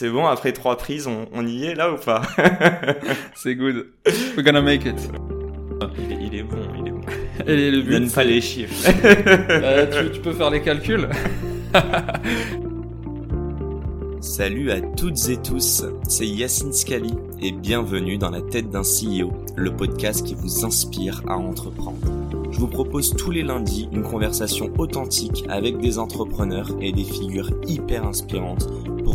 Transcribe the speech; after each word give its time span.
C'est 0.00 0.10
bon, 0.10 0.26
après 0.26 0.52
trois 0.52 0.76
prises, 0.76 1.08
on, 1.08 1.44
y 1.44 1.64
est 1.64 1.74
là 1.74 1.92
ou 1.92 1.96
pas 1.96 2.22
C'est 3.34 3.56
good. 3.56 3.88
We're 4.36 4.44
gonna 4.44 4.62
make 4.62 4.86
it. 4.86 4.94
Il 6.08 6.36
est, 6.36 6.44
bon, 6.44 6.56
il 6.78 6.86
est 6.86 6.90
bon. 6.92 7.00
Et 7.48 7.72
le 7.72 7.82
but, 7.82 7.90
Donne 7.90 8.08
pas 8.08 8.22
les 8.22 8.40
chiffres. 8.40 8.88
euh, 9.04 10.08
tu, 10.12 10.20
peux 10.20 10.32
faire 10.32 10.50
les 10.50 10.62
calculs 10.62 11.08
Salut 14.20 14.70
à 14.70 14.80
toutes 14.80 15.28
et 15.30 15.36
tous, 15.36 15.84
c'est 16.08 16.26
Yacine 16.28 16.72
Scali 16.72 17.14
et 17.42 17.50
bienvenue 17.50 18.18
dans 18.18 18.30
la 18.30 18.40
tête 18.40 18.70
d'un 18.70 18.82
CEO, 18.82 19.32
le 19.56 19.74
podcast 19.74 20.24
qui 20.24 20.36
vous 20.36 20.64
inspire 20.64 21.22
à 21.26 21.36
entreprendre. 21.36 22.06
Je 22.52 22.60
vous 22.60 22.68
propose 22.68 23.16
tous 23.16 23.32
les 23.32 23.42
lundis 23.42 23.88
une 23.92 24.04
conversation 24.04 24.70
authentique 24.78 25.44
avec 25.48 25.78
des 25.78 25.98
entrepreneurs 25.98 26.70
et 26.80 26.92
des 26.92 27.04
figures 27.04 27.50
hyper 27.66 28.06
inspirantes 28.06 28.68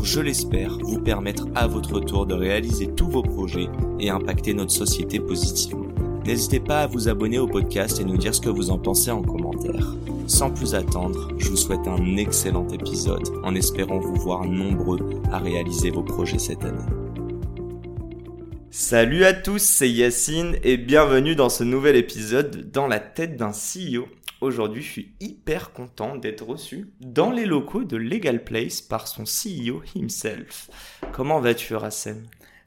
je 0.04 0.20
l'espère, 0.20 0.78
vous 0.80 1.00
permettre 1.00 1.48
à 1.56 1.66
votre 1.66 2.00
tour 2.02 2.26
de 2.26 2.34
réaliser 2.34 2.88
tous 2.94 3.08
vos 3.08 3.24
projets 3.24 3.70
et 4.00 4.10
impacter 4.10 4.54
notre 4.54 4.72
société 4.72 5.20
positivement. 5.20 5.88
N'hésitez 6.26 6.60
pas 6.60 6.82
à 6.82 6.88
vous 6.88 7.08
abonner 7.08 7.40
au 7.40 7.48
podcast 7.48 8.00
et 8.00 8.04
nous 8.04 8.18
dire 8.18 8.36
ce 8.36 8.42
que 8.42 8.50
vous 8.50 8.70
en 8.70 8.78
pensez 8.78 9.12
en 9.12 9.22
commentaire. 9.22 9.96
Sans 10.28 10.52
plus 10.52 10.76
attendre, 10.76 11.30
je 11.38 11.50
vous 11.50 11.58
souhaite 11.58 11.88
un 11.88 12.18
excellent 12.18 12.68
épisode 12.70 13.28
en 13.44 13.56
espérant 13.56 14.00
vous 14.00 14.16
voir 14.16 14.46
nombreux 14.46 15.00
à 15.32 15.40
réaliser 15.40 15.90
vos 15.90 16.04
projets 16.04 16.40
cette 16.40 16.64
année. 16.64 16.86
Salut 18.72 19.24
à 19.24 19.34
tous, 19.34 19.62
c'est 19.62 19.90
Yacine 19.90 20.58
et 20.64 20.78
bienvenue 20.78 21.36
dans 21.36 21.50
ce 21.50 21.64
nouvel 21.64 21.96
épisode 21.96 22.72
dans 22.72 22.88
la 22.88 23.00
tête 23.00 23.38
d'un 23.38 23.52
CEO. 23.52 24.08
Aujourd'hui, 24.44 24.82
je 24.82 24.92
suis 24.92 25.14
hyper 25.22 25.72
content 25.72 26.18
d'être 26.18 26.46
reçu 26.46 26.90
dans 27.00 27.32
les 27.32 27.46
locaux 27.46 27.86
de 27.86 27.96
Legal 27.96 28.44
Place 28.44 28.82
par 28.82 29.08
son 29.08 29.24
CEO 29.24 29.82
himself. 29.96 30.70
Comment 31.14 31.40
vas-tu, 31.40 31.76
Rassem? 31.76 32.24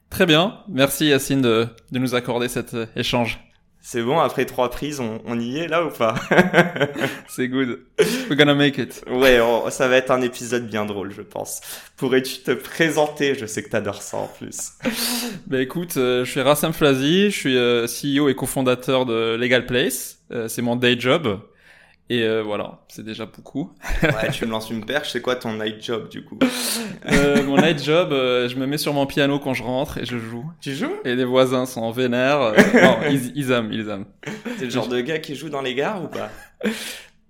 Très 0.09 0.25
bien, 0.25 0.57
merci 0.67 1.05
Yacine 1.05 1.43
de, 1.43 1.67
de 1.91 1.99
nous 1.99 2.15
accorder 2.15 2.47
cet 2.47 2.73
euh, 2.73 2.87
échange. 2.95 3.47
C'est 3.79 4.01
bon, 4.01 4.17
après 4.17 4.45
trois 4.45 4.71
prises, 4.71 4.99
on, 4.99 5.39
y 5.39 5.59
est 5.59 5.67
là 5.67 5.85
ou 5.85 5.91
pas? 5.91 6.15
C'est 7.27 7.47
good. 7.47 7.81
We're 8.27 8.35
gonna 8.35 8.55
make 8.55 8.79
it. 8.79 9.03
Ouais, 9.07 9.39
ça 9.69 9.87
va 9.87 9.97
être 9.97 10.09
un 10.09 10.21
épisode 10.23 10.67
bien 10.67 10.83
drôle, 10.83 11.11
je 11.11 11.21
pense. 11.21 11.61
Pourrais-tu 11.95 12.39
te 12.39 12.51
présenter? 12.51 13.35
Je 13.35 13.45
sais 13.45 13.61
que 13.61 13.69
t'adores 13.69 14.01
ça 14.01 14.17
en 14.17 14.27
plus. 14.27 14.71
bah 15.45 15.61
écoute, 15.61 15.95
euh, 15.97 16.25
je 16.25 16.31
suis 16.31 16.41
Rassam 16.41 16.73
Flazi, 16.73 17.29
je 17.29 17.37
suis 17.37 17.55
euh, 17.55 17.85
CEO 17.85 18.29
et 18.29 18.35
cofondateur 18.35 19.05
de 19.05 19.35
Legal 19.35 19.67
Place. 19.67 20.23
Euh, 20.31 20.47
c'est 20.47 20.63
mon 20.63 20.75
day 20.75 20.99
job. 20.99 21.39
Et 22.09 22.23
euh, 22.23 22.41
voilà, 22.41 22.79
c'est 22.87 23.03
déjà 23.03 23.25
beaucoup. 23.25 23.73
ouais, 24.01 24.31
tu 24.31 24.45
me 24.45 24.51
lances 24.51 24.69
une 24.69 24.85
perche, 24.85 25.11
c'est 25.11 25.21
quoi 25.21 25.35
ton 25.35 25.53
night 25.53 25.83
job 25.83 26.09
du 26.09 26.23
coup? 26.23 26.39
Euh, 27.09 27.43
Mon 27.43 27.57
night 27.57 27.81
job, 27.83 28.11
euh, 28.11 28.49
je 28.49 28.55
me 28.57 28.65
mets 28.67 28.77
sur 28.77 28.93
mon 28.93 29.05
piano 29.05 29.39
quand 29.39 29.53
je 29.53 29.63
rentre 29.63 29.97
et 29.97 30.05
je 30.05 30.17
joue. 30.17 30.45
Tu 30.61 30.73
joues? 30.75 30.91
Et 31.05 31.15
les 31.15 31.23
voisins 31.23 31.65
sont 31.65 31.89
vénères. 31.91 32.41
Euh, 32.41 32.53
non, 32.81 32.97
ils, 33.09 33.31
ils 33.35 33.51
aiment, 33.51 33.71
ils 33.71 33.87
aiment. 33.89 34.05
T'es 34.59 34.65
le 34.65 34.69
genre 34.69 34.87
de 34.87 34.99
gars 34.99 35.19
qui 35.19 35.35
joue 35.35 35.49
dans 35.49 35.61
les 35.61 35.73
gares 35.73 36.03
ou 36.03 36.07
pas? 36.07 36.29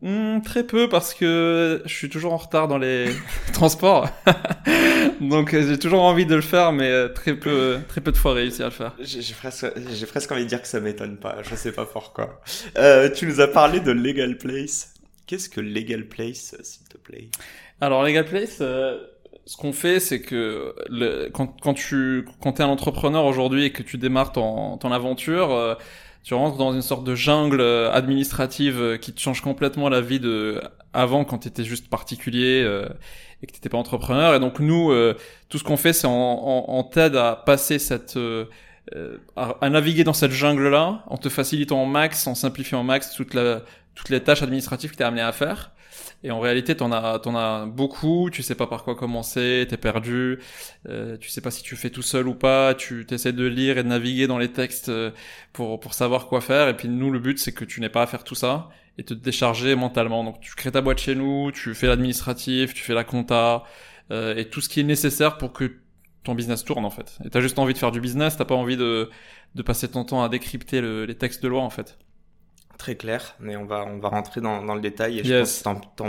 Hmm, 0.01 0.41
très 0.41 0.63
peu 0.63 0.87
parce 0.87 1.15
que 1.15 1.81
je 1.85 1.93
suis 1.93 2.09
toujours 2.09 2.31
en 2.31 2.37
retard 2.37 2.67
dans 2.67 2.77
les 2.77 3.07
transports. 3.53 4.07
Donc 5.21 5.53
euh, 5.53 5.67
j'ai 5.67 5.79
toujours 5.79 6.03
envie 6.03 6.27
de 6.27 6.35
le 6.35 6.41
faire, 6.41 6.71
mais 6.71 6.89
euh, 6.89 7.07
très 7.07 7.33
peu, 7.33 7.79
très 7.87 8.01
peu 8.01 8.11
de 8.11 8.17
fois 8.17 8.33
réussi 8.33 8.61
à 8.61 8.65
le 8.65 8.71
faire. 8.71 8.95
J'ai 8.99 9.33
presque, 9.33 9.65
j'ai 9.91 10.05
presque 10.05 10.31
envie 10.31 10.43
de 10.43 10.49
dire 10.49 10.61
que 10.61 10.67
ça 10.67 10.79
m'étonne 10.79 11.17
pas. 11.17 11.37
Je 11.41 11.55
sais 11.55 11.71
pas 11.71 11.85
pourquoi. 11.85 12.41
Euh, 12.77 13.09
tu 13.09 13.25
nous 13.25 13.41
as 13.41 13.47
parlé 13.47 13.79
de 13.79 13.91
Legal 13.91 14.37
Place. 14.37 14.93
Qu'est-ce 15.25 15.49
que 15.49 15.61
Legal 15.61 16.05
Place, 16.05 16.55
s'il 16.61 16.87
te 16.87 16.97
plaît? 16.97 17.29
Alors 17.81 18.03
Legal 18.03 18.25
Place, 18.25 18.59
euh, 18.61 18.99
ce 19.45 19.57
qu'on 19.57 19.73
fait, 19.73 19.99
c'est 19.99 20.21
que 20.21 20.75
le, 20.89 21.29
quand, 21.33 21.59
quand 21.59 21.73
tu 21.73 22.27
quand 22.39 22.59
es 22.59 22.63
un 22.63 22.67
entrepreneur 22.67 23.25
aujourd'hui 23.25 23.65
et 23.65 23.71
que 23.71 23.81
tu 23.81 23.97
démarres 23.97 24.31
ton, 24.31 24.77
ton 24.77 24.91
aventure 24.91 25.77
tu 26.23 26.33
rentres 26.33 26.57
dans 26.57 26.73
une 26.73 26.81
sorte 26.81 27.03
de 27.03 27.16
jungle 27.16 27.61
euh, 27.61 27.91
administrative 27.91 28.81
euh, 28.81 28.97
qui 28.97 29.13
te 29.13 29.19
change 29.19 29.41
complètement 29.41 29.89
la 29.89 30.01
vie 30.01 30.19
de 30.19 30.61
avant 30.94 31.23
quand 31.25 31.39
tu 31.39 31.47
étais 31.47 31.63
juste 31.63 31.89
particulier 31.89 32.63
euh, 32.66 32.88
et 33.41 33.47
que 33.47 33.53
t'étais 33.53 33.69
pas 33.69 33.78
entrepreneur. 33.78 34.35
Et 34.35 34.39
donc 34.39 34.59
nous, 34.59 34.91
tout 35.47 35.57
ce 35.57 35.63
qu'on 35.63 35.77
fait, 35.77 35.94
c'est 35.94 36.07
on, 36.09 36.89
t'aide 36.91 37.16
à 37.16 37.35
passer 37.35 37.77
cette 37.77 38.17
à, 39.35 39.69
naviguer 39.69 40.03
dans 40.03 40.13
cette 40.13 40.31
jungle 40.31 40.69
là 40.69 41.03
en 41.06 41.17
te 41.17 41.29
facilitant 41.29 41.83
au 41.83 41.85
max, 41.85 42.25
en 42.25 42.33
simplifiant 42.33 42.81
au 42.81 42.83
max 42.83 43.13
toute 43.13 43.35
la, 43.35 43.61
toutes 43.94 44.09
les 44.09 44.23
tâches 44.23 44.41
administratives 44.41 44.91
que 44.91 44.95
tu 44.95 45.03
es 45.03 45.06
amené 45.06 45.22
à 45.22 45.31
faire. 45.31 45.72
Et 46.23 46.31
en 46.31 46.39
réalité, 46.39 46.75
t'en 46.75 46.91
as, 46.91 47.19
t'en 47.19 47.35
as 47.35 47.66
beaucoup. 47.66 48.29
Tu 48.31 48.41
sais 48.41 48.55
pas 48.55 48.67
par 48.67 48.83
quoi 48.83 48.95
commencer. 48.95 49.66
T'es 49.69 49.78
perdu. 49.78 50.39
Euh, 50.89 51.17
tu 51.17 51.29
sais 51.29 51.41
pas 51.41 51.51
si 51.51 51.61
tu 51.61 51.75
fais 51.75 51.89
tout 51.89 52.01
seul 52.01 52.28
ou 52.28 52.33
pas. 52.33 52.73
Tu 52.73 53.05
essaies 53.11 53.33
de 53.33 53.45
lire 53.45 53.78
et 53.78 53.83
de 53.83 53.88
naviguer 53.89 54.27
dans 54.27 54.39
les 54.39 54.51
textes 54.51 54.89
euh, 54.89 55.11
pour 55.53 55.79
pour 55.79 55.94
savoir 55.94 56.27
quoi 56.27 56.41
faire. 56.41 56.69
Et 56.69 56.75
puis 56.75 56.89
nous, 56.89 57.11
le 57.11 57.19
but, 57.19 57.38
c'est 57.38 57.51
que 57.51 57.66
tu 57.66 57.81
n'aies 57.81 57.89
pas 57.89 58.01
à 58.03 58.07
faire 58.07 58.23
tout 58.23 58.35
ça 58.35 58.69
et 58.97 59.03
te 59.03 59.13
décharger 59.13 59.75
mentalement. 59.75 60.23
Donc 60.23 60.39
tu 60.41 60.56
crées 60.56 60.72
ta 60.72 60.81
boîte 60.81 61.00
chez 61.00 61.16
nous. 61.16 61.51
Tu 61.51 61.75
fais 61.75 61.88
l'administratif. 61.88 62.73
Tu 62.73 62.83
fais 62.83 62.95
la 62.95 63.03
compta 63.03 63.63
euh, 64.11 64.35
et 64.35 64.50
tout 64.50 64.61
ce 64.61 64.69
qui 64.69 64.79
est 64.79 64.83
nécessaire 64.83 65.38
pour 65.38 65.53
que 65.53 65.77
ton 66.23 66.33
business 66.35 66.66
tourne 66.66 66.85
en 66.85 66.89
fait. 66.89 67.19
Et 67.25 67.29
t'as 67.29 67.41
juste 67.41 67.59
envie 67.59 67.73
de 67.73 67.77
faire 67.79 67.91
du 67.91 68.01
business. 68.01 68.38
T'as 68.38 68.45
pas 68.45 68.56
envie 68.56 68.77
de 68.77 69.09
de 69.56 69.61
passer 69.63 69.88
ton 69.88 70.03
temps 70.03 70.23
à 70.23 70.29
décrypter 70.29 70.81
les 70.81 71.16
textes 71.16 71.41
de 71.41 71.47
loi 71.47 71.61
en 71.61 71.69
fait 71.69 71.97
très 72.77 72.95
clair, 72.95 73.35
mais 73.39 73.55
on 73.55 73.65
va, 73.65 73.85
on 73.85 73.99
va 73.99 74.09
rentrer 74.09 74.41
dans, 74.41 74.63
dans 74.63 74.75
le 74.75 74.81
détail 74.81 75.19
et 75.19 75.23
je 75.23 75.39
pense 75.39 75.61
que 75.61 76.03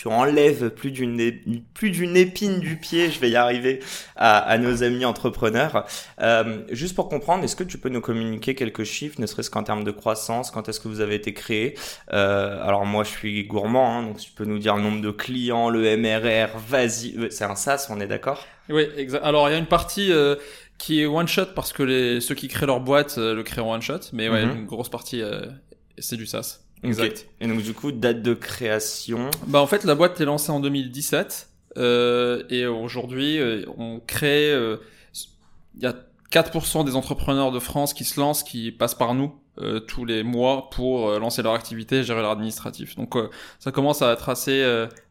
tu 0.00 0.08
enlèves 0.08 0.70
plus 0.70 0.92
d'une 0.92 1.34
plus 1.74 1.90
d'une 1.90 2.16
épine 2.16 2.58
du 2.58 2.76
pied, 2.76 3.10
je 3.10 3.20
vais 3.20 3.28
y 3.28 3.36
arriver 3.36 3.80
à, 4.16 4.38
à 4.38 4.56
nos 4.56 4.82
amis 4.82 5.04
entrepreneurs. 5.04 5.84
Euh, 6.22 6.62
juste 6.70 6.94
pour 6.94 7.10
comprendre, 7.10 7.44
est-ce 7.44 7.56
que 7.56 7.64
tu 7.64 7.76
peux 7.76 7.90
nous 7.90 8.00
communiquer 8.00 8.54
quelques 8.54 8.84
chiffres, 8.84 9.20
ne 9.20 9.26
serait-ce 9.26 9.50
qu'en 9.50 9.62
termes 9.62 9.84
de 9.84 9.90
croissance, 9.90 10.50
quand 10.50 10.70
est-ce 10.70 10.80
que 10.80 10.88
vous 10.88 11.00
avez 11.00 11.16
été 11.16 11.34
créé? 11.34 11.76
Euh, 12.14 12.62
Alors 12.62 12.86
moi, 12.86 13.04
je 13.04 13.10
suis 13.10 13.44
gourmand, 13.44 13.98
hein, 13.98 14.02
donc 14.04 14.18
tu 14.18 14.30
peux 14.30 14.46
nous 14.46 14.58
dire 14.58 14.76
le 14.76 14.82
nombre 14.82 15.02
de 15.02 15.10
clients, 15.10 15.68
le 15.68 15.96
MRR, 15.98 16.56
vas-y, 16.66 17.18
euh, 17.18 17.28
c'est 17.30 17.44
un 17.44 17.56
SaaS, 17.56 17.88
on 17.90 18.00
est 18.00 18.06
d'accord? 18.06 18.46
Oui, 18.70 18.86
exact. 18.96 19.22
Alors 19.22 19.50
il 19.50 19.52
y 19.52 19.54
a 19.54 19.58
une 19.58 19.66
partie 19.66 20.12
euh, 20.12 20.36
qui 20.78 21.02
est 21.02 21.06
one 21.06 21.28
shot 21.28 21.52
parce 21.54 21.74
que 21.74 21.82
les, 21.82 22.20
ceux 22.22 22.34
qui 22.34 22.48
créent 22.48 22.66
leur 22.66 22.80
boîte 22.80 23.18
euh, 23.18 23.34
le 23.34 23.42
créent 23.42 23.60
en 23.60 23.70
one 23.70 23.82
shot, 23.82 24.00
mais 24.14 24.30
ouais, 24.30 24.46
mhm. 24.46 24.60
une 24.60 24.66
grosse 24.66 24.88
partie 24.88 25.22
c'est 26.00 26.16
du 26.16 26.26
SaaS. 26.26 26.60
Exact. 26.82 27.26
Et 27.40 27.46
donc 27.46 27.62
du 27.62 27.74
coup, 27.74 27.92
date 27.92 28.22
de 28.22 28.34
création 28.34 29.30
Bah 29.46 29.60
en 29.60 29.66
fait, 29.66 29.84
la 29.84 29.94
boîte 29.94 30.20
est 30.20 30.24
lancée 30.24 30.50
en 30.50 30.60
2017 30.60 31.48
euh, 31.76 32.42
et 32.50 32.66
aujourd'hui, 32.66 33.38
euh, 33.38 33.64
on 33.76 34.00
crée. 34.00 34.48
Il 34.48 34.54
euh, 34.54 34.76
y 35.78 35.86
a 35.86 35.94
4% 36.32 36.84
des 36.84 36.96
entrepreneurs 36.96 37.52
de 37.52 37.58
France 37.58 37.92
qui 37.94 38.04
se 38.04 38.18
lancent, 38.18 38.42
qui 38.42 38.72
passent 38.72 38.94
par 38.94 39.14
nous 39.14 39.34
euh, 39.58 39.80
tous 39.80 40.04
les 40.04 40.22
mois 40.22 40.70
pour 40.70 41.18
lancer 41.18 41.42
leur 41.42 41.54
activité, 41.54 42.02
gérer 42.02 42.22
leur 42.22 42.30
administratif. 42.30 42.96
Donc 42.96 43.16
ça 43.58 43.72
commence 43.72 44.00
à 44.00 44.12
être 44.12 44.28
assez 44.28 44.64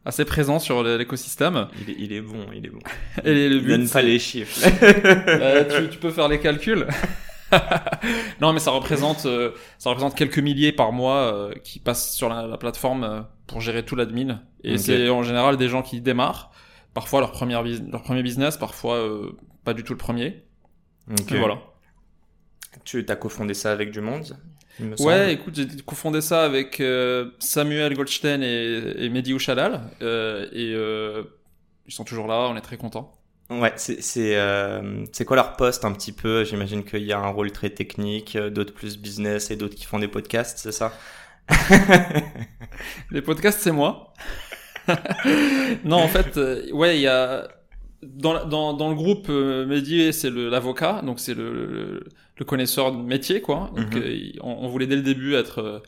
assez 0.04 0.24
présent 0.24 0.58
sur 0.58 0.82
l'écosystème. 0.82 1.68
Il 1.82 1.90
est, 1.90 1.96
il 1.98 2.12
est 2.12 2.20
bon, 2.20 2.46
il 2.54 2.66
est 2.66 2.70
bon. 2.70 2.80
et 3.24 3.48
le 3.48 3.60
but, 3.60 3.68
donne 3.68 3.88
pas 3.88 4.02
les 4.02 4.18
chiffres. 4.18 4.60
tu, 5.78 5.90
tu 5.90 5.98
peux 5.98 6.10
faire 6.10 6.28
les 6.28 6.40
calculs. 6.40 6.86
non, 8.40 8.52
mais 8.52 8.60
ça 8.60 8.70
représente, 8.70 9.26
euh, 9.26 9.52
ça 9.78 9.90
représente 9.90 10.14
quelques 10.14 10.38
milliers 10.38 10.72
par 10.72 10.92
mois 10.92 11.16
euh, 11.16 11.54
qui 11.64 11.78
passent 11.78 12.14
sur 12.14 12.28
la, 12.28 12.56
plateforme 12.58 13.04
euh, 13.04 13.20
pour 13.46 13.60
gérer 13.60 13.84
tout 13.84 13.96
l'admin. 13.96 14.42
Et 14.62 14.78
c'est 14.78 15.08
en 15.08 15.22
général 15.22 15.56
des 15.56 15.68
gens 15.68 15.82
qui 15.82 16.00
démarrent, 16.00 16.50
parfois 16.94 17.20
leur, 17.20 17.32
première 17.32 17.62
leur 17.62 18.02
premier 18.02 18.22
business, 18.22 18.56
parfois 18.56 19.02
pas 19.64 19.74
du 19.74 19.84
tout 19.84 19.92
le 19.92 19.98
premier. 19.98 20.44
Okay. 21.10 21.38
voilà. 21.38 21.58
Tu 22.84 23.04
as 23.08 23.16
cofondé 23.16 23.54
ça 23.54 23.72
avec 23.72 23.90
du 23.90 24.00
monde 24.00 24.36
Ouais, 24.98 25.34
écoute, 25.34 25.54
j'ai 25.56 25.66
cofondé 25.84 26.20
ça 26.20 26.44
avec 26.44 26.82
Samuel 27.38 27.94
Goldstein 27.94 28.42
et, 28.42 29.04
et 29.04 29.08
Mehdi 29.08 29.34
Ouchalal. 29.34 29.80
et 30.00 30.74
ils 31.86 31.92
sont 31.92 32.04
toujours 32.04 32.26
là, 32.26 32.48
on 32.50 32.56
est 32.56 32.60
très 32.60 32.76
contents. 32.76 33.19
Ouais, 33.50 33.72
c'est 33.76 34.00
c'est 34.00 34.36
euh, 34.38 35.04
c'est 35.12 35.24
quoi 35.24 35.34
leur 35.34 35.56
poste 35.56 35.84
un 35.84 35.92
petit 35.92 36.12
peu? 36.12 36.44
J'imagine 36.44 36.84
qu'il 36.84 37.02
y 37.02 37.12
a 37.12 37.18
un 37.18 37.28
rôle 37.30 37.50
très 37.50 37.70
technique, 37.70 38.36
euh, 38.36 38.48
d'autres 38.48 38.72
plus 38.72 38.96
business 38.96 39.50
et 39.50 39.56
d'autres 39.56 39.74
qui 39.74 39.84
font 39.86 39.98
des 39.98 40.06
podcasts, 40.08 40.58
c'est 40.58 40.70
ça? 40.72 41.00
Les 43.10 43.22
podcasts, 43.22 43.60
c'est 43.60 43.72
moi. 43.72 44.12
non, 45.84 45.98
en 45.98 46.08
fait, 46.08 46.36
euh, 46.36 46.70
ouais, 46.72 46.98
il 46.98 47.02
y 47.02 47.06
a 47.06 47.48
dans, 48.02 48.46
dans, 48.46 48.72
dans 48.74 48.88
le 48.90 48.94
groupe 48.94 49.26
euh, 49.30 49.66
Mehdi, 49.66 50.12
c'est 50.12 50.30
l'avocat, 50.30 51.02
donc 51.04 51.20
c'est 51.20 51.34
le, 51.34 51.52
le, 51.66 52.04
le, 52.36 52.44
connaisseur 52.44 52.92
de 52.92 52.98
métier, 53.02 53.40
quoi. 53.42 53.70
Donc, 53.74 53.96
Mhm. 53.96 53.96
euh, 53.96 54.32
on, 54.42 54.50
on 54.64 54.68
voulait 54.68 54.86
dès 54.86 54.96
le 54.96 55.02
début 55.02 55.34
être 55.34 55.82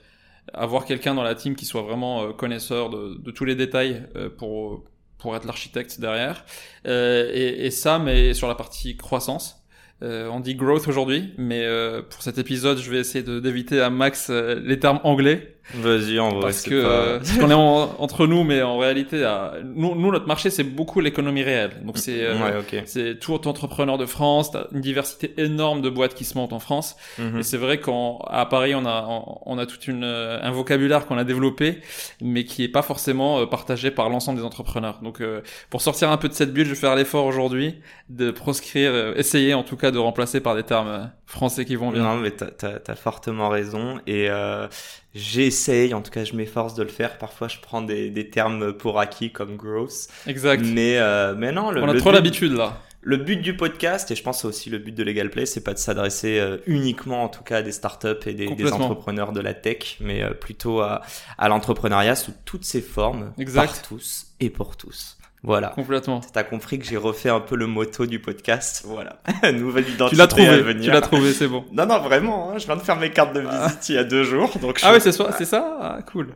avoir 0.55 0.85
quelqu'un 0.87 1.14
dans 1.14 1.23
la 1.25 1.35
team 1.37 1.56
qui 1.56 1.67
soit 1.67 1.82
vraiment 1.82 2.32
connaisseur 2.35 2.91
de, 2.91 3.17
de 3.19 3.31
tous 3.32 3.44
les 3.47 3.56
détails 3.56 4.06
pour 4.38 4.85
pour 5.23 5.37
être 5.37 5.45
l'architecte 5.45 6.01
derrière. 6.01 6.45
Euh, 6.87 7.31
et, 7.33 7.67
et 7.67 7.71
ça, 7.71 8.01
mais 8.01 8.35
sur 8.35 8.49
la 8.49 8.57
partie 8.57 8.97
croissance. 8.97 9.63
Euh, 10.03 10.27
on 10.29 10.41
dit 10.41 10.57
growth 10.57 10.89
aujourd'hui, 10.89 11.33
mais 11.39 11.63
euh, 11.65 12.03
pour 12.03 12.23
cet 12.23 12.37
épisode, 12.37 12.79
je 12.79 12.91
vais 12.91 12.99
essayer 12.99 13.23
d'éviter 13.41 13.81
à 13.81 13.89
max 13.89 14.31
euh, 14.31 14.61
les 14.65 14.81
termes 14.81 14.99
anglais 15.05 15.57
Vas-y, 15.75 16.19
en 16.19 16.31
vrai, 16.31 16.41
parce 16.43 16.62
que 16.62 16.75
euh, 16.75 17.19
parce 17.19 17.38
qu'on 17.38 17.50
est 17.50 17.55
en- 17.55 17.94
entre 18.00 18.26
nous, 18.26 18.44
mais 18.44 18.62
en 18.62 18.79
réalité, 18.79 19.25
à- 19.25 19.55
nous, 19.64 19.94
nous 19.94 20.11
notre 20.11 20.26
marché 20.26 20.50
c'est 20.50 20.64
beaucoup 20.64 21.00
l'économie 21.00 21.43
réelle. 21.43 21.82
Donc 21.85 21.99
c'est 21.99 22.25
euh, 22.25 22.35
Ouais, 22.38 22.56
ok. 22.59 22.82
c'est 22.87 23.19
tout 23.19 23.47
entrepreneur 23.49 23.97
de 23.97 24.06
France, 24.06 24.50
t'as 24.50 24.64
une 24.73 24.81
diversité 24.81 25.32
énorme 25.38 25.81
de 25.81 25.88
boîtes 25.88 26.14
qui 26.14 26.25
se 26.25 26.37
montent 26.37 26.53
en 26.53 26.59
France. 26.59 26.97
Mhm. 27.19 27.38
Et 27.38 27.43
c'est 27.43 27.56
vrai 27.56 27.79
qu'à 27.81 28.44
Paris, 28.47 28.75
on 28.75 28.85
a 28.85 29.06
on, 29.09 29.38
on 29.47 29.59
a 29.59 29.67
toute 29.67 29.87
une 29.88 30.05
euh, 30.05 30.38
un 30.43 30.50
vocabulaire 30.50 31.06
qu'on 31.06 31.17
a 31.19 31.25
développé, 31.25 31.81
mais 32.20 32.44
qui 32.44 32.64
est 32.64 32.69
pas 32.69 32.82
forcément 32.82 33.38
euh, 33.41 33.47
partagé 33.47 33.91
par 33.91 34.09
l'ensemble 34.09 34.38
des 34.38 34.44
entrepreneurs. 34.44 34.99
Donc 35.03 35.20
euh, 35.20 35.41
pour 35.70 35.81
sortir 35.81 36.11
un 36.11 36.17
peu 36.17 36.29
de 36.29 36.35
cette 36.35 36.53
bulle, 36.53 36.64
je 36.67 36.70
vais 36.70 36.76
faire 36.76 36.97
l'effort 36.97 37.25
aujourd'hui 37.26 37.76
de 38.09 38.31
proscrire, 38.31 38.91
euh, 38.93 39.14
essayer 39.17 39.55
en 39.55 39.62
tout 39.62 39.76
cas 39.76 39.91
de 39.91 39.99
remplacer 39.99 40.41
par 40.41 40.55
des 40.56 40.64
termes 40.64 40.88
euh, 40.88 41.05
français 41.26 41.64
qui 41.64 41.76
vont 41.76 41.91
bien. 41.91 42.03
Non, 42.03 42.17
mais 42.17 42.32
t'as, 42.32 42.47
t'as, 42.50 42.79
t'as 42.79 42.94
fortement 42.94 43.49
raison. 43.49 44.00
Et 44.06 44.29
euh, 44.29 44.67
j'essaye, 45.14 45.94
en 45.94 46.03
tout 46.03 46.11
cas, 46.11 46.25
je 46.25 46.35
m'efforce 46.35 46.75
de 46.75 46.82
le 46.82 46.88
faire. 46.88 47.19
Parfois, 47.19 47.49
je 47.49 47.59
prends 47.61 47.82
des, 47.82 48.11
des 48.11 48.31
termes 48.31 48.73
pour 48.73 48.99
acquis 48.99 49.31
comme 49.32 49.56
gross. 49.56 50.09
Exact. 50.26 50.62
Mais, 50.64 50.99
euh, 50.99 51.35
mais 51.37 51.53
non, 51.53 51.70
le, 51.70 51.82
on 51.82 51.88
a 51.88 51.93
le 51.93 51.99
trop 52.00 52.11
but- 52.11 52.14
l'habitude 52.17 52.53
là. 52.53 52.79
Le 53.05 53.17
but 53.17 53.38
du 53.43 53.56
podcast, 53.56 54.12
et 54.12 54.14
je 54.14 54.23
pense 54.23 54.44
aussi 54.44 54.70
le 54.70 54.79
but 54.79 54.93
de 54.94 55.03
Legal 55.03 55.29
Play, 55.29 55.44
c'est 55.44 55.64
pas 55.64 55.75
de 55.75 55.79
s'adresser 55.81 56.38
euh, 56.38 56.59
uniquement, 56.69 57.25
en 57.25 57.29
tout 57.29 57.43
cas, 57.43 57.56
à 57.56 57.62
des 57.62 57.73
startups 57.73 58.06
et 58.26 58.32
des, 58.32 58.47
des 58.55 58.73
entrepreneurs 58.73 59.32
de 59.32 59.41
la 59.41 59.55
tech, 59.55 59.97
mais 59.99 60.23
euh, 60.23 60.31
plutôt 60.35 60.81
à, 60.82 61.03
à 61.37 61.49
l'entrepreneuriat 61.49 62.14
sous 62.14 62.31
toutes 62.44 62.64
ses 62.64 62.81
formes, 62.81 63.32
Exact. 63.38 63.67
par 63.67 63.82
tous 63.82 64.29
et 64.38 64.50
pour 64.50 64.76
tous. 64.76 65.19
Voilà. 65.44 65.69
Complètement. 65.69 66.21
T'as 66.33 66.44
compris 66.44 66.79
que 66.79 66.85
j'ai 66.85 66.97
refait 66.97 67.29
un 67.29 67.41
peu 67.41 67.56
le 67.56 67.67
motto 67.67 68.06
du 68.06 68.21
podcast. 68.21 68.83
Voilà. 68.87 69.19
Nouvelle 69.53 69.89
identité 69.89 70.11
Tu 70.11 70.17
l'as 70.17 70.25
à 70.25 70.27
trouvé. 70.29 70.61
venir. 70.62 70.85
Tu 70.85 70.91
l'as 70.91 71.00
trouvé, 71.00 71.33
c'est 71.33 71.49
bon. 71.49 71.65
Non, 71.73 71.85
non, 71.87 71.99
vraiment, 72.00 72.50
hein, 72.53 72.59
je 72.59 72.67
viens 72.67 72.77
de 72.77 72.81
faire 72.83 72.97
mes 72.97 73.11
cartes 73.11 73.35
de 73.35 73.41
visite 73.41 73.89
il 73.89 73.94
y 73.97 73.99
a 73.99 74.05
deux 74.05 74.23
jours, 74.25 74.50
donc 74.61 74.79
je 74.79 74.87
Ah 74.87 74.93
ouais, 74.93 75.00
c'est 75.00 75.11
ça, 75.12 75.33
c'est 75.37 75.44
ça. 75.44 75.79
Ah, 75.81 75.99
cool. 76.12 76.35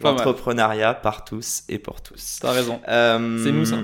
Pas 0.00 0.12
mal. 0.12 0.24
l'entrepreneuriat 0.24 0.94
par 0.94 1.26
tous 1.26 1.62
et 1.68 1.78
pour 1.78 2.00
tous. 2.00 2.38
T'as 2.40 2.52
raison. 2.52 2.80
Euh, 2.88 3.38
C'est 3.44 3.52
nous, 3.52 3.66
ça. 3.66 3.76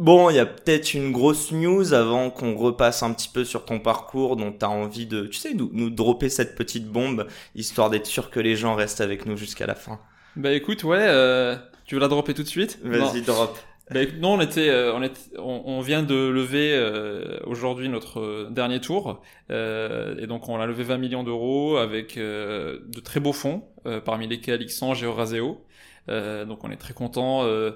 Bon, 0.00 0.28
il 0.28 0.34
y 0.34 0.40
a 0.40 0.46
peut-être 0.46 0.94
une 0.94 1.12
grosse 1.12 1.52
news 1.52 1.94
avant 1.94 2.30
qu'on 2.30 2.56
repasse 2.56 3.04
un 3.04 3.12
petit 3.12 3.28
peu 3.28 3.44
sur 3.44 3.64
ton 3.64 3.78
parcours 3.78 4.34
dont 4.34 4.50
tu 4.50 4.64
as 4.64 4.70
envie 4.70 5.06
de, 5.06 5.26
tu 5.26 5.38
sais, 5.38 5.54
nous, 5.54 5.70
nous 5.72 5.88
dropper 5.88 6.28
cette 6.30 6.56
petite 6.56 6.88
bombe, 6.88 7.28
histoire 7.54 7.90
d'être 7.90 8.06
sûr 8.06 8.30
que 8.30 8.40
les 8.40 8.56
gens 8.56 8.74
restent 8.74 9.00
avec 9.00 9.24
nous 9.24 9.36
jusqu'à 9.36 9.66
la 9.66 9.76
fin. 9.76 10.00
Bah 10.34 10.50
écoute, 10.50 10.82
ouais, 10.82 10.98
euh, 11.00 11.54
tu 11.86 11.94
veux 11.94 12.00
la 12.00 12.08
dropper 12.08 12.34
tout 12.34 12.42
de 12.42 12.48
suite? 12.48 12.80
Vas-y, 12.82 13.22
drop. 13.22 13.56
Bah 13.90 14.00
non, 14.18 14.34
on 14.34 14.40
était, 14.40 14.70
euh, 14.70 14.94
on 14.94 15.02
était, 15.02 15.20
on, 15.38 15.62
on 15.66 15.80
vient 15.80 16.02
de 16.02 16.14
lever 16.14 16.72
euh, 16.74 17.38
aujourd'hui 17.44 17.90
notre 17.90 18.18
euh, 18.20 18.48
dernier 18.50 18.80
tour, 18.80 19.22
euh, 19.50 20.16
et 20.18 20.26
donc 20.26 20.48
on 20.48 20.58
a 20.58 20.66
levé 20.66 20.84
20 20.84 20.96
millions 20.98 21.22
d'euros 21.22 21.76
avec 21.76 22.16
euh, 22.16 22.80
de 22.88 23.00
très 23.00 23.20
beaux 23.20 23.34
fonds, 23.34 23.68
euh, 23.86 24.00
parmi 24.00 24.26
lesquels 24.26 24.64
Xange 24.64 25.02
et 25.02 25.06
Euraseo. 25.06 25.66
Euh, 26.08 26.46
donc 26.46 26.64
on 26.64 26.70
est 26.70 26.76
très 26.78 26.94
content 26.94 27.44
euh, 27.44 27.72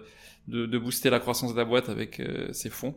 de, 0.49 0.65
de 0.65 0.79
booster 0.79 1.11
la 1.11 1.21
croissance 1.21 1.53
de 1.53 1.59
la 1.59 1.67
boîte 1.67 1.91
avec 1.91 2.21
euh, 2.21 2.49
ces 2.53 2.71
fonds. 2.71 2.95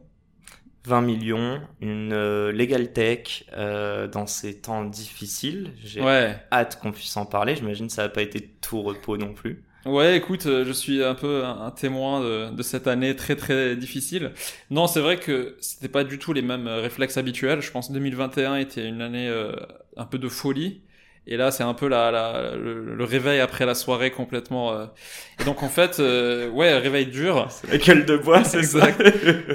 20 0.88 1.02
millions, 1.02 1.62
une 1.82 2.14
euh, 2.14 2.52
legal 2.52 2.92
tech 2.94 3.44
euh, 3.54 4.08
dans 4.08 4.26
ces 4.26 4.62
temps 4.62 4.84
difficiles. 4.86 5.74
J'ai 5.84 6.02
Ouais. 6.02 6.36
hâte 6.52 6.80
qu'on 6.80 6.92
puisse 6.92 7.16
en 7.18 7.26
parler. 7.26 7.56
J'imagine 7.56 7.88
que 7.88 7.94
ça 7.94 8.04
n'a 8.04 8.10
pas 8.10 8.22
été 8.24 8.42
tout 8.62 8.82
repos 8.82 9.18
non 9.18 9.34
plus. 9.34 9.64
Ouais, 9.86 10.16
écoute, 10.16 10.46
euh, 10.46 10.64
je 10.64 10.72
suis 10.72 11.04
un 11.04 11.16
peu 11.16 11.44
un, 11.44 11.72
témoin 11.72 12.22
de, 12.22 12.52
de 12.52 12.62
cette 12.64 12.86
année 12.88 13.16
très 13.16 13.36
très 13.36 13.76
difficile. 13.76 14.32
Non, 14.70 14.86
c'est 14.86 15.00
vrai 15.00 15.18
que 15.18 15.58
c'était 15.60 15.88
pas 15.90 16.04
du 16.04 16.20
tout 16.20 16.34
les 16.34 16.44
mêmes 16.44 16.68
euh, 16.68 16.82
réflexes 16.82 17.18
habituels. 17.18 17.62
Je 17.62 17.72
pense 17.72 17.88
que 17.88 17.94
2021 17.94 18.58
était 18.58 18.88
une 18.88 19.02
année 19.02 19.28
euh, 19.28 19.54
un 19.98 20.06
peu 20.06 20.20
de 20.20 20.30
folie. 20.30 20.84
Et 21.26 21.36
là, 21.38 21.50
c'est 21.52 21.64
un 21.64 21.74
peu 21.74 21.88
la, 21.88 22.12
la, 22.12 22.56
le, 22.56 22.96
le 22.96 23.04
réveil 23.04 23.40
après 23.40 23.66
la 23.66 23.74
soirée 23.74 24.12
complètement. 24.12 24.72
euh. 24.74 24.86
Et 25.40 25.46
donc 25.46 25.64
en 25.64 25.70
fait, 25.70 26.00
euh, 26.00 26.48
ouais, 26.50 26.78
réveil 26.78 27.08
dur. 27.08 27.48
La 27.72 27.78
gueule 27.78 28.06
de 28.06 28.18
bois, 28.18 28.44
c'est 28.44 28.64
ça. 28.64 28.88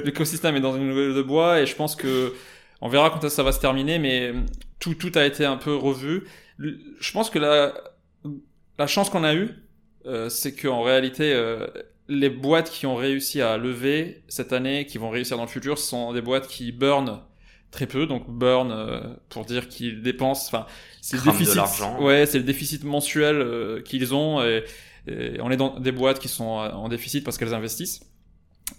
L'écosystème 0.03 0.55
est 0.57 0.61
dans 0.61 0.75
une 0.75 0.93
gueule 0.93 1.13
de 1.15 1.21
bois 1.21 1.61
et 1.61 1.65
je 1.65 1.75
pense 1.75 1.95
que 1.95 2.33
on 2.81 2.89
verra 2.89 3.09
quand 3.09 3.27
ça 3.29 3.43
va 3.43 3.51
se 3.53 3.59
terminer, 3.59 3.97
mais 3.99 4.33
tout 4.79 4.93
tout 4.95 5.11
a 5.15 5.25
été 5.25 5.45
un 5.45 5.57
peu 5.57 5.73
revu. 5.75 6.23
Je 6.59 7.11
pense 7.13 7.29
que 7.29 7.39
la 7.39 7.73
la 8.77 8.87
chance 8.87 9.09
qu'on 9.09 9.23
a 9.23 9.33
eue, 9.33 9.49
euh, 10.05 10.29
c'est 10.29 10.55
qu'en 10.55 10.83
réalité, 10.83 11.33
euh, 11.33 11.67
les 12.07 12.29
boîtes 12.29 12.69
qui 12.69 12.85
ont 12.85 12.95
réussi 12.95 13.41
à 13.41 13.57
lever 13.57 14.23
cette 14.27 14.53
année, 14.53 14.85
qui 14.85 14.97
vont 14.97 15.09
réussir 15.09 15.37
dans 15.37 15.43
le 15.43 15.49
futur, 15.49 15.77
sont 15.77 16.13
des 16.13 16.21
boîtes 16.21 16.47
qui 16.47 16.71
burn 16.71 17.19
très 17.71 17.87
peu. 17.87 18.05
Donc 18.05 18.29
burn 18.29 18.71
euh, 18.71 19.01
pour 19.29 19.45
dire 19.45 19.67
qu'ils 19.67 20.01
dépensent. 20.01 20.47
Enfin, 20.47 20.65
c'est 21.01 21.17
le 21.17 21.31
déficit. 21.31 21.61
Ouais, 21.99 22.25
c'est 22.25 22.37
le 22.37 22.45
déficit 22.45 22.83
mensuel 22.83 23.35
euh, 23.35 23.81
qu'ils 23.81 24.13
ont. 24.13 24.41
Et, 24.43 24.63
et 25.07 25.39
on 25.41 25.51
est 25.51 25.57
dans 25.57 25.79
des 25.79 25.91
boîtes 25.91 26.19
qui 26.19 26.27
sont 26.27 26.43
en 26.43 26.89
déficit 26.89 27.23
parce 27.23 27.37
qu'elles 27.37 27.53
investissent. 27.53 28.01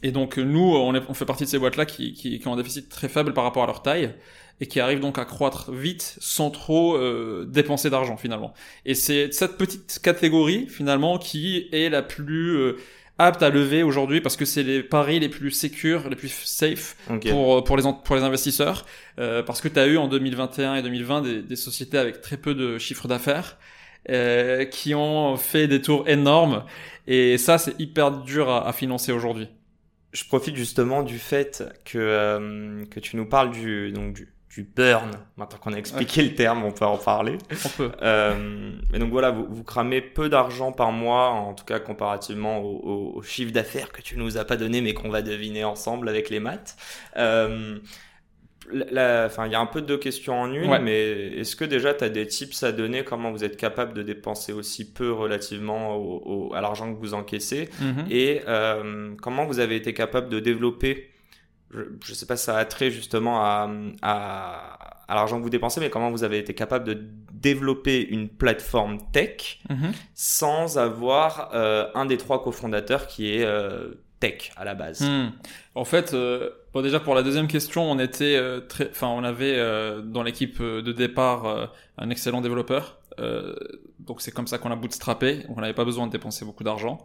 Et 0.02 0.12
donc 0.12 0.38
euh, 0.38 0.42
nous, 0.42 0.60
on, 0.60 0.94
est, 0.94 1.02
on 1.08 1.14
fait 1.14 1.24
partie 1.24 1.44
de 1.44 1.48
ces 1.48 1.58
boîtes-là 1.58 1.86
qui, 1.86 2.12
qui, 2.12 2.38
qui 2.38 2.48
ont 2.48 2.52
un 2.52 2.56
déficit 2.56 2.88
très 2.88 3.08
faible 3.08 3.32
par 3.32 3.44
rapport 3.44 3.62
à 3.62 3.66
leur 3.66 3.82
taille 3.82 4.14
et 4.60 4.66
qui 4.66 4.80
arrivent 4.80 5.00
donc 5.00 5.18
à 5.18 5.24
croître 5.24 5.70
vite 5.72 6.16
sans 6.20 6.50
trop 6.50 6.96
euh, 6.96 7.46
dépenser 7.48 7.90
d'argent 7.90 8.16
finalement. 8.16 8.54
Et 8.84 8.94
c'est 8.94 9.32
cette 9.32 9.56
petite 9.56 10.00
catégorie 10.02 10.66
finalement 10.68 11.18
qui 11.18 11.68
est 11.72 11.88
la 11.88 12.02
plus 12.02 12.56
euh, 12.56 12.76
apte 13.18 13.42
à 13.42 13.50
lever 13.50 13.82
aujourd'hui 13.82 14.20
parce 14.20 14.36
que 14.36 14.44
c'est 14.44 14.62
les 14.62 14.82
paris 14.82 15.20
les 15.20 15.28
plus 15.28 15.50
sécures, 15.50 16.08
les 16.08 16.16
plus 16.16 16.28
safe 16.28 16.96
pour, 17.28 17.64
pour, 17.64 17.76
les, 17.76 17.82
pour 18.04 18.16
les 18.16 18.22
investisseurs. 18.22 18.86
Euh, 19.18 19.42
parce 19.42 19.60
que 19.60 19.68
tu 19.68 19.78
as 19.78 19.86
eu 19.86 19.96
en 19.96 20.08
2021 20.08 20.76
et 20.76 20.82
2020 20.82 21.22
des, 21.22 21.42
des 21.42 21.56
sociétés 21.56 21.98
avec 21.98 22.20
très 22.20 22.36
peu 22.36 22.54
de 22.54 22.78
chiffre 22.78 23.08
d'affaires 23.08 23.58
euh, 24.10 24.64
qui 24.64 24.94
ont 24.94 25.36
fait 25.36 25.66
des 25.68 25.82
tours 25.82 26.08
énormes. 26.08 26.64
Et 27.06 27.38
ça, 27.38 27.58
c'est 27.58 27.78
hyper 27.80 28.10
dur 28.22 28.48
à, 28.48 28.68
à 28.68 28.72
financer 28.72 29.12
aujourd'hui. 29.12 29.48
je 30.12 30.24
profite 30.24 30.56
justement 30.56 31.02
du 31.02 31.18
fait 31.18 31.64
que, 31.84 31.98
euh, 31.98 32.84
que 32.86 33.00
tu 33.00 33.16
nous 33.16 33.26
parles 33.26 33.50
du, 33.50 33.92
donc 33.92 34.14
du, 34.14 34.28
du 34.58 34.64
burn. 34.76 35.10
Maintenant 35.36 35.58
qu'on 35.60 35.72
a 35.72 35.76
expliqué 35.76 36.20
le 36.22 36.34
terme, 36.34 36.64
on 36.64 36.72
peut 36.72 36.84
en 36.84 36.96
parler. 36.96 37.38
On 37.64 37.68
peut. 37.76 37.90
Euh, 38.02 38.72
et 38.92 38.98
donc 38.98 39.10
voilà, 39.10 39.30
vous, 39.30 39.46
vous 39.48 39.62
cramez 39.62 40.00
peu 40.00 40.28
d'argent 40.28 40.72
par 40.72 40.90
mois, 40.90 41.28
en 41.30 41.54
tout 41.54 41.64
cas 41.64 41.78
comparativement 41.78 42.58
au, 42.58 42.76
au- 42.78 43.12
au 43.18 43.22
chiffre 43.22 43.52
d'affaires 43.52 43.92
que 43.92 44.02
tu 44.02 44.16
nous 44.18 44.36
as 44.36 44.44
pas 44.44 44.56
donné, 44.56 44.80
mais 44.80 44.94
qu'on 44.94 45.10
va 45.10 45.22
deviner 45.22 45.62
ensemble 45.64 46.08
avec 46.08 46.28
les 46.30 46.40
maths. 46.40 46.76
Euh, 47.16 47.78
Enfin, 48.70 49.46
il 49.46 49.52
y 49.52 49.54
a 49.54 49.60
un 49.60 49.64
peu 49.66 49.80
deux 49.80 49.96
questions 49.96 50.38
en 50.42 50.52
une, 50.52 50.68
Ouais. 50.68 50.78
mais 50.78 51.28
est-ce 51.38 51.56
que 51.56 51.64
déjà 51.64 51.94
tu 51.94 52.04
as 52.04 52.10
des 52.10 52.26
tips 52.26 52.62
à 52.64 52.70
donner 52.70 53.02
Comment 53.02 53.30
vous 53.32 53.42
êtes 53.42 53.56
capable 53.56 53.94
de 53.94 54.02
dépenser 54.02 54.52
aussi 54.52 54.92
peu 54.92 55.10
relativement 55.10 55.96
au- 55.96 56.48
au- 56.50 56.54
à 56.54 56.60
l'argent 56.60 56.92
que 56.92 56.98
vous 57.00 57.14
encaissez? 57.14 57.70
Mhm. 57.80 58.04
et 58.10 58.42
euh, 58.46 59.14
comment 59.22 59.46
vous 59.46 59.58
avez 59.60 59.76
été 59.76 59.94
capable 59.94 60.28
de 60.28 60.38
développer, 60.38 61.08
je 61.72 62.10
ne 62.10 62.14
sais 62.14 62.26
pas 62.26 62.36
si 62.36 62.44
ça 62.44 62.56
a 62.56 62.64
trait 62.64 62.90
justement 62.90 63.40
à, 63.42 63.70
à, 64.02 64.78
à 65.08 65.14
l'argent 65.14 65.38
que 65.38 65.42
vous 65.42 65.50
dépensez, 65.50 65.80
mais 65.80 65.90
comment 65.90 66.10
vous 66.10 66.24
avez 66.24 66.38
été 66.38 66.54
capable 66.54 66.84
de 66.86 66.98
développer 67.32 68.06
une 68.08 68.28
plateforme 68.28 68.98
tech 69.12 69.60
Mhm. 69.68 69.92
sans 70.14 70.78
avoir 70.78 71.50
euh, 71.54 71.86
un 71.94 72.06
des 72.06 72.16
trois 72.16 72.42
cofondateurs 72.42 73.06
qui 73.06 73.34
est 73.34 73.44
euh, 73.44 73.94
tech 74.20 74.50
à 74.56 74.64
la 74.64 74.74
base? 74.74 75.02
Hmm. 75.02 75.30
En 75.74 75.84
fait, 75.84 76.14
euh, 76.14 76.50
bon 76.72 76.82
déjà 76.82 77.00
pour 77.00 77.14
la 77.14 77.22
deuxième 77.22 77.46
question, 77.48 77.90
on 77.90 77.98
était 77.98 78.36
euh, 78.36 78.60
très, 78.60 78.88
enfin 78.90 79.08
on 79.08 79.22
avait 79.24 79.54
euh, 79.56 80.00
dans 80.02 80.22
l'équipe 80.22 80.58
euh, 80.60 80.82
de 80.82 80.92
départ 80.92 81.44
euh, 81.46 81.66
un 81.98 82.10
excellent 82.10 82.40
développeur. 82.40 82.98
Euh, 83.20 83.54
donc 84.00 84.20
c'est 84.20 84.30
comme 84.32 84.46
ça 84.46 84.58
qu'on 84.58 84.70
a 84.70 84.76
bootstrappé. 84.76 85.44
On 85.48 85.60
n'avait 85.60 85.74
pas 85.74 85.84
besoin 85.84 86.06
de 86.06 86.12
dépenser 86.12 86.44
beaucoup 86.44 86.64
d'argent. 86.64 86.98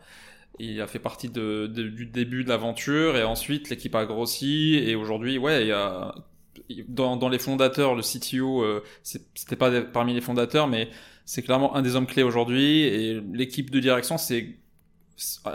Il 0.60 0.80
a 0.82 0.88
fait 0.88 1.00
partie 1.00 1.30
de, 1.30 1.68
du 1.68 2.06
début 2.06 2.44
de 2.44 2.50
l'aventure 2.50 3.18
et 3.18 3.24
ensuite 3.24 3.70
l'équipe 3.70 3.96
a 3.96 4.06
grossi 4.06 4.76
et 4.76 4.96
aujourd'hui 4.96 5.38
ouais 5.38 5.64
il 5.64 5.68
y 5.68 5.72
a 5.72 6.14
dans, 6.88 7.18
dans 7.18 7.30
les 7.30 7.40
fondateurs 7.40 7.96
le 7.96 8.04
CTO 8.04 8.64
euh, 8.64 8.84
c'était 9.02 9.56
pas 9.56 9.82
parmi 9.82 10.14
les 10.14 10.22
fondateurs 10.22 10.68
mais 10.68 10.90
c'est 11.26 11.42
clairement 11.42 11.76
un 11.76 11.82
des 11.82 11.96
hommes 11.96 12.06
clés 12.06 12.24
aujourd'hui 12.24 12.82
et 12.82 13.22
l'équipe 13.34 13.72
de 13.72 13.80
direction 13.80 14.18
c'est 14.18 14.56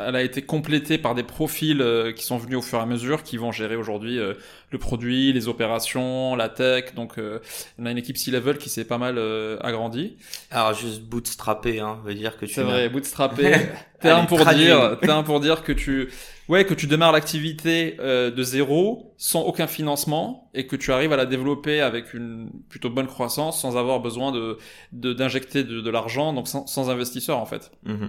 elle 0.07 0.15
a 0.15 0.23
été 0.23 0.43
complétée 0.43 0.99
par 0.99 1.15
des 1.15 1.25
profils 1.25 1.81
euh, 1.83 2.13
qui 2.13 2.25
sont 2.25 2.39
venus 2.39 2.59
au 2.59 2.63
fur 2.63 2.79
et 2.79 2.83
à 2.83 2.87
mesure, 2.87 3.25
qui 3.25 3.37
vont 3.37 3.51
gérer 3.51 3.75
aujourd'hui 3.75 4.19
euh, 4.19 4.35
le 4.71 4.79
produit, 4.79 5.33
les 5.33 5.49
opérations, 5.49 6.37
la 6.37 6.49
tech. 6.49 6.95
Donc, 6.95 7.19
euh, 7.19 7.41
on 7.79 7.87
a 7.87 7.91
une 7.91 7.99
équipe 7.99 8.17
C-level 8.17 8.59
qui 8.59 8.69
s'est 8.69 8.85
pas 8.85 8.99
mal 8.99 9.19
agrandie. 9.61 10.17
Alors, 10.51 10.75
juste 10.75 11.03
bootstrappé, 11.03 11.81
hein, 11.81 11.99
veut 12.05 12.15
dire 12.15 12.37
que 12.39 12.47
tu. 12.47 12.55
C'est 12.55 12.63
vrai, 12.63 12.89
bootstrappé. 12.89 13.53
terme 14.01 14.27
pour 14.27 14.45
dire, 14.47 14.97
terme 15.03 15.25
pour 15.25 15.41
dire 15.41 15.65
que 15.65 15.73
tu, 15.73 16.09
ouais, 16.49 16.65
que 16.65 16.75
tu 16.75 16.87
démarres 16.87 17.11
l'activité 17.11 17.97
de 17.99 18.43
zéro, 18.43 19.13
sans 19.17 19.43
aucun 19.43 19.67
financement, 19.67 20.51
et 20.55 20.69
que 20.69 20.77
tu 20.77 20.93
arrives 20.93 21.13
à 21.13 21.17
la 21.17 21.27
développer 21.27 21.81
avec 21.81 22.15
une 22.15 22.51
plutôt 22.69 22.91
bonne 22.91 23.09
croissance, 23.09 23.61
sans 23.61 23.77
avoir 23.77 23.99
besoin 23.99 24.31
de 24.31 24.59
d'injecter 24.93 25.65
de, 25.65 25.81
de, 25.81 25.91
l'argent, 25.91 26.33
donc 26.33 26.47
sans, 26.47 26.67
sans 26.69 26.91
investisseur 26.91 27.39
en 27.39 27.47
fait. 27.47 27.73
Mm 27.85 28.07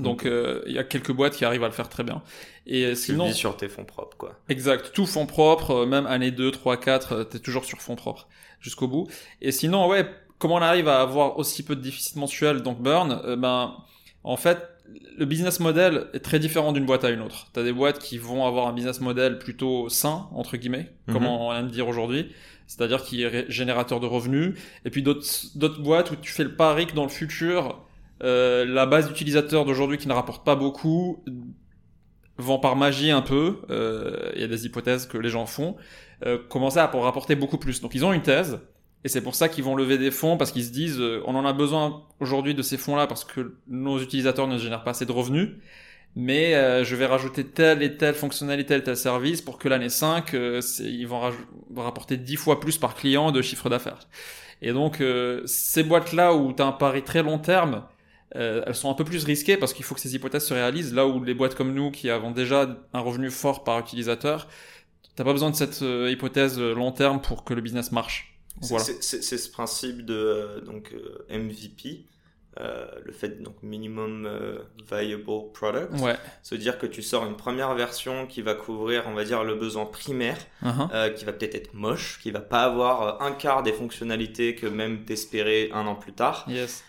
donc 0.00 0.26
euh, 0.26 0.62
il 0.66 0.72
y 0.72 0.78
a 0.78 0.84
quelques 0.84 1.12
boîtes 1.12 1.36
qui 1.36 1.44
arrivent 1.44 1.64
à 1.64 1.68
le 1.68 1.72
faire 1.72 1.88
très 1.88 2.04
bien. 2.04 2.22
Et 2.66 2.84
euh, 2.84 2.94
sinon 2.94 3.32
sur 3.32 3.56
tes 3.56 3.68
fonds 3.68 3.84
propres 3.84 4.16
quoi. 4.16 4.38
Exact, 4.48 4.92
tout 4.92 5.06
fonds 5.06 5.26
propres, 5.26 5.82
euh, 5.82 5.86
même 5.86 6.06
année 6.06 6.30
2, 6.30 6.50
3, 6.50 6.76
4, 6.76 7.24
t'es 7.24 7.38
toujours 7.38 7.64
sur 7.64 7.80
fonds 7.80 7.96
propres 7.96 8.28
jusqu'au 8.60 8.88
bout. 8.88 9.08
Et 9.40 9.52
sinon 9.52 9.88
ouais, 9.88 10.08
comment 10.38 10.56
on 10.56 10.62
arrive 10.62 10.88
à 10.88 11.00
avoir 11.00 11.38
aussi 11.38 11.62
peu 11.62 11.76
de 11.76 11.80
déficit 11.80 12.16
mensuel 12.16 12.62
donc 12.62 12.80
burn 12.80 13.36
ben 13.36 13.76
en 14.24 14.36
fait 14.36 14.58
le 15.18 15.26
business 15.26 15.60
model 15.60 16.06
est 16.14 16.20
très 16.20 16.38
différent 16.38 16.72
d'une 16.72 16.86
boîte 16.86 17.04
à 17.04 17.10
une 17.10 17.20
autre. 17.20 17.48
Tu 17.52 17.60
as 17.60 17.62
des 17.62 17.72
boîtes 17.72 17.98
qui 17.98 18.18
vont 18.18 18.46
avoir 18.46 18.68
un 18.68 18.72
business 18.72 19.00
model 19.00 19.38
plutôt 19.38 19.88
sain, 19.88 20.28
entre 20.32 20.56
guillemets, 20.56 20.90
comme 21.06 21.24
mhm. 21.24 21.28
on 21.28 21.52
vient 21.52 21.62
de 21.62 21.70
dire 21.70 21.88
aujourd'hui, 21.88 22.32
c'est-à-dire 22.66 23.02
qui 23.02 23.22
est 23.22 23.50
générateur 23.50 24.00
de 24.00 24.06
revenus, 24.06 24.54
et 24.84 24.90
puis 24.90 25.02
d'autres 25.02 25.82
boîtes 25.82 26.10
où 26.10 26.16
tu 26.16 26.32
fais 26.32 26.44
le 26.44 26.54
pari 26.54 26.86
que 26.86 26.94
dans 26.94 27.02
le 27.02 27.10
futur, 27.10 27.80
euh, 28.22 28.64
la 28.64 28.86
base 28.86 29.08
d'utilisateurs 29.08 29.64
d'aujourd'hui 29.64 29.98
qui 29.98 30.08
ne 30.08 30.12
rapporte 30.12 30.44
pas 30.44 30.56
beaucoup 30.56 31.22
vont 32.38 32.58
par 32.58 32.76
magie 32.76 33.10
un 33.10 33.20
peu, 33.20 33.58
euh, 33.68 34.30
il 34.34 34.40
y 34.40 34.44
a 34.44 34.48
des 34.48 34.64
hypothèses 34.64 35.06
que 35.06 35.18
les 35.18 35.28
gens 35.28 35.44
font, 35.46 35.76
euh, 36.24 36.38
commencer 36.48 36.78
à 36.78 36.86
rapporter 36.86 37.34
beaucoup 37.34 37.58
plus? 37.58 37.80
Donc 37.80 37.94
ils 37.94 38.04
ont 38.04 38.12
une 38.12 38.22
thèse, 38.22 38.60
et 39.04 39.08
c'est 39.08 39.20
pour 39.20 39.34
ça 39.34 39.48
qu'ils 39.48 39.64
vont 39.64 39.74
lever 39.74 39.98
des 39.98 40.10
fonds, 40.10 40.36
parce 40.36 40.52
qu'ils 40.52 40.64
se 40.64 40.70
disent, 40.70 41.00
euh, 41.00 41.22
on 41.26 41.34
en 41.34 41.44
a 41.44 41.52
besoin 41.52 42.04
aujourd'hui 42.20 42.54
de 42.54 42.62
ces 42.62 42.76
fonds-là, 42.76 43.06
parce 43.08 43.24
que 43.24 43.56
nos 43.66 44.00
utilisateurs 44.00 44.46
ne 44.46 44.56
génèrent 44.56 44.84
pas 44.84 44.92
assez 44.92 45.06
de 45.06 45.12
revenus, 45.12 45.50
mais 46.16 46.84
je 46.84 46.96
vais 46.96 47.06
rajouter 47.06 47.44
telle 47.44 47.80
et 47.82 47.96
telle 47.96 48.14
fonctionnalité, 48.14 48.68
tel 48.68 48.82
tel 48.82 48.96
service, 48.96 49.40
pour 49.40 49.56
que 49.58 49.68
l'année 49.68 49.90
5, 49.90 50.32
ils 50.32 51.06
vont 51.06 51.30
rapporter 51.76 52.16
10 52.16 52.34
fois 52.36 52.58
plus 52.58 52.76
par 52.76 52.96
client 52.96 53.30
de 53.30 53.40
chiffre 53.40 53.68
d'affaires. 53.68 54.00
Et 54.60 54.72
donc, 54.72 55.00
ces 55.44 55.84
boîtes-là 55.84 56.34
où 56.34 56.52
tu 56.52 56.62
as 56.62 56.66
un 56.66 56.72
pari 56.72 57.04
très 57.04 57.22
long 57.22 57.38
terme, 57.38 57.84
euh, 58.36 58.62
elles 58.66 58.74
sont 58.74 58.90
un 58.90 58.94
peu 58.94 59.04
plus 59.04 59.24
risquées 59.24 59.56
parce 59.56 59.72
qu'il 59.72 59.84
faut 59.84 59.94
que 59.94 60.00
ces 60.00 60.14
hypothèses 60.14 60.44
se 60.44 60.54
réalisent. 60.54 60.94
Là 60.94 61.06
où 61.06 61.22
les 61.22 61.34
boîtes 61.34 61.54
comme 61.54 61.72
nous, 61.72 61.90
qui 61.90 62.10
avons 62.10 62.30
déjà 62.30 62.76
un 62.92 63.00
revenu 63.00 63.30
fort 63.30 63.64
par 63.64 63.78
utilisateur, 63.78 64.48
t'as 65.16 65.24
pas 65.24 65.32
besoin 65.32 65.50
de 65.50 65.56
cette 65.56 65.82
euh, 65.82 66.10
hypothèse 66.10 66.58
euh, 66.58 66.74
long 66.74 66.92
terme 66.92 67.20
pour 67.20 67.44
que 67.44 67.54
le 67.54 67.60
business 67.60 67.92
marche. 67.92 68.38
Voilà. 68.60 68.84
C'est 68.84 69.22
ce 69.22 69.50
principe 69.50 70.04
de 70.04 70.64
donc 70.66 70.92
MVP. 71.30 72.06
le 72.58 73.12
fait 73.12 73.40
donc 73.40 73.62
minimum 73.62 74.28
viable 74.90 75.52
product, 75.54 75.92
ouais. 76.00 76.16
se 76.42 76.56
dire 76.56 76.76
que 76.76 76.86
tu 76.86 77.00
sors 77.00 77.24
une 77.24 77.36
première 77.36 77.72
version 77.76 78.26
qui 78.26 78.42
va 78.42 78.54
couvrir, 78.54 79.04
on 79.06 79.14
va 79.14 79.22
dire, 79.22 79.44
le 79.44 79.54
besoin 79.54 79.86
primaire, 79.86 80.38
uh-huh. 80.64 81.14
qui 81.14 81.24
va 81.24 81.32
peut-être 81.32 81.54
être 81.54 81.72
moche, 81.72 82.18
qui 82.20 82.32
va 82.32 82.40
pas 82.40 82.64
avoir 82.64 83.22
un 83.22 83.30
quart 83.30 83.62
des 83.62 83.72
fonctionnalités 83.72 84.56
que 84.56 84.66
même 84.66 85.04
t'espérais 85.04 85.70
un 85.72 85.86
an 85.86 85.94
plus 85.94 86.14
tard. 86.14 86.44
Yes. 86.48 86.82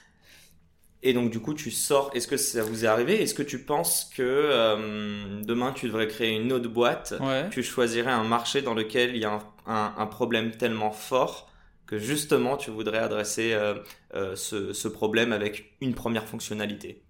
Et 1.01 1.13
donc 1.13 1.29
du 1.29 1.39
coup, 1.39 1.53
tu 1.53 1.72
sors. 1.72 2.12
Est-ce 2.13 2.27
que 2.27 2.36
ça 2.36 2.62
vous 2.62 2.84
est 2.84 2.88
arrivé? 2.88 3.22
Est-ce 3.22 3.34
que 3.34 3.44
tu 3.44 3.60
penses 3.60 4.10
que 4.13 4.22
euh, 4.22 5.41
demain 5.44 5.72
tu 5.72 5.88
devrais 5.88 6.08
créer 6.08 6.36
une 6.36 6.51
autre 6.51 6.68
boîte? 6.68 7.13
Tu 7.51 7.63
choisirais 7.63 8.12
un 8.12 8.25
marché 8.25 8.62
dans 8.62 8.74
lequel 8.74 9.15
il 9.15 9.22
y 9.22 9.25
a 9.25 9.39
un, 9.65 9.94
un, 9.98 10.06
problème 10.08 10.51
tellement 10.51 10.91
fort 10.91 11.50
que 11.88 11.98
justement 11.98 12.58
tu 12.58 12.70
voudrais 12.70 12.98
adresser 12.98 13.53
euh, 13.53 13.75
euh, 14.13 14.36
ce, 14.36 14.74
ce, 14.74 14.88
problème 14.88 15.32
avec 15.32 15.77
une 15.79 15.96
première 15.96 16.27
fonctionnalité? 16.27 17.01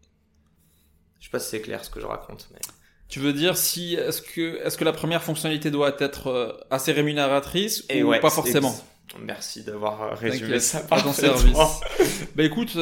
Je 1.20 1.26
sais 1.26 1.32
pas 1.32 1.40
si 1.40 1.50
c'est 1.50 1.62
clair 1.62 1.84
ce 1.84 1.90
que 1.90 2.00
je 2.00 2.06
raconte, 2.06 2.48
mais. 2.54 2.60
Tu 3.08 3.20
veux 3.20 3.34
dire 3.34 3.58
si 3.58 3.96
est-ce 3.96 4.22
que 4.22 4.64
est-ce 4.64 4.78
que 4.78 4.86
la 4.86 4.94
première 4.94 5.24
fonctionnalité 5.24 5.72
doit 5.72 5.96
être 5.98 6.64
assez 6.70 6.92
rémunératrice 6.92 7.84
ou 8.04 8.12
pas 8.22 8.30
forcément? 8.30 8.76
Merci 9.20 9.64
d'avoir 9.64 10.16
résumé 10.16 10.60
ça 10.60 10.82
par 10.82 11.02
ton 11.02 11.12
service. 11.12 11.58
bah 12.36 12.44
écoute 12.44 12.78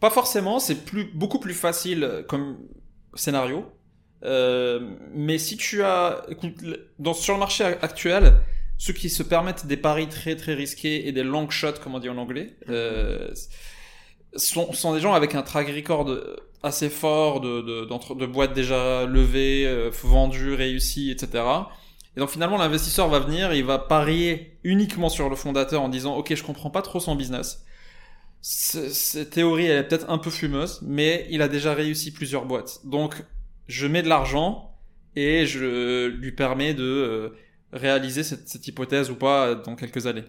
pas 0.00 0.10
forcément, 0.10 0.58
c'est 0.58 0.84
plus 0.84 1.04
beaucoup 1.04 1.38
plus 1.38 1.54
facile 1.54 2.24
comme 2.28 2.58
scénario. 3.14 3.64
Euh, 4.24 4.80
mais 5.12 5.38
si 5.38 5.56
tu 5.56 5.82
as, 5.82 6.24
écoute, 6.28 6.54
dans, 6.98 7.14
sur 7.14 7.34
le 7.34 7.40
marché 7.40 7.64
actuel, 7.64 8.34
ceux 8.78 8.92
qui 8.92 9.08
se 9.08 9.22
permettent 9.22 9.66
des 9.66 9.76
paris 9.76 10.08
très 10.08 10.36
très 10.36 10.54
risqués 10.54 11.08
et 11.08 11.12
des 11.12 11.22
long 11.22 11.48
shots, 11.48 11.80
comme 11.82 11.94
on 11.94 11.98
dit 11.98 12.08
en 12.08 12.18
anglais, 12.18 12.56
euh, 12.68 13.28
sont, 14.36 14.72
sont 14.72 14.94
des 14.94 15.00
gens 15.00 15.14
avec 15.14 15.34
un 15.34 15.42
track 15.42 15.68
record 15.68 16.10
assez 16.62 16.90
fort 16.90 17.40
de, 17.40 17.60
de, 17.60 18.14
de 18.14 18.26
boîtes 18.26 18.52
déjà 18.52 19.06
levées, 19.06 19.66
euh, 19.66 19.90
vendues, 20.02 20.54
réussies, 20.54 21.10
etc. 21.10 21.44
Et 22.16 22.20
donc 22.20 22.30
finalement, 22.30 22.56
l'investisseur 22.56 23.08
va 23.08 23.18
venir, 23.18 23.52
il 23.54 23.64
va 23.64 23.78
parier 23.78 24.58
uniquement 24.64 25.08
sur 25.08 25.28
le 25.28 25.36
fondateur 25.36 25.82
en 25.82 25.88
disant, 25.88 26.16
ok, 26.16 26.34
je 26.34 26.42
comprends 26.42 26.70
pas 26.70 26.82
trop 26.82 27.00
son 27.00 27.14
business 27.14 27.64
cette 28.40 29.30
théorie, 29.30 29.66
elle 29.66 29.78
est 29.78 29.88
peut-être 29.88 30.08
un 30.08 30.18
peu 30.18 30.30
fumeuse, 30.30 30.80
mais 30.82 31.26
il 31.30 31.42
a 31.42 31.48
déjà 31.48 31.74
réussi 31.74 32.12
plusieurs 32.12 32.46
boîtes. 32.46 32.80
Donc, 32.84 33.24
je 33.66 33.86
mets 33.86 34.02
de 34.02 34.08
l'argent 34.08 34.76
et 35.16 35.46
je 35.46 36.06
lui 36.06 36.32
permets 36.32 36.74
de 36.74 36.84
euh, 36.84 37.28
réaliser 37.72 38.22
cette, 38.22 38.66
hypothèse 38.66 39.10
ou 39.10 39.16
pas 39.16 39.54
dans 39.54 39.74
quelques 39.74 40.06
années. 40.06 40.24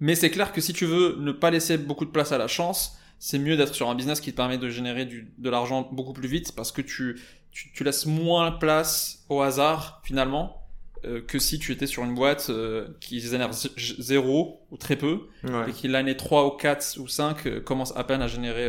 Mais 0.00 0.14
c'est 0.14 0.30
clair 0.30 0.52
que 0.52 0.60
si 0.60 0.72
tu 0.72 0.86
veux 0.86 1.16
ne 1.18 1.32
pas 1.32 1.50
laisser 1.50 1.76
beaucoup 1.76 2.04
de 2.04 2.10
place 2.10 2.30
à 2.30 2.38
la 2.38 2.46
chance, 2.46 2.96
c'est 3.18 3.38
mieux 3.38 3.56
d'être 3.56 3.74
sur 3.74 3.90
un 3.90 3.96
business 3.96 4.20
qui 4.20 4.30
te 4.30 4.36
permet 4.36 4.58
de 4.58 4.68
générer 4.68 5.04
du, 5.04 5.32
de 5.38 5.50
l'argent 5.50 5.88
beaucoup 5.90 6.12
plus 6.12 6.28
vite 6.28 6.52
parce 6.54 6.70
que 6.70 6.82
tu, 6.82 7.20
tu, 7.50 7.72
tu 7.72 7.82
laisses 7.82 8.06
moins 8.06 8.52
place 8.52 9.24
au 9.28 9.40
hasard 9.40 10.02
finalement 10.04 10.57
euh, 11.04 11.20
que 11.20 11.38
si 11.38 11.58
tu 11.58 11.72
étais 11.72 11.86
sur 11.86 12.04
une 12.04 12.14
boîte 12.14 12.48
euh, 12.50 12.88
qui 13.00 13.20
génère 13.20 13.50
zéro 13.52 14.60
ou 14.70 14.76
très 14.76 14.96
peu 14.96 15.28
et 15.68 15.72
qui 15.72 15.86
l'année 15.86 16.16
3 16.16 16.46
ou 16.46 16.50
4 16.50 16.98
ou 16.98 17.06
5 17.06 17.46
euh, 17.46 17.60
commence 17.60 17.96
à 17.96 18.04
peine 18.04 18.20
à 18.20 18.26
générer 18.26 18.68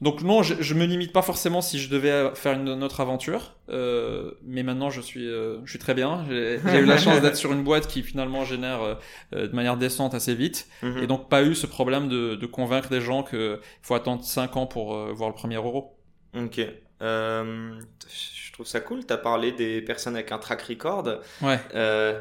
donc 0.00 0.22
non 0.22 0.42
je, 0.42 0.54
je, 0.60 0.74
me 0.74 0.86
limite 0.86 1.12
pas 1.12 1.20
forcément 1.20 1.60
si 1.60 1.78
je 1.78 1.90
devais 1.90 2.30
faire 2.34 2.54
une, 2.54 2.82
autre 2.82 3.00
aventure 3.00 3.56
mais 3.68 4.62
maintenant 4.62 4.88
je 4.88 5.02
suis 5.02 5.26
je 5.26 5.68
suis 5.70 5.78
très 5.78 5.94
bien. 5.94 6.24
J'ai 6.28 6.78
eu 6.78 6.86
la 6.86 6.96
chance 7.04 7.20
d'être 7.20 7.36
sur 7.36 7.52
une 7.52 7.64
boîte 7.64 7.86
qui 7.86 8.02
finalement 8.02 8.44
génère 8.44 8.98
de 9.32 9.54
manière 9.54 9.76
décente 9.76 10.14
assez 10.14 10.34
vite. 10.34 10.68
Mhm. 10.82 11.02
et 11.02 11.06
donc 11.06 11.28
pas 11.28 11.42
eu 11.42 11.54
ce 11.54 11.66
problème 11.66 12.08
de, 12.08 12.34
de 12.34 12.46
convaincre 12.46 12.88
des 12.88 13.02
gens 13.02 13.22
que 13.22 13.60
faut 13.82 13.94
attendre 13.94 14.24
5 14.24 14.56
ans 14.56 14.66
pour 14.66 14.96
voir 15.12 15.28
le 15.28 15.34
premier 15.34 15.56
euro. 15.56 15.98
Ok. 16.34 16.60
Je 17.00 18.39
trouve 18.60 18.70
ça 18.70 18.80
cool. 18.80 19.06
Tu 19.06 19.12
as 19.12 19.18
parlé 19.18 19.52
des 19.52 19.80
personnes 19.80 20.14
avec 20.14 20.32
un 20.32 20.38
track 20.38 20.62
record. 20.62 21.08
Ouais. 21.40 21.58
Euh, 21.74 22.20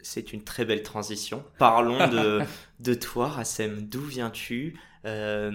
c'est 0.00 0.32
une 0.32 0.44
très 0.44 0.64
belle 0.64 0.82
transition. 0.82 1.42
Parlons 1.58 2.06
de, 2.08 2.40
de 2.80 2.94
toi, 2.94 3.28
Rassem. 3.28 3.88
D'où 3.88 4.02
viens-tu 4.02 4.78
euh, 5.06 5.50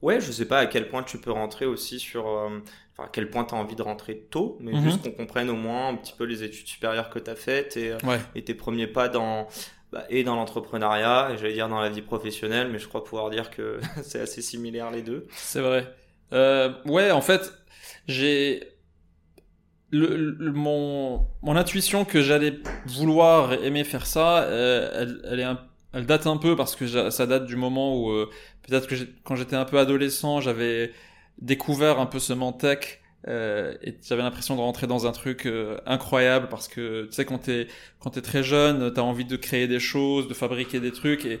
Ouais, 0.00 0.20
je 0.20 0.32
sais 0.32 0.46
pas 0.46 0.58
à 0.60 0.66
quel 0.66 0.88
point 0.88 1.02
tu 1.02 1.18
peux 1.18 1.30
rentrer 1.30 1.66
aussi 1.66 1.98
sur. 1.98 2.26
Euh, 2.26 2.60
enfin, 2.92 3.08
à 3.08 3.10
quel 3.12 3.28
point 3.28 3.44
tu 3.44 3.54
as 3.54 3.58
envie 3.58 3.76
de 3.76 3.82
rentrer 3.82 4.26
tôt, 4.30 4.56
mais 4.60 4.72
mhm. 4.72 4.82
juste 4.82 5.02
qu'on 5.02 5.12
comprenne 5.12 5.50
au 5.50 5.56
moins 5.56 5.88
un 5.88 5.96
petit 5.96 6.14
peu 6.16 6.24
les 6.24 6.42
études 6.42 6.66
supérieures 6.66 7.10
que 7.10 7.18
tu 7.18 7.30
as 7.30 7.36
faites 7.36 7.76
et, 7.76 7.94
et, 8.34 8.42
tes 8.42 8.54
premiers 8.54 8.86
pas 8.86 9.08
dans. 9.08 9.48
Bah, 9.92 10.04
et 10.10 10.24
dans 10.24 10.34
l'entrepreneuriat, 10.34 11.30
et 11.32 11.38
j'allais 11.38 11.52
dire 11.52 11.68
dans 11.68 11.80
la 11.80 11.90
vie 11.90 12.02
professionnelle, 12.02 12.68
mais 12.72 12.80
je 12.80 12.88
crois 12.88 13.04
pouvoir 13.04 13.30
dire 13.30 13.50
que 13.50 13.78
c'est 14.02 14.18
assez 14.18 14.42
similaire 14.42 14.90
les 14.90 15.02
deux. 15.02 15.26
C'est 15.30 15.60
vrai. 15.60 15.94
Euh, 16.32 16.72
ouais, 16.86 17.12
en 17.12 17.20
fait, 17.20 17.52
j'ai 18.08 18.75
le, 19.90 20.36
mon 20.52 21.26
mon 21.42 21.56
intuition 21.56 22.04
que 22.04 22.20
j'allais 22.22 22.58
vouloir 22.86 23.52
aimer 23.52 23.84
faire 23.84 24.06
ça, 24.06 24.42
euh, 24.42 24.90
elle, 24.94 25.20
elle 25.30 25.40
est 25.40 25.46
elle 25.96 26.04
date 26.04 26.26
un 26.26 26.36
peu 26.36 26.56
parce 26.56 26.76
que 26.76 27.10
ça 27.10 27.26
date 27.26 27.46
du 27.46 27.56
moment 27.56 27.98
où 27.98 28.10
euh, 28.10 28.30
peut-être 28.66 28.86
que 28.86 28.94
quand 29.24 29.34
j'étais 29.34 29.56
un 29.56 29.64
peu 29.64 29.78
adolescent, 29.78 30.40
j'avais 30.40 30.92
découvert 31.40 31.98
un 32.00 32.06
peu 32.06 32.18
ce 32.18 32.34
tech 32.58 33.00
euh, 33.28 33.74
et 33.82 33.96
j'avais 34.06 34.22
l'impression 34.22 34.56
de 34.56 34.60
rentrer 34.60 34.86
dans 34.86 35.06
un 35.06 35.12
truc 35.12 35.46
euh, 35.46 35.78
incroyable 35.86 36.48
parce 36.50 36.68
que 36.68 37.06
tu 37.06 37.12
sais 37.12 37.24
quand 37.24 37.38
t'es 37.38 37.66
quand 37.98 38.10
t'es 38.10 38.20
très 38.20 38.42
jeune, 38.42 38.92
t'as 38.92 39.00
envie 39.00 39.24
de 39.24 39.36
créer 39.36 39.66
des 39.68 39.80
choses, 39.80 40.28
de 40.28 40.34
fabriquer 40.34 40.80
des 40.80 40.92
trucs 40.92 41.24
et 41.24 41.40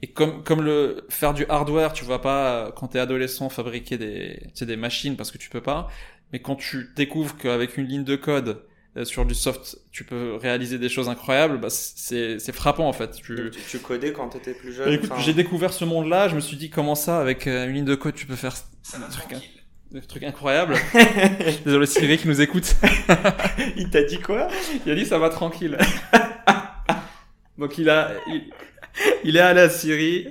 et 0.00 0.08
comme 0.08 0.42
comme 0.42 0.62
le 0.62 1.06
faire 1.10 1.34
du 1.34 1.44
hardware, 1.48 1.92
tu 1.92 2.04
vas 2.04 2.18
pas 2.18 2.72
quand 2.76 2.88
t'es 2.88 2.98
adolescent 2.98 3.50
fabriquer 3.50 3.98
des 3.98 4.40
des 4.58 4.76
machines 4.76 5.16
parce 5.16 5.30
que 5.30 5.38
tu 5.38 5.50
peux 5.50 5.60
pas. 5.60 5.88
Mais 6.32 6.40
quand 6.40 6.56
tu 6.56 6.90
découvres 6.96 7.36
qu'avec 7.36 7.76
une 7.76 7.86
ligne 7.86 8.04
de 8.04 8.16
code 8.16 8.62
euh, 8.96 9.04
sur 9.04 9.24
du 9.24 9.34
soft, 9.34 9.78
tu 9.90 10.04
peux 10.04 10.34
réaliser 10.34 10.78
des 10.78 10.88
choses 10.88 11.08
incroyables, 11.08 11.58
bah 11.58 11.70
c'est 11.70 12.38
c'est 12.38 12.52
frappant 12.52 12.88
en 12.88 12.92
fait. 12.92 13.12
Tu, 13.12 13.50
tu, 13.68 13.78
codais 13.78 14.12
quand 14.12 14.28
t'étais 14.28 14.54
plus 14.54 14.72
jeune. 14.72 14.92
écoute, 14.92 15.12
j'ai 15.18 15.34
découvert 15.34 15.72
ce 15.72 15.84
monde-là. 15.84 16.28
Je 16.28 16.34
me 16.34 16.40
suis 16.40 16.56
dit 16.56 16.70
comment 16.70 16.94
ça 16.94 17.20
avec 17.20 17.46
euh, 17.46 17.66
une 17.66 17.74
ligne 17.74 17.84
de 17.84 17.94
code 17.94 18.14
tu 18.14 18.26
peux 18.26 18.36
faire 18.36 18.54
un 18.94 19.08
truc. 19.08 20.08
truc 20.08 20.22
incroyable. 20.22 20.74
Désolé 21.64 21.86
Siri 21.86 22.18
qui 22.18 22.28
nous 22.28 22.40
écoute. 22.40 22.74
il 23.76 23.90
t'a 23.90 24.02
dit 24.02 24.20
quoi? 24.20 24.48
Il 24.84 24.92
a 24.92 24.94
dit 24.94 25.06
ça 25.06 25.18
va 25.18 25.28
tranquille. 25.28 25.78
Donc 27.58 27.78
il 27.78 27.88
a, 27.90 28.10
il, 29.24 29.36
est 29.36 29.40
allé 29.40 29.60
à 29.60 29.70
Siri. 29.70 30.28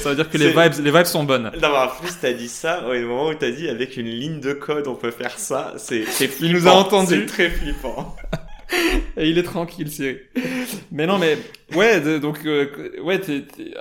Ça 0.00 0.10
veut 0.10 0.16
dire 0.16 0.28
que 0.28 0.38
les 0.38 0.48
vibes, 0.48 0.84
les 0.84 0.90
vibes 0.90 1.04
sont 1.04 1.24
bonnes. 1.24 1.44
Non, 1.44 1.68
mais 1.70 1.78
en 1.78 1.88
plus, 1.88 2.18
t'as 2.20 2.32
dit 2.32 2.48
ça 2.48 2.84
au 2.88 2.94
moment 3.00 3.28
où 3.28 3.34
t'as 3.34 3.50
dit 3.50 3.68
avec 3.68 3.96
une 3.96 4.08
ligne 4.08 4.40
de 4.40 4.52
code, 4.52 4.88
on 4.88 4.94
peut 4.94 5.10
faire 5.10 5.38
ça. 5.38 5.74
C'est, 5.76 6.04
il 6.40 6.52
nous 6.52 6.66
a 6.66 6.72
entendu. 6.72 7.20
C'est 7.20 7.26
très 7.26 7.50
flippant. 7.50 8.16
Et 9.16 9.30
il 9.30 9.38
est 9.38 9.44
tranquille, 9.44 9.90
Siri. 9.90 10.18
Mais 10.92 11.06
non, 11.06 11.18
mais 11.18 11.38
ouais, 11.74 12.20
donc 12.20 12.44
euh, 12.44 13.00
ouais, 13.02 13.20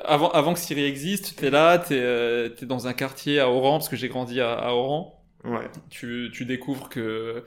avant 0.05 0.29
avant 0.31 0.53
que 0.53 0.59
Siri 0.59 0.85
existe, 0.85 1.35
t'es 1.35 1.49
là, 1.49 1.77
t'es 1.77 1.99
euh, 1.99 2.49
es 2.61 2.65
dans 2.65 2.87
un 2.87 2.93
quartier 2.93 3.39
à 3.39 3.49
Oran 3.49 3.79
parce 3.79 3.89
que 3.89 3.95
j'ai 3.95 4.07
grandi 4.07 4.39
à, 4.39 4.53
à 4.53 4.71
Oran. 4.71 5.21
Ouais. 5.43 5.69
Tu 5.89 6.31
tu 6.33 6.45
découvres 6.45 6.89
que 6.89 7.43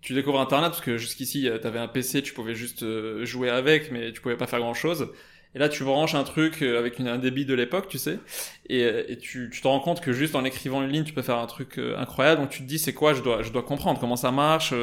tu 0.00 0.14
découvres 0.14 0.40
Internet 0.40 0.70
parce 0.70 0.80
que 0.80 0.96
jusqu'ici 0.98 1.50
t'avais 1.60 1.80
un 1.80 1.88
PC, 1.88 2.22
tu 2.22 2.32
pouvais 2.32 2.54
juste 2.54 2.82
euh, 2.84 3.24
jouer 3.24 3.50
avec, 3.50 3.90
mais 3.90 4.12
tu 4.12 4.20
pouvais 4.20 4.36
pas 4.36 4.46
faire 4.46 4.60
grand 4.60 4.74
chose. 4.74 5.10
Et 5.54 5.58
là, 5.58 5.68
tu 5.68 5.82
branches 5.84 6.14
un 6.14 6.24
truc 6.24 6.62
euh, 6.62 6.78
avec 6.78 7.00
un 7.00 7.16
débit 7.16 7.46
de 7.46 7.54
l'époque, 7.54 7.88
tu 7.88 7.98
sais, 7.98 8.18
et, 8.68 8.84
euh, 8.84 9.16
tu, 9.20 9.50
te 9.50 9.66
rends 9.66 9.80
compte 9.80 10.00
que 10.00 10.12
juste 10.12 10.34
en 10.34 10.44
écrivant 10.44 10.82
une 10.82 10.90
ligne, 10.90 11.04
tu 11.04 11.14
peux 11.14 11.22
faire 11.22 11.38
un 11.38 11.46
truc 11.46 11.78
euh, 11.78 11.96
incroyable. 11.98 12.42
Donc 12.42 12.50
tu 12.50 12.58
te 12.58 12.68
dis, 12.68 12.78
c'est 12.78 12.92
quoi 12.92 13.14
Je 13.14 13.22
dois, 13.22 13.42
je 13.42 13.50
dois 13.50 13.62
comprendre 13.62 13.98
comment 13.98 14.16
ça 14.16 14.30
marche. 14.30 14.74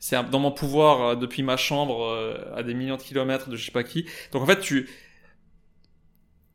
c'est 0.00 0.30
dans 0.30 0.38
mon 0.38 0.52
pouvoir 0.52 1.16
depuis 1.16 1.42
ma 1.42 1.56
chambre 1.56 2.36
à 2.54 2.62
des 2.62 2.74
millions 2.74 2.96
de 2.96 3.02
kilomètres 3.02 3.48
de 3.48 3.56
je 3.56 3.64
sais 3.64 3.72
pas 3.72 3.84
qui. 3.84 4.06
Donc 4.32 4.42
en 4.42 4.46
fait, 4.46 4.60
tu 4.60 4.88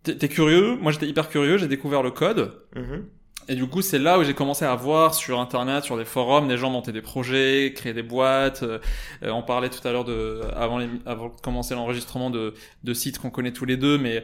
t'es 0.04 0.30
curieux. 0.30 0.76
Moi, 0.76 0.92
j'étais 0.92 1.08
hyper 1.08 1.30
curieux. 1.30 1.58
J'ai 1.58 1.68
découvert 1.68 2.04
le 2.04 2.12
code. 2.12 2.54
Mm-hmm. 2.76 3.04
Et 3.50 3.56
du 3.56 3.66
coup, 3.66 3.82
c'est 3.82 4.00
là 4.00 4.20
où 4.20 4.24
j'ai 4.24 4.34
commencé 4.34 4.66
à 4.66 4.76
voir 4.76 5.14
sur 5.16 5.40
Internet, 5.40 5.84
sur 5.86 5.98
des 5.98 6.06
forums, 6.06 6.48
des 6.48 6.58
gens 6.58 6.70
monter 6.70 6.92
des 6.92 7.02
projets, 7.02 7.74
créer 7.74 7.94
des 7.94 8.04
boîtes. 8.04 8.64
Euh, 8.64 8.80
on 9.24 9.42
parlait 9.42 9.70
tout 9.70 9.86
à 9.88 9.92
l'heure 9.92 10.04
de, 10.04 10.42
avant, 10.54 10.80
avant 11.06 11.30
de 11.30 11.42
commencer 11.42 11.74
l'enregistrement 11.74 12.30
de, 12.30 12.54
de 12.84 12.94
sites 12.94 13.20
qu'on 13.20 13.30
connaît 13.30 13.54
tous 13.54 13.66
les 13.66 13.78
deux, 13.78 13.98
mais 13.98 14.24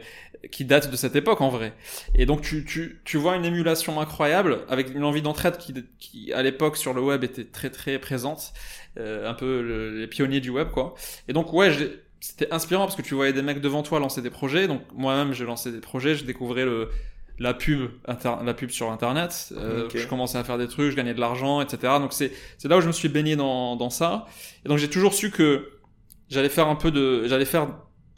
qui 0.50 0.64
datent 0.64 0.90
de 0.90 0.96
cette 0.96 1.16
époque 1.16 1.40
en 1.40 1.48
vrai. 1.48 1.72
Et 2.14 2.26
donc 2.26 2.42
tu, 2.42 2.64
tu, 2.64 3.00
tu 3.04 3.16
vois 3.16 3.36
une 3.36 3.44
émulation 3.44 4.00
incroyable 4.00 4.60
avec 4.68 4.94
une 4.94 5.04
envie 5.04 5.22
d'entraide 5.22 5.56
qui, 5.56 5.74
qui 5.98 6.32
à 6.32 6.42
l'époque 6.42 6.76
sur 6.76 6.92
le 6.92 7.00
web 7.00 7.24
était 7.24 7.44
très 7.44 7.70
très 7.70 7.98
présente, 7.98 8.52
euh, 8.98 9.28
un 9.28 9.34
peu 9.34 9.94
les 9.98 10.06
pionniers 10.06 10.40
du 10.40 10.50
web 10.50 10.70
quoi. 10.70 10.94
Et 11.28 11.32
donc 11.32 11.52
ouais, 11.52 11.72
c'était 12.20 12.52
inspirant 12.52 12.84
parce 12.84 12.96
que 12.96 13.02
tu 13.02 13.14
voyais 13.14 13.32
des 13.32 13.42
mecs 13.42 13.60
devant 13.60 13.82
toi 13.82 13.98
lancer 14.00 14.22
des 14.22 14.30
projets. 14.30 14.68
Donc 14.68 14.82
moi-même 14.92 15.32
j'ai 15.32 15.44
lancé 15.44 15.72
des 15.72 15.80
projets, 15.80 16.14
je 16.14 16.24
découvrais 16.24 16.64
le 16.64 16.90
la 17.38 17.54
pub, 17.54 17.90
la 18.06 18.54
pub 18.54 18.70
sur 18.70 18.90
Internet. 18.90 19.52
Euh, 19.56 19.88
Je 19.94 20.06
commençais 20.06 20.38
à 20.38 20.44
faire 20.44 20.58
des 20.58 20.68
trucs, 20.68 20.90
je 20.90 20.96
gagnais 20.96 21.14
de 21.14 21.20
l'argent, 21.20 21.60
etc. 21.60 21.94
Donc 21.98 22.12
c'est 22.12 22.32
c'est 22.58 22.68
là 22.68 22.78
où 22.78 22.80
je 22.80 22.86
me 22.86 22.92
suis 22.92 23.08
baigné 23.08 23.36
dans 23.36 23.76
dans 23.76 23.90
ça. 23.90 24.26
Et 24.64 24.68
donc 24.68 24.78
j'ai 24.78 24.90
toujours 24.90 25.14
su 25.14 25.30
que 25.30 25.70
j'allais 26.28 26.48
faire 26.48 26.68
un 26.68 26.76
peu 26.76 26.90
de, 26.90 27.26
j'allais 27.26 27.44
faire 27.44 27.68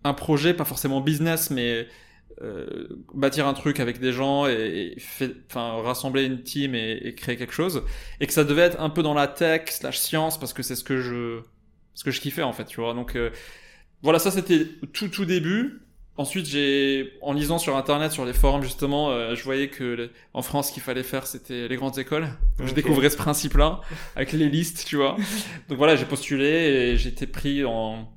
un 0.04 0.14
projet, 0.14 0.54
pas 0.54 0.64
forcément 0.64 1.00
business, 1.00 1.50
mais 1.50 1.88
euh, 2.42 2.86
bâtir 3.14 3.46
un 3.46 3.54
truc 3.54 3.80
avec 3.80 3.98
des 3.98 4.12
gens 4.12 4.46
et, 4.46 4.96
enfin 5.48 5.80
rassembler 5.82 6.24
une 6.24 6.42
team 6.42 6.74
et, 6.74 6.92
et, 7.02 7.14
créer 7.14 7.36
quelque 7.36 7.54
chose. 7.54 7.82
Et 8.20 8.26
que 8.26 8.32
ça 8.32 8.44
devait 8.44 8.62
être 8.62 8.80
un 8.80 8.90
peu 8.90 9.02
dans 9.02 9.14
la 9.14 9.26
tech 9.26 9.70
slash 9.70 9.98
science 9.98 10.38
parce 10.38 10.52
que 10.52 10.62
c'est 10.62 10.76
ce 10.76 10.84
que 10.84 11.00
je 11.00 11.40
ce 11.94 12.04
que 12.04 12.10
je 12.10 12.20
kiffais 12.20 12.42
en 12.42 12.52
fait, 12.52 12.66
tu 12.66 12.80
vois. 12.80 12.92
Donc 12.92 13.16
euh, 13.16 13.30
voilà, 14.02 14.18
ça 14.18 14.30
c'était 14.30 14.66
tout 14.92 15.08
tout 15.08 15.24
début. 15.24 15.85
Ensuite, 16.18 16.46
j'ai, 16.46 17.12
en 17.20 17.32
lisant 17.32 17.58
sur 17.58 17.76
internet, 17.76 18.10
sur 18.10 18.24
les 18.24 18.32
forums 18.32 18.62
justement, 18.62 19.10
euh, 19.10 19.34
je 19.34 19.44
voyais 19.44 19.68
que 19.68 20.10
en 20.32 20.42
France, 20.42 20.68
ce 20.68 20.72
qu'il 20.72 20.82
fallait 20.82 21.02
faire, 21.02 21.26
c'était 21.26 21.68
les 21.68 21.76
grandes 21.76 21.98
écoles. 21.98 22.28
Donc, 22.58 22.68
je 22.68 22.74
découvrais 22.74 23.10
ce 23.10 23.16
principe-là 23.18 23.82
avec 24.14 24.32
les 24.32 24.48
listes, 24.48 24.86
tu 24.86 24.96
vois. 24.96 25.16
Donc 25.68 25.76
voilà, 25.76 25.94
j'ai 25.94 26.06
postulé 26.06 26.46
et 26.46 26.96
j'ai 26.96 27.10
été 27.10 27.26
pris 27.26 27.64
en 27.64 28.08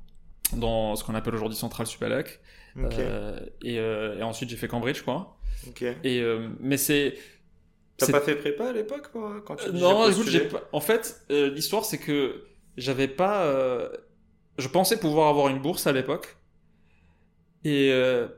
dans 0.56 0.96
ce 0.96 1.04
qu'on 1.04 1.14
appelle 1.14 1.34
aujourd'hui 1.34 1.56
Centrale 1.56 1.86
Supélec. 1.86 2.40
Euh, 2.76 3.38
et, 3.62 3.78
euh, 3.78 4.18
et, 4.18 4.22
ensuite, 4.22 4.48
j'ai 4.48 4.56
fait 4.56 4.68
Cambridge, 4.68 5.02
quoi. 5.02 5.36
Okay. 5.68 5.96
Et 6.04 6.20
euh, 6.20 6.48
mais 6.60 6.76
c'est 6.76 7.14
T'as 7.98 8.10
pas 8.10 8.20
fait 8.20 8.36
prépa 8.36 8.68
à 8.68 8.72
l'époque 8.72 9.10
quand 9.44 9.56
tu 9.56 9.72
Non, 9.72 10.08
écoute, 10.08 10.28
j'ai 10.28 10.40
pas... 10.40 10.62
en 10.72 10.80
fait, 10.80 11.20
l'histoire 11.28 11.84
c'est 11.84 11.98
que 11.98 12.46
j'avais 12.76 13.08
pas. 13.08 13.46
Je 14.56 14.68
pensais 14.68 14.98
pouvoir 14.98 15.28
avoir 15.28 15.48
une 15.48 15.58
bourse 15.58 15.86
à 15.86 15.92
l'époque 15.92 16.36
et 17.64 17.90
euh, 17.92 18.28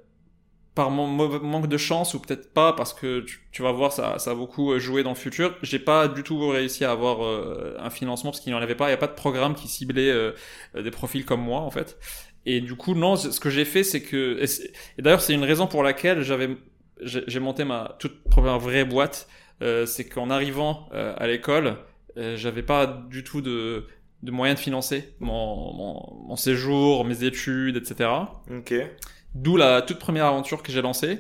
par 0.75 0.91
mon 0.91 1.07
manque 1.07 1.69
de 1.69 1.77
chance 1.77 2.15
ou 2.15 2.21
peut-être 2.21 2.53
pas 2.53 2.73
parce 2.73 2.95
que 2.95 3.25
tu, 3.53 3.63
vas 3.63 3.73
voir 3.73 3.93
ça, 3.93 4.19
ça 4.19 4.31
a 4.31 4.35
beaucoup 4.35 4.73
euh, 4.73 4.79
joué 4.79 5.03
dans 5.03 5.11
le 5.11 5.17
futur. 5.17 5.57
J'ai 5.63 5.79
pas 5.79 6.09
du 6.09 6.23
tout 6.23 6.49
réussi 6.49 6.85
à 6.85 6.93
avoir 6.93 7.25
euh, 7.25 7.77
un 7.79 7.91
financement 7.91 8.31
parce 8.31 8.41
qu'il 8.41 8.53
n'y 8.53 8.59
en 8.59 8.63
avait 8.63 8.75
pas. 8.75 8.87
Il 8.87 8.89
n'y 8.89 8.95
a 8.95 8.99
pas 8.99 9.07
de 9.07 9.15
programme 9.15 9.55
qui 9.55 9.69
ciblait 9.69 10.13
des 10.75 10.91
profils 10.91 11.25
comme 11.25 11.43
moi 11.43 11.61
en 11.61 11.71
fait. 11.71 11.99
Et 12.45 12.61
du 12.61 12.75
coup 12.75 12.95
non 12.95 13.17
ce 13.17 13.39
que 13.39 13.51
j'ai 13.51 13.65
fait 13.65 13.85
c'est 13.85 14.03
que 14.03 14.43
et, 14.43 15.03
d'ailleurs 15.03 15.21
c'est 15.21 15.35
une 15.35 15.45
raison 15.45 15.69
pour 15.69 15.85
laquelle 15.85 16.23
j'avais 16.23 16.57
j'ai 17.01 17.41
monté 17.41 17.65
ma 17.65 17.97
toute 17.99 18.25
première 18.25 18.59
vraie 18.59 18.85
boîte. 18.85 19.29
C'est 19.61 20.09
qu'en 20.09 20.31
arrivant 20.31 20.89
à 20.93 21.27
l'école 21.27 21.77
j'avais 22.17 22.63
pas 22.63 22.87
du 22.87 23.23
tout 23.23 23.43
de 23.43 23.87
de 24.23 24.31
moyens 24.31 24.59
de 24.59 24.63
financer 24.63 25.15
mon, 25.21 25.73
mon, 25.75 26.27
mon 26.29 26.37
séjour, 26.37 27.05
mes 27.05 27.25
études, 27.25 27.77
etc. 27.77 28.11
Ok. 28.51 28.75
D'où 29.35 29.57
la 29.57 29.83
toute 29.83 29.99
première 29.99 30.27
aventure 30.27 30.63
que 30.63 30.73
j'ai 30.73 30.83
lancée. 30.83 31.19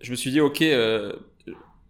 Je 0.00 0.10
me 0.10 0.16
suis 0.16 0.30
dit, 0.30 0.40
ok, 0.40 0.60
euh, 0.62 1.12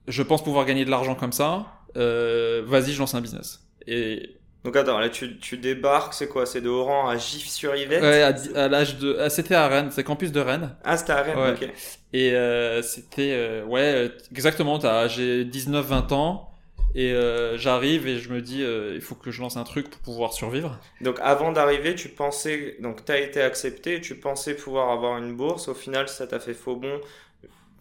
je 0.06 0.22
pense 0.22 0.44
pouvoir 0.44 0.66
gagner 0.66 0.84
de 0.84 0.90
l'argent 0.90 1.14
comme 1.14 1.32
ça. 1.32 1.66
Euh, 1.96 2.62
Vas-y, 2.66 2.92
je 2.92 2.98
lance 2.98 3.14
un 3.14 3.20
business. 3.20 3.66
Et 3.86 4.36
donc 4.64 4.76
attends, 4.76 4.98
là 4.98 5.10
tu, 5.10 5.38
tu 5.38 5.58
débarques, 5.58 6.14
c'est 6.14 6.26
quoi? 6.26 6.46
C'est 6.46 6.62
de 6.62 6.70
Oran 6.70 7.06
à 7.06 7.18
Gif-sur-Yvette? 7.18 8.02
Ouais, 8.02 8.22
à, 8.56 8.68
l'âge 8.68 8.96
de... 8.96 9.14
Ah, 9.20 9.28
c'était 9.28 9.54
à 9.54 9.68
Rennes, 9.68 9.90
c'est 9.90 10.04
campus 10.04 10.32
de 10.32 10.40
Rennes. 10.40 10.74
Ah, 10.84 10.96
c'était 10.96 11.12
à 11.12 11.22
Rennes, 11.22 11.54
ok. 11.54 11.68
Et 12.14 12.32
euh, 12.32 12.80
c'était... 12.80 13.32
Euh, 13.32 13.64
ouais, 13.66 14.10
exactement, 14.30 14.80
j'ai 15.08 15.44
19-20 15.44 16.14
ans. 16.14 16.53
Et 16.94 17.12
euh, 17.12 17.58
j'arrive 17.58 18.06
et 18.06 18.18
je 18.18 18.32
me 18.32 18.40
dis, 18.40 18.62
euh, 18.62 18.92
il 18.94 19.00
faut 19.00 19.16
que 19.16 19.32
je 19.32 19.40
lance 19.40 19.56
un 19.56 19.64
truc 19.64 19.90
pour 19.90 20.00
pouvoir 20.00 20.32
survivre. 20.32 20.78
Donc 21.00 21.18
avant 21.20 21.50
d'arriver, 21.50 21.96
tu 21.96 22.08
pensais, 22.08 22.76
donc 22.80 23.04
tu 23.04 23.10
as 23.10 23.20
été 23.20 23.40
accepté, 23.40 24.00
tu 24.00 24.14
pensais 24.14 24.54
pouvoir 24.54 24.90
avoir 24.90 25.18
une 25.18 25.34
bourse. 25.34 25.68
Au 25.68 25.74
final, 25.74 26.08
ça 26.08 26.26
t'a 26.26 26.38
fait 26.38 26.54
faux 26.54 26.76
bon. 26.76 27.00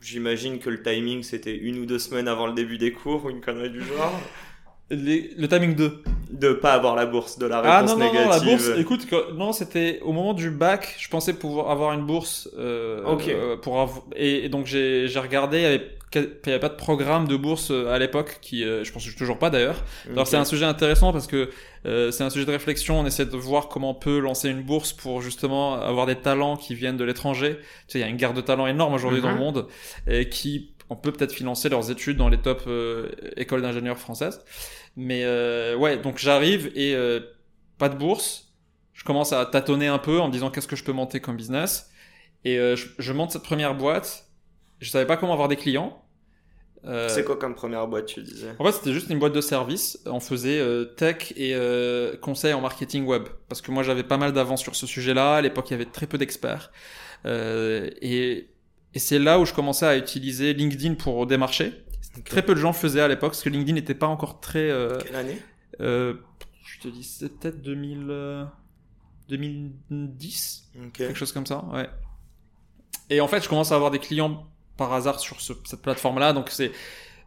J'imagine 0.01 0.59
que 0.59 0.69
le 0.69 0.81
timing, 0.81 1.21
c'était 1.21 1.55
une 1.55 1.77
ou 1.79 1.85
deux 1.85 1.99
semaines 1.99 2.27
avant 2.27 2.47
le 2.47 2.53
début 2.53 2.77
des 2.77 2.91
cours 2.91 3.25
ou 3.25 3.29
une 3.29 3.41
connerie 3.41 3.69
du 3.69 3.81
genre. 3.81 4.11
le 4.95 5.47
timing 5.47 5.75
2 5.75 6.03
De 6.31 6.53
pas 6.53 6.73
avoir 6.73 6.95
la 6.95 7.05
bourse, 7.05 7.37
de 7.37 7.45
la 7.45 7.61
réponse 7.61 7.75
ah, 7.75 7.83
non, 7.83 7.97
non, 7.97 8.05
négative. 8.05 8.25
Non, 8.25 8.31
la 8.31 8.39
bourse, 8.39 8.69
écoute, 8.77 9.07
non, 9.35 9.51
c'était 9.53 9.99
au 10.03 10.11
moment 10.11 10.33
du 10.33 10.49
bac, 10.49 10.95
je 10.99 11.09
pensais 11.09 11.33
pouvoir 11.33 11.69
avoir 11.71 11.93
une 11.93 12.05
bourse. 12.05 12.49
Euh. 12.57 13.01
Euh, 13.27 13.57
pour 13.57 14.05
et, 14.15 14.49
donc 14.49 14.65
j'ai 14.65 15.07
regardé, 15.15 15.57
il 15.57 15.63
y 15.63 15.65
avait 15.65 15.97
il 16.15 16.29
n'y 16.45 16.51
avait 16.53 16.59
pas 16.59 16.69
de 16.69 16.75
programme 16.75 17.27
de 17.27 17.35
bourse 17.35 17.71
euh, 17.71 17.93
à 17.93 17.99
l'époque, 17.99 18.39
qui, 18.41 18.63
euh, 18.63 18.83
je 18.83 18.91
pense 18.91 19.03
toujours 19.15 19.39
pas 19.39 19.49
d'ailleurs. 19.49 19.83
Alors 20.11 20.27
c'est 20.27 20.37
un 20.37 20.45
sujet 20.45 20.65
intéressant 20.65 21.11
parce 21.11 21.27
que 21.27 21.49
euh, 21.85 22.11
c'est 22.11 22.23
un 22.23 22.29
sujet 22.29 22.45
de 22.45 22.51
réflexion. 22.51 22.99
On 22.99 23.05
essaie 23.05 23.25
de 23.25 23.37
voir 23.37 23.67
comment 23.67 23.91
on 23.91 23.95
peut 23.95 24.19
lancer 24.19 24.49
une 24.49 24.61
bourse 24.61 24.93
pour 24.93 25.21
justement 25.21 25.75
avoir 25.75 26.05
des 26.05 26.15
talents 26.15 26.57
qui 26.57 26.75
viennent 26.75 26.97
de 26.97 27.03
l'étranger. 27.03 27.57
Tu 27.87 27.93
sais, 27.93 27.99
il 27.99 28.01
y 28.01 28.05
a 28.05 28.07
une 28.07 28.17
guerre 28.17 28.33
de 28.33 28.41
talents 28.41 28.67
énorme 28.67 28.93
aujourd'hui 28.93 29.21
dans 29.21 29.29
le 29.29 29.35
mhm. 29.35 29.41
monde 29.41 29.67
et 30.07 30.29
qui 30.29 30.69
on 30.89 30.95
peut 30.95 31.11
peut-être 31.11 31.31
financer 31.31 31.69
leurs 31.69 31.89
études 31.89 32.17
dans 32.17 32.29
les 32.29 32.37
top 32.37 32.69
écoles 33.37 33.61
d'ingénieurs 33.61 33.97
françaises. 33.97 34.43
Mais 34.95 35.25
ouais, 35.75 35.97
donc 35.97 36.17
j'arrive 36.17 36.71
et 36.75 36.95
pas 37.77 37.89
de 37.89 37.95
bourse. 37.95 38.53
Je 38.93 39.03
commence 39.03 39.33
à 39.33 39.45
tâtonner 39.45 39.87
un 39.87 39.97
peu 39.97 40.19
en 40.19 40.27
me 40.27 40.31
disant 40.31 40.51
qu'est-ce 40.51 40.67
que 40.67 40.75
je 40.75 40.83
peux 40.83 40.93
monter 40.93 41.19
comme 41.19 41.35
business? 41.35 41.89
Et 42.45 42.57
je, 42.57 42.87
je 42.97 43.13
monte 43.13 43.31
cette 43.31 43.43
première 43.43 43.75
boîte. 43.75 44.25
Je 44.79 44.89
savais 44.89 45.05
pas 45.05 45.17
comment 45.17 45.33
avoir 45.33 45.47
des 45.47 45.55
clients. 45.55 45.99
Euh, 46.85 47.07
c'est 47.07 47.23
quoi 47.23 47.37
comme 47.37 47.55
première 47.55 47.87
boîte, 47.87 48.07
tu 48.07 48.21
disais? 48.21 48.49
En 48.59 48.65
fait, 48.65 48.73
c'était 48.73 48.91
juste 48.91 49.09
une 49.09 49.19
boîte 49.19 49.33
de 49.33 49.39
service. 49.41 49.99
On 50.05 50.19
faisait 50.19 50.59
euh, 50.59 50.83
tech 50.83 51.31
et 51.37 51.55
euh, 51.55 52.17
conseil 52.17 52.51
en 52.53 52.59
marketing 52.59 53.05
web. 53.05 53.23
Parce 53.47 53.61
que 53.61 53.71
moi, 53.71 53.83
j'avais 53.83 54.03
pas 54.03 54.17
mal 54.17 54.33
d'avance 54.33 54.61
sur 54.61 54.75
ce 54.75 54.85
sujet-là. 54.85 55.35
À 55.35 55.41
l'époque, 55.41 55.69
il 55.69 55.73
y 55.73 55.75
avait 55.75 55.85
très 55.85 56.07
peu 56.07 56.17
d'experts. 56.17 56.71
et, 57.25 58.49
et 58.93 58.99
c'est 58.99 59.19
là 59.19 59.39
où 59.39 59.45
je 59.45 59.53
commençais 59.53 59.85
à 59.85 59.95
utiliser 59.95 60.53
LinkedIn 60.53 60.95
pour 60.95 61.25
démarcher. 61.25 61.82
Très 62.25 62.43
peu 62.43 62.53
de 62.53 62.59
gens 62.59 62.73
faisaient 62.73 63.01
à 63.01 63.07
l'époque, 63.07 63.31
parce 63.31 63.43
que 63.43 63.49
LinkedIn 63.49 63.73
n'était 63.73 63.95
pas 63.95 64.07
encore 64.07 64.39
très... 64.39 64.69
Quelle 65.05 65.15
année 65.15 65.41
Je 65.79 66.79
te 66.81 66.87
dis, 66.87 67.03
c'était 67.03 67.29
peut-être 67.29 67.61
2000... 67.61 68.47
2010 69.29 70.71
Quelque 70.93 71.13
chose 71.15 71.31
comme 71.31 71.45
ça, 71.45 71.63
ouais. 71.73 71.89
Et 73.09 73.21
en 73.21 73.27
fait, 73.27 73.43
je 73.43 73.49
commence 73.49 73.71
à 73.71 73.75
avoir 73.75 73.91
des 73.91 73.99
clients 73.99 74.47
par 74.77 74.93
hasard 74.93 75.19
sur 75.19 75.39
cette 75.41 75.81
plateforme-là. 75.81 76.33
Donc 76.33 76.49
c'est 76.49 76.71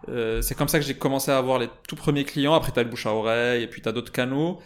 euh, 0.08 0.42
c'est 0.42 0.54
comme 0.54 0.68
ça 0.68 0.78
que 0.78 0.84
j'ai 0.84 0.94
commencé 0.94 1.30
à 1.30 1.38
avoir 1.38 1.58
les 1.58 1.68
tout 1.88 1.96
premiers 1.96 2.24
clients. 2.24 2.54
Après, 2.54 2.72
tu 2.72 2.78
as 2.78 2.82
le 2.82 2.88
bouche 2.88 3.06
à 3.06 3.12
oreille 3.12 3.62
et 3.62 3.66
puis 3.66 3.82
tu 3.82 3.88
as 3.88 3.92
d'autres 3.92 4.12
canaux. 4.12 4.60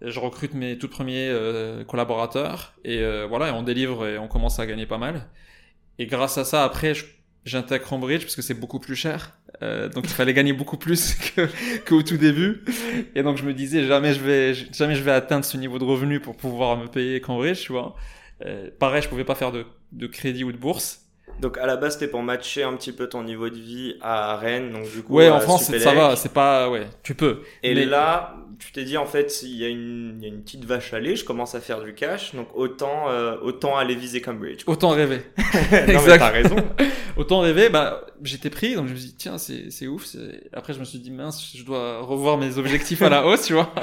Je 0.00 0.18
recrute 0.20 0.54
mes 0.54 0.76
tout 0.78 0.88
premiers 0.88 1.28
euh, 1.28 1.84
collaborateurs 1.84 2.74
et 2.84 2.98
euh, 2.98 3.26
voilà, 3.26 3.48
et 3.48 3.50
on 3.52 3.62
délivre 3.62 4.06
et 4.06 4.18
on 4.18 4.28
commence 4.28 4.58
à 4.58 4.66
gagner 4.66 4.86
pas 4.86 4.98
mal. 4.98 5.28
Et 5.98 6.06
grâce 6.06 6.36
à 6.38 6.44
ça, 6.44 6.64
après, 6.64 6.92
j'intègre 7.44 7.86
Cambridge 7.86 8.22
parce 8.22 8.36
que 8.36 8.42
c'est 8.42 8.54
beaucoup 8.54 8.80
plus 8.80 8.96
cher. 8.96 9.38
Euh, 9.62 9.88
donc 9.88 10.04
il 10.04 10.12
fallait 10.12 10.34
gagner 10.34 10.52
beaucoup 10.52 10.76
plus 10.76 11.14
que 11.36 11.48
qu'au 11.86 12.02
tout 12.02 12.16
début. 12.16 12.64
Et 13.14 13.22
donc 13.22 13.36
je 13.36 13.44
me 13.44 13.54
disais 13.54 13.86
jamais 13.86 14.12
je 14.12 14.20
vais 14.20 14.54
jamais 14.54 14.94
je 14.94 15.02
vais 15.02 15.12
atteindre 15.12 15.44
ce 15.44 15.56
niveau 15.56 15.78
de 15.78 15.84
revenu 15.84 16.20
pour 16.20 16.36
pouvoir 16.36 16.76
me 16.76 16.86
payer 16.86 17.20
Cambridge, 17.20 17.62
tu 17.62 17.72
vois. 17.72 17.94
Euh, 18.44 18.70
pareil, 18.78 19.02
je 19.02 19.08
pouvais 19.08 19.24
pas 19.24 19.34
faire 19.34 19.52
de, 19.52 19.64
de 19.92 20.06
crédit 20.06 20.44
ou 20.44 20.52
de 20.52 20.56
bourse. 20.56 21.03
Donc 21.40 21.58
à 21.58 21.66
la 21.66 21.76
base 21.76 21.94
c'était 21.94 22.08
pour 22.08 22.22
matcher 22.22 22.62
un 22.62 22.74
petit 22.76 22.92
peu 22.92 23.08
ton 23.08 23.22
niveau 23.22 23.48
de 23.48 23.56
vie 23.56 23.96
à 24.00 24.36
Rennes, 24.36 24.72
donc 24.72 24.90
du 24.90 25.02
coup. 25.02 25.14
Ouais, 25.14 25.28
en 25.28 25.40
France 25.40 25.64
ça 25.76 25.94
va, 25.94 26.16
c'est 26.16 26.32
pas 26.32 26.70
ouais, 26.70 26.86
tu 27.02 27.14
peux. 27.14 27.42
Et 27.62 27.74
là, 27.74 28.36
tu 28.58 28.72
t'es 28.72 28.84
dit 28.84 28.96
en 28.96 29.06
fait 29.06 29.42
il 29.42 29.56
y, 29.56 29.64
a 29.64 29.68
une, 29.68 30.16
il 30.18 30.22
y 30.22 30.26
a 30.26 30.28
une 30.28 30.42
petite 30.42 30.64
vache 30.64 30.94
à 30.94 31.00
lait, 31.00 31.16
je 31.16 31.24
commence 31.24 31.54
à 31.54 31.60
faire 31.60 31.82
du 31.82 31.94
cash, 31.94 32.34
donc 32.34 32.48
autant 32.54 33.08
euh, 33.08 33.36
autant 33.42 33.76
aller 33.76 33.94
viser 33.94 34.20
Cambridge. 34.20 34.62
Autant 34.66 34.90
rêver. 34.90 35.22
non 35.38 36.02
mais 36.06 36.18
t'as 36.18 36.30
raison. 36.30 36.56
autant 37.16 37.40
rêver, 37.40 37.68
bah 37.68 38.06
j'étais 38.22 38.50
pris, 38.50 38.74
donc 38.74 38.86
je 38.86 38.92
me 38.92 38.98
suis 38.98 39.08
dit 39.08 39.16
tiens 39.16 39.38
c'est 39.38 39.70
c'est 39.70 39.86
ouf. 39.86 40.06
Après 40.52 40.72
je 40.72 40.78
me 40.78 40.84
suis 40.84 40.98
dit 40.98 41.10
mince, 41.10 41.52
je 41.56 41.64
dois 41.64 42.00
revoir 42.00 42.38
mes 42.38 42.58
objectifs 42.58 43.02
à 43.02 43.08
la 43.08 43.26
hausse, 43.26 43.42
tu 43.46 43.54
vois. 43.54 43.74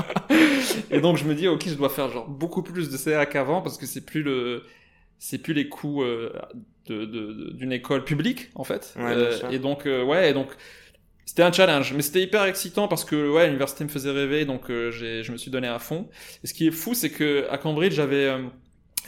Et 0.90 1.02
donc 1.02 1.18
je 1.18 1.26
me 1.26 1.36
dis 1.36 1.48
ok 1.48 1.64
je 1.68 1.76
dois 1.76 1.90
faire 1.90 2.10
genre 2.10 2.28
beaucoup 2.28 2.64
plus 2.64 2.90
de 2.90 2.98
CA 2.98 3.26
qu'avant 3.26 3.62
parce 3.62 3.78
que 3.78 3.86
c'est 3.86 4.06
plus 4.06 4.24
le 4.24 4.64
c'est 5.20 5.38
plus 5.38 5.54
les 5.54 5.70
coûts 5.70 6.02
euh, 6.02 6.34
d'une 6.92 7.72
école 7.72 8.04
publique 8.04 8.50
en 8.56 8.64
fait. 8.64 8.94
Euh, 8.98 9.38
et 9.52 9.60
donc 9.60 9.86
euh, 9.86 10.04
ouais, 10.04 10.30
et 10.30 10.34
donc 10.34 10.50
c'était 11.26 11.44
un 11.44 11.52
challenge, 11.52 11.94
mais 11.94 12.02
c'était 12.02 12.22
hyper 12.22 12.44
excitant 12.46 12.88
parce 12.88 13.06
que 13.06 13.30
ouais, 13.30 13.48
l'université 13.48 13.84
me 13.84 13.90
faisait 13.90 14.12
rêver, 14.12 14.46
donc 14.46 14.68
j'ai, 14.68 15.24
je 15.24 15.32
me 15.32 15.38
suis 15.38 15.52
donné 15.52 15.68
à 15.68 15.80
fond. 15.80 16.10
Et 16.44 16.48
ce 16.48 16.54
qui 16.54 16.68
est 16.68 16.72
fou, 16.72 16.94
c'est 16.94 17.12
que 17.12 17.48
à 17.50 17.58
Cambridge, 17.58 17.94
j'avais 17.94 18.30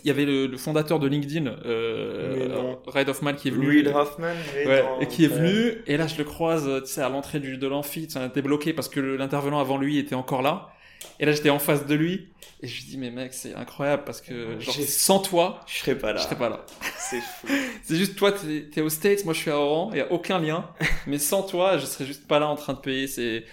il 0.03 0.07
y 0.07 0.11
avait 0.11 0.25
le, 0.25 0.57
fondateur 0.57 0.99
de 0.99 1.07
LinkedIn, 1.07 1.45
euh, 1.65 2.75
Reid 2.87 3.09
Hoffman, 3.09 3.33
qui 3.33 3.49
est 3.49 3.51
venu. 3.51 3.67
Reid 3.67 3.87
Hoffman, 3.87 4.33
ouais, 4.65 4.83
et 5.01 5.07
qui 5.07 5.25
est 5.25 5.27
venu. 5.27 5.83
Et 5.85 5.97
là, 5.97 6.07
je 6.07 6.17
le 6.17 6.23
croise, 6.23 6.67
tu 6.83 6.91
sais, 6.91 7.01
à 7.01 7.09
l'entrée 7.09 7.39
du, 7.39 7.57
de 7.57 7.67
l'amphi. 7.67 8.07
A 8.15 8.25
été 8.25 8.41
bloqué 8.41 8.73
parce 8.73 8.89
que 8.89 8.99
l'intervenant 8.99 9.59
avant 9.59 9.77
lui 9.77 9.97
était 9.99 10.15
encore 10.15 10.41
là. 10.41 10.72
Et 11.19 11.25
là, 11.25 11.31
j'étais 11.31 11.49
en 11.49 11.59
face 11.59 11.85
de 11.85 11.95
lui. 11.95 12.29
Et 12.61 12.67
je 12.67 12.75
lui 12.77 12.89
dis, 12.91 12.97
mais 12.97 13.11
mec, 13.11 13.33
c'est 13.33 13.53
incroyable 13.55 14.03
parce 14.05 14.21
que 14.21 14.59
genre, 14.59 14.75
sans 14.75 15.19
toi, 15.19 15.59
je 15.67 15.79
serais 15.79 15.97
pas 15.97 16.13
là. 16.13 16.19
Je 16.19 16.23
serais 16.23 16.37
pas 16.37 16.49
là. 16.49 16.65
C'est 16.97 17.19
fou. 17.19 17.47
c'est 17.83 17.95
juste, 17.97 18.15
toi, 18.15 18.31
t'es 18.31 18.69
es 18.75 18.81
aux 18.81 18.89
States, 18.89 19.25
moi 19.25 19.33
je 19.33 19.39
suis 19.39 19.51
à 19.51 19.57
Oran, 19.57 19.89
il 19.91 19.97
y 19.97 20.01
a 20.01 20.11
aucun 20.11 20.39
lien. 20.39 20.69
mais 21.07 21.17
sans 21.17 21.43
toi, 21.43 21.77
je 21.77 21.85
serais 21.85 22.05
juste 22.05 22.25
pas 22.25 22.39
là 22.39 22.47
en 22.47 22.55
train 22.55 22.73
de 22.73 22.79
payer. 22.79 23.07
C'est, 23.07 23.43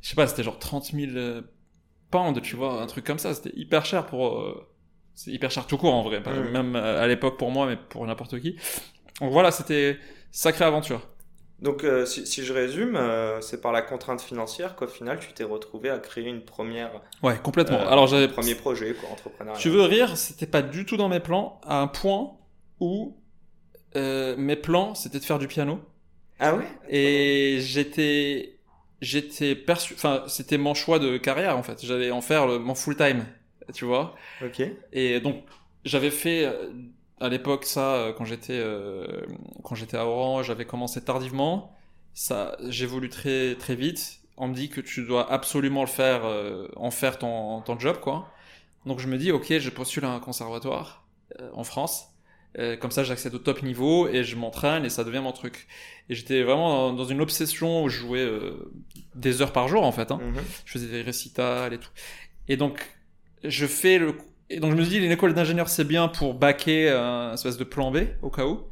je 0.00 0.08
sais 0.08 0.14
pas, 0.14 0.26
c'était 0.28 0.44
genre 0.44 0.58
30 0.58 0.92
000 0.92 1.12
euh, 1.16 1.42
pounds, 2.12 2.40
tu 2.42 2.54
vois, 2.54 2.80
un 2.80 2.86
truc 2.86 3.04
comme 3.04 3.18
ça. 3.18 3.34
C'était 3.34 3.56
hyper 3.56 3.84
cher 3.84 4.06
pour. 4.06 4.38
Euh, 4.38 4.66
c'est 5.16 5.32
hyper 5.32 5.50
cher 5.50 5.66
tout 5.66 5.76
court 5.76 5.92
en 5.92 6.02
vrai, 6.02 6.20
même 6.20 6.76
à 6.76 7.06
l'époque 7.06 7.36
pour 7.36 7.50
moi, 7.50 7.66
mais 7.66 7.76
pour 7.76 8.06
n'importe 8.06 8.40
qui. 8.40 8.56
Donc 9.20 9.32
voilà, 9.32 9.50
c'était 9.50 9.98
sacrée 10.30 10.64
aventure. 10.64 11.09
Donc, 11.60 11.84
euh, 11.84 12.06
si, 12.06 12.26
si, 12.26 12.44
je 12.44 12.52
résume, 12.54 12.96
euh, 12.96 13.40
c'est 13.42 13.60
par 13.60 13.72
la 13.72 13.82
contrainte 13.82 14.22
financière 14.22 14.76
qu'au 14.76 14.86
final, 14.86 15.18
tu 15.18 15.32
t'es 15.32 15.44
retrouvé 15.44 15.90
à 15.90 15.98
créer 15.98 16.26
une 16.26 16.42
première. 16.42 16.90
Ouais, 17.22 17.36
complètement. 17.42 17.80
Euh, 17.80 17.88
Alors, 17.88 18.06
j'avais. 18.06 18.28
Premier 18.28 18.54
projet, 18.54 18.94
quoi, 18.94 19.10
entrepreneurial. 19.10 19.60
Tu 19.60 19.68
veux 19.68 19.82
rire, 19.82 20.16
c'était 20.16 20.46
pas 20.46 20.62
du 20.62 20.86
tout 20.86 20.96
dans 20.96 21.08
mes 21.08 21.20
plans, 21.20 21.60
à 21.66 21.80
un 21.80 21.86
point 21.86 22.32
où 22.80 23.16
mes 23.94 24.56
plans, 24.56 24.94
c'était 24.94 25.18
de 25.18 25.24
faire 25.24 25.38
du 25.38 25.48
piano. 25.48 25.80
Ah 26.38 26.54
ouais? 26.54 26.66
Et 26.88 27.58
j'étais. 27.60 28.56
J'étais 29.02 29.54
perçu. 29.54 29.94
Enfin, 29.94 30.24
c'était 30.28 30.58
mon 30.58 30.74
choix 30.74 30.98
de 30.98 31.18
carrière, 31.18 31.56
en 31.56 31.62
fait. 31.62 31.84
J'allais 31.84 32.10
en 32.10 32.20
faire 32.20 32.46
le, 32.46 32.58
mon 32.58 32.74
full-time, 32.74 33.26
tu 33.74 33.84
vois. 33.84 34.14
Ok. 34.42 34.62
Et 34.92 35.20
donc, 35.20 35.44
j'avais 35.84 36.10
fait 36.10 36.50
à 37.20 37.28
l'époque, 37.28 37.66
ça, 37.66 37.94
euh, 37.94 38.12
quand 38.12 38.24
j'étais 38.24 38.58
euh, 38.58 39.26
quand 39.62 39.74
j'étais 39.74 39.96
à 39.96 40.06
Orange, 40.06 40.46
j'avais 40.46 40.64
commencé 40.64 41.02
tardivement. 41.02 41.76
Ça, 42.14 42.56
j'évolue 42.68 43.10
très 43.10 43.54
très 43.56 43.74
vite. 43.74 44.20
On 44.36 44.48
me 44.48 44.54
dit 44.54 44.70
que 44.70 44.80
tu 44.80 45.04
dois 45.04 45.30
absolument 45.30 45.82
le 45.82 45.86
faire, 45.86 46.24
euh, 46.24 46.66
en 46.76 46.90
faire 46.90 47.18
ton 47.18 47.60
ton 47.60 47.78
job, 47.78 48.00
quoi. 48.00 48.32
Donc 48.86 48.98
je 48.98 49.06
me 49.06 49.18
dis, 49.18 49.30
ok, 49.32 49.58
je 49.58 49.70
postule 49.70 50.06
à 50.06 50.10
un 50.10 50.20
conservatoire 50.20 51.06
en 51.52 51.64
France. 51.64 52.08
comme 52.80 52.90
ça, 52.90 53.04
j'accède 53.04 53.34
au 53.34 53.38
top 53.38 53.62
niveau 53.62 54.08
et 54.08 54.24
je 54.24 54.36
m'entraîne 54.36 54.84
et 54.84 54.90
ça 54.90 55.04
devient 55.04 55.20
mon 55.20 55.32
truc. 55.32 55.68
Et 56.08 56.14
j'étais 56.14 56.42
vraiment 56.42 56.92
dans, 56.92 57.04
une 57.04 57.20
obsession 57.20 57.84
où 57.84 57.88
je 57.90 57.98
jouais 57.98 58.26
des 59.14 59.42
heures 59.42 59.52
par 59.52 59.68
jour 59.68 59.84
en 59.84 59.92
fait. 59.92 60.10
Hein. 60.10 60.20
Mm-hmm. 60.22 60.42
Je 60.64 60.72
faisais 60.72 60.88
des 60.88 61.02
récitals 61.02 61.74
et 61.74 61.78
tout. 61.78 61.90
Et 62.48 62.56
donc, 62.56 62.80
je 63.44 63.66
fais 63.66 63.98
le 63.98 64.14
et 64.50 64.60
donc 64.60 64.72
je 64.72 64.76
me 64.76 64.82
suis 64.82 64.98
dit, 64.98 65.08
l'école 65.08 65.32
d'ingénieur 65.32 65.68
c'est 65.68 65.84
bien 65.84 66.08
pour 66.08 66.34
baquer 66.34 66.90
un 66.90 67.34
espèce 67.34 67.56
de 67.56 67.64
plan 67.64 67.90
B 67.90 67.98
au 68.22 68.30
cas 68.30 68.46
où. 68.46 68.64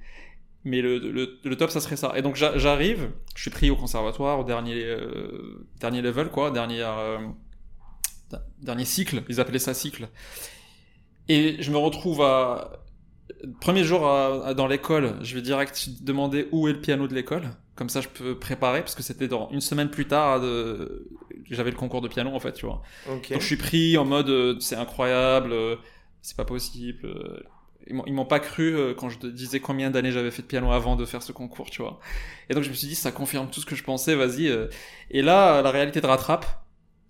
Mais 0.65 0.83
le, 0.83 0.99
le, 0.99 1.57
top 1.57 1.71
ça 1.71 1.81
serait 1.81 1.97
ça. 1.97 2.13
Et 2.17 2.23
donc 2.23 2.35
j'arrive, 2.35 3.11
je 3.35 3.43
suis 3.43 3.51
pris 3.51 3.71
au 3.71 3.77
conservatoire, 3.77 4.41
au 4.41 4.45
dernier, 4.45 4.85
euh, 4.85 5.67
dernier 5.81 6.03
level 6.03 6.29
quoi, 6.29 6.51
dernier, 6.51 6.83
euh, 6.83 7.19
dernier 8.61 8.85
cycle, 8.85 9.23
ils 9.29 9.41
appelaient 9.41 9.61
ça 9.61 9.73
cycle. 9.73 10.09
Et 11.29 11.57
je 11.61 11.71
me 11.71 11.79
retrouve 11.79 12.23
à... 12.23 12.83
Premier 13.61 13.85
jour 13.85 14.01
dans 14.01 14.67
l'école, 14.67 15.15
je 15.23 15.35
vais 15.35 15.43
direct 15.43 16.03
demander 16.03 16.49
où 16.51 16.67
est 16.67 16.73
le 16.73 16.81
piano 16.81 17.07
de 17.07 17.15
l'école. 17.15 17.51
Comme 17.79 17.89
ça 17.89 18.01
je 18.01 18.09
peux 18.09 18.37
préparer, 18.37 18.81
parce 18.81 18.97
que 18.97 19.05
c'était 19.05 19.29
dans 19.29 19.49
une 19.51 19.61
semaine 19.61 19.89
plus 19.89 20.09
tard 20.09 20.41
de 20.41 21.09
j'avais 21.49 21.71
le 21.71 21.77
concours 21.77 22.01
de 22.01 22.09
piano 22.09 22.35
en 22.35 22.41
fait, 22.41 22.51
tu 22.51 22.67
vois. 22.67 22.83
Donc 23.07 23.31
je 23.31 23.39
suis 23.39 23.57
pris 23.57 23.97
en 23.97 24.05
mode 24.05 24.29
euh, 24.31 24.57
c'est 24.59 24.75
incroyable, 24.75 25.53
euh, 25.53 25.77
c'est 26.21 26.37
pas 26.37 26.45
possible. 26.45 27.07
Euh. 27.07 27.41
ils 27.87 28.13
m'ont 28.13 28.25
pas 28.25 28.41
cru 28.41 28.77
quand 28.97 29.09
je 29.09 29.29
disais 29.29 29.61
combien 29.61 29.91
d'années 29.91 30.11
j'avais 30.11 30.33
fait 30.33 30.43
de 30.43 30.49
piano 30.49 30.73
avant 30.73 30.97
de 30.97 31.05
faire 31.05 31.23
ce 31.23 31.31
concours, 31.31 31.71
tu 31.71 31.81
vois. 31.81 32.01
Et 32.51 32.55
donc 32.55 32.65
je 32.65 32.71
me 32.71 32.75
suis 32.75 32.89
dit 32.89 32.97
ça 32.97 33.13
confirme 33.13 33.49
tout 33.49 33.61
ce 33.61 33.67
que 33.67 33.77
je 33.77 33.85
pensais, 33.85 34.17
vas-y. 34.17 34.53
Et 35.13 35.23
là 35.23 35.63
la 35.63 35.71
réalité 35.71 36.01
te 36.01 36.07
rattrape. 36.09 36.47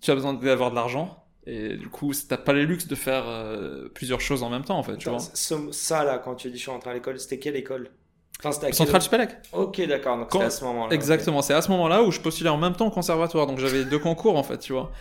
Tu 0.01 0.11
as 0.11 0.13
besoin 0.13 0.35
d'avoir 0.35 0.69
de 0.69 0.75
l'argent. 0.75 1.25
Et 1.47 1.77
du 1.77 1.89
coup, 1.89 2.13
t'as 2.13 2.37
pas 2.37 2.53
les 2.53 2.67
luxe 2.67 2.85
de 2.85 2.93
faire 2.93 3.25
plusieurs 3.95 4.21
choses 4.21 4.43
en 4.43 4.51
même 4.51 4.63
temps, 4.63 4.77
en 4.77 4.83
fait, 4.83 4.97
tu 4.97 5.09
vois. 5.09 5.17
Ça, 5.17 6.03
là, 6.03 6.19
quand 6.19 6.35
tu 6.35 6.51
dis 6.51 6.57
je 6.57 6.61
suis 6.61 6.71
rentré 6.71 6.91
à 6.91 6.93
l'école, 6.93 7.19
c'était 7.19 7.39
quelle 7.39 7.55
école? 7.55 7.89
Central 8.41 9.01
Supélec. 9.01 9.29
Ok, 9.51 9.85
d'accord. 9.87 10.17
Donc 10.17 10.29
c'est 10.31 10.41
à 10.41 10.49
ce 10.49 10.63
moment-là. 10.63 10.95
Exactement. 10.95 11.41
C'est 11.41 11.53
à 11.53 11.61
ce 11.61 11.69
moment-là 11.71 12.03
où 12.03 12.11
je 12.11 12.21
postulais 12.21 12.49
en 12.49 12.57
même 12.57 12.73
temps 12.73 12.87
au 12.87 12.91
conservatoire. 12.91 13.47
Donc 13.47 13.59
j'avais 13.59 13.83
deux 13.83 13.99
concours 13.99 14.37
en 14.37 14.43
fait, 14.43 14.57
tu 14.59 14.73
vois. 14.73 14.91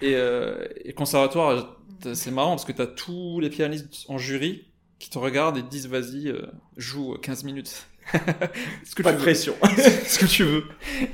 Et, 0.00 0.14
euh, 0.14 0.66
et 0.84 0.92
conservatoire, 0.92 1.76
c'est 2.12 2.30
marrant 2.30 2.50
parce 2.50 2.64
que 2.64 2.72
t'as 2.72 2.86
tous 2.86 3.40
les 3.40 3.50
pianistes 3.50 4.04
en 4.08 4.18
jury 4.18 4.66
qui 4.98 5.10
te 5.10 5.18
regardent 5.18 5.58
et 5.58 5.62
te 5.62 5.68
disent 5.68 5.88
vas-y, 5.88 6.28
euh, 6.28 6.46
joue 6.76 7.16
15 7.20 7.44
minutes. 7.44 7.86
ce 8.84 8.94
que 8.94 9.02
Pas 9.02 9.12
de 9.12 9.18
pression. 9.18 9.54
ce 10.06 10.18
que 10.20 10.26
tu 10.26 10.44
veux. 10.44 10.64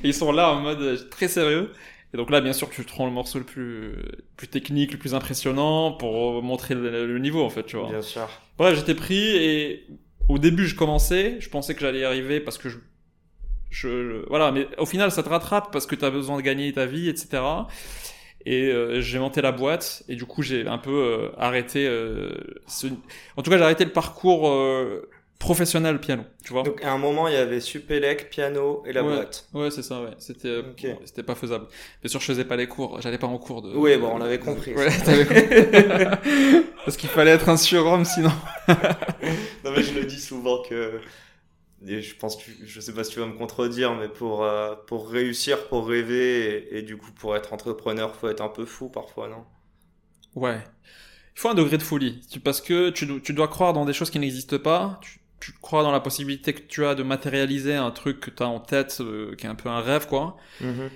Et 0.05 0.09
ils 0.09 0.15
sont 0.15 0.31
là 0.33 0.51
en 0.51 0.61
mode 0.61 0.81
euh, 0.81 0.99
très 1.11 1.29
sérieux. 1.29 1.73
Et 2.13 2.19
donc 2.19 2.29
là, 2.29 2.43
bien 2.43 2.53
sûr, 2.53 2.69
tu 2.69 2.83
prends 2.83 3.07
le 3.07 3.13
morceau 3.13 3.39
le 3.39 3.47
plus, 3.47 3.95
plus 4.37 4.47
technique, 4.47 4.93
le 4.93 4.99
plus 4.99 5.15
impressionnant 5.15 5.93
pour 5.93 6.43
montrer 6.43 6.75
le, 6.75 7.07
le 7.07 7.19
niveau, 7.19 7.43
en 7.43 7.49
fait, 7.49 7.65
tu 7.65 7.79
vois. 7.79 7.89
Bien 7.89 8.03
sûr. 8.03 8.29
Bref, 8.59 8.77
j'étais 8.77 8.95
pris 8.95 9.35
et 9.35 9.87
au 10.29 10.39
début, 10.39 10.67
je 10.67 10.75
commençais, 10.75 11.37
je 11.41 11.49
pensais 11.49 11.75
que 11.75 11.81
j'allais 11.81 12.01
y 12.01 12.05
arriver 12.05 12.41
parce 12.41 12.59
que 12.59 12.69
je, 12.69 12.79
je, 13.71 14.25
voilà, 14.29 14.53
mais 14.53 14.67
au 14.79 14.87
final, 14.87 15.11
ça 15.11 15.23
te 15.23 15.29
rattrape 15.29 15.73
parce 15.73 15.87
que 15.87 15.95
tu 15.95 16.05
as 16.05 16.11
besoin 16.11 16.37
de 16.37 16.43
gagner 16.43 16.73
ta 16.73 16.87
vie, 16.87 17.09
etc. 17.09 17.43
Et 18.45 18.71
euh, 18.71 19.01
j'ai 19.01 19.19
monté 19.19 19.41
la 19.41 19.53
boîte 19.53 20.03
et 20.09 20.17
du 20.17 20.25
coup, 20.25 20.43
j'ai 20.43 20.67
un 20.67 20.79
peu 20.79 20.91
euh, 20.91 21.29
arrêté. 21.39 21.87
Euh. 21.87 22.31
En 23.37 23.43
tout 23.43 23.51
cas, 23.51 23.57
j'ai 23.57 23.65
arrêté 23.65 23.85
le 23.85 23.93
parcours 23.93 24.51
professionnel 25.43 25.99
piano, 25.99 26.23
tu 26.45 26.53
vois. 26.53 26.63
Donc 26.63 26.85
à 26.85 26.93
un 26.93 26.99
moment, 26.99 27.27
il 27.27 27.35
y 27.35 27.37
avait 27.37 27.59
Supélec, 27.59 28.31
piano 28.31 28.85
et 28.87 28.93
la 28.93 29.03
boîte. 29.03 29.49
Ouais, 29.53 29.73
c'est 29.73 29.83
ça, 29.83 30.01
ouais. 30.01 30.13
C'était 30.19 30.63
c'était 31.05 31.25
pas 31.25 31.35
faisable. 31.35 31.67
Bien 32.01 32.09
sûr, 32.09 32.21
je 32.21 32.27
faisais 32.27 32.45
pas 32.45 32.55
les 32.55 32.69
cours, 32.69 33.01
j'allais 33.01 33.19
pas 33.19 33.27
en 33.27 33.39
cours 33.39 33.61
de 33.61 33.77
Oui, 33.77 33.97
bon, 33.97 34.13
on 34.15 34.19
l'avait 34.19 34.39
compris. 34.39 34.73
Ouais, 34.73 34.87
compris. 34.87 36.61
Parce 36.85 36.97
qu'il 36.97 37.09
fallait 37.09 37.33
être 37.33 37.49
un 37.49 37.57
surhomme 37.57 38.05
sinon. 38.05 38.31
non 38.69 39.73
mais 39.75 39.83
je 39.83 39.95
le 39.95 40.05
dis 40.05 40.21
souvent 40.21 40.63
que 40.63 41.01
je 41.85 42.15
pense 42.15 42.37
que 42.37 42.51
je 42.65 42.81
sais 42.81 42.93
pas 42.93 43.03
si 43.03 43.11
tu 43.11 43.19
vas 43.19 43.27
me 43.27 43.37
contredire 43.37 43.95
mais 43.95 44.09
pour 44.09 44.45
euh, 44.45 44.77
pour 44.87 45.11
réussir, 45.11 45.67
pour 45.67 45.89
rêver 45.89 46.77
et, 46.77 46.83
du 46.83 46.97
coup 46.97 47.11
pour 47.11 47.37
être 47.37 47.53
entrepreneur, 47.53 48.15
faut 48.15 48.29
être 48.29 48.43
un 48.43 48.49
peu 48.49 48.65
fou 48.65 48.89
parfois, 48.89 49.29
non? 49.29 49.45
Ouais. 50.37 50.61
Il 51.35 51.41
faut 51.41 51.49
un 51.49 51.55
degré 51.55 51.79
de 51.79 51.83
folie 51.83 52.21
parce 52.45 52.61
que 52.61 52.91
tu, 52.91 53.21
tu 53.23 53.33
dois 53.33 53.49
croire 53.49 53.73
dans 53.73 53.85
des 53.85 53.93
choses 53.93 54.11
qui 54.11 54.21
n'existent 54.21 54.59
pas, 54.59 55.01
tu, 55.03 55.19
tu 55.43 55.53
crois 55.61 55.83
dans 55.83 55.91
la 55.91 55.99
possibilité 55.99 56.53
que 56.53 56.61
tu 56.61 56.87
as 56.87 56.95
de 56.95 57.03
matérialiser 57.03 57.75
un 57.75 57.91
truc 57.91 58.21
que 58.21 58.31
tu 58.31 58.45
as 58.45 58.49
en 58.49 58.61
tête, 58.61 58.99
euh, 59.01 59.35
qui 59.35 59.47
est 59.47 59.49
un 59.49 59.57
peu 59.57 59.69
un 59.69 59.81
rêve, 59.81 60.07
quoi. 60.07 60.37
Mm-hmm. 60.63 60.91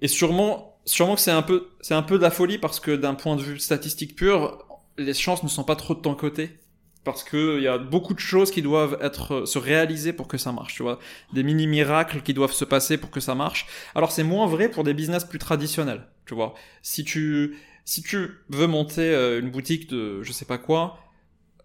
Et 0.00 0.08
sûrement, 0.08 0.78
sûrement 0.86 1.14
que 1.14 1.20
c'est 1.20 1.30
un 1.30 1.42
peu, 1.42 1.68
c'est 1.82 1.92
un 1.92 2.02
peu 2.02 2.16
de 2.16 2.22
la 2.22 2.30
folie 2.30 2.56
parce 2.56 2.80
que 2.80 2.96
d'un 2.96 3.14
point 3.14 3.36
de 3.36 3.42
vue 3.42 3.58
statistique 3.58 4.16
pur, 4.16 4.64
les 4.96 5.12
chances 5.12 5.42
ne 5.42 5.48
sont 5.48 5.64
pas 5.64 5.76
trop 5.76 5.94
de 5.94 6.00
ton 6.00 6.14
côté. 6.14 6.58
Parce 7.04 7.22
que 7.22 7.58
il 7.58 7.64
y 7.64 7.68
a 7.68 7.76
beaucoup 7.78 8.14
de 8.14 8.20
choses 8.20 8.50
qui 8.50 8.62
doivent 8.62 8.96
être 9.02 9.34
euh, 9.34 9.46
se 9.46 9.58
réaliser 9.58 10.14
pour 10.14 10.26
que 10.26 10.38
ça 10.38 10.52
marche, 10.52 10.74
tu 10.74 10.82
vois. 10.82 10.98
Des 11.34 11.42
mini 11.42 11.66
miracles 11.66 12.22
qui 12.22 12.32
doivent 12.32 12.52
se 12.52 12.64
passer 12.64 12.96
pour 12.96 13.10
que 13.10 13.20
ça 13.20 13.34
marche. 13.34 13.66
Alors 13.94 14.10
c'est 14.10 14.22
moins 14.22 14.46
vrai 14.46 14.70
pour 14.70 14.84
des 14.84 14.94
business 14.94 15.24
plus 15.24 15.40
traditionnels, 15.40 16.06
tu 16.24 16.34
vois. 16.34 16.54
Si 16.80 17.04
tu 17.04 17.58
si 17.84 18.02
tu 18.02 18.30
veux 18.48 18.68
monter 18.68 19.12
euh, 19.14 19.40
une 19.40 19.50
boutique 19.50 19.90
de 19.90 20.22
je 20.22 20.32
sais 20.32 20.44
pas 20.44 20.58
quoi, 20.58 20.98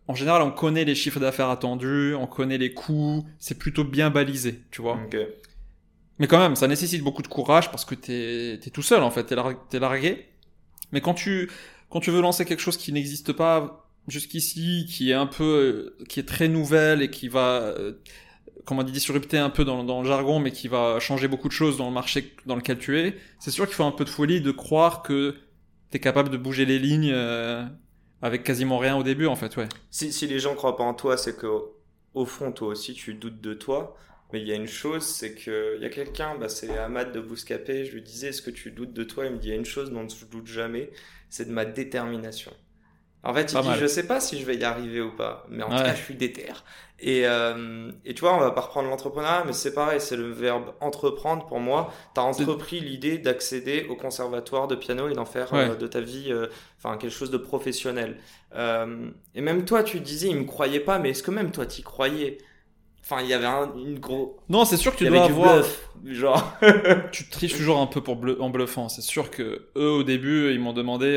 en 0.07 0.15
général, 0.15 0.41
on 0.41 0.51
connaît 0.51 0.85
les 0.85 0.95
chiffres 0.95 1.19
d'affaires 1.19 1.49
attendus, 1.49 2.15
on 2.15 2.27
connaît 2.27 2.57
les 2.57 2.73
coûts, 2.73 3.25
c'est 3.39 3.57
plutôt 3.57 3.83
bien 3.83 4.09
balisé, 4.09 4.61
tu 4.71 4.81
vois. 4.81 4.99
Ok. 5.05 5.17
Mais 6.19 6.27
quand 6.27 6.39
même, 6.39 6.55
ça 6.55 6.67
nécessite 6.67 7.03
beaucoup 7.03 7.21
de 7.21 7.27
courage 7.27 7.69
parce 7.69 7.85
que 7.85 7.93
t'es 7.93 8.53
es 8.55 8.69
tout 8.71 8.81
seul 8.81 9.03
en 9.03 9.11
fait, 9.11 9.25
t'es 9.25 9.35
lar- 9.35 9.67
t'es 9.69 9.79
largué. 9.79 10.25
Mais 10.91 11.01
quand 11.01 11.13
tu 11.13 11.49
quand 11.89 11.99
tu 11.99 12.11
veux 12.11 12.21
lancer 12.21 12.45
quelque 12.45 12.59
chose 12.61 12.77
qui 12.77 12.91
n'existe 12.91 13.33
pas 13.33 13.87
jusqu'ici, 14.07 14.85
qui 14.89 15.11
est 15.11 15.13
un 15.13 15.27
peu, 15.27 15.43
euh, 15.99 16.05
qui 16.07 16.19
est 16.19 16.23
très 16.27 16.47
nouvelle 16.47 17.01
et 17.01 17.09
qui 17.09 17.27
va, 17.27 17.61
euh, 17.61 17.93
comment 18.65 18.81
on 18.81 18.83
dit, 18.83 18.91
disrupter 18.93 19.37
un 19.37 19.49
peu 19.49 19.63
dans, 19.65 19.83
dans 19.83 20.01
le 20.01 20.07
jargon, 20.07 20.39
mais 20.39 20.51
qui 20.51 20.67
va 20.69 20.99
changer 20.99 21.27
beaucoup 21.27 21.47
de 21.49 21.53
choses 21.53 21.77
dans 21.77 21.87
le 21.87 21.93
marché 21.93 22.33
dans 22.45 22.55
lequel 22.55 22.77
tu 22.79 22.97
es, 22.99 23.15
c'est 23.39 23.51
sûr 23.51 23.65
qu'il 23.65 23.75
faut 23.75 23.83
un 23.83 23.91
peu 23.91 24.05
de 24.05 24.09
folie 24.09 24.41
de 24.41 24.51
croire 24.51 25.01
que 25.03 25.35
t'es 25.91 25.99
capable 25.99 26.29
de 26.29 26.37
bouger 26.37 26.65
les 26.65 26.79
lignes 26.79 27.11
euh, 27.13 27.65
avec 28.21 28.43
quasiment 28.43 28.77
rien 28.77 28.97
au 28.97 29.03
début 29.03 29.27
en 29.27 29.35
fait, 29.35 29.55
ouais. 29.57 29.69
Si, 29.91 30.11
si 30.11 30.27
les 30.27 30.39
gens 30.39 30.55
croient 30.55 30.77
pas 30.77 30.83
en 30.83 30.93
toi, 30.93 31.17
c'est 31.17 31.37
que 31.37 31.47
au 32.13 32.25
fond, 32.25 32.51
toi 32.51 32.69
aussi, 32.69 32.93
tu 32.93 33.13
doutes 33.13 33.41
de 33.41 33.53
toi. 33.53 33.95
Mais 34.33 34.41
il 34.41 34.47
y 34.47 34.51
a 34.51 34.55
une 34.55 34.67
chose, 34.67 35.05
c'est 35.05 35.35
que 35.35 35.75
il 35.77 35.83
y 35.83 35.85
a 35.85 35.89
quelqu'un, 35.89 36.35
bah, 36.37 36.49
c'est 36.49 36.77
Ahmad 36.77 37.13
de 37.13 37.21
Bouscapé, 37.21 37.85
je 37.85 37.93
lui 37.93 38.01
disais, 38.01 38.27
est-ce 38.29 38.41
que 38.41 38.51
tu 38.51 38.71
doutes 38.71 38.91
de 38.93 39.03
toi? 39.05 39.25
Il 39.25 39.33
me 39.33 39.37
dit, 39.37 39.47
il 39.47 39.51
y 39.51 39.53
a 39.53 39.55
une 39.55 39.65
chose 39.65 39.91
dont 39.91 40.07
je 40.09 40.25
doute 40.25 40.47
jamais, 40.47 40.91
c'est 41.29 41.45
de 41.47 41.53
ma 41.53 41.63
détermination. 41.63 42.51
En 43.29 43.33
fait, 43.33 43.51
il 43.53 43.59
dit, 43.61 43.67
mal. 43.67 43.79
je 43.79 43.85
sais 43.87 44.07
pas 44.07 44.19
si 44.19 44.39
je 44.39 44.45
vais 44.45 44.55
y 44.55 44.63
arriver 44.63 45.01
ou 45.01 45.11
pas, 45.11 45.45
mais 45.49 45.63
en 45.63 45.69
Ouais. 45.69 45.77
tout 45.77 45.83
cas, 45.83 45.95
je 45.95 46.01
suis 46.01 46.15
déter. 46.15 46.45
Et, 46.99 47.27
euh, 47.27 47.91
et 48.05 48.13
tu 48.15 48.21
vois, 48.21 48.33
on 48.35 48.39
va 48.39 48.49
pas 48.51 48.61
reprendre 48.61 48.89
l'entrepreneuriat, 48.89 49.43
mais 49.45 49.53
c'est 49.53 49.73
pareil, 49.73 50.01
c'est 50.01 50.15
le 50.15 50.31
verbe 50.31 50.73
entreprendre 50.81 51.45
pour 51.45 51.59
moi. 51.59 51.93
Tu 52.15 52.19
as 52.21 52.23
entrepris 52.23 52.79
l'idée 52.79 53.17
d'accéder 53.19 53.85
au 53.89 53.95
conservatoire 53.95 54.67
de 54.67 54.75
piano 54.75 55.07
et 55.09 55.13
d'en 55.13 55.25
faire 55.25 55.53
Ouais. 55.53 55.69
euh, 55.69 55.75
de 55.75 55.85
ta 55.87 55.99
vie 56.01 56.27
euh, 56.31 56.47
enfin 56.79 56.97
quelque 56.97 57.11
chose 57.13 57.29
de 57.29 57.37
professionnel. 57.37 58.17
Et 59.35 59.41
même 59.41 59.65
toi, 59.65 59.83
tu 59.83 59.99
disais, 59.99 60.29
il 60.29 60.37
me 60.37 60.45
croyait 60.45 60.79
pas, 60.79 60.97
mais 60.97 61.09
est-ce 61.11 61.21
que 61.23 61.31
même 61.31 61.51
toi, 61.51 61.65
t'y 61.65 61.83
croyais? 61.83 62.39
Enfin, 63.03 63.21
il 63.21 63.27
y 63.29 63.33
avait 63.33 63.45
un, 63.45 63.71
une 63.77 63.99
gros... 63.99 64.37
Non, 64.49 64.65
c'est 64.65 64.75
sûr 64.75 64.91
que 64.93 64.97
tu 64.97 65.07
dois 65.07 65.23
avoir. 65.25 65.53
bluff, 65.55 65.89
genre. 66.05 66.53
tu 67.11 67.29
triches 67.29 67.55
toujours 67.55 67.79
un 67.79 67.85
peu 67.87 68.01
pour 68.01 68.15
bleu- 68.17 68.37
en 68.41 68.49
bluffant. 68.49 68.89
C'est 68.89 69.01
sûr 69.03 69.29
que 69.31 69.67
eux 69.77 69.89
au 69.91 70.03
début 70.03 70.51
ils 70.51 70.59
m'ont 70.59 70.73
demandé 70.73 71.15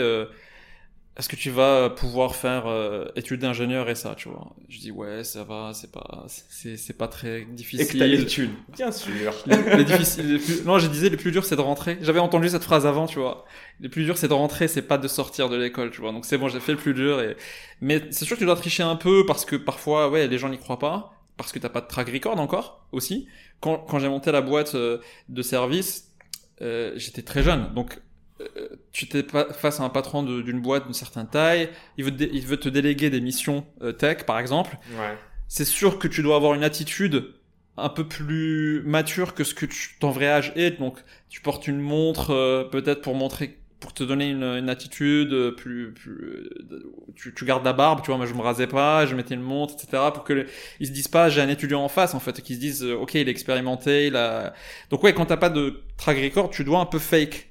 est-ce 1.16 1.28
que 1.28 1.36
tu 1.36 1.50
vas 1.50 1.90
pouvoir 1.90 2.34
faire 2.36 2.66
euh, 2.66 3.06
études 3.16 3.40
d'ingénieur 3.40 3.90
et 3.90 3.94
ça, 3.94 4.14
tu 4.16 4.28
vois? 4.28 4.54
Je 4.68 4.78
dis 4.78 4.90
ouais 4.90 5.22
ça 5.24 5.44
va, 5.44 5.72
c'est 5.74 5.90
pas 5.92 6.24
c'est 6.26 6.76
c'est 6.76 6.92
pas 6.96 7.08
très 7.08 7.40
Et 7.40 7.44
que 7.44 7.98
t'as 7.98 8.08
difficile. 8.08 8.10
l'étude. 8.10 8.50
Bien 8.68 8.90
sûr. 8.92 9.34
Les, 9.46 9.76
les 9.76 9.84
difficiles, 9.84 10.32
les 10.32 10.38
plus- 10.38 10.64
non, 10.64 10.78
je 10.78 10.86
disais 10.86 11.10
le 11.10 11.16
plus 11.18 11.32
dur 11.32 11.44
c'est 11.44 11.56
de 11.56 11.60
rentrer. 11.60 11.98
J'avais 12.00 12.20
entendu 12.20 12.48
cette 12.48 12.62
phrase 12.64 12.86
avant, 12.86 13.06
tu 13.06 13.18
vois. 13.18 13.44
Le 13.80 13.88
plus 13.88 14.04
dur 14.04 14.16
c'est 14.16 14.28
de 14.28 14.32
rentrer, 14.34 14.66
c'est 14.68 14.82
pas 14.82 14.98
de 14.98 15.08
sortir 15.08 15.48
de 15.50 15.56
l'école, 15.56 15.90
tu 15.90 16.00
vois. 16.00 16.12
Donc 16.12 16.24
c'est 16.24 16.38
bon, 16.38 16.48
j'ai 16.48 16.60
fait 16.60 16.72
le 16.72 16.78
plus 16.78 16.94
dur. 16.94 17.20
Et... 17.20 17.36
Mais 17.80 18.02
c'est 18.10 18.24
sûr 18.24 18.36
que 18.36 18.40
tu 18.40 18.46
dois 18.46 18.56
tricher 18.56 18.82
un 18.84 18.96
peu 18.96 19.26
parce 19.26 19.44
que 19.44 19.56
parfois, 19.56 20.08
ouais, 20.10 20.26
les 20.28 20.38
gens 20.38 20.48
n'y 20.48 20.58
croient 20.58 20.78
pas, 20.78 21.12
parce 21.36 21.52
que 21.52 21.58
t'as 21.58 21.68
pas 21.70 21.80
de 21.82 21.86
track 21.88 22.08
record 22.10 22.38
encore 22.40 22.86
aussi. 22.92 23.26
Quand, 23.60 23.76
quand 23.78 23.98
j'ai 23.98 24.08
monté 24.08 24.32
la 24.32 24.40
boîte 24.40 24.74
euh, 24.74 24.98
de 25.28 25.42
service, 25.42 26.12
euh, 26.62 26.92
j'étais 26.96 27.22
très 27.22 27.42
jeune, 27.42 27.74
donc 27.74 27.96
euh, 27.96 28.00
tu 28.92 29.08
t'es 29.08 29.24
face 29.52 29.80
à 29.80 29.84
un 29.84 29.88
patron 29.88 30.22
d'une 30.22 30.60
boîte 30.60 30.84
d'une 30.84 30.94
certaine 30.94 31.26
taille, 31.28 31.68
il 31.98 32.04
veut, 32.04 32.12
il 32.32 32.46
veut 32.46 32.56
te 32.58 32.68
déléguer 32.68 33.10
des 33.10 33.20
missions 33.20 33.66
euh, 33.82 33.92
tech, 33.92 34.24
par 34.26 34.38
exemple 34.38 34.76
Ouais. 34.98 35.16
c'est 35.48 35.64
sûr 35.64 35.98
que 35.98 36.08
tu 36.08 36.22
dois 36.22 36.36
avoir 36.36 36.54
une 36.54 36.64
attitude 36.64 37.34
un 37.76 37.88
peu 37.88 38.06
plus 38.06 38.82
mature 38.84 39.34
que 39.34 39.44
ce 39.44 39.54
que 39.54 39.64
tu, 39.66 39.96
ton 40.00 40.10
vrai 40.10 40.26
âge 40.28 40.52
est. 40.56 40.78
Donc, 40.78 40.98
tu 41.30 41.40
portes 41.40 41.66
une 41.66 41.80
montre 41.80 42.30
euh, 42.32 42.64
peut-être 42.64 43.00
pour 43.00 43.14
montrer, 43.14 43.58
pour 43.78 43.94
te 43.94 44.04
donner 44.04 44.28
une, 44.28 44.42
une 44.42 44.68
attitude 44.68 45.32
euh, 45.32 45.52
plus, 45.52 45.92
plus 45.94 46.12
euh, 46.12 46.82
tu, 47.16 47.32
tu 47.32 47.44
gardes 47.46 47.64
la 47.64 47.72
barbe, 47.72 48.02
tu 48.02 48.08
vois. 48.08 48.18
Moi, 48.18 48.26
je 48.26 48.34
me 48.34 48.42
rasais 48.42 48.66
pas, 48.66 49.06
je 49.06 49.14
mettais 49.14 49.34
une 49.34 49.40
montre, 49.40 49.74
etc. 49.74 50.02
Pour 50.12 50.24
que 50.24 50.34
le- 50.34 50.46
ils 50.80 50.88
se 50.88 50.92
disent 50.92 51.08
pas, 51.08 51.30
j'ai 51.30 51.40
un 51.40 51.48
étudiant 51.48 51.82
en 51.82 51.88
face, 51.88 52.12
en 52.14 52.20
fait, 52.20 52.42
qu'ils 52.42 52.56
se 52.56 52.60
disent, 52.60 52.84
euh, 52.84 52.96
ok, 52.96 53.14
il 53.14 53.28
est 53.28 53.30
expérimenté, 53.30 54.08
il 54.08 54.16
a. 54.16 54.52
Donc 54.90 55.02
ouais, 55.02 55.14
quand 55.14 55.26
t'as 55.26 55.38
pas 55.38 55.48
de 55.50 55.80
track 55.96 56.18
record, 56.18 56.50
tu 56.50 56.64
dois 56.64 56.80
un 56.80 56.86
peu 56.86 56.98
fake 56.98 57.49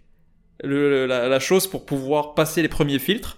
le, 0.64 1.06
la, 1.06 1.28
la 1.28 1.40
chose 1.40 1.68
pour 1.68 1.86
pouvoir 1.86 2.34
passer 2.36 2.62
les 2.62 2.70
premiers 2.70 3.00
filtres. 3.00 3.38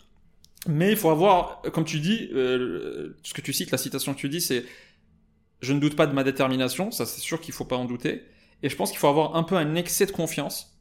Mais 0.67 0.91
il 0.91 0.97
faut 0.97 1.09
avoir, 1.09 1.61
comme 1.73 1.85
tu 1.85 1.99
dis, 1.99 2.29
euh, 2.33 3.17
ce 3.23 3.33
que 3.33 3.41
tu 3.41 3.51
cites, 3.51 3.71
la 3.71 3.77
citation 3.77 4.13
que 4.13 4.19
tu 4.19 4.29
dis, 4.29 4.41
c'est 4.41 4.63
je 5.61 5.73
ne 5.73 5.79
doute 5.79 5.95
pas 5.95 6.07
de 6.07 6.13
ma 6.13 6.23
détermination, 6.23 6.91
ça 6.91 7.05
c'est 7.05 7.21
sûr 7.21 7.39
qu'il 7.41 7.53
faut 7.53 7.65
pas 7.65 7.75
en 7.75 7.85
douter. 7.85 8.23
Et 8.63 8.69
je 8.69 8.75
pense 8.75 8.91
qu'il 8.91 8.99
faut 8.99 9.07
avoir 9.07 9.35
un 9.35 9.43
peu 9.43 9.55
un 9.55 9.75
excès 9.75 10.05
de 10.05 10.11
confiance 10.11 10.79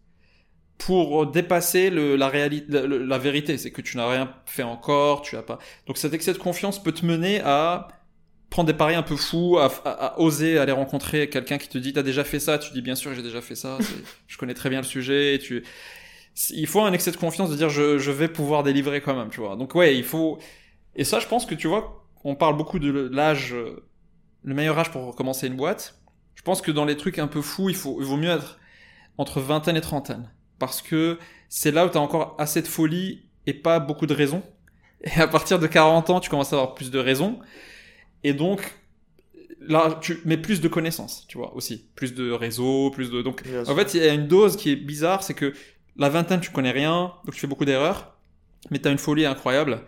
pour 0.79 1.27
dépasser 1.27 1.91
le, 1.91 2.17
la, 2.17 2.29
réalité, 2.29 2.87
la, 2.87 3.19
vérité. 3.19 3.59
C'est 3.59 3.71
que 3.71 3.83
tu 3.83 3.97
n'as 3.97 4.11
rien 4.11 4.35
fait 4.47 4.63
encore, 4.63 5.23
tu 5.23 5.37
as 5.37 5.43
pas. 5.43 5.59
Donc 5.87 5.99
cet 5.99 6.15
excès 6.15 6.33
de 6.33 6.39
confiance 6.39 6.83
peut 6.83 6.93
te 6.93 7.05
mener 7.05 7.41
à 7.41 7.89
prendre 8.49 8.67
des 8.67 8.77
paris 8.77 8.95
un 8.95 9.03
peu 9.03 9.17
fous, 9.17 9.59
à, 9.59 10.19
oser 10.19 10.59
aller 10.59 10.73
rencontrer 10.73 11.29
quelqu'un 11.29 11.59
qui 11.59 11.69
te 11.69 11.79
dit 11.79 11.93
t'as 11.93 12.03
déjà 12.03 12.25
fait 12.25 12.41
ça, 12.41 12.59
tu 12.59 12.73
dis 12.73 12.83
bien 12.83 12.97
sûr 12.97 13.15
j'ai 13.15 13.23
déjà 13.23 13.41
fait 13.41 13.55
ça, 13.55 13.79
je 14.27 14.37
connais 14.37 14.55
très 14.55 14.71
bien 14.71 14.81
le 14.81 14.87
sujet, 14.87 15.37
et 15.37 15.39
tu 15.39 15.63
il 16.51 16.67
faut 16.67 16.81
un 16.81 16.93
excès 16.93 17.11
de 17.11 17.17
confiance 17.17 17.51
de 17.51 17.57
dire 17.57 17.69
je, 17.69 17.99
je 17.99 18.11
vais 18.11 18.29
pouvoir 18.29 18.63
délivrer 18.63 19.01
quand 19.01 19.15
même, 19.15 19.31
tu 19.31 19.41
vois. 19.41 19.57
Donc 19.57 19.75
ouais, 19.75 19.97
il 19.97 20.05
faut 20.05 20.39
et 20.97 21.05
ça 21.05 21.21
je 21.21 21.27
pense 21.27 21.47
que 21.47 21.55
tu 21.55 21.69
vois, 21.69 22.07
on 22.25 22.35
parle 22.35 22.57
beaucoup 22.57 22.79
de 22.79 23.09
l'âge 23.13 23.53
euh, 23.53 23.87
le 24.43 24.55
meilleur 24.55 24.79
âge 24.79 24.91
pour 24.91 25.15
commencer 25.15 25.47
une 25.47 25.57
boîte. 25.57 26.01
Je 26.35 26.43
pense 26.43 26.63
que 26.63 26.71
dans 26.71 26.85
les 26.85 26.97
trucs 26.97 27.19
un 27.19 27.27
peu 27.27 27.43
fous, 27.43 27.69
il 27.69 27.77
faut 27.77 27.99
il 28.01 28.07
vaut 28.07 28.17
mieux 28.17 28.31
être 28.31 28.59
entre 29.19 29.41
vingtaine 29.41 29.77
et 29.77 29.81
trentaine 29.83 30.31
parce 30.59 30.83
que 30.83 31.19
c'est 31.49 31.73
là 31.73 31.87
où 31.87 31.91
tu 31.91 31.99
as 31.99 32.01
encore 32.01 32.37
assez 32.39 32.63
de 32.63 32.69
folie 32.69 33.25
et 33.47 33.55
pas 33.55 33.81
beaucoup 33.81 34.07
de 34.07 34.15
raisons. 34.15 34.43
Et 35.03 35.21
à 35.21 35.27
partir 35.27 35.59
de 35.59 35.67
40 35.67 36.11
ans, 36.11 36.21
tu 36.21 36.31
commences 36.31 36.53
à 36.53 36.57
avoir 36.57 36.75
plus 36.75 36.91
de 36.91 36.99
raisons. 36.99 37.41
Et 38.23 38.35
donc, 38.35 38.79
là, 39.61 39.99
tu 40.01 40.21
mets 40.27 40.37
plus 40.37 40.61
de 40.61 40.69
connaissances, 40.69 41.27
tu 41.27 41.39
vois, 41.39 41.55
aussi. 41.57 41.89
Plus 41.97 42.15
de 42.15 42.31
réseaux, 42.31 42.91
plus 42.91 43.11
de... 43.11 43.23
Donc, 43.23 43.43
en 43.67 43.75
fait, 43.75 43.95
il 43.95 44.03
y 44.03 44.07
a 44.07 44.13
une 44.13 44.29
dose 44.29 44.57
qui 44.57 44.71
est 44.71 44.77
bizarre, 44.77 45.23
c'est 45.23 45.35
que 45.35 45.55
la 46.01 46.09
vingtaine, 46.09 46.41
tu 46.41 46.51
connais 46.51 46.71
rien, 46.73 47.13
donc 47.25 47.35
tu 47.35 47.41
fais 47.41 47.47
beaucoup 47.47 47.65
d'erreurs, 47.65 48.15
mais 48.71 48.79
tu 48.81 48.89
as 48.89 48.91
une 48.91 48.99
folie 48.99 49.27
incroyable. 49.27 49.83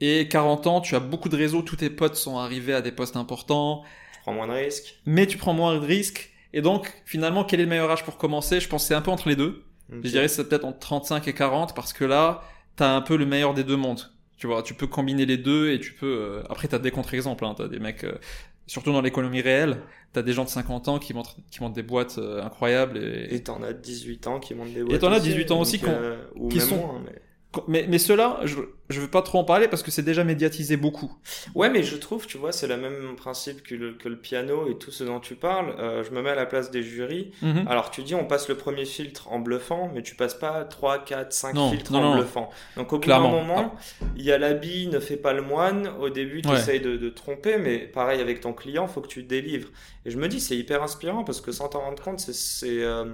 Et 0.00 0.28
40 0.28 0.66
ans, 0.66 0.80
tu 0.80 0.94
as 0.94 1.00
beaucoup 1.00 1.28
de 1.28 1.36
réseaux, 1.36 1.62
tous 1.62 1.76
tes 1.76 1.90
potes 1.90 2.16
sont 2.16 2.38
arrivés 2.38 2.74
à 2.74 2.82
des 2.82 2.92
postes 2.92 3.16
importants, 3.16 3.82
Tu 4.14 4.20
prends 4.20 4.32
moins 4.34 4.46
de 4.46 4.52
risques. 4.52 5.00
mais 5.06 5.26
tu 5.26 5.38
prends 5.38 5.54
moins 5.54 5.74
de 5.74 5.84
risques. 5.84 6.30
Et 6.52 6.62
donc, 6.62 6.92
finalement, 7.04 7.44
quel 7.44 7.60
est 7.60 7.64
le 7.64 7.68
meilleur 7.68 7.90
âge 7.90 8.04
pour 8.04 8.16
commencer? 8.16 8.60
Je 8.60 8.68
pense 8.68 8.82
que 8.84 8.88
c'est 8.88 8.94
un 8.94 9.02
peu 9.02 9.10
entre 9.10 9.28
les 9.28 9.36
deux. 9.36 9.64
Je 9.90 10.08
dirais 10.08 10.26
que 10.26 10.32
c'est 10.32 10.48
peut-être 10.48 10.64
entre 10.64 10.78
35 10.80 11.28
et 11.28 11.32
40 11.34 11.74
parce 11.74 11.92
que 11.92 12.04
là, 12.04 12.42
t'as 12.76 12.90
un 12.94 13.00
peu 13.02 13.16
le 13.16 13.24
meilleur 13.26 13.54
des 13.54 13.62
deux 13.64 13.76
mondes. 13.76 14.10
Tu 14.36 14.46
vois, 14.46 14.62
tu 14.62 14.74
peux 14.74 14.86
combiner 14.86 15.26
les 15.26 15.36
deux 15.38 15.70
et 15.70 15.78
tu 15.80 15.92
peux. 15.92 16.06
euh, 16.06 16.42
Après, 16.50 16.66
t'as 16.68 16.78
des 16.78 16.90
contre-exemples. 16.90 17.44
Hein. 17.44 17.54
T'as 17.56 17.68
des 17.68 17.78
mecs, 17.78 18.04
euh, 18.04 18.18
surtout 18.66 18.92
dans 18.92 19.00
l'économie 19.00 19.40
réelle, 19.40 19.78
t'as 20.12 20.22
des 20.22 20.32
gens 20.32 20.44
de 20.44 20.48
50 20.48 20.88
ans 20.88 20.98
qui 20.98 21.14
montent, 21.14 21.36
qui 21.50 21.62
montent 21.62 21.74
des 21.74 21.82
boîtes 21.82 22.18
euh, 22.18 22.42
incroyables 22.42 22.98
et, 22.98 23.34
Et 23.34 23.42
t'en 23.42 23.62
as 23.62 23.72
18 23.72 24.26
ans 24.26 24.40
qui 24.40 24.54
montent 24.54 24.72
des 24.72 24.82
boîtes. 24.82 25.00
t'en 25.00 25.12
as 25.12 25.16
aussi, 25.18 25.28
18 25.28 25.50
ans 25.52 25.60
aussi 25.60 25.78
donc, 25.78 25.90
qu'on- 25.90 25.96
euh, 25.96 26.16
qui 26.50 26.60
sont- 26.60 26.76
moins, 26.76 27.00
mais- 27.04 27.20
Mais, 27.68 27.86
mais 27.88 27.98
ceux-là, 27.98 28.40
je, 28.44 28.56
je 28.88 29.00
veux 29.00 29.08
pas 29.08 29.22
trop 29.22 29.38
en 29.38 29.44
parler 29.44 29.68
parce 29.68 29.82
que 29.82 29.90
c'est 29.90 30.02
déjà 30.02 30.24
médiatisé 30.24 30.76
beaucoup. 30.76 31.12
Ouais, 31.54 31.68
mais 31.70 31.82
je 31.82 31.96
trouve, 31.96 32.26
tu 32.26 32.38
vois, 32.38 32.52
c'est 32.52 32.66
le 32.66 32.76
même 32.76 33.16
principe 33.16 33.62
que 33.62 33.74
le, 33.74 33.92
que 33.94 34.08
le 34.08 34.16
piano 34.18 34.68
et 34.70 34.78
tout 34.78 34.90
ce 34.90 35.04
dont 35.04 35.20
tu 35.20 35.34
parles. 35.34 35.74
Euh, 35.78 36.04
je 36.04 36.10
me 36.12 36.22
mets 36.22 36.30
à 36.30 36.34
la 36.34 36.46
place 36.46 36.70
des 36.70 36.82
jurys. 36.82 37.32
Mhm. 37.42 37.66
Alors, 37.68 37.90
tu 37.90 38.02
dis, 38.02 38.14
on 38.14 38.24
passe 38.24 38.48
le 38.48 38.56
premier 38.56 38.84
filtre 38.84 39.30
en 39.32 39.38
bluffant, 39.38 39.90
mais 39.94 40.02
tu 40.02 40.14
passes 40.14 40.34
pas 40.34 40.64
3, 40.64 41.04
4, 41.04 41.32
5 41.32 41.54
Non, 41.54 41.70
filtres 41.70 41.92
non, 41.92 41.98
en 41.98 42.02
non. 42.10 42.16
bluffant. 42.20 42.50
Donc, 42.76 42.92
au 42.92 42.98
bout 42.98 43.08
d'un 43.08 43.18
moment, 43.20 43.74
il 44.16 44.22
y 44.22 44.32
a 44.32 44.38
l'habit 44.38 44.86
ne 44.88 45.00
fait 45.00 45.16
pas 45.16 45.32
le 45.32 45.42
moine. 45.42 45.90
Au 46.00 46.08
début, 46.10 46.42
tu 46.42 46.48
Ouais. 46.48 46.56
essayes 46.58 46.80
de, 46.80 46.96
de 46.96 47.08
tromper, 47.08 47.58
mais 47.58 47.78
pareil 47.78 48.20
avec 48.20 48.40
ton 48.40 48.52
client, 48.52 48.86
faut 48.88 49.00
que 49.00 49.08
tu 49.08 49.22
délivres. 49.22 49.68
Et 50.04 50.10
je 50.10 50.18
me 50.18 50.28
dis, 50.28 50.40
c'est 50.40 50.56
hyper 50.56 50.82
inspirant 50.82 51.24
parce 51.24 51.40
que 51.40 51.52
sans 51.52 51.68
t'en 51.68 51.80
rendre 51.80 52.02
compte, 52.02 52.20
c'est- 52.20 52.32
c'est 52.32 52.82
euh, 52.84 53.04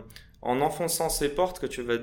en 0.42 0.60
enfonçant 0.60 1.08
ces 1.08 1.28
portes 1.28 1.58
que 1.60 1.66
tu 1.66 1.82
vas, 1.82 1.94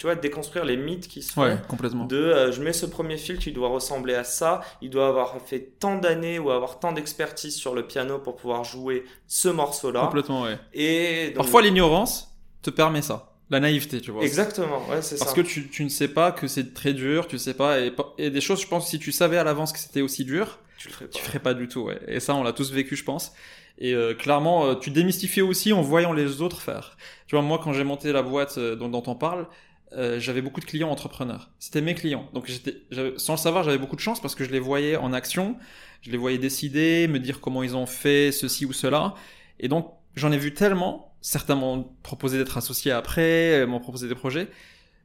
tu 0.00 0.06
vas 0.06 0.14
déconstruire 0.14 0.64
les 0.64 0.78
mythes 0.78 1.08
qui 1.08 1.20
se 1.20 1.34
font 1.34 1.42
Ouais, 1.42 1.58
complètement. 1.68 2.06
de 2.06 2.16
euh, 2.16 2.52
je 2.52 2.62
mets 2.62 2.72
ce 2.72 2.86
premier 2.86 3.18
filtre, 3.18 3.46
il 3.46 3.52
doit 3.52 3.68
ressembler 3.68 4.14
à 4.14 4.24
ça, 4.24 4.62
il 4.80 4.88
doit 4.88 5.08
avoir 5.08 5.38
fait 5.42 5.74
tant 5.78 5.96
d'années 5.98 6.38
ou 6.38 6.50
avoir 6.50 6.78
tant 6.80 6.92
d'expertise 6.92 7.54
sur 7.54 7.74
le 7.74 7.86
piano 7.86 8.18
pour 8.18 8.36
pouvoir 8.36 8.64
jouer 8.64 9.04
ce 9.26 9.48
morceau-là. 9.48 10.00
Complètement, 10.06 10.42
ouais. 10.42 10.58
Et 10.72 11.26
donc- 11.26 11.36
Parfois, 11.36 11.60
l'ignorance 11.60 12.34
te 12.62 12.70
permet 12.70 13.02
ça. 13.02 13.26
La 13.50 13.60
naïveté, 13.60 14.00
tu 14.00 14.10
vois. 14.10 14.22
exactement, 14.22 14.78
ouais, 14.88 15.02
c'est 15.02 15.18
Parce 15.18 15.32
ça. 15.32 15.36
que 15.36 15.42
tu, 15.42 15.68
tu 15.68 15.84
ne 15.84 15.88
sais 15.90 16.08
pas 16.08 16.32
que 16.32 16.46
c'est 16.46 16.72
très 16.72 16.94
dur, 16.94 17.26
tu 17.26 17.36
sais 17.36 17.52
pas, 17.52 17.80
et, 17.80 17.90
pa- 17.90 18.14
et 18.16 18.30
des 18.30 18.40
choses, 18.40 18.62
je 18.62 18.68
pense, 18.68 18.88
si 18.88 18.98
tu 18.98 19.12
savais 19.12 19.36
à 19.38 19.44
l'avance 19.44 19.72
que 19.72 19.78
c'était 19.80 20.00
aussi 20.02 20.24
dur, 20.24 20.60
tu 20.78 20.88
le 20.88 20.94
ferais 20.94 21.06
pas. 21.06 21.12
tu 21.18 21.22
ferais 21.22 21.38
pas 21.40 21.52
du 21.54 21.68
tout, 21.68 21.80
ouais. 21.82 22.00
Et 22.08 22.20
ça, 22.20 22.34
on 22.36 22.42
l'a 22.42 22.52
tous 22.54 22.72
vécu, 22.72 22.96
je 22.96 23.04
pense. 23.04 23.32
Et 23.78 23.92
euh, 23.94 24.14
clairement, 24.14 24.66
euh, 24.66 24.74
tu 24.76 24.90
démystifies 24.90 25.42
aussi 25.42 25.72
en 25.72 25.82
voyant 25.82 26.12
les 26.12 26.42
autres 26.42 26.60
faire. 26.60 26.96
Tu 27.26 27.34
vois, 27.34 27.42
moi, 27.42 27.58
quand 27.62 27.72
j'ai 27.72 27.82
monté 27.82 28.12
la 28.12 28.22
boîte 28.22 28.56
euh, 28.58 28.76
dont, 28.76 28.88
dont 28.88 29.02
on 29.06 29.14
parle, 29.16 29.46
euh, 29.92 30.20
j'avais 30.20 30.42
beaucoup 30.42 30.60
de 30.60 30.64
clients 30.64 30.90
entrepreneurs. 30.90 31.50
C'était 31.58 31.80
mes 31.80 31.94
clients. 31.94 32.28
Donc, 32.32 32.46
j'étais, 32.46 32.82
sans 33.16 33.34
le 33.34 33.38
savoir, 33.38 33.64
j'avais 33.64 33.78
beaucoup 33.78 33.96
de 33.96 34.00
chance 34.00 34.20
parce 34.20 34.34
que 34.34 34.44
je 34.44 34.50
les 34.50 34.60
voyais 34.60 34.96
en 34.96 35.12
action, 35.12 35.56
je 36.02 36.10
les 36.10 36.16
voyais 36.16 36.38
décider, 36.38 37.08
me 37.08 37.18
dire 37.18 37.40
comment 37.40 37.62
ils 37.62 37.76
ont 37.76 37.86
fait 37.86 38.32
ceci 38.32 38.66
ou 38.66 38.72
cela. 38.72 39.14
Et 39.58 39.68
donc, 39.68 39.92
j'en 40.14 40.32
ai 40.32 40.38
vu 40.38 40.54
tellement. 40.54 41.14
Certains 41.20 41.54
m'ont 41.54 41.90
proposé 42.02 42.38
d'être 42.38 42.56
associé 42.56 42.92
après, 42.92 43.66
m'ont 43.66 43.80
proposé 43.80 44.08
des 44.08 44.14
projets, 44.14 44.48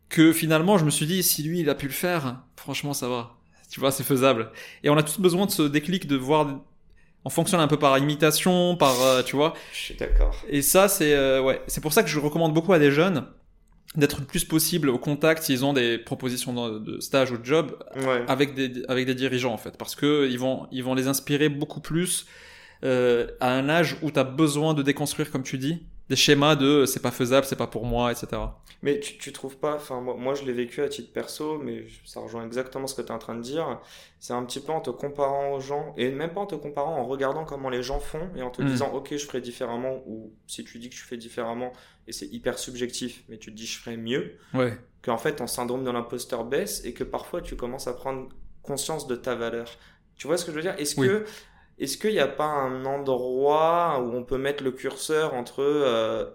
que 0.07 0.31
finalement, 0.31 0.77
je 0.77 0.85
me 0.85 0.89
suis 0.89 1.05
dit, 1.05 1.23
si 1.23 1.43
lui, 1.43 1.59
il 1.59 1.69
a 1.69 1.75
pu 1.75 1.87
le 1.87 1.93
faire, 1.93 2.41
franchement, 2.55 2.93
ça 2.93 3.09
va. 3.09 3.35
Tu 3.69 3.79
vois, 3.79 3.91
c'est 3.91 4.03
faisable. 4.03 4.51
Et 4.83 4.89
on 4.89 4.97
a 4.97 5.03
tous 5.03 5.19
besoin 5.19 5.45
de 5.45 5.51
ce 5.51 5.63
déclic 5.63 6.07
de 6.07 6.15
voir. 6.15 6.61
On 7.25 7.29
fonctionne 7.29 7.59
un 7.59 7.67
peu 7.67 7.77
par 7.77 7.97
imitation, 7.97 8.77
par, 8.77 9.01
euh, 9.01 9.23
tu 9.23 9.35
vois. 9.35 9.55
Je 9.73 9.77
suis 9.77 9.95
d'accord. 9.95 10.35
Et 10.47 10.61
ça, 10.61 10.87
c'est 10.87 11.13
euh, 11.13 11.41
ouais, 11.41 11.61
c'est 11.67 11.81
pour 11.81 11.91
ça 11.91 12.03
que 12.03 12.09
je 12.09 12.19
recommande 12.19 12.53
beaucoup 12.53 12.71
à 12.71 12.79
des 12.79 12.91
jeunes 12.91 13.27
d'être 13.95 14.19
le 14.19 14.25
plus 14.25 14.43
possible 14.43 14.89
au 14.89 14.97
contact 14.97 15.43
s'ils 15.43 15.63
ont 15.63 15.73
des 15.73 15.97
propositions 15.97 16.53
de, 16.79 16.99
stage 16.99 17.31
ou 17.31 17.37
de 17.37 17.45
job 17.45 17.77
Ouais. 17.95 18.23
avec 18.27 18.53
des 18.53 18.83
avec 18.87 19.05
des 19.05 19.15
dirigeants 19.15 19.53
en 19.53 19.57
fait, 19.57 19.77
parce 19.77 19.95
que 19.95 20.27
ils 20.29 20.39
vont 20.39 20.67
ils 20.71 20.83
vont 20.83 20.95
les 20.95 21.07
inspirer 21.07 21.47
beaucoup 21.49 21.79
plus 21.79 22.25
euh, 22.83 23.27
à 23.39 23.51
un 23.53 23.69
âge 23.69 23.97
où 24.01 24.11
tu 24.11 24.19
as 24.19 24.23
besoin 24.25 24.73
de 24.73 24.81
déconstruire, 24.83 25.31
comme 25.31 25.43
tu 25.43 25.57
dis, 25.57 25.85
des 26.09 26.15
schémas 26.17 26.55
de 26.55 26.85
c'est 26.85 27.01
pas 27.01 27.11
faisable, 27.11 27.45
c'est 27.47 27.55
pas 27.55 27.67
pour 27.67 27.85
moi, 27.85 28.11
etc. 28.11 28.27
Mais 28.83 28.99
tu, 28.99 29.17
tu 29.17 29.31
trouves 29.31 29.57
pas, 29.57 29.75
enfin 29.75 30.01
moi, 30.01 30.15
moi 30.15 30.35
je 30.35 30.43
l'ai 30.43 30.51
vécu 30.53 30.81
à 30.81 30.89
titre 30.89 31.11
perso, 31.13 31.57
mais 31.63 31.85
ça 32.03 32.19
rejoint 32.19 32.45
exactement 32.45 32.85
ce 32.85 32.93
que 32.93 33.01
tu 33.01 33.07
es 33.07 33.11
en 33.11 33.17
train 33.17 33.33
de 33.35 33.41
dire. 33.41 33.79
C'est 34.19 34.33
un 34.33 34.43
petit 34.43 34.59
peu 34.59 34.71
en 34.73 34.81
te 34.81 34.89
comparant 34.91 35.53
aux 35.53 35.59
gens, 35.61 35.93
et 35.97 36.11
même 36.11 36.31
pas 36.33 36.41
en 36.41 36.45
te 36.45 36.53
comparant, 36.55 36.95
en 36.97 37.05
regardant 37.05 37.45
comment 37.45 37.69
les 37.69 37.81
gens 37.81 37.99
font, 37.99 38.29
et 38.35 38.43
en 38.43 38.51
te 38.51 38.61
Mm. 38.61 38.65
disant 38.67 38.91
ok 38.93 39.15
je 39.15 39.25
ferai 39.25 39.41
différemment, 39.41 40.03
ou 40.05 40.31
si 40.45 40.63
tu 40.65 40.77
dis 40.77 40.89
que 40.89 40.95
tu 40.95 41.01
fais 41.01 41.17
différemment, 41.17 41.71
et 42.07 42.11
c'est 42.13 42.27
hyper 42.27 42.59
subjectif, 42.59 43.23
mais 43.29 43.37
tu 43.37 43.51
te 43.51 43.55
dis 43.57 43.65
je 43.65 43.79
ferai 43.79 43.97
mieux, 43.97 44.37
Ouais. 44.53 44.77
qu'en 45.03 45.17
fait 45.17 45.35
ton 45.37 45.47
syndrome 45.47 45.83
de 45.83 45.91
l'imposteur 45.91 46.45
baisse, 46.45 46.83
et 46.85 46.93
que 46.93 47.03
parfois 47.03 47.41
tu 47.41 47.55
commences 47.55 47.87
à 47.87 47.93
prendre 47.93 48.29
conscience 48.63 49.07
de 49.07 49.15
ta 49.15 49.35
valeur. 49.35 49.69
Tu 50.15 50.27
vois 50.27 50.37
ce 50.37 50.45
que 50.45 50.51
je 50.51 50.57
veux 50.57 50.61
dire? 50.63 50.75
Est-ce 50.79 50.95
Oui. 50.97 51.07
que 51.07 51.25
est-ce 51.77 51.97
qu'il 51.97 52.11
n'y 52.11 52.19
a 52.19 52.27
pas 52.27 52.45
un 52.45 52.85
endroit 52.85 54.01
où 54.01 54.13
on 54.15 54.23
peut 54.23 54.37
mettre 54.37 54.63
le 54.63 54.71
curseur 54.71 55.33
entre 55.33 55.61
euh, 55.61 56.29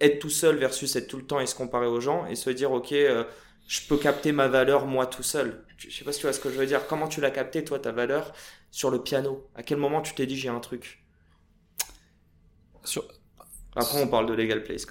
être 0.00 0.20
tout 0.20 0.30
seul 0.30 0.56
versus 0.56 0.96
être 0.96 1.08
tout 1.08 1.18
le 1.18 1.26
temps 1.26 1.40
et 1.40 1.46
se 1.46 1.54
comparer 1.54 1.86
aux 1.86 2.00
gens 2.00 2.26
et 2.26 2.34
se 2.36 2.50
dire 2.50 2.72
ok 2.72 2.92
euh, 2.92 3.24
je 3.68 3.80
peux 3.88 3.98
capter 3.98 4.32
ma 4.32 4.48
valeur 4.48 4.86
moi 4.86 5.06
tout 5.06 5.22
seul? 5.22 5.64
Je 5.76 5.90
sais 5.90 6.04
pas 6.04 6.12
si 6.12 6.20
tu 6.20 6.26
vois 6.26 6.32
ce 6.32 6.40
que 6.40 6.50
je 6.50 6.56
veux 6.56 6.66
dire 6.66 6.86
comment 6.86 7.08
tu 7.08 7.20
l'as 7.20 7.30
capté 7.30 7.64
toi 7.64 7.78
ta 7.78 7.92
valeur 7.92 8.32
sur 8.70 8.90
le 8.90 9.02
piano? 9.02 9.50
À 9.54 9.62
quel 9.62 9.78
moment 9.78 10.00
tu 10.02 10.14
t'es 10.14 10.26
dit 10.26 10.36
j'ai 10.38 10.48
un 10.48 10.60
truc? 10.60 11.04
Sur- 12.84 13.06
après 13.76 14.02
on 14.02 14.08
parle 14.08 14.26
de 14.26 14.34
legal 14.34 14.62
place. 14.62 14.86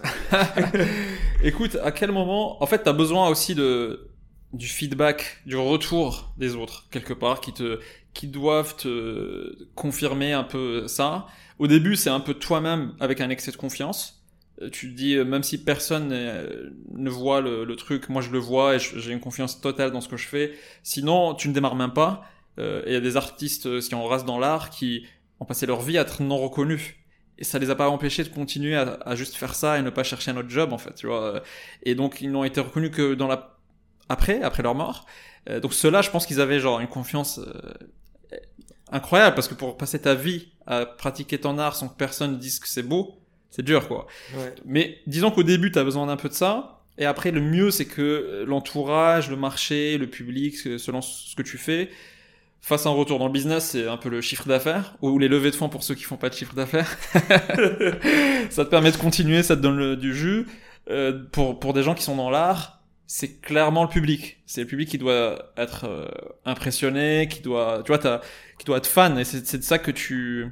Écoute, 1.44 1.78
à 1.84 1.92
quel 1.92 2.12
moment, 2.12 2.62
en 2.62 2.66
fait, 2.66 2.84
t'as 2.84 2.94
besoin 2.94 3.30
aussi 3.30 3.56
de 3.56 4.12
du 4.54 4.68
feedback, 4.68 5.42
du 5.46 5.58
retour 5.58 6.34
des 6.38 6.56
autres 6.56 6.88
quelque 6.90 7.14
part, 7.14 7.42
qui 7.42 7.52
te, 7.52 7.80
qui 8.14 8.28
doivent 8.28 8.76
te 8.76 9.68
confirmer 9.76 10.34
un 10.34 10.44
peu 10.44 10.88
ça. 10.88 11.28
Au 11.60 11.68
début, 11.68 11.96
c'est 11.96 12.10
un 12.10 12.20
peu 12.20 12.34
toi-même 12.34 12.94
avec 13.00 13.22
un 13.22 13.30
excès 13.30 13.52
de 13.52 13.58
confiance. 13.58 14.24
Euh, 14.62 14.70
Tu 14.70 14.92
te 14.92 14.96
dis, 14.96 15.16
euh, 15.16 15.26
même 15.26 15.44
si 15.44 15.64
personne 15.64 16.10
euh, 16.12 16.70
ne 16.94 17.10
voit 17.10 17.42
le, 17.42 17.76
truc, 17.76 18.10
moi 18.10 18.22
je 18.22 18.32
le 18.32 18.40
vois 18.40 18.76
et 18.76 18.80
j'ai 18.80 19.12
une 19.12 19.20
confiance 19.20 19.60
totale 19.62 19.92
dans 19.92 20.02
ce 20.02 20.08
que 20.08 20.18
je 20.18 20.28
fais. 20.28 20.54
Sinon, 20.84 21.36
tu 21.36 21.50
ne 21.50 21.54
démarres 21.54 21.76
même 21.76 21.94
pas. 21.94 22.24
Il 22.58 22.94
y 22.94 22.96
a 22.96 23.02
des 23.02 23.18
artistes, 23.18 23.82
si 23.82 23.94
on 23.96 24.08
reste 24.08 24.26
dans 24.26 24.40
l'art, 24.40 24.70
qui 24.70 25.06
ont 25.42 25.46
passé 25.46 25.66
leur 25.66 25.82
vie 25.82 25.98
à 25.98 26.02
être 26.04 26.24
non 26.24 26.38
reconnus. 26.38 26.96
Et 27.38 27.44
ça 27.44 27.60
les 27.60 27.70
a 27.70 27.76
pas 27.76 27.90
empêchés 27.90 28.24
de 28.24 28.30
continuer 28.30 28.76
à, 28.76 28.98
à 29.06 29.16
juste 29.16 29.36
faire 29.36 29.56
ça 29.56 29.78
et 29.78 29.82
ne 29.82 29.90
pas 29.90 30.04
chercher 30.04 30.32
un 30.32 30.38
autre 30.38 30.50
job, 30.50 30.72
en 30.72 30.78
fait, 30.78 30.94
tu 30.96 31.08
vois. 31.08 31.42
Et 31.84 31.94
donc, 31.96 32.22
ils 32.22 32.32
n'ont 32.32 32.44
été 32.44 32.62
reconnus 32.62 32.92
que 32.92 33.14
dans 33.14 33.28
la, 33.28 33.58
après, 34.10 34.42
après 34.42 34.64
leur 34.64 34.76
mort. 34.76 35.06
Euh, 35.50 35.60
donc, 35.60 35.74
ceux-là, 35.74 36.02
je 36.02 36.10
pense 36.10 36.26
qu'ils 36.26 36.42
avaient 36.42 36.60
genre 36.60 36.80
une 36.80 36.88
confiance 36.88 37.40
euh, 37.40 37.74
incroyable 38.92 39.36
parce 39.36 39.48
que 39.48 39.54
pour 39.54 39.78
passer 39.78 40.00
ta 40.00 40.16
vie 40.16 40.50
à 40.66 40.86
pratiquer 40.86 41.38
ton 41.38 41.58
art 41.58 41.76
sans 41.76 41.90
que 41.90 41.98
personne 41.98 42.34
ne 42.34 42.38
dise 42.38 42.60
que 42.60 42.68
c'est 42.68 42.84
beau, 42.84 43.20
c'est 43.50 43.64
dur, 43.64 43.88
quoi. 43.88 44.08
ouais. 44.36 44.54
Mais 44.66 45.00
disons 45.08 45.32
qu'au 45.32 45.44
début, 45.44 45.72
tu 45.72 45.80
as 45.80 45.84
besoin 45.84 46.08
d'un 46.08 46.18
peu 46.18 46.30
de 46.30 46.34
ça. 46.34 46.84
Et 46.98 47.06
après, 47.06 47.32
le 47.32 47.42
mieux, 47.42 47.72
c'est 47.72 47.86
que 47.86 48.02
euh, 48.02 48.46
l'entourage, 48.46 49.30
le 49.30 49.36
marché, 49.36 49.98
le 49.98 50.08
public, 50.08 50.56
selon 50.56 51.02
ce 51.02 51.36
que 51.36 51.44
tu 51.44 51.58
fais, 51.58 51.90
fasse 52.62 52.86
un 52.86 52.92
retour. 52.92 53.20
Dans 53.20 53.28
le 53.28 53.32
business, 53.34 53.70
c'est 53.72 53.88
un 53.88 53.98
peu 53.98 54.10
le 54.10 54.22
chiffre 54.22 54.48
d'affaires, 54.48 54.96
ou 55.02 55.20
les 55.20 55.28
levées 55.28 55.52
de 55.52 55.56
fonds 55.56 55.70
pour 55.70 55.84
ceux 55.84 55.96
qui 55.96 56.04
font 56.04 56.18
pas 56.18 56.30
de 56.30 56.36
chiffre 56.36 56.56
d'affaires. 56.56 56.98
ça 58.50 58.66
te 58.66 58.70
permet 58.70 58.92
de 58.92 58.98
continuer, 58.98 59.44
ça 59.44 59.56
te 59.56 59.62
donne 59.62 59.78
le- 59.78 59.96
du 59.98 60.14
jus. 60.16 60.46
Euh, 60.90 61.24
pour, 61.32 61.60
pour 61.60 61.74
des 61.74 61.84
gens 61.84 61.96
qui 61.96 62.04
sont 62.04 62.16
dans 62.16 62.30
l'art, 62.30 62.82
c'est 63.08 63.40
clairement 63.42 63.84
le 63.84 63.90
public. 63.90 64.42
C'est 64.46 64.62
le 64.62 64.68
public 64.68 64.90
qui 64.90 64.98
doit 64.98 65.52
être 65.58 65.86
euh, 65.86 66.08
impressionné, 66.46 67.28
qui 67.30 67.42
doit, 67.42 67.82
tu 67.84 67.88
vois, 67.92 68.00
t'as- 68.00 68.22
qui 68.60 68.66
doit 68.66 68.78
être 68.78 68.88
fan. 68.88 69.18
Et 69.18 69.24
c'est 69.24 69.46
c'est 69.46 69.58
de 69.60 69.64
ça 69.64 69.80
que 69.80 69.92
tu... 69.92 70.48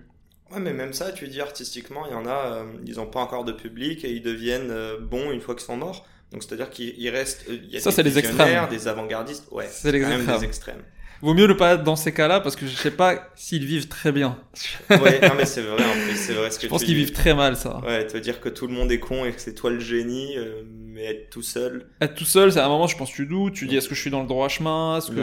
Ouais, 0.51 0.59
mais 0.59 0.73
même 0.73 0.93
ça, 0.93 1.11
tu 1.11 1.27
dis 1.27 1.41
artistiquement, 1.41 2.05
il 2.05 2.11
y 2.11 2.15
en 2.15 2.25
a, 2.27 2.31
euh, 2.57 2.63
ils 2.85 2.95
n'ont 2.97 3.07
pas 3.07 3.19
encore 3.21 3.43
de 3.43 3.51
public 3.53 4.05
et 4.05 4.11
ils 4.11 4.21
deviennent 4.21 4.71
bons 5.01 5.31
une 5.31 5.41
fois 5.41 5.55
qu'ils 5.55 5.65
sont 5.65 5.77
morts. 5.77 6.05
Donc 6.31 6.43
c'est-à-dire 6.43 6.69
qu'il 6.71 6.93
il 6.97 7.09
reste, 7.09 7.45
il 7.47 7.65
y 7.71 7.77
a 7.77 7.79
Ça, 7.79 7.89
des 7.91 7.95
c'est 7.95 8.03
les 8.03 8.17
extrêmes. 8.19 8.67
des 8.69 8.87
avant-gardistes, 8.87 9.47
ouais, 9.51 9.67
C'est 9.69 9.91
les 9.91 9.99
quand 10.01 10.09
même 10.09 10.25
des 10.25 10.43
extrêmes. 10.45 10.81
Vaut 11.23 11.33
mieux 11.33 11.47
ne 11.47 11.53
pas 11.53 11.75
être 11.75 11.83
dans 11.83 11.95
ces 11.95 12.13
cas-là 12.13 12.41
parce 12.41 12.57
que 12.57 12.67
je 12.67 12.75
sais 12.75 12.91
pas 12.91 13.29
s'ils 13.35 13.65
vivent 13.65 13.87
très 13.87 14.11
bien. 14.11 14.37
Ouais, 14.89 15.21
non 15.21 15.35
mais 15.37 15.45
c'est 15.45 15.61
vrai 15.61 15.81
en 15.81 16.05
plus, 16.05 16.17
c'est 16.17 16.33
vrai 16.33 16.51
ce 16.51 16.57
que 16.57 16.63
Je 16.63 16.67
pense 16.67 16.83
qu'ils 16.83 16.97
vivent 16.97 17.13
très 17.13 17.33
mal 17.33 17.55
ça. 17.55 17.79
Ouais, 17.79 18.05
te 18.05 18.17
dire 18.17 18.41
que 18.41 18.49
tout 18.49 18.67
le 18.67 18.73
monde 18.73 18.91
est 18.91 18.99
con 18.99 19.23
et 19.23 19.31
que 19.31 19.39
c'est 19.39 19.55
toi 19.55 19.69
le 19.69 19.79
génie, 19.79 20.37
euh, 20.37 20.63
mais 20.67 21.05
être 21.05 21.29
tout 21.29 21.41
seul. 21.41 21.87
Être 22.01 22.15
tout 22.15 22.25
seul, 22.25 22.51
c'est 22.51 22.59
à 22.59 22.65
un 22.65 22.69
moment, 22.69 22.87
je 22.87 22.97
pense, 22.97 23.09
tu 23.09 23.25
doutes, 23.25 23.53
tu 23.53 23.67
dis 23.67 23.77
est-ce 23.77 23.87
que 23.87 23.95
je 23.95 24.01
suis 24.01 24.11
dans 24.11 24.19
le 24.19 24.27
droit 24.27 24.49
chemin, 24.49 24.97
est-ce 24.97 25.11
que, 25.11 25.21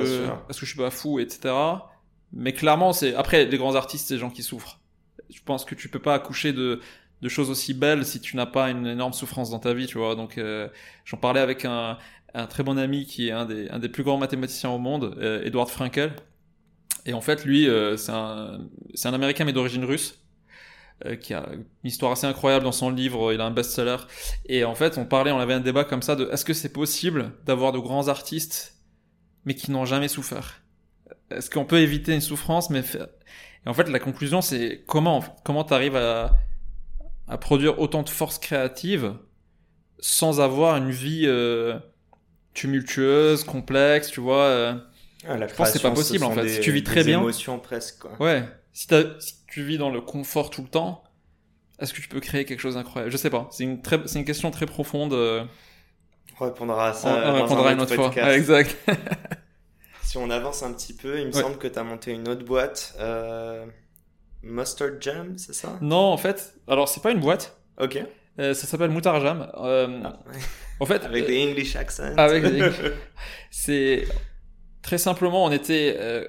est-ce 0.49 0.59
que 0.59 0.65
je 0.65 0.71
suis 0.71 0.79
pas 0.79 0.91
fou, 0.91 1.21
etc. 1.21 1.55
Mais 2.33 2.55
clairement, 2.55 2.95
c'est 2.95 3.15
après 3.15 3.45
les 3.45 3.59
grands 3.59 3.75
artistes, 3.75 4.09
c'est 4.09 4.15
les 4.15 4.21
gens 4.21 4.31
qui 4.31 4.43
souffrent. 4.43 4.81
Je 5.29 5.41
pense 5.45 5.67
que 5.67 5.75
tu 5.75 5.91
peux 5.91 5.99
pas 5.99 6.15
accoucher 6.15 6.55
de 6.55 6.81
de 7.23 7.29
choses 7.29 7.51
aussi 7.51 7.75
belles 7.75 8.07
si 8.07 8.21
tu 8.21 8.37
n'as 8.37 8.47
pas 8.47 8.71
une 8.71 8.87
énorme 8.87 9.13
souffrance 9.13 9.51
dans 9.51 9.59
ta 9.59 9.75
vie, 9.75 9.87
tu 9.87 9.99
vois. 9.99 10.15
Donc, 10.15 10.39
euh, 10.39 10.69
j'en 11.05 11.19
parlais 11.19 11.41
avec 11.41 11.65
un 11.65 11.99
un 12.35 12.47
très 12.47 12.63
bon 12.63 12.79
ami 12.79 13.07
qui 13.07 13.29
est 13.29 13.33
un 13.33 13.47
des 13.47 13.69
un 13.71 13.79
des 13.79 13.89
plus 13.89 14.03
grands 14.05 14.19
mathématiciens 14.19 14.71
au 14.71 14.79
monde, 14.79 15.17
euh, 15.19 15.43
Edward 15.45 15.69
Frankel. 15.69 16.15
Et 17.07 17.13
en 17.15 17.21
fait, 17.21 17.45
lui, 17.45 17.69
euh, 17.69 17.97
c'est 17.97 18.13
un 18.13 18.61
un 19.05 19.15
Américain 19.15 19.45
mais 19.45 19.53
d'origine 19.53 19.85
russe. 19.85 20.17
euh, 21.07 21.17
qui 21.17 21.35
a 21.35 21.49
une 21.53 21.65
histoire 21.85 22.13
assez 22.13 22.27
incroyable 22.27 22.65
dans 22.65 22.73
son 22.73 22.91
livre, 22.91 23.33
il 23.33 23.41
a 23.41 23.45
un 23.47 23.51
best-seller. 23.51 23.97
Et 24.47 24.65
en 24.65 24.75
fait, 24.75 24.99
on 24.99 25.07
parlait, 25.07 25.31
on 25.31 25.39
avait 25.39 25.55
un 25.55 25.61
débat 25.61 25.85
comme 25.85 26.03
ça 26.03 26.17
de 26.17 26.29
est-ce 26.33 26.45
que 26.45 26.55
c'est 26.55 26.73
possible 26.73 27.33
d'avoir 27.47 27.73
de 27.73 27.79
grands 27.79 28.09
artistes 28.09 28.77
mais 29.45 29.55
qui 29.55 29.71
n'ont 29.71 29.87
jamais 29.87 30.09
souffert? 30.09 30.63
Est-ce 31.31 31.51
qu'on 31.51 31.65
peut 31.65 31.81
éviter 31.81 32.15
une 32.15 32.21
souffrance 32.21 32.71
mais 32.71 32.83
faire... 32.83 33.09
Et 33.67 33.69
en 33.69 33.75
fait, 33.75 33.89
la 33.89 33.99
conclusion, 34.01 34.41
c'est 34.43 34.85
comment 34.87 35.23
comment 35.45 35.65
t'arrives 35.65 35.97
à 35.97 36.33
à 37.29 37.39
produire 37.39 37.79
autant 37.81 38.03
de 38.03 38.09
force 38.09 38.39
créative 38.39 39.15
sans 40.01 40.41
avoir 40.41 40.77
une 40.77 40.91
vie 40.91 41.25
euh, 41.27 41.79
tumultueuse, 42.55 43.45
complexe, 43.45 44.11
tu 44.11 44.21
vois. 44.21 44.43
euh. 44.45 44.75
Ah, 45.29 45.37
la 45.37 45.47
Je 45.47 45.55
pense 45.55 45.69
que 45.69 45.79
c'est 45.79 45.83
pas 45.83 45.91
possible, 45.91 46.21
ce 46.21 46.25
en 46.25 46.33
fait. 46.33 46.43
des- 46.43 46.49
Si 46.55 46.61
tu 46.61 46.73
vis 46.73 46.81
des 46.83 46.87
très 46.91 47.05
bien- 47.05 47.19
émotions 47.21 47.59
presque, 47.59 47.99
quoi. 48.01 48.13
Ouais. 48.21 48.45
Si, 48.73 48.87
tu 49.49 49.63
vis 49.63 49.79
dans 49.79 49.91
le 49.91 50.01
confort 50.01 50.49
tout 50.51 50.63
le 50.63 50.69
temps, 50.69 51.03
est-ce 51.79 51.93
que 51.93 52.01
tu 52.01 52.09
peux 52.09 52.21
créer 52.21 52.45
quelque 52.45 52.61
chose 52.61 52.75
d'incroyable? 52.75 53.11
Je 53.13 53.17
sais 53.17 53.31
pas. 53.31 53.49
C'est 53.53 53.65
une 53.65 53.83
très, 53.83 53.99
une 54.15 54.25
question 54.25 54.51
très 54.51 54.67
profonde. 54.67 55.13
euh, 55.13 55.45
On 56.41 56.45
répondra 56.47 56.89
à 56.89 56.93
ça. 56.95 57.23
on 57.27 57.35
répondra 57.43 57.71
un 57.71 57.75
une 57.75 57.81
autre 57.81 57.95
fois. 57.95 58.13
exact. 58.35 58.77
Si 60.03 60.17
on 60.19 60.29
avance 60.31 60.65
un 60.65 60.73
petit 60.73 60.93
peu, 60.93 61.21
il 61.21 61.29
me 61.29 61.33
Ouais. 61.33 61.41
semble 61.41 61.57
que 61.57 61.69
tu 61.69 61.79
as 61.79 61.85
monté 61.85 62.11
une 62.11 62.29
autre 62.29 62.45
boîte. 62.45 62.95
Euh... 62.99 63.65
Mustard 64.43 65.01
Jam, 65.01 65.39
c'est 65.39 65.53
ça? 65.55 65.79
Non, 65.81 65.99
en 65.99 66.17
fait, 66.17 66.55
alors 66.67 66.89
c'est 66.89 67.01
pas 67.01 67.13
une 67.13 67.21
boîte. 67.21 67.57
Ok. 67.81 68.03
Euh, 68.39 68.55
ça 68.55 68.67
s'appelle 68.67 68.91
Moutarjam. 68.91 69.51
Euh, 69.59 70.01
Ah, 70.05 70.19
ouais. 70.27 70.39
En 70.79 70.87
fait, 70.87 71.05
Avec 71.05 71.27
des 71.27 71.43
English 71.43 71.77
accents. 71.77 72.15
Avec 72.17 72.45
des- 72.45 72.71
c'est 73.51 74.05
très 74.83 74.99
simplement, 74.99 75.45
on 75.45 75.51
était. 75.53 75.97
euh, 75.99 76.27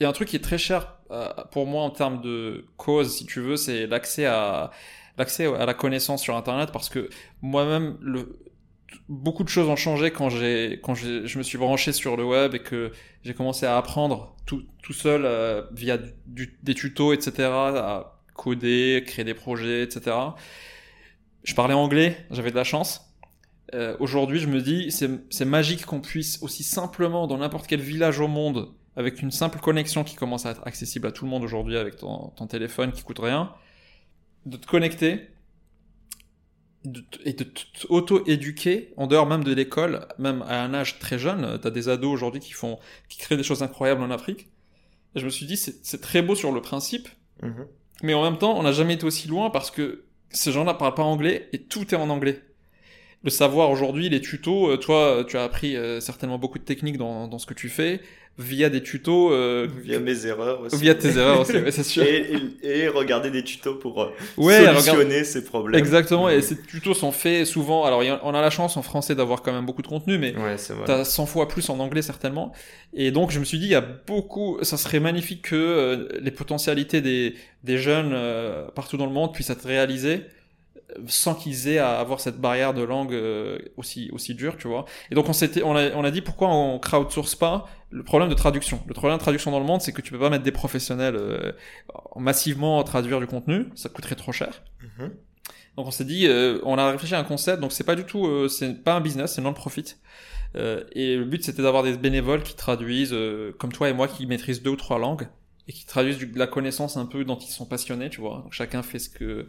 Il 0.00 0.04
y 0.04 0.06
a 0.06 0.08
un 0.08 0.12
truc 0.12 0.28
qui 0.28 0.36
est 0.36 0.40
très 0.44 0.56
cher 0.58 0.96
pour 1.52 1.66
moi 1.66 1.82
en 1.82 1.90
termes 1.90 2.22
de 2.22 2.64
cause, 2.78 3.14
si 3.16 3.26
tu 3.26 3.40
veux, 3.40 3.56
c'est 3.56 3.86
l'accès 3.86 4.24
à 4.26 4.70
l'accès 5.18 5.44
à 5.46 5.66
la 5.66 5.74
connaissance 5.74 6.22
sur 6.22 6.36
Internet, 6.36 6.70
parce 6.72 6.88
que 6.88 7.10
moi-même, 7.42 7.98
le 8.00 8.38
beaucoup 9.08 9.44
de 9.44 9.48
choses 9.48 9.68
ont 9.68 9.76
changé 9.76 10.10
quand 10.10 10.30
j'ai 10.30 10.80
quand 10.82 10.94
j'ai- 10.94 11.26
je 11.26 11.36
me 11.38 11.42
suis 11.42 11.58
branché 11.58 11.92
sur 11.92 12.16
le 12.16 12.24
web 12.24 12.54
et 12.54 12.60
que 12.60 12.92
j'ai 13.24 13.34
commencé 13.34 13.66
à 13.66 13.76
apprendre 13.76 14.34
tout, 14.46 14.62
tout 14.82 14.92
seul 14.94 15.22
euh, 15.26 15.62
via 15.72 15.98
du- 16.26 16.58
des 16.62 16.74
tutos, 16.74 17.12
etc. 17.12 17.48
à 17.76 18.18
coder, 18.34 19.04
créer 19.06 19.24
des 19.24 19.34
projets, 19.34 19.82
etc. 19.82 20.16
Je 21.44 21.54
parlais 21.54 21.74
anglais, 21.74 22.16
j'avais 22.30 22.50
de 22.50 22.56
la 22.56 22.64
chance. 22.64 23.02
Euh, 23.74 23.96
Aujourd'hui, 24.00 24.40
je 24.40 24.46
me 24.46 24.60
dis, 24.60 24.90
c'est 24.90 25.44
magique 25.44 25.86
qu'on 25.86 26.00
puisse 26.00 26.42
aussi 26.42 26.62
simplement, 26.64 27.26
dans 27.26 27.38
n'importe 27.38 27.66
quel 27.66 27.80
village 27.80 28.20
au 28.20 28.28
monde, 28.28 28.68
avec 28.96 29.22
une 29.22 29.30
simple 29.30 29.58
connexion 29.60 30.04
qui 30.04 30.16
commence 30.16 30.44
à 30.46 30.50
être 30.50 30.66
accessible 30.66 31.06
à 31.06 31.12
tout 31.12 31.24
le 31.24 31.30
monde 31.30 31.44
aujourd'hui 31.44 31.76
avec 31.76 31.96
ton, 31.96 32.28
ton 32.36 32.46
téléphone 32.46 32.92
qui 32.92 33.02
coûte 33.02 33.20
rien, 33.20 33.52
de 34.46 34.56
te 34.56 34.66
connecter 34.66 35.28
de 36.84 37.04
et 37.24 37.34
de 37.34 37.44
t- 37.44 37.62
auto-éduquer 37.90 38.92
en 38.96 39.06
dehors 39.06 39.26
même 39.26 39.44
de 39.44 39.52
l'école, 39.52 40.08
même 40.18 40.42
à 40.48 40.62
un 40.62 40.72
âge 40.74 40.98
très 40.98 41.18
jeune. 41.18 41.58
T'as 41.62 41.70
des 41.70 41.88
ados 41.90 42.10
aujourd'hui 42.12 42.40
qui 42.40 42.52
font, 42.52 42.78
qui 43.08 43.18
créent 43.18 43.36
des 43.36 43.42
choses 43.42 43.62
incroyables 43.62 44.02
en 44.02 44.10
Afrique. 44.10 44.48
Et 45.14 45.20
je 45.20 45.24
me 45.26 45.30
suis 45.30 45.44
dit, 45.46 45.56
c'est 45.56 46.00
très 46.00 46.22
beau 46.22 46.34
sur 46.34 46.52
le 46.52 46.60
principe, 46.62 47.08
Mhm. 47.42 47.66
mais 48.02 48.14
en 48.14 48.22
même 48.22 48.38
temps, 48.38 48.58
on 48.58 48.62
n'a 48.62 48.72
jamais 48.72 48.94
été 48.94 49.04
aussi 49.04 49.28
loin 49.28 49.50
parce 49.50 49.70
que 49.70 50.04
ces 50.30 50.52
gens-là 50.52 50.74
parlent 50.74 50.94
pas 50.94 51.02
anglais 51.02 51.48
et 51.52 51.58
tout 51.58 51.94
est 51.94 51.98
en 51.98 52.10
anglais. 52.10 52.40
le 53.22 53.30
savoir 53.30 53.70
aujourd'hui, 53.70 54.08
les 54.08 54.20
tutos, 54.20 54.70
euh, 54.70 54.76
toi, 54.76 55.24
tu 55.28 55.36
as 55.36 55.44
appris 55.44 55.76
euh, 55.76 56.00
certainement 56.00 56.38
beaucoup 56.38 56.58
de 56.58 56.64
techniques 56.64 56.96
dans, 56.96 57.28
dans 57.28 57.38
ce 57.38 57.46
que 57.46 57.54
tu 57.54 57.68
fais 57.68 58.00
via 58.38 58.70
des 58.70 58.82
tutos. 58.82 59.32
Euh, 59.32 59.68
via 59.82 60.00
mes 60.00 60.26
erreurs 60.26 60.62
aussi. 60.62 60.76
Via 60.76 60.94
tes 60.94 61.16
erreurs 61.16 61.40
aussi, 61.40 61.52
c'est 61.70 61.82
sûr. 61.84 62.02
Et, 62.02 62.32
et, 62.62 62.88
regarder 62.88 63.30
des 63.30 63.44
tutos 63.44 63.74
pour 63.74 64.02
euh, 64.02 64.12
ouais, 64.36 64.64
solutionner 64.64 65.24
ces 65.24 65.44
problèmes. 65.44 65.78
Exactement, 65.78 66.28
et 66.28 66.40
ces 66.42 66.60
tutos 66.60 66.94
sont 66.94 67.12
faits 67.12 67.46
souvent. 67.46 67.84
Alors, 67.84 68.02
on 68.22 68.34
a 68.34 68.40
la 68.40 68.50
chance 68.50 68.76
en 68.76 68.82
français 68.82 69.14
d'avoir 69.14 69.42
quand 69.42 69.52
même 69.52 69.66
beaucoup 69.66 69.82
de 69.82 69.88
contenu, 69.88 70.18
mais 70.18 70.34
ouais, 70.36 70.56
t'as 70.86 71.04
100 71.04 71.26
fois 71.26 71.48
plus 71.48 71.68
en 71.68 71.78
anglais 71.78 72.02
certainement. 72.02 72.52
Et 72.92 73.10
donc, 73.10 73.30
je 73.30 73.38
me 73.38 73.44
suis 73.44 73.58
dit, 73.58 73.66
il 73.66 73.72
y 73.72 73.76
a 73.76 73.80
beaucoup. 74.06 74.58
Ça 74.62 74.76
serait 74.76 75.00
magnifique 75.00 75.42
que 75.42 76.08
les 76.20 76.30
potentialités 76.30 77.00
des, 77.00 77.34
des 77.64 77.78
jeunes 77.78 78.16
partout 78.74 78.96
dans 78.96 79.06
le 79.06 79.12
monde 79.12 79.32
puissent 79.32 79.50
être 79.50 79.66
réalisées 79.66 80.22
sans 81.06 81.34
qu'ils 81.34 81.68
aient 81.68 81.78
à 81.78 81.98
avoir 81.98 82.20
cette 82.20 82.40
barrière 82.40 82.74
de 82.74 82.82
langue 82.82 83.12
euh, 83.12 83.58
aussi 83.76 84.10
aussi 84.12 84.34
dure, 84.34 84.56
tu 84.56 84.68
vois. 84.68 84.84
Et 85.10 85.14
donc 85.14 85.28
on 85.28 85.32
s'était 85.32 85.62
on 85.62 85.76
a 85.76 85.90
on 85.94 86.04
a 86.04 86.10
dit 86.10 86.20
pourquoi 86.20 86.48
on 86.48 86.78
crowdsource 86.78 87.34
pas 87.34 87.66
le 87.90 88.02
problème 88.02 88.28
de 88.28 88.34
traduction. 88.34 88.80
Le 88.86 88.94
problème 88.94 89.18
de 89.18 89.22
traduction 89.22 89.50
dans 89.50 89.58
le 89.58 89.66
monde, 89.66 89.80
c'est 89.80 89.92
que 89.92 90.00
tu 90.00 90.12
peux 90.12 90.18
pas 90.18 90.30
mettre 90.30 90.44
des 90.44 90.52
professionnels 90.52 91.16
euh, 91.16 91.52
massivement 92.16 92.82
traduire 92.84 93.20
du 93.20 93.26
contenu, 93.26 93.66
ça 93.74 93.88
coûterait 93.88 94.14
trop 94.14 94.32
cher. 94.32 94.62
Mm-hmm. 94.82 95.10
Donc 95.76 95.86
on 95.86 95.90
s'est 95.90 96.04
dit 96.04 96.26
euh, 96.26 96.60
on 96.64 96.78
a 96.78 96.90
réfléchi 96.90 97.14
à 97.14 97.18
un 97.18 97.24
concept, 97.24 97.60
donc 97.60 97.72
c'est 97.72 97.84
pas 97.84 97.96
du 97.96 98.04
tout 98.04 98.48
c'est 98.48 98.82
pas 98.82 98.94
un 98.94 99.00
business, 99.00 99.34
c'est 99.34 99.42
non 99.42 99.52
profit. 99.52 99.96
et 100.54 101.16
le 101.16 101.24
but 101.24 101.44
c'était 101.44 101.62
d'avoir 101.62 101.82
des 101.82 101.96
bénévoles 101.96 102.42
qui 102.42 102.54
traduisent 102.54 103.16
comme 103.58 103.72
toi 103.72 103.88
et 103.88 103.92
moi 103.92 104.08
qui 104.08 104.26
maîtrisent 104.26 104.62
deux 104.62 104.70
ou 104.70 104.76
trois 104.76 104.98
langues 104.98 105.28
et 105.70 105.72
qui 105.72 105.86
traduisent 105.86 106.18
de 106.18 106.36
la 106.36 106.48
connaissance 106.48 106.96
un 106.96 107.06
peu 107.06 107.24
dont 107.24 107.38
ils 107.38 107.52
sont 107.52 107.64
passionnés, 107.64 108.10
tu 108.10 108.20
vois. 108.20 108.40
Donc 108.42 108.52
chacun 108.52 108.82
fait 108.82 108.98
ce 108.98 109.08
que 109.08 109.48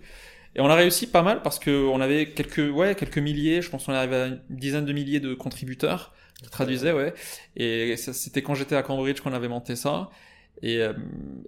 et 0.55 0.61
on 0.61 0.67
a 0.67 0.75
réussi 0.75 1.07
pas 1.07 1.21
mal 1.21 1.41
parce 1.41 1.59
que 1.59 1.87
on 1.87 2.01
avait 2.01 2.31
quelques, 2.33 2.73
ouais, 2.73 2.95
quelques 2.95 3.17
milliers, 3.17 3.61
je 3.61 3.69
pense 3.69 3.85
qu'on 3.85 3.93
est 3.93 3.97
arrivé 3.97 4.15
à 4.15 4.25
une 4.27 4.41
dizaine 4.49 4.85
de 4.85 4.93
milliers 4.93 5.19
de 5.19 5.33
contributeurs 5.33 6.13
qui 6.43 6.49
traduisaient, 6.49 6.91
ouais. 6.91 7.13
Et 7.55 7.95
c'était 7.97 8.41
quand 8.41 8.55
j'étais 8.55 8.75
à 8.75 8.83
Cambridge 8.83 9.21
qu'on 9.21 9.33
avait 9.33 9.47
monté 9.47 9.75
ça. 9.75 10.09
Et, 10.63 10.77
euh, 10.79 10.93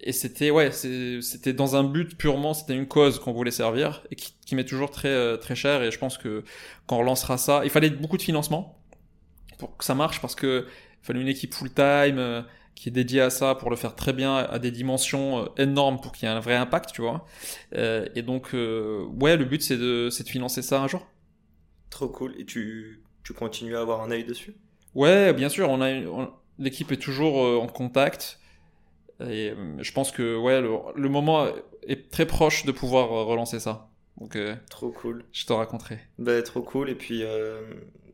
et 0.02 0.12
c'était, 0.12 0.50
ouais, 0.50 0.72
c'était 0.72 1.54
dans 1.54 1.76
un 1.76 1.84
but 1.84 2.18
purement, 2.18 2.54
c'était 2.54 2.74
une 2.76 2.88
cause 2.88 3.20
qu'on 3.20 3.34
voulait 3.34 3.52
servir 3.52 4.04
et 4.10 4.16
qui, 4.16 4.34
qui 4.46 4.56
m'est 4.56 4.66
toujours 4.66 4.90
très, 4.90 5.10
euh, 5.10 5.38
très 5.38 5.56
cher. 5.56 5.84
Et 5.84 5.92
je 5.92 6.00
pense 6.00 6.18
que 6.18 6.44
quand 6.88 6.96
on 6.96 7.00
relancera 7.00 7.38
ça, 7.38 7.62
il 7.64 7.70
fallait 7.70 7.90
beaucoup 7.92 8.18
de 8.18 8.24
financement 8.24 8.80
pour 9.60 9.78
que 9.78 9.86
ça 9.86 9.96
marche 9.96 10.20
parce 10.20 10.36
que 10.36 10.66
il 11.04 11.06
fallait 11.06 11.22
une 11.22 11.28
équipe 11.28 11.54
full 11.54 11.70
time 11.70 12.18
euh, 12.18 12.42
qui 12.76 12.90
est 12.90 12.92
dédié 12.92 13.22
à 13.22 13.30
ça 13.30 13.56
pour 13.56 13.70
le 13.70 13.76
faire 13.76 13.96
très 13.96 14.14
bien 14.14 14.36
à 14.36 14.60
des 14.60 14.72
dimensions 14.72 15.44
euh, 15.44 15.46
énormes 15.58 16.00
pour 16.00 16.12
qu'il 16.12 16.28
y 16.28 16.32
ait 16.32 16.36
un 16.36 16.40
vrai 16.40 16.56
impact, 16.56 16.92
tu 16.94 17.02
vois. 17.02 17.26
Euh, 17.76 18.08
et 18.16 18.22
donc, 18.22 18.54
euh, 18.54 19.06
ouais, 19.22 19.38
le 19.38 19.46
but 19.46 19.62
c'est 19.62 19.78
de, 19.78 20.10
de 20.10 20.30
financer 20.30 20.62
ça 20.62 20.82
un 20.82 20.88
jour. 20.88 21.06
Trop 21.90 22.10
cool. 22.10 22.36
Et 22.40 22.46
tu, 22.46 23.04
tu 23.24 23.34
continues 23.34 23.76
à 23.76 23.82
avoir 23.82 24.02
un 24.02 24.12
œil 24.12 24.24
dessus? 24.24 24.56
Ouais, 24.96 25.34
bien 25.34 25.50
sûr. 25.50 25.70
On 25.70 25.82
a, 25.82 25.90
l'équipe 26.60 26.92
est 26.92 26.98
toujours 26.98 27.62
en 27.62 27.68
contact. 27.68 28.40
Et 29.26 29.54
je 29.78 29.92
pense 29.92 30.12
que 30.12 30.36
ouais, 30.36 30.60
le, 30.60 31.10
moment 31.10 31.48
est 31.88 32.10
très 32.12 32.26
proche 32.26 32.66
de 32.66 32.72
pouvoir 32.72 33.10
relancer 33.28 33.60
ça. 33.60 33.90
Donc, 34.20 34.38
trop 34.70 34.92
cool. 34.92 35.24
Je 35.32 35.46
te 35.46 35.54
raconterai. 35.54 36.00
Bah, 36.18 36.42
trop 36.42 36.62
cool. 36.62 36.90
Et 36.90 36.96
puis, 36.96 37.24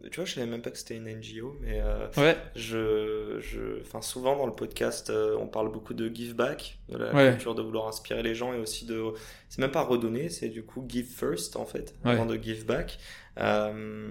tu 0.09 0.15
vois, 0.15 0.25
je 0.25 0.35
savais 0.35 0.47
même 0.47 0.61
pas 0.61 0.71
que 0.71 0.77
c'était 0.77 0.95
une 0.95 1.09
NGO, 1.09 1.57
mais 1.61 1.81
euh, 1.81 2.07
ouais. 2.17 2.37
je, 2.55 3.37
je, 3.39 3.81
enfin, 3.81 4.01
souvent 4.01 4.37
dans 4.37 4.45
le 4.45 4.53
podcast, 4.53 5.09
euh, 5.09 5.35
on 5.39 5.47
parle 5.47 5.71
beaucoup 5.71 5.93
de 5.93 6.13
give 6.13 6.35
back, 6.35 6.79
de 6.87 6.97
la 6.97 7.31
culture 7.31 7.53
de 7.53 7.61
vouloir 7.61 7.87
inspirer 7.87 8.23
les 8.23 8.33
gens 8.33 8.53
et 8.53 8.59
aussi 8.59 8.85
de, 8.85 9.03
c'est 9.49 9.59
même 9.59 9.71
pas 9.71 9.83
redonner, 9.83 10.29
c'est 10.29 10.47
du 10.47 10.63
coup 10.63 10.85
give 10.87 11.07
first 11.07 11.57
en 11.57 11.65
fait, 11.65 11.95
avant 12.05 12.25
de 12.25 12.37
give 12.41 12.65
back. 12.65 12.97
Euh, 13.39 14.09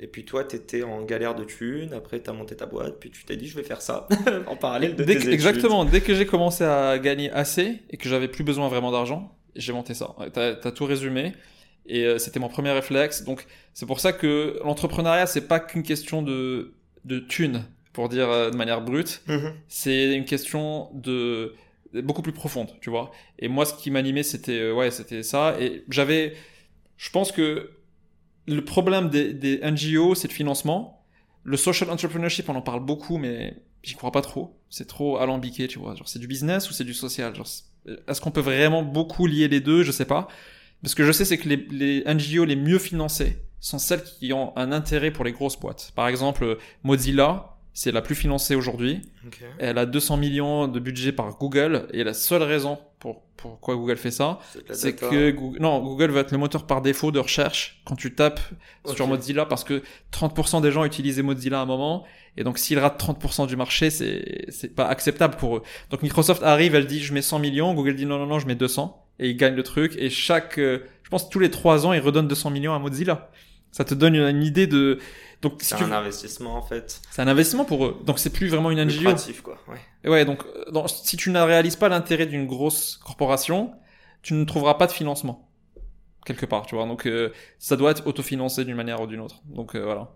et 0.00 0.06
puis 0.06 0.24
toi, 0.24 0.44
tu 0.44 0.54
étais 0.54 0.84
en 0.84 1.02
galère 1.02 1.34
de 1.34 1.42
thunes, 1.42 1.92
après 1.92 2.22
tu 2.22 2.30
as 2.30 2.32
monté 2.32 2.54
ta 2.54 2.66
boîte, 2.66 3.00
puis 3.00 3.10
tu 3.10 3.24
t'es 3.24 3.36
dit 3.36 3.48
je 3.48 3.56
vais 3.56 3.64
faire 3.64 3.82
ça 3.82 4.06
en 4.46 4.54
parallèle 4.54 4.94
de 4.94 5.02
dès 5.02 5.16
tes 5.16 5.24
que, 5.24 5.30
Exactement, 5.30 5.84
dès 5.84 6.00
que 6.00 6.14
j'ai 6.14 6.26
commencé 6.26 6.62
à 6.62 6.96
gagner 7.00 7.30
assez 7.32 7.82
et 7.90 7.96
que 7.96 8.08
j'avais 8.08 8.28
plus 8.28 8.44
besoin 8.44 8.68
vraiment 8.68 8.92
d'argent, 8.92 9.36
j'ai 9.56 9.72
monté 9.72 9.94
ça. 9.94 10.14
Tu 10.32 10.38
as, 10.38 10.72
tout 10.72 10.84
résumé. 10.84 11.32
Et 11.88 12.04
euh, 12.04 12.18
c'était 12.18 12.38
mon 12.38 12.48
premier 12.48 12.70
réflexe. 12.70 13.24
Donc 13.24 13.46
c'est 13.74 13.86
pour 13.86 13.98
ça 13.98 14.12
que 14.12 14.60
l'entrepreneuriat 14.62 15.26
c'est 15.26 15.48
pas 15.48 15.58
qu'une 15.58 15.82
question 15.82 16.22
de 16.22 16.74
de 17.04 17.18
thunes 17.18 17.64
pour 17.94 18.08
dire 18.08 18.28
euh, 18.30 18.50
de 18.50 18.56
manière 18.56 18.82
brute. 18.82 19.22
Mm-hmm. 19.26 19.52
C'est 19.68 20.14
une 20.14 20.26
question 20.26 20.90
de 20.92 21.54
beaucoup 21.94 22.20
plus 22.20 22.32
profonde, 22.32 22.70
tu 22.82 22.90
vois. 22.90 23.10
Et 23.38 23.48
moi 23.48 23.64
ce 23.64 23.74
qui 23.74 23.90
m'animait 23.90 24.22
c'était 24.22 24.60
euh, 24.60 24.74
ouais 24.74 24.90
c'était 24.90 25.22
ça. 25.22 25.56
Et 25.58 25.84
j'avais, 25.88 26.34
je 26.98 27.10
pense 27.10 27.32
que 27.32 27.70
le 28.46 28.64
problème 28.64 29.08
des, 29.08 29.32
des 29.32 29.58
NGO 29.62 30.14
c'est 30.14 30.28
le 30.28 30.34
financement. 30.34 31.06
Le 31.42 31.56
social 31.56 31.88
entrepreneurship 31.90 32.50
on 32.50 32.54
en 32.54 32.62
parle 32.62 32.84
beaucoup 32.84 33.16
mais 33.16 33.56
j'y 33.82 33.94
crois 33.94 34.12
pas 34.12 34.22
trop. 34.22 34.60
C'est 34.68 34.86
trop 34.86 35.16
alambiqué, 35.16 35.66
tu 35.68 35.78
vois. 35.78 35.94
Genre 35.94 36.06
c'est 36.06 36.18
du 36.18 36.26
business 36.26 36.68
ou 36.68 36.74
c'est 36.74 36.84
du 36.84 36.92
social? 36.92 37.34
Genre 37.34 37.48
est-ce 38.06 38.20
qu'on 38.20 38.30
peut 38.30 38.42
vraiment 38.42 38.82
beaucoup 38.82 39.26
lier 39.26 39.48
les 39.48 39.60
deux? 39.60 39.82
Je 39.82 39.92
sais 39.92 40.04
pas. 40.04 40.28
Parce 40.82 40.94
que 40.94 41.04
je 41.04 41.12
sais, 41.12 41.24
c'est 41.24 41.38
que 41.38 41.48
les, 41.48 41.56
les 41.70 42.04
NGO 42.06 42.44
les 42.44 42.56
mieux 42.56 42.78
financées 42.78 43.42
sont 43.60 43.78
celles 43.78 44.02
qui 44.02 44.32
ont 44.32 44.56
un 44.56 44.72
intérêt 44.72 45.10
pour 45.10 45.24
les 45.24 45.32
grosses 45.32 45.58
boîtes. 45.58 45.92
Par 45.94 46.08
exemple, 46.08 46.58
Mozilla, 46.84 47.57
c'est 47.78 47.92
la 47.92 48.02
plus 48.02 48.16
financée 48.16 48.56
aujourd'hui. 48.56 49.02
Elle 49.60 49.78
a 49.78 49.86
200 49.86 50.16
millions 50.16 50.66
de 50.66 50.80
budget 50.80 51.12
par 51.12 51.38
Google 51.38 51.86
et 51.92 52.02
la 52.02 52.12
seule 52.12 52.42
raison 52.42 52.76
pour 52.98 53.22
pourquoi 53.36 53.76
Google 53.76 53.96
fait 53.96 54.10
ça, 54.10 54.40
c'est 54.72 54.96
que 54.96 55.30
Google, 55.30 55.60
non, 55.60 55.78
Google 55.80 56.10
va 56.10 56.22
être 56.22 56.32
le 56.32 56.38
moteur 56.38 56.66
par 56.66 56.82
défaut 56.82 57.12
de 57.12 57.20
recherche 57.20 57.80
quand 57.84 57.94
tu 57.94 58.16
tapes 58.16 58.40
sur 58.84 59.06
Mozilla 59.06 59.46
parce 59.46 59.62
que 59.62 59.84
30% 60.12 60.60
des 60.60 60.72
gens 60.72 60.84
utilisaient 60.84 61.22
Mozilla 61.22 61.60
à 61.60 61.62
un 61.62 61.66
moment 61.66 62.04
et 62.36 62.42
donc 62.42 62.58
s'ils 62.58 62.80
ratent 62.80 63.00
30% 63.00 63.46
du 63.46 63.54
marché, 63.54 63.90
c'est 63.90 64.46
c'est 64.48 64.74
pas 64.74 64.88
acceptable 64.88 65.36
pour 65.36 65.58
eux. 65.58 65.62
Donc 65.90 66.02
Microsoft 66.02 66.42
arrive, 66.42 66.74
elle 66.74 66.86
dit 66.86 66.98
je 66.98 67.14
mets 67.14 67.22
100 67.22 67.38
millions, 67.38 67.74
Google 67.74 67.94
dit 67.94 68.06
non 68.06 68.18
non 68.18 68.26
non, 68.26 68.40
je 68.40 68.48
mets 68.48 68.56
200 68.56 69.06
et 69.20 69.30
ils 69.30 69.36
gagnent 69.36 69.54
le 69.54 69.62
truc. 69.62 69.94
Et 69.98 70.10
chaque, 70.10 70.58
euh, 70.58 70.80
je 71.04 71.10
pense 71.10 71.30
tous 71.30 71.38
les 71.38 71.52
trois 71.52 71.86
ans, 71.86 71.92
ils 71.92 72.00
redonnent 72.00 72.26
200 72.26 72.50
millions 72.50 72.74
à 72.74 72.80
Mozilla. 72.80 73.30
Ça 73.78 73.84
te 73.84 73.94
donne 73.94 74.16
une, 74.16 74.42
idée 74.42 74.66
de. 74.66 74.98
Donc 75.40 75.60
c'est 75.60 75.76
un 75.76 75.92
investissement 75.92 76.56
en 76.56 76.62
fait. 76.62 77.00
C'est 77.12 77.22
un 77.22 77.28
investissement 77.28 77.64
pour 77.64 77.86
eux. 77.86 77.96
Donc 78.04 78.18
c'est 78.18 78.30
plus 78.30 78.48
vraiment 78.48 78.72
une 78.72 78.84
NGO. 78.84 78.98
Lucratif 78.98 79.40
quoi. 79.40 79.56
Ouais. 79.68 80.10
Ouais. 80.10 80.24
Donc 80.24 80.42
si 80.88 81.16
tu 81.16 81.30
ne 81.30 81.38
réalises 81.38 81.76
pas 81.76 81.88
l'intérêt 81.88 82.26
d'une 82.26 82.48
grosse 82.48 82.96
corporation, 82.96 83.70
tu 84.22 84.34
ne 84.34 84.44
trouveras 84.44 84.74
pas 84.74 84.88
de 84.88 84.90
financement 84.90 85.48
quelque 86.24 86.44
part. 86.44 86.66
Tu 86.66 86.74
vois. 86.74 86.86
Donc 86.86 87.06
euh, 87.06 87.32
ça 87.60 87.76
doit 87.76 87.92
être 87.92 88.04
autofinancé 88.08 88.64
d'une 88.64 88.74
manière 88.74 89.00
ou 89.00 89.06
d'une 89.06 89.20
autre. 89.20 89.42
Donc 89.44 89.76
euh, 89.76 89.84
voilà. 89.84 90.10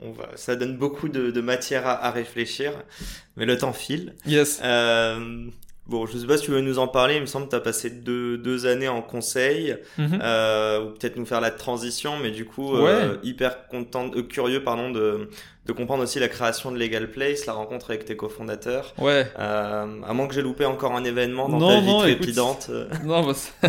On 0.00 0.10
va, 0.10 0.30
ça 0.34 0.56
donne 0.56 0.76
beaucoup 0.76 1.08
de, 1.08 1.30
de 1.30 1.40
matière 1.40 1.86
à, 1.86 2.06
à, 2.06 2.10
réfléchir, 2.10 2.72
mais 3.36 3.46
le 3.46 3.56
temps 3.56 3.72
file. 3.72 4.16
Yes. 4.26 4.60
Bon, 5.90 6.06
je 6.06 6.16
sais 6.16 6.26
pas 6.28 6.36
si 6.36 6.44
tu 6.44 6.52
veux 6.52 6.60
nous 6.60 6.78
en 6.78 6.86
parler. 6.86 7.16
Il 7.16 7.22
me 7.22 7.26
semble 7.26 7.46
que 7.46 7.50
tu 7.50 7.56
as 7.56 7.60
passé 7.60 7.90
deux, 7.90 8.38
deux 8.38 8.66
années 8.66 8.86
en 8.86 9.02
conseil, 9.02 9.76
mhm. 9.98 10.20
euh, 10.22 10.84
ou 10.84 10.90
peut-être 10.90 11.16
nous 11.16 11.26
faire 11.26 11.40
la 11.40 11.50
transition, 11.50 12.16
mais 12.16 12.30
du 12.30 12.44
coup, 12.44 12.76
euh, 12.76 13.16
hyper 13.24 13.66
content, 13.66 14.08
euh, 14.14 14.22
curieux, 14.22 14.62
pardon, 14.62 14.92
de, 14.92 15.28
de 15.66 15.72
comprendre 15.72 16.04
aussi 16.04 16.20
la 16.20 16.28
création 16.28 16.70
de 16.70 16.78
Legal 16.78 17.10
Place, 17.10 17.44
la 17.46 17.54
rencontre 17.54 17.90
avec 17.90 18.04
tes 18.04 18.16
cofondateurs. 18.16 18.94
Ouais. 18.98 19.26
À 19.34 19.84
moins 20.12 20.28
que 20.28 20.34
j'ai 20.34 20.42
loupé 20.42 20.64
encore 20.64 20.94
un 20.94 21.02
événement 21.02 21.48
dans 21.48 21.58
ta 21.58 21.80
vie 21.80 21.86
non, 21.88 21.98
trépidante. 21.98 22.70
non, 23.04 23.26
bah, 23.26 23.68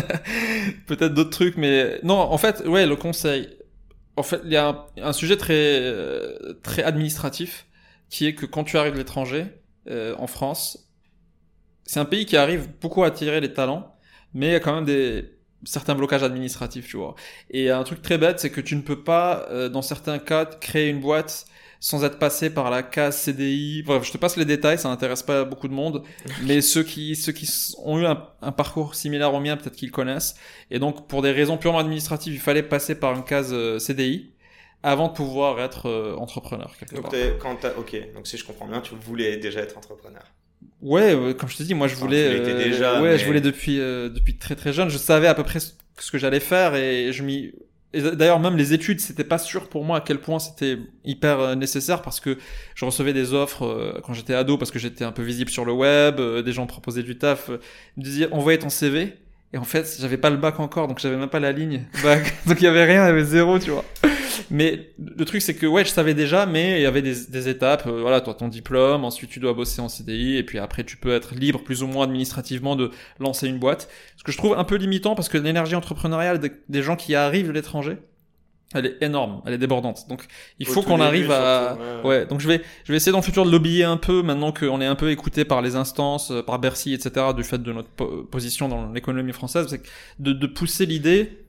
peut-être 0.86 1.14
d'autres 1.14 1.30
trucs, 1.30 1.56
mais 1.56 1.98
non, 2.04 2.14
en 2.14 2.38
fait, 2.38 2.62
ouais, 2.68 2.86
le 2.86 2.94
conseil. 2.94 3.48
En 4.16 4.22
fait, 4.22 4.40
il 4.44 4.52
y 4.52 4.56
a 4.56 4.68
un, 4.68 4.84
un, 5.02 5.12
sujet 5.12 5.36
très, 5.36 5.92
très 6.62 6.84
administratif, 6.84 7.66
qui 8.10 8.28
est 8.28 8.36
que 8.36 8.46
quand 8.46 8.62
tu 8.62 8.78
arrives 8.78 8.92
de 8.92 8.98
l'étranger, 8.98 9.46
en 9.90 10.28
France, 10.28 10.88
c'est 11.84 12.00
un 12.00 12.04
pays 12.04 12.26
qui 12.26 12.36
arrive 12.36 12.68
beaucoup 12.80 13.02
à 13.04 13.08
attirer 13.08 13.40
les 13.40 13.52
talents, 13.52 13.96
mais 14.34 14.48
il 14.48 14.52
y 14.52 14.54
a 14.56 14.60
quand 14.60 14.74
même 14.74 14.84
des 14.84 15.32
certains 15.64 15.94
blocages 15.94 16.22
administratifs, 16.22 16.88
tu 16.88 16.96
vois. 16.96 17.14
Et 17.50 17.70
un 17.70 17.82
truc 17.84 18.02
très 18.02 18.18
bête, 18.18 18.40
c'est 18.40 18.50
que 18.50 18.60
tu 18.60 18.76
ne 18.76 18.82
peux 18.82 19.02
pas, 19.02 19.46
euh, 19.50 19.68
dans 19.68 19.82
certains 19.82 20.18
cas, 20.18 20.44
créer 20.44 20.88
une 20.88 21.00
boîte 21.00 21.46
sans 21.80 22.04
être 22.04 22.18
passé 22.18 22.50
par 22.50 22.70
la 22.70 22.84
case 22.84 23.16
CDI. 23.18 23.82
Bref, 23.82 24.04
je 24.04 24.12
te 24.12 24.18
passe 24.18 24.36
les 24.36 24.44
détails, 24.44 24.78
ça 24.78 24.88
n'intéresse 24.88 25.22
pas 25.22 25.44
beaucoup 25.44 25.66
de 25.66 25.74
monde, 25.74 26.04
mais 26.44 26.60
ceux 26.60 26.84
qui 26.84 27.16
ceux 27.16 27.32
qui 27.32 27.48
ont 27.84 27.98
eu 27.98 28.06
un, 28.06 28.24
un 28.40 28.52
parcours 28.52 28.94
similaire 28.94 29.34
au 29.34 29.40
mien, 29.40 29.56
peut-être 29.56 29.74
qu'ils 29.74 29.90
connaissent. 29.90 30.36
Et 30.70 30.78
donc, 30.78 31.08
pour 31.08 31.22
des 31.22 31.32
raisons 31.32 31.58
purement 31.58 31.80
administratives, 31.80 32.34
il 32.34 32.40
fallait 32.40 32.62
passer 32.62 32.94
par 32.94 33.14
une 33.14 33.24
case 33.24 33.52
euh, 33.52 33.78
CDI 33.78 34.32
avant 34.84 35.08
de 35.08 35.12
pouvoir 35.12 35.60
être 35.60 35.88
euh, 35.88 36.16
entrepreneur 36.16 36.76
quelque 36.78 36.96
donc 36.96 37.04
part. 37.04 37.12
Quand 37.40 37.64
ok, 37.78 38.14
donc 38.14 38.26
si 38.26 38.36
je 38.36 38.44
comprends 38.44 38.66
bien, 38.66 38.80
tu 38.80 38.94
voulais 38.94 39.36
déjà 39.36 39.60
être 39.60 39.76
entrepreneur. 39.76 40.22
Ouais, 40.82 41.14
euh, 41.14 41.32
comme 41.32 41.48
je 41.48 41.56
te 41.56 41.62
dis, 41.62 41.74
moi 41.74 41.86
je 41.86 41.94
voulais, 41.94 42.40
euh, 42.40 42.64
déjà, 42.64 43.00
ouais, 43.00 43.16
je 43.16 43.24
voulais 43.24 43.40
depuis 43.40 43.80
euh, 43.80 44.08
depuis 44.08 44.36
très 44.36 44.56
très 44.56 44.72
jeune. 44.72 44.90
Je 44.90 44.98
savais 44.98 45.28
à 45.28 45.34
peu 45.34 45.44
près 45.44 45.60
ce 45.60 46.10
que 46.10 46.18
j'allais 46.18 46.40
faire 46.40 46.74
et 46.74 47.12
je 47.12 47.22
m'y. 47.22 47.52
D'ailleurs, 47.94 48.40
même 48.40 48.56
les 48.56 48.72
études, 48.72 49.00
c'était 49.00 49.22
pas 49.22 49.36
sûr 49.36 49.68
pour 49.68 49.84
moi 49.84 49.98
à 49.98 50.00
quel 50.00 50.18
point 50.18 50.38
c'était 50.38 50.78
hyper 51.04 51.54
nécessaire 51.56 52.00
parce 52.00 52.20
que 52.20 52.38
je 52.74 52.86
recevais 52.86 53.12
des 53.12 53.34
offres 53.34 54.00
quand 54.02 54.14
j'étais 54.14 54.32
ado 54.32 54.56
parce 54.56 54.70
que 54.70 54.78
j'étais 54.78 55.04
un 55.04 55.12
peu 55.12 55.22
visible 55.22 55.50
sur 55.50 55.66
le 55.66 55.72
web, 55.72 56.18
des 56.18 56.52
gens 56.52 56.66
proposaient 56.66 57.02
du 57.02 57.18
taf, 57.18 57.50
ils 57.50 58.00
me 58.00 58.02
disaient 58.02 58.28
envoyez 58.32 58.58
ton 58.58 58.70
CV 58.70 59.12
Et 59.52 59.58
en 59.58 59.64
fait, 59.64 59.98
j'avais 60.00 60.16
pas 60.16 60.30
le 60.30 60.38
bac 60.38 60.58
encore, 60.58 60.88
donc 60.88 61.00
j'avais 61.00 61.18
même 61.18 61.28
pas 61.28 61.38
la 61.38 61.52
ligne 61.52 61.84
bac. 62.02 62.32
donc 62.46 62.62
il 62.62 62.64
y 62.64 62.66
avait 62.66 62.86
rien, 62.86 63.04
il 63.04 63.08
y 63.08 63.10
avait 63.10 63.24
zéro, 63.24 63.58
tu 63.58 63.72
vois. 63.72 63.84
Mais 64.50 64.90
le 64.98 65.24
truc, 65.24 65.42
c'est 65.42 65.54
que 65.54 65.66
ouais, 65.66 65.84
je 65.84 65.90
savais 65.90 66.14
déjà, 66.14 66.46
mais 66.46 66.80
il 66.80 66.82
y 66.82 66.86
avait 66.86 67.02
des, 67.02 67.14
des 67.28 67.48
étapes. 67.48 67.86
Euh, 67.86 68.00
voilà, 68.00 68.20
toi, 68.20 68.34
ton 68.34 68.48
diplôme, 68.48 69.04
ensuite 69.04 69.30
tu 69.30 69.40
dois 69.40 69.52
bosser 69.54 69.80
en 69.80 69.88
CDI, 69.88 70.36
et 70.36 70.42
puis 70.42 70.58
après 70.58 70.84
tu 70.84 70.96
peux 70.96 71.12
être 71.14 71.34
libre 71.34 71.60
plus 71.62 71.82
ou 71.82 71.86
moins 71.86 72.04
administrativement 72.04 72.76
de 72.76 72.90
lancer 73.18 73.48
une 73.48 73.58
boîte. 73.58 73.88
Ce 74.16 74.22
que 74.24 74.32
je 74.32 74.38
trouve 74.38 74.54
un 74.58 74.64
peu 74.64 74.76
limitant 74.76 75.14
parce 75.14 75.28
que 75.28 75.38
l'énergie 75.38 75.74
entrepreneuriale 75.74 76.38
des, 76.38 76.52
des 76.68 76.82
gens 76.82 76.96
qui 76.96 77.14
arrivent 77.14 77.48
de 77.48 77.52
l'étranger, 77.52 77.98
elle 78.74 78.86
est 78.86 79.02
énorme, 79.02 79.42
elle 79.44 79.52
est 79.52 79.58
débordante. 79.58 80.08
Donc 80.08 80.24
il 80.58 80.66
Au 80.66 80.72
faut 80.72 80.82
qu'on 80.82 81.00
arrive 81.00 81.30
à 81.30 81.76
surtout, 81.76 82.08
ouais. 82.08 82.18
ouais. 82.20 82.26
Donc 82.26 82.40
je 82.40 82.48
vais 82.48 82.62
je 82.84 82.92
vais 82.92 82.96
essayer 82.96 83.12
dans 83.12 83.18
le 83.18 83.22
futur 83.24 83.44
de 83.44 83.50
lobbyer 83.50 83.84
un 83.84 83.98
peu 83.98 84.22
maintenant 84.22 84.50
qu'on 84.50 84.80
est 84.80 84.86
un 84.86 84.94
peu 84.94 85.10
écouté 85.10 85.44
par 85.44 85.60
les 85.60 85.76
instances, 85.76 86.30
euh, 86.30 86.42
par 86.42 86.58
Bercy, 86.58 86.94
etc. 86.94 87.26
Du 87.36 87.44
fait 87.44 87.62
de 87.62 87.70
notre 87.70 87.90
po- 87.90 88.22
position 88.24 88.68
dans 88.68 88.90
l'économie 88.90 89.32
française, 89.32 89.66
c'est 89.68 89.82
de, 90.20 90.32
de 90.32 90.46
pousser 90.46 90.86
l'idée 90.86 91.41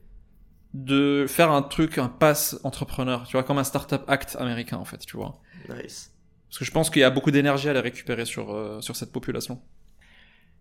de 0.74 1.24
faire 1.28 1.52
un 1.52 1.62
truc, 1.62 1.98
un 1.98 2.08
pass 2.08 2.58
entrepreneur, 2.64 3.24
tu 3.26 3.32
vois, 3.32 3.44
comme 3.44 3.58
un 3.58 3.64
startup 3.64 4.02
act 4.08 4.36
américain 4.36 4.76
en 4.76 4.84
fait, 4.84 4.98
tu 4.98 5.16
vois. 5.16 5.40
Nice. 5.68 6.12
Parce 6.48 6.58
que 6.58 6.64
je 6.64 6.70
pense 6.72 6.90
qu'il 6.90 7.00
y 7.00 7.04
a 7.04 7.10
beaucoup 7.10 7.30
d'énergie 7.30 7.68
à 7.68 7.72
les 7.72 7.80
récupérer 7.80 8.24
sur 8.24 8.52
euh, 8.52 8.80
sur 8.80 8.96
cette 8.96 9.12
population. 9.12 9.62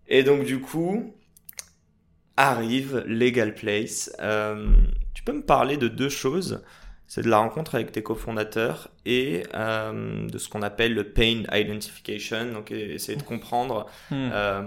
Et 0.07 0.23
donc 0.23 0.45
du 0.45 0.61
coup, 0.61 1.15
arrive 2.37 3.03
Legal 3.07 3.55
Place. 3.55 4.15
Euh, 4.19 4.71
tu 5.13 5.23
peux 5.23 5.33
me 5.33 5.43
parler 5.43 5.77
de 5.77 5.87
deux 5.87 6.09
choses? 6.09 6.63
C'est 7.15 7.21
de 7.21 7.29
la 7.29 7.37
rencontre 7.37 7.75
avec 7.75 7.91
tes 7.91 8.01
cofondateurs 8.01 8.89
et 9.05 9.43
euh, 9.53 10.27
de 10.27 10.37
ce 10.39 10.49
qu'on 10.49 10.63
appelle 10.63 10.95
le 10.95 11.03
pain 11.03 11.43
identification. 11.53 12.51
Donc 12.51 12.71
essayer 12.71 13.15
de 13.15 13.21
comprendre. 13.21 13.85
Hmm. 14.09 14.29
Euh, 14.33 14.61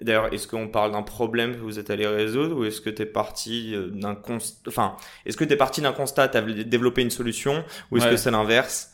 D'ailleurs, 0.00 0.32
est-ce 0.32 0.48
qu'on 0.48 0.68
parle 0.68 0.92
d'un 0.92 1.02
problème 1.02 1.52
que 1.54 1.60
vous 1.60 1.78
êtes 1.78 1.90
allé 1.90 2.06
résoudre 2.06 2.56
ou 2.56 2.64
est-ce 2.64 2.80
que 2.80 2.88
tu 2.88 3.02
es 3.02 3.04
parti 3.04 3.74
euh, 3.74 3.88
d'un 3.90 4.14
constat 4.14 4.62
Enfin, 4.68 4.96
est-ce 5.26 5.36
que 5.36 5.44
tu 5.44 5.52
es 5.52 5.56
parti 5.56 5.82
d'un 5.82 5.92
constat, 5.92 6.28
tu 6.28 6.38
as 6.38 6.40
développé 6.40 7.02
une 7.02 7.10
solution 7.10 7.62
ou 7.90 7.98
est-ce 7.98 8.06
Ouais. 8.06 8.12
que 8.12 8.16
c'est 8.16 8.30
l'inverse? 8.30 8.92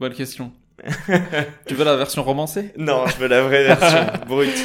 Bonne 0.00 0.14
question. 0.14 0.52
tu 1.66 1.74
veux 1.74 1.84
la 1.84 1.94
version 1.94 2.24
romancée? 2.24 2.72
Non, 2.76 3.06
je 3.06 3.16
veux 3.16 3.28
la 3.28 3.42
vraie 3.44 3.62
version 3.62 4.06
brute. 4.26 4.58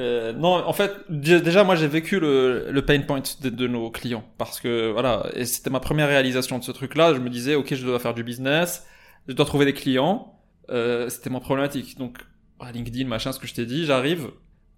Euh, 0.00 0.32
non, 0.32 0.54
en 0.66 0.72
fait, 0.72 0.92
dé- 1.08 1.40
déjà, 1.40 1.62
moi, 1.62 1.76
j'ai 1.76 1.86
vécu 1.86 2.18
le, 2.18 2.70
le 2.70 2.84
pain 2.84 3.00
point 3.02 3.22
de, 3.42 3.66
nos 3.68 3.90
clients 3.90 4.24
parce 4.38 4.60
que 4.60 4.90
voilà, 4.90 5.30
et 5.34 5.44
c'était 5.44 5.70
ma 5.70 5.78
première 5.80 6.08
réalisation 6.08 6.58
de 6.58 6.64
ce 6.64 6.72
truc-là. 6.72 7.14
Je 7.14 7.20
me 7.20 7.30
disais, 7.30 7.54
ok, 7.54 7.74
je 7.74 7.84
dois 7.84 7.98
faire 8.00 8.14
du 8.14 8.24
business, 8.24 8.86
je 9.28 9.34
dois 9.34 9.46
trouver 9.46 9.64
des 9.66 9.72
clients. 9.74 10.40
Euh, 10.70 11.08
c'était 11.10 11.30
ma 11.30 11.40
problématique. 11.40 11.96
Donc, 11.98 12.18
à 12.58 12.72
LinkedIn, 12.72 13.06
machin, 13.06 13.32
ce 13.32 13.38
que 13.38 13.46
je 13.46 13.54
t'ai 13.54 13.66
dit, 13.66 13.84
j'arrive, 13.86 14.30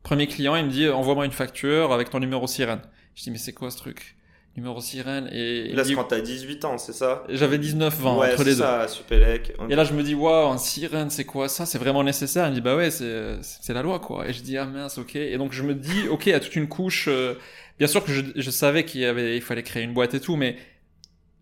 premier 0.03 0.27
client, 0.27 0.55
il 0.57 0.67
me 0.67 0.71
dit, 0.71 0.89
envoie-moi 0.89 1.25
une 1.25 1.33
facture 1.33 1.93
avec 1.93 2.11
ton 2.11 2.19
numéro 2.21 2.47
sirène. 2.47 2.83
Je 3.15 3.23
dis, 3.23 3.31
mais 3.31 3.39
c'est 3.39 3.53
quoi 3.55 3.71
ce 3.71 3.79
truc? 3.79 4.17
Numéro 4.57 4.81
sirène 4.81 5.29
et 5.33 5.73
Là, 5.75 5.85
c'est 5.85 5.91
dit- 5.91 5.95
quand 5.97 6.05
t'as 6.05 6.21
18 6.21 6.65
ans, 6.65 6.79
c'est 6.79 6.95
ça? 6.95 7.25
J'avais 7.29 7.59
19, 7.59 7.95
20 8.01 8.17
Ouais, 8.19 8.33
entre 8.33 8.43
les 8.45 8.53
deux. 8.53 8.63
ça, 8.63 8.89
Supélec. 8.89 9.53
Et 9.69 9.75
là, 9.77 9.85
je 9.85 9.93
me 9.93 10.03
dis, 10.03 10.15
waouh, 10.15 10.51
un 10.51 10.57
sirène, 10.57 11.11
c'est 11.11 11.25
quoi 11.27 11.49
ça? 11.51 11.67
C'est 11.67 11.77
vraiment 11.79 12.03
nécessaire? 12.03 12.47
Il 12.47 12.51
me 12.51 12.55
dit, 12.55 12.61
bah 12.63 12.75
ouais, 12.75 12.91
c'est 12.91 13.37
c'est 13.43 13.75
la 13.75 13.83
loi, 13.83 13.99
quoi. 14.01 14.27
Et 14.29 14.33
je 14.33 14.41
dis, 14.43 14.57
ah 14.57 14.65
mince, 14.65 14.97
ok. 14.97 15.17
Et 15.17 15.37
donc, 15.37 15.53
je 15.53 15.63
me 15.63 15.75
dis, 15.75 16.09
ok, 16.09 16.27
il 16.27 16.31
y 16.31 16.33
a 16.33 16.41
toute 16.41 16.57
une 16.57 16.69
couche. 16.69 17.07
euh, 17.09 17.35
bien 17.79 17.87
sûr 17.87 18.03
que 18.03 18.11
je, 18.13 18.23
je 18.35 18.51
savais 18.51 18.85
qu'il 18.87 19.03
y 19.03 19.05
avait, 19.05 19.37
il 19.37 19.43
fallait 19.43 19.63
créer 19.63 19.83
une 19.83 19.93
boîte 19.93 20.15
et 20.15 20.21
tout, 20.21 20.37
mais 20.37 20.57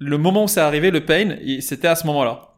le 0.00 0.18
moment 0.18 0.44
où 0.44 0.48
c'est 0.48 0.60
arrivé, 0.60 0.90
le 0.90 1.04
pain, 1.04 1.36
c'était 1.60 1.86
à 1.88 1.94
ce 1.94 2.06
moment-là. 2.08 2.50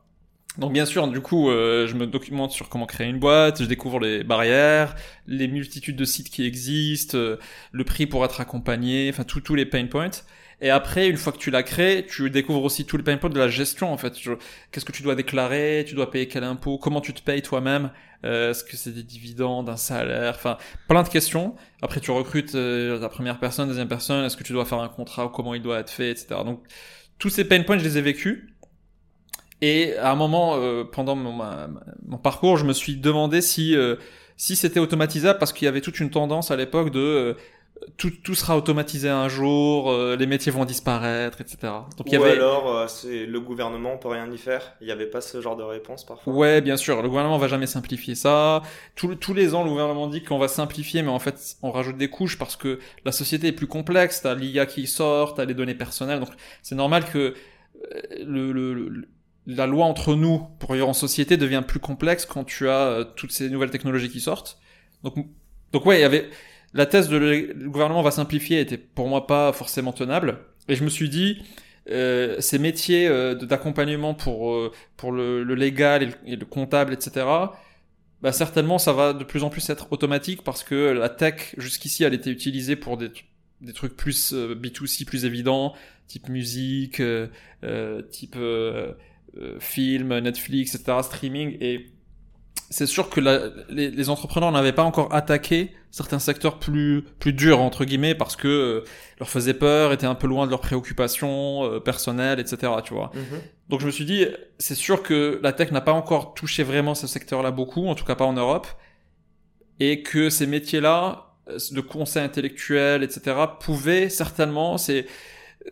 Donc 0.57 0.73
bien 0.73 0.87
sûr, 0.87 1.07
du 1.09 1.21
coup, 1.21 1.51
euh, 1.51 1.87
je 1.87 1.95
me 1.97 2.07
documente 2.07 2.51
sur 2.51 2.71
comment 2.71 2.87
créer 2.87 3.09
une 3.09 3.19
boîte, 3.19 3.61
je 3.61 3.67
découvre 3.69 4.01
les 4.01 4.25
barrières, 4.25 4.95
les 5.27 5.49
multitudes 5.49 5.97
de 5.97 6.05
sites 6.07 6.31
qui 6.31 6.47
existent, 6.47 7.19
euh, 7.19 7.37
le 7.73 7.85
prix 7.85 8.07
pour 8.07 8.25
être 8.25 8.41
accompagné, 8.41 9.11
enfin 9.13 9.25
tous 9.25 9.43
tous 9.43 9.55
les 9.55 9.67
pain 9.67 9.85
points. 9.87 10.09
Et 10.61 10.71
après, 10.71 11.09
une 11.09 11.19
fois 11.19 11.33
que 11.33 11.39
tu 11.39 11.51
l'as 11.51 11.63
créé, 11.63 12.07
tu 12.07 12.31
découvres 12.31 12.65
aussi 12.65 12.87
tous 12.87 12.97
les 12.97 13.03
pain 13.03 13.17
points 13.19 13.29
de 13.29 13.39
la 13.39 13.49
gestion 13.49 13.93
en 13.93 13.99
fait. 13.99 14.15
Qu'est-ce 14.73 14.87
que 14.87 14.93
tu 14.93 15.03
dois 15.03 15.15
déclarer, 15.15 15.85
tu 15.87 15.95
dois 15.95 16.11
payer 16.11 16.29
quel 16.29 16.45
impôt, 16.45 16.79
comment 16.79 17.03
tu 17.03 17.13
te 17.13 17.21
payes 17.21 17.43
toi-même, 17.43 17.91
euh, 18.25 18.51
est-ce 18.51 18.65
que 18.65 18.75
c'est 18.77 18.93
des 18.93 19.03
dividendes, 19.03 19.69
un 19.69 19.77
salaire, 19.77 20.35
enfin 20.35 20.57
plein 20.89 21.03
de 21.03 21.09
questions. 21.09 21.55
Après, 21.83 22.01
tu 22.01 22.11
recrutes 22.11 22.55
euh, 22.55 22.99
la 22.99 23.09
première 23.11 23.39
personne, 23.39 23.69
deuxième 23.69 23.89
personne, 23.89 24.25
est-ce 24.25 24.37
que 24.37 24.45
tu 24.45 24.55
dois 24.55 24.65
faire 24.65 24.81
un 24.81 24.89
contrat 24.89 25.27
ou 25.27 25.29
comment 25.29 25.53
il 25.53 25.63
doit 25.63 25.79
être 25.79 25.91
fait, 25.91 26.11
etc. 26.11 26.41
Donc 26.45 26.63
tous 27.19 27.29
ces 27.29 27.45
pain 27.45 27.63
points, 27.63 27.77
je 27.77 27.85
les 27.85 27.99
ai 27.99 28.03
vécus. 28.03 28.45
Et 29.61 29.97
à 29.97 30.11
un 30.11 30.17
moment, 30.17 30.57
euh, 30.57 30.85
pendant 30.85 31.17
mon, 31.17 31.33
mon 32.07 32.19
parcours, 32.19 32.57
je 32.57 32.65
me 32.65 32.73
suis 32.73 32.97
demandé 32.97 33.41
si 33.41 33.75
euh, 33.75 33.97
si 34.37 34.55
c'était 34.55 34.81
automatisable 34.81 35.39
parce 35.39 35.53
qu'il 35.53 35.65
y 35.65 35.69
avait 35.69 35.81
toute 35.81 35.99
une 35.99 36.11
tendance 36.11 36.51
à 36.51 36.57
l'époque 36.57 36.91
de 36.91 37.01
euh, 37.01 37.35
tout, 37.97 38.11
tout 38.11 38.35
sera 38.35 38.57
automatisé 38.57 39.09
un 39.09 39.29
jour, 39.29 39.91
euh, 39.91 40.17
les 40.17 40.27
métiers 40.27 40.53
vont 40.53 40.65
disparaître, 40.65 41.41
etc. 41.41 41.73
Donc 41.97 42.07
il 42.11 42.15
y 42.15 42.19
Ou 42.19 42.23
avait 42.23 42.33
alors, 42.33 42.69
euh, 42.77 42.87
c'est 42.89 43.27
le 43.27 43.41
gouvernement, 43.41 43.95
on 43.95 43.99
peut 43.99 44.09
rien 44.09 44.31
y 44.31 44.39
faire. 44.39 44.75
Il 44.81 44.87
n'y 44.87 44.93
avait 44.93 45.07
pas 45.07 45.21
ce 45.21 45.41
genre 45.41 45.57
de 45.57 45.63
réponse 45.63 46.05
parfois. 46.07 46.33
Ouais, 46.33 46.61
bien 46.61 46.77
sûr. 46.77 47.03
Le 47.03 47.09
gouvernement 47.09 47.39
va 47.39 47.49
jamais 47.49 47.67
simplifier 47.67 48.15
ça. 48.15 48.63
Tous, 48.95 49.15
tous 49.17 49.35
les 49.35 49.55
ans, 49.55 49.63
le 49.65 49.71
gouvernement 49.71 50.07
dit 50.09 50.23
qu'on 50.23 50.39
va 50.39 50.49
simplifier, 50.49 51.03
mais 51.03 51.11
en 51.11 51.19
fait, 51.19 51.57
on 51.63 51.71
rajoute 51.71 51.97
des 51.97 52.09
couches 52.09 52.39
parce 52.39 52.57
que 52.57 52.79
la 53.05 53.13
société 53.13 53.49
est 53.49 53.53
plus 53.53 53.67
complexe. 53.67 54.23
T'as 54.23 54.35
l'IA 54.35 54.67
qui 54.67 54.87
sort, 54.87 55.35
t'as 55.35 55.45
les 55.45 55.55
données 55.55 55.75
personnelles. 55.75 56.21
Donc, 56.21 56.31
c'est 56.63 56.75
normal 56.77 57.05
que 57.05 57.35
euh, 57.95 58.01
le, 58.25 58.53
le- 58.53 58.75
le- 58.75 59.09
la 59.47 59.67
loi 59.67 59.85
entre 59.85 60.15
nous 60.17 60.47
pour 60.59 60.73
vivre 60.73 60.89
en 60.89 60.93
société 60.93 61.37
devient 61.37 61.63
plus 61.67 61.79
complexe 61.79 62.27
quand 62.27 62.45
tu 62.45 62.69
as 62.69 62.81
euh, 62.87 63.05
toutes 63.05 63.33
ces 63.33 63.49
nouvelles 63.51 63.71
technologies 63.71 64.11
qui 64.11 64.21
sortent. 64.21 64.59
Donc, 65.05 65.15
donc 65.73 65.87
ouais, 65.87 65.99
il 65.99 66.01
y 66.03 66.05
avait 66.05 66.29
la 66.75 66.87
thèse 66.87 67.09
de 67.09 67.17
le, 67.17 67.69
gouvernement 67.69 68.03
va 68.03 68.11
simplifier 68.11 68.61
était 68.61 68.79
pour 68.79 69.09
moi 69.09 69.27
pas 69.27 69.53
forcément 69.53 69.93
tenable. 69.93 70.39
Et 70.69 70.75
je 70.75 70.85
me 70.85 70.89
suis 70.89 71.09
dit, 71.09 71.43
euh, 71.91 72.41
ces 72.41 72.59
métiers 72.59 73.07
euh, 73.07 73.35
d'accompagnement 73.35 74.15
pour 74.15 74.53
euh, 74.53 74.73
pour 74.97 75.13
le, 75.13 75.45
le 75.45 75.55
légal 75.55 76.03
et 76.03 76.07
le, 76.07 76.13
et 76.27 76.37
le 76.37 76.45
comptable, 76.45 76.93
etc. 76.93 77.27
Bah 78.23 78.33
certainement, 78.33 78.79
ça 78.79 78.93
va 78.93 79.13
de 79.13 79.25
plus 79.25 79.45
en 79.45 79.51
plus 79.51 79.69
être 79.71 79.93
automatique 79.93 80.43
parce 80.43 80.65
que 80.65 80.75
la 80.93 81.09
tech 81.09 81.55
jusqu'ici, 81.59 82.03
elle 82.03 82.15
était 82.15 82.31
utilisée 82.31 82.77
pour 82.77 82.97
des 82.97 83.11
des 83.63 83.73
trucs 83.73 83.97
plus 83.97 84.33
euh, 84.33 84.55
B2C, 84.55 85.05
plus 85.07 85.25
évidents, 85.25 85.75
type 86.09 86.29
musique, 86.29 87.01
type 88.11 88.39
film, 89.61 90.19
Netflix, 90.19 90.75
etc., 90.75 90.99
streaming. 91.03 91.57
Et 91.61 91.91
c'est 92.71 92.87
sûr 92.87 93.09
que 93.11 93.21
la- 93.21 93.49
les, 93.69 93.91
les 93.91 94.11
entrepreneurs 94.11 94.51
n'avaient 94.53 94.73
pas 94.73 94.83
encore 94.83 95.15
attaqué 95.15 95.73
certains 95.91 96.19
secteurs 96.19 96.59
plus 96.59 97.03
plus 97.19 97.33
durs 97.33 97.61
entre 97.61 97.85
guillemets 97.85 98.15
parce 98.15 98.37
que 98.37 98.49
euh, 98.49 98.85
leur 99.19 99.29
faisait 99.31 99.55
peur, 99.55 99.93
étaient 99.93 100.07
un 100.07 100.15
peu 100.15 100.27
loin 100.27 100.45
de 100.47 100.51
leurs 100.51 100.61
préoccupations 100.61 101.65
euh, 101.65 101.81
personnelles, 101.81 102.41
etc. 102.41 102.73
Tu 102.85 102.93
vois. 102.95 103.11
Mhm. 103.15 103.41
Donc 103.69 103.81
je 103.81 103.87
me 103.87 103.91
suis 103.91 104.05
dit, 104.05 104.27
c'est 104.59 104.75
sûr 104.75 105.03
que 105.03 105.41
la 105.43 105.53
tech 105.53 105.71
n'a 105.73 105.81
pas 105.81 105.93
encore 105.93 106.35
touché 106.35 106.63
vraiment 106.65 106.95
ce 106.95 107.07
secteur-là 107.07 107.51
beaucoup, 107.51 107.87
en 107.87 107.95
tout 107.95 108.05
cas 108.05 108.15
pas 108.15 108.25
en 108.27 108.33
Europe, 108.35 108.67
et 109.81 110.03
que 110.03 110.31
ces 110.31 110.47
métiers-là, 110.47 111.35
euh, 111.49 111.59
de 111.73 111.81
conseil 111.81 112.23
intellectuel, 112.25 113.03
etc., 113.03 113.37
pouvaient 113.61 114.09
certainement 114.09 114.79
c'est 114.79 115.07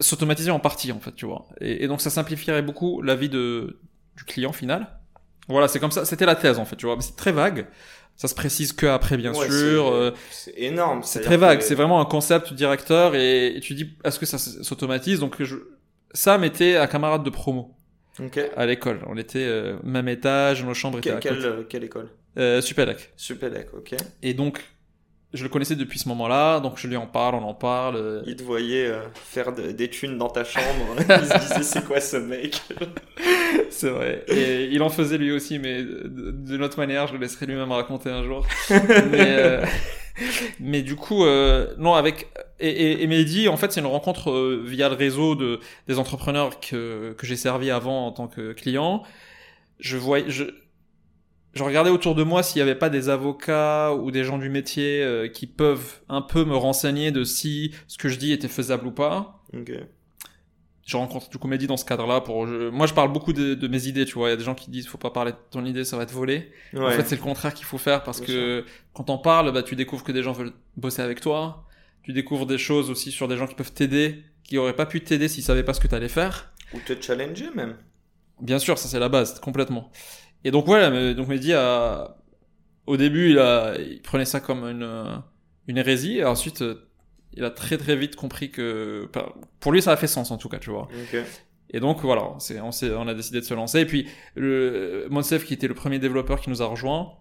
s'automatiser 0.01 0.51
en 0.51 0.59
partie, 0.59 0.91
en 0.91 0.99
fait, 1.01 1.15
tu 1.15 1.25
vois. 1.27 1.47
Et, 1.61 1.85
et 1.85 1.87
donc 1.89 2.01
ça 2.01 2.11
simplifierait 2.11 2.63
beaucoup 2.63 3.01
la 3.03 3.15
vie 3.15 3.29
de, 3.29 3.79
du 4.17 4.25
client 4.25 4.53
final. 4.53 4.89
Voilà, 5.49 5.69
c'est 5.69 5.79
comme 5.81 5.91
ça, 5.91 6.05
c'était 6.05 6.27
la 6.27 6.35
thèse, 6.37 6.59
en 6.59 6.65
fait, 6.65 6.77
tu 6.77 6.87
vois. 6.87 6.97
Mais 6.97 7.03
c'est 7.03 7.17
très 7.17 7.33
vague. 7.33 7.67
Ça 8.17 8.29
se 8.29 8.35
précise 8.35 8.73
que 8.73 8.87
après, 8.87 9.17
bien 9.17 9.33
Ouais, 9.35 9.47
sûr. 9.47 9.51
c'est- 9.51 9.93
euh, 9.93 10.11
C'est 10.31 10.55
énorme. 10.57 11.03
c'est 11.03 11.21
très 11.21 11.37
vague, 11.37 11.59
que- 11.59 11.65
c'est 11.65 11.75
vraiment 11.75 12.01
un 12.01 12.05
concept 12.05 12.53
directeur 12.55 13.15
et, 13.17 13.57
et 13.57 13.61
tu 13.61 13.75
dis 13.75 13.91
est-ce 14.05 14.19
que 14.21 14.27
ça 14.27 14.39
s'automatise? 14.39 15.19
Donc 15.19 15.43
je, 15.43 15.57
Sam 16.13 16.45
était 16.45 16.77
un 16.77 16.87
camarade 16.87 17.25
de 17.25 17.31
promo 17.31 17.75
Ok. 18.21 18.39
à 18.57 18.67
l'école. 18.67 19.01
On 19.09 19.17
était 19.17 19.41
euh, 19.45 19.77
même 19.83 20.07
étage, 20.09 20.65
nos 20.65 20.75
chambres 20.75 20.99
étaient 20.99 21.11
à 21.11 21.17
quelle, 21.17 21.43
côté. 21.43 21.67
quelle 21.69 21.85
école? 21.85 22.09
Euh. 22.39 22.61
Supélec, 22.61 23.11
ok. 23.77 23.95
Et 24.23 24.33
donc 24.33 24.63
je 25.35 25.43
le 25.43 25.49
connaissais 25.51 25.77
depuis 25.77 25.99
ce 25.99 26.09
moment-là, 26.09 26.61
donc 26.61 26.79
je 26.79 26.87
lui 26.89 26.97
en 26.97 27.07
parle, 27.07 27.35
on 27.35 27.43
en 27.43 27.55
parle. 27.55 27.97
euh, 27.97 28.23
Il 28.27 28.37
te 28.37 28.43
voyait 28.43 28.87
euh, 28.87 29.01
faire 29.15 29.53
de- 29.53 29.73
des 29.73 29.91
thunes 29.91 30.17
dans 30.17 30.29
ta 30.31 30.45
chambre. 30.45 30.97
il 30.99 31.05
se 31.05 31.39
disait 31.39 31.63
c'est 31.63 31.85
quoi 31.85 32.01
ce 32.01 32.17
mec? 32.17 32.63
C'est 33.71 33.91
vrai. 33.91 34.25
Et 34.29 34.65
il 34.71 34.83
en 34.83 34.89
faisait 34.91 35.19
lui 35.19 35.33
aussi, 35.33 35.59
mais 35.59 35.83
d'une 35.85 36.63
autre 36.63 36.79
manière, 36.79 37.07
je 37.09 37.15
le 37.15 37.19
laisserai 37.19 37.47
lui-même 37.47 37.73
raconter 37.73 38.11
un 38.11 38.23
jour. 38.25 38.47
mais, 38.71 39.37
euh, 39.37 39.65
mais 40.61 40.83
du 40.83 40.97
coup, 40.97 41.25
euh, 41.25 41.75
non, 41.79 41.95
avec 41.95 42.29
et, 42.61 42.69
et, 42.69 43.03
et 43.03 43.07
Mehdi, 43.07 43.49
en 43.49 43.57
fait, 43.57 43.73
c'est 43.73 43.81
une 43.81 43.87
rencontre 43.87 44.61
via 44.65 44.89
le 44.89 44.95
réseau 44.95 45.35
de 45.35 45.61
des 45.89 45.99
entrepreneurs 45.99 46.61
que 46.61 47.15
que 47.19 47.27
j'ai 47.27 47.37
servi 47.37 47.71
avant 47.71 48.07
en 48.07 48.13
tant 48.13 48.29
que 48.29 48.53
client. 48.53 49.03
Je 49.81 49.97
voyais, 49.97 50.27
je 50.29 50.45
je 51.55 51.63
regardais 51.63 51.91
autour 51.91 52.15
de 52.15 52.23
moi 52.23 52.43
s'il 52.43 52.59
y 52.59 52.63
avait 52.63 52.75
pas 52.75 52.91
des 52.91 53.09
avocats 53.09 53.95
ou 53.95 54.11
des 54.11 54.25
gens 54.25 54.39
du 54.39 54.49
métier 54.51 55.03
euh, 55.03 55.29
qui 55.29 55.47
peuvent 55.47 56.01
un 56.09 56.23
peu 56.23 56.45
me 56.45 56.57
renseigner 56.57 57.11
de 57.13 57.25
si 57.25 57.75
ce 57.89 57.99
que 57.99 58.09
je 58.09 58.19
dis 58.19 58.33
était 58.33 58.49
faisable 58.49 58.87
ou 58.87 58.93
pas 58.93 59.43
je 60.87 60.97
rencontre 60.99 61.31
du 61.31 61.39
Mehdi 61.49 61.67
dans 61.67 61.77
ce 61.79 61.85
cadre-là 61.85 62.21
pour 62.21 62.47
je- 62.47 62.69
moi 62.69 62.87
je 62.87 62.93
parle 62.93 63.11
beaucoup 63.13 63.33
de, 63.33 63.55
de 63.55 63.69
mes 63.69 63.87
idées 63.87 64.05
tu 64.05 64.15
vois 64.15 64.29
il 64.29 64.33
y 64.33 64.35
a 64.35 64.37
des 64.37 64.45
gens 64.45 64.55
qui 64.55 64.71
disent 64.71 64.87
faut 64.87 64.99
pas 64.99 65.11
parler 65.11 65.33
de 65.33 65.37
ton 65.51 65.65
idée 65.65 65.85
ça 65.85 65.97
va 65.97 66.03
être 66.03 66.13
volé 66.13 66.51
Ouais. 66.75 66.85
en 66.85 66.91
fait 66.91 67.05
c'est 67.07 67.17
le 67.17 67.23
contraire 67.23 67.55
qu'il 67.55 67.65
faut 67.65 67.79
faire 67.79 68.03
parce 68.03 68.21
Bien 68.21 68.27
que 68.35 68.65
quand 68.93 69.09
on 69.09 69.17
parle 69.19 69.51
bah 69.53 69.63
tu 69.63 69.77
découvres 69.77 70.05
que 70.05 70.13
des 70.13 70.23
gens 70.23 70.33
veulent 70.33 70.53
bosser 70.77 71.01
avec 71.03 71.21
toi 71.21 71.65
Tu 72.03 72.13
découvres 72.13 72.45
des 72.47 72.59
choses 72.59 72.91
aussi 72.91 73.11
sur 73.13 73.29
des 73.29 73.37
gens 73.39 73.47
qui 73.47 73.55
peuvent 73.55 73.73
t'aider, 73.73 74.25
qui 74.43 74.59
auraient 74.59 74.77
pas 74.77 74.85
pu 74.85 75.01
t'aider 75.01 75.27
s'ils 75.29 75.43
savaient 75.43 75.63
pas 75.65 75.73
ce 75.73 75.81
que 75.81 75.89
tu 75.89 75.95
allais 75.95 76.11
faire. 76.11 76.53
Ou 76.75 76.79
te 76.87 76.93
challenger 77.01 77.49
même. 77.55 77.79
Bien 78.43 78.59
sûr, 78.59 78.77
ça 78.77 78.89
c'est 78.89 78.99
la 78.99 79.09
base, 79.09 79.41
complètement. 79.41 79.91
Et 80.45 80.51
donc 80.51 80.67
voilà, 80.67 81.15
donc 81.15 81.29
Mehdi 81.29 81.53
a, 81.55 82.17
au 82.87 82.97
début, 82.97 83.31
il 83.31 83.39
a, 83.39 83.75
il 83.79 84.03
prenait 84.03 84.25
ça 84.27 84.41
comme 84.41 84.65
une, 84.65 85.23
une 85.69 85.79
hérésie, 85.79 86.19
et 86.19 86.25
ensuite, 86.25 86.63
euh, 86.63 86.87
il 87.33 87.43
a 87.45 87.51
très 87.51 87.79
très 87.79 87.97
vite 87.97 88.15
compris 88.15 88.51
que, 88.51 89.09
pour 89.61 89.73
lui, 89.73 89.81
ça 89.83 89.93
a 89.93 89.97
fait 89.97 90.07
sens 90.07 90.31
en 90.31 90.37
tout 90.37 90.49
cas, 90.49 90.59
tu 90.59 90.71
vois. 90.71 90.89
Et 91.71 91.81
donc 91.81 92.03
voilà, 92.03 92.35
c'est, 92.39 92.61
on, 92.61 92.71
s'est- 92.71 92.93
on 92.93 93.09
a 93.09 93.15
décidé 93.15 93.41
de 93.41 93.45
se 93.45 93.55
lancer. 93.55 93.81
Et 93.81 93.87
puis, 93.87 94.07
le, 94.37 95.07
Monsef, 95.11 95.45
qui 95.45 95.55
était 95.55 95.67
le 95.67 95.75
premier 95.75 95.99
développeur 95.99 96.41
qui 96.41 96.51
nous 96.51 96.63
a 96.63 96.67
rejoint, 96.67 97.15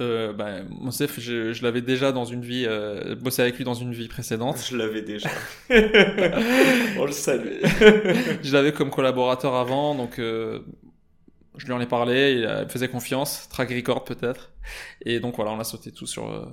euh, 0.00 0.32
ben, 0.32 0.66
Monsef, 0.68 1.20
je, 1.20 1.52
je 1.52 1.62
l'avais 1.62 1.80
déjà 1.80 2.10
dans 2.12 2.24
une 2.24 2.42
vie, 2.42 2.64
euh, 2.66 3.14
bossé 3.14 3.42
avec 3.42 3.56
lui 3.56 3.64
dans 3.64 3.74
une 3.74 3.92
vie 3.92 4.08
précédente. 4.08 4.58
Je 4.68 4.76
l'avais 4.76 5.02
déjà. 5.02 5.30
On 6.98 7.04
le 7.06 7.12
salue. 7.12 7.60
je 8.42 8.52
l'avais 8.52 8.72
comme 8.72 8.90
collaborateur 8.90 9.54
avant, 9.54 9.94
donc 9.94 10.18
euh, 10.18 10.58
je 11.56 11.66
lui 11.66 11.72
en 11.72 11.80
ai 11.80 11.86
parlé, 11.86 12.32
il, 12.38 12.46
a- 12.46 12.60
il 12.60 12.64
me 12.66 12.70
faisait 12.70 12.88
confiance, 12.88 13.48
track 13.48 13.70
record 13.70 14.04
peut-être, 14.04 14.52
et 15.04 15.20
donc 15.20 15.36
voilà, 15.36 15.50
on 15.52 15.60
a 15.60 15.64
sauté 15.64 15.92
tout 15.92 16.06
sur 16.06 16.30
euh, 16.30 16.46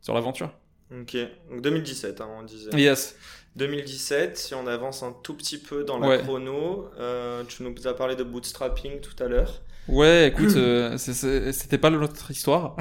sur 0.00 0.14
l'aventure. 0.14 0.52
ok. 0.92 1.16
Donc 1.50 1.62
2017, 1.62 2.20
hein, 2.20 2.28
on 2.38 2.42
disait. 2.44 2.70
Yes. 2.80 3.16
2017, 3.56 4.38
si 4.38 4.54
on 4.54 4.66
avance 4.68 5.02
un 5.02 5.12
tout 5.22 5.34
petit 5.34 5.58
peu 5.58 5.82
dans 5.84 5.98
la 5.98 6.08
Ouais. 6.08 6.18
chrono, 6.22 6.88
euh, 6.98 7.42
tu 7.48 7.62
nous 7.64 7.74
as 7.86 7.94
parlé 7.94 8.14
de 8.14 8.22
bootstrapping 8.22 9.00
tout 9.00 9.20
à 9.22 9.26
l'heure. 9.26 9.62
Ouais, 9.88 10.28
écoute, 10.28 10.50
euh, 10.56 10.96
c'était 10.98 11.78
pas 11.78 11.90
notre 11.90 12.30
histoire. 12.30 12.76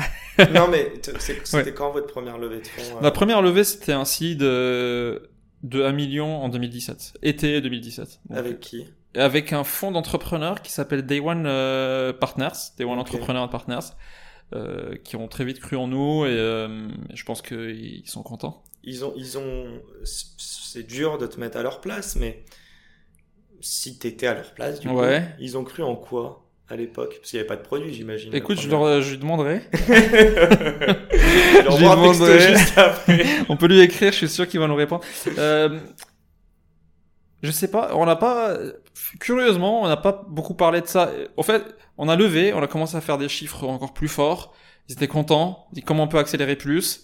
non 0.53 0.67
mais 0.67 0.91
c'était 1.43 1.73
quand 1.73 1.91
votre 1.91 2.07
première 2.07 2.37
levée 2.37 2.59
de 2.61 2.67
fonds 2.67 2.97
euh, 2.97 3.01
Ma 3.01 3.11
première 3.11 3.41
levée, 3.41 3.63
c'était 3.63 3.93
un 3.93 4.05
seed 4.05 4.43
euh, 4.43 5.19
de 5.63 5.81
1 5.83 5.93
million 5.93 6.43
en 6.43 6.49
2017, 6.49 7.13
été 7.23 7.59
2017. 7.61 8.19
Donc, 8.29 8.37
Avec 8.37 8.59
qui? 8.59 8.85
Avec 9.17 9.53
un 9.53 9.63
fonds 9.63 9.91
d'entrepreneurs 9.91 10.61
qui 10.61 10.71
s'appelle 10.71 11.05
Day 11.05 11.19
One 11.19 11.45
euh, 11.47 12.13
Partners, 12.13 12.49
Day 12.77 12.83
One 12.85 12.93
Ok. 12.99 13.07
Entrepreneur 13.07 13.49
Partners, 13.49 13.79
euh, 14.53 14.95
qui 15.03 15.15
ont 15.15 15.27
très 15.27 15.43
vite 15.45 15.59
cru 15.59 15.75
en 15.75 15.87
nous 15.87 16.25
et 16.25 16.29
euh, 16.29 16.87
je 17.13 17.23
pense 17.23 17.41
qu'ils 17.41 18.03
sont 18.07 18.23
contents. 18.23 18.63
ils 18.83 19.03
ont, 19.03 19.13
ils 19.17 19.37
ont, 19.37 19.81
c'est 20.03 20.83
dur 20.87 21.17
de 21.17 21.27
te 21.27 21.39
mettre 21.39 21.57
à 21.57 21.63
leur 21.63 21.81
place, 21.81 22.15
mais 22.15 22.43
si 23.59 23.97
t'étais 23.97 24.27
à 24.27 24.35
leur 24.35 24.53
place, 24.53 24.79
du 24.79 24.87
Ouais. 24.89 25.21
coup, 25.21 25.25
ils 25.39 25.57
ont 25.57 25.63
cru 25.63 25.83
en 25.83 25.95
quoi 25.95 26.43
à 26.69 26.75
l'époque? 26.75 27.15
Parce 27.17 27.31
qu'il 27.31 27.37
n'y 27.37 27.41
avait 27.41 27.47
pas 27.47 27.55
de 27.55 27.63
produit, 27.67 27.93
j'imagine. 27.93 28.33
Écoute, 28.35 28.59
je, 28.61 28.69
leur, 28.69 29.01
je 29.01 29.11
lui 29.11 29.17
demanderai. 29.17 29.61
Je 29.87 31.63
leur 31.63 31.77
demanderai. 31.77 32.39
juste 32.55 32.77
après. 32.77 33.25
On 33.49 33.57
peut 33.57 33.67
lui 33.67 33.79
écrire, 33.79 34.11
je 34.11 34.17
suis 34.17 34.29
sûr 34.29 34.47
qu'il 34.47 34.59
va 34.59 34.67
nous 34.67 34.75
répondre. 34.75 35.03
Euh, 35.37 35.79
je 37.43 37.51
sais 37.51 37.69
pas, 37.69 37.95
on 37.95 38.05
n'a 38.05 38.15
pas, 38.15 38.57
curieusement, 39.19 39.83
on 39.83 39.87
n'a 39.87 39.97
pas 39.97 40.25
beaucoup 40.27 40.53
parlé 40.53 40.81
de 40.81 40.87
ça. 40.87 41.11
Au 41.37 41.43
fait, 41.43 41.63
on 41.97 42.09
a 42.09 42.15
levé, 42.15 42.53
on 42.53 42.61
a 42.61 42.67
commencé 42.67 42.95
à 42.97 43.01
faire 43.01 43.17
des 43.17 43.29
chiffres 43.29 43.63
encore 43.65 43.93
plus 43.93 44.07
forts. 44.07 44.53
Ils 44.89 44.93
étaient 44.93 45.07
contents. 45.07 45.67
Ils 45.73 45.83
comment 45.83 46.03
on 46.03 46.07
peut 46.07 46.17
accélérer 46.19 46.55
plus. 46.55 47.03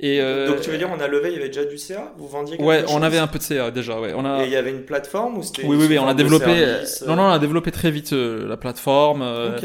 Et 0.00 0.20
euh, 0.20 0.46
Donc 0.46 0.60
tu 0.60 0.70
veux 0.70 0.78
dire, 0.78 0.88
on 0.96 1.00
a 1.00 1.08
levé, 1.08 1.30
il 1.30 1.34
y 1.34 1.38
avait 1.38 1.48
déjà 1.48 1.64
du 1.64 1.76
CA 1.76 2.12
Vous 2.16 2.28
vendiez 2.28 2.56
quelque 2.56 2.66
ouais, 2.66 2.82
chose? 2.82 2.90
on 2.92 3.02
avait 3.02 3.18
un 3.18 3.26
peu 3.26 3.38
de 3.38 3.42
CA 3.42 3.70
déjà. 3.72 4.00
Ouais, 4.00 4.12
on 4.14 4.24
a. 4.24 4.42
Et 4.44 4.46
il 4.46 4.52
y 4.52 4.56
avait 4.56 4.70
une 4.70 4.84
plateforme 4.84 5.38
ou 5.38 5.42
c'était 5.42 5.64
Oui, 5.64 5.76
oui, 5.76 5.86
oui, 5.88 5.98
on 5.98 6.06
a 6.06 6.14
développé. 6.14 6.44
service, 6.56 7.02
Non, 7.06 7.16
non, 7.16 7.22
on 7.24 7.30
a 7.32 7.38
développé 7.40 7.72
très 7.72 7.90
vite 7.90 8.12
euh, 8.12 8.46
la 8.48 8.56
plateforme. 8.56 9.22
euh, 9.22 9.56
Ok. 9.58 9.64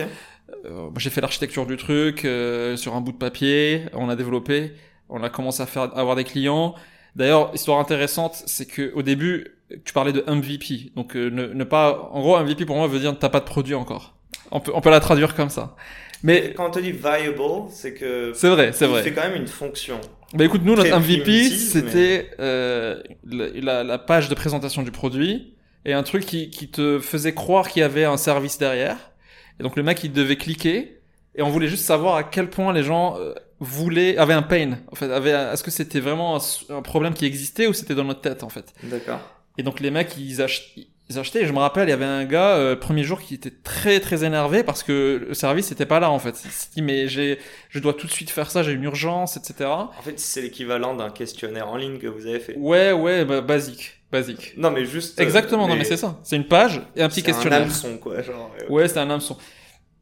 Euh, 0.66 0.70
moi, 0.84 0.94
j'ai 0.98 1.10
fait 1.10 1.22
l'architecture 1.22 1.66
du 1.66 1.78
truc 1.78 2.26
euh, 2.26 2.76
sur 2.78 2.96
un 2.96 3.02
bout 3.02 3.12
de 3.12 3.18
papier. 3.18 3.86
On 3.94 4.10
a 4.10 4.16
développé. 4.16 4.74
On 5.10 5.22
a 5.22 5.30
commencé 5.30 5.62
à 5.62 5.66
faire 5.68 5.84
avoir 5.96 6.16
des 6.16 6.24
clients. 6.24 6.74
D'ailleurs, 7.16 7.52
histoire 7.54 7.80
intéressante, 7.80 8.42
c'est 8.48 8.66
que 8.66 8.92
au 8.96 9.04
début, 9.04 9.60
tu 9.86 9.94
parlais 9.94 10.12
de 10.14 10.24
MVP. 10.28 10.92
Donc, 10.96 11.16
euh, 11.16 11.30
ne, 11.30 11.48
ne 11.48 11.64
pas. 11.64 12.10
En 12.12 12.22
gros, 12.22 12.38
MVP 12.40 12.66
pour 12.66 12.76
moi 12.76 12.88
veut 12.88 13.00
dire 13.00 13.18
t'as 13.18 13.30
pas 13.30 13.40
de 13.40 13.46
produit 13.46 13.76
encore. 13.76 14.16
On 14.52 14.60
peut, 14.60 14.72
on 14.76 14.82
peut 14.82 14.90
la 14.92 15.00
traduire 15.00 15.36
comme 15.36 15.50
ça. 15.50 15.76
Mais 16.22 16.54
Quand 16.56 16.68
on 16.68 16.72
te 16.72 16.80
dit 16.80 16.92
viable, 16.92 17.42
c'est 17.70 17.94
que 17.94 18.32
c'est 18.34 18.50
vrai, 18.50 18.72
c'est 18.72 18.88
vrai. 18.88 19.04
fait 19.04 19.12
quand 19.14 19.28
même 19.28 19.36
une 19.36 19.48
fonction. 19.48 20.00
Bah 20.34 20.46
écoute, 20.46 20.62
nous, 20.64 20.76
notre 20.76 20.98
MVP, 21.00 21.50
c'était 21.50 22.32
euh, 22.40 23.02
la, 23.26 23.84
la- 23.84 23.98
page 24.00 24.30
de 24.30 24.36
présentation 24.36 24.82
du 24.84 24.92
produit 24.92 25.54
et 25.86 25.94
un 25.94 26.02
truc 26.04 26.26
qui, 26.26 26.50
qui 26.50 26.70
te 26.70 27.00
faisait 27.00 27.34
croire 27.34 27.68
qu'il 27.70 27.82
y 27.82 27.84
avait 27.84 28.06
un 28.06 28.18
service 28.18 28.58
derrière. 28.58 29.12
Et 29.60 29.64
donc 29.64 29.76
le 29.76 29.84
mec, 29.84 30.04
il 30.04 30.12
devait 30.14 30.38
cliquer 30.38 31.00
et 31.36 31.42
on 31.42 31.50
voulait 31.50 31.68
juste 31.68 31.84
savoir 31.86 32.16
à 32.16 32.24
quel 32.24 32.50
point 32.50 32.72
les 32.74 32.84
gens 32.84 33.18
euh, 33.20 33.34
voulaient, 33.60 34.18
avaient 34.18 34.34
un 34.34 34.42
pain. 34.44 34.78
En 34.92 34.96
fait, 34.96 35.12
avaient, 35.12 35.32
est-ce 35.32 35.62
que 35.64 35.72
c'était 35.72 36.00
vraiment 36.00 36.38
un, 36.38 36.76
un 36.76 36.82
problème 36.82 37.14
qui 37.14 37.26
existait 37.26 37.68
ou 37.68 37.74
c'était 37.74 37.96
dans 37.96 38.06
notre 38.06 38.22
tête 38.22 38.44
en 38.44 38.50
fait. 38.50 38.74
D'accord. 38.84 39.20
Et 39.58 39.64
donc 39.64 39.80
les 39.80 39.92
mecs, 39.92 40.18
ils, 40.18 40.42
ach- 40.42 40.74
ils 41.10 41.20
achetaient. 41.20 41.44
Et 41.44 41.46
je 41.46 41.54
me 41.54 41.60
rappelle, 41.60 41.88
il 41.88 41.92
y 41.92 41.94
avait 41.94 42.06
un 42.06 42.26
gars 42.26 42.56
euh, 42.56 42.76
premier 42.76 43.04
jour 43.04 43.22
qui 43.22 43.36
était 43.36 43.52
très 43.52 44.00
très 44.00 44.24
énervé 44.24 44.64
parce 44.64 44.82
que 44.84 45.26
le 45.28 45.34
service 45.34 45.70
n'était 45.70 45.86
pas 45.86 46.00
là 46.00 46.10
en 46.10 46.18
fait. 46.20 46.36
Il 46.46 46.52
s'est 46.52 46.68
dit 46.76 46.82
mais 46.82 47.08
j'ai, 47.08 47.38
je 47.70 47.80
dois 47.80 47.94
tout 47.94 48.08
de 48.08 48.12
suite 48.12 48.30
faire 48.30 48.50
ça, 48.50 48.64
j'ai 48.64 48.72
une 48.72 48.84
urgence, 48.84 49.38
etc. 49.38 49.70
En 49.70 49.92
fait, 50.02 50.20
c'est 50.20 50.42
l'équivalent 50.42 50.96
d'un 50.96 51.10
questionnaire 51.12 51.68
en 51.70 51.78
ligne 51.78 52.00
que 52.00 52.08
vous 52.08 52.26
avez 52.26 52.40
fait. 52.40 52.56
Ouais, 52.58 52.92
ouais, 52.94 53.26
bah, 53.26 53.42
basique, 53.42 54.02
basique. 54.12 54.54
Non, 54.58 54.72
mais 54.72 54.86
juste. 54.86 55.20
euh, 55.20 55.24
Exactement, 55.24 55.68
non 55.68 55.76
mais 55.76 55.84
c'est 55.84 55.98
ça. 55.98 56.20
C'est 56.24 56.36
une 56.36 56.48
page 56.48 56.82
et 56.96 57.04
un 57.04 57.10
petit 57.10 57.20
c'est 57.20 57.26
questionnaire. 57.28 57.60
Un 57.60 57.64
hameçon, 57.66 57.98
quoi. 57.98 58.22
Genre, 58.22 58.52
euh, 58.62 58.68
Ouais, 58.70 58.88
c'est 58.88 58.98
un 59.00 59.10
hameçon. 59.10 59.38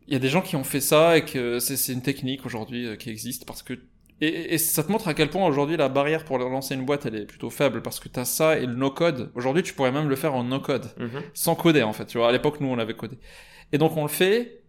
Il 0.07 0.13
y 0.13 0.15
a 0.15 0.19
des 0.19 0.29
gens 0.29 0.41
qui 0.41 0.55
ont 0.55 0.63
fait 0.63 0.81
ça 0.81 1.17
et 1.17 1.25
que 1.25 1.59
c'est 1.59 1.77
c'est 1.77 1.93
une 1.93 2.01
technique 2.01 2.45
aujourd'hui 2.45 2.85
euh, 2.87 2.95
qui 2.95 3.09
existe 3.09 3.45
parce 3.45 3.63
que 3.63 3.73
et, 4.21 4.53
et 4.53 4.57
ça 4.57 4.83
te 4.83 4.91
montre 4.91 5.07
à 5.07 5.13
quel 5.13 5.29
point 5.29 5.45
aujourd'hui 5.45 5.77
la 5.77 5.89
barrière 5.89 6.23
pour 6.25 6.37
lancer 6.37 6.75
une 6.75 6.85
boîte 6.85 7.05
elle 7.05 7.15
est 7.15 7.25
plutôt 7.25 7.49
faible 7.49 7.81
parce 7.81 7.99
que 7.99 8.07
t'as 8.07 8.25
ça 8.25 8.57
et 8.57 8.65
le 8.65 8.75
no 8.75 8.91
code. 8.91 9.31
Aujourd'hui, 9.35 9.63
tu 9.63 9.73
pourrais 9.73 9.91
même 9.91 10.09
le 10.09 10.15
faire 10.15 10.35
en 10.35 10.43
no 10.43 10.59
code 10.59 10.85
mhm. 10.97 11.21
sans 11.33 11.55
coder 11.55 11.83
en 11.83 11.93
fait. 11.93 12.05
Tu 12.05 12.17
vois, 12.17 12.29
à 12.29 12.31
l'époque 12.31 12.59
nous 12.61 12.67
on 12.67 12.77
avait 12.77 12.93
codé. 12.93 13.17
Et 13.73 13.77
donc 13.77 13.97
on 13.97 14.03
le 14.03 14.09
fait 14.09 14.61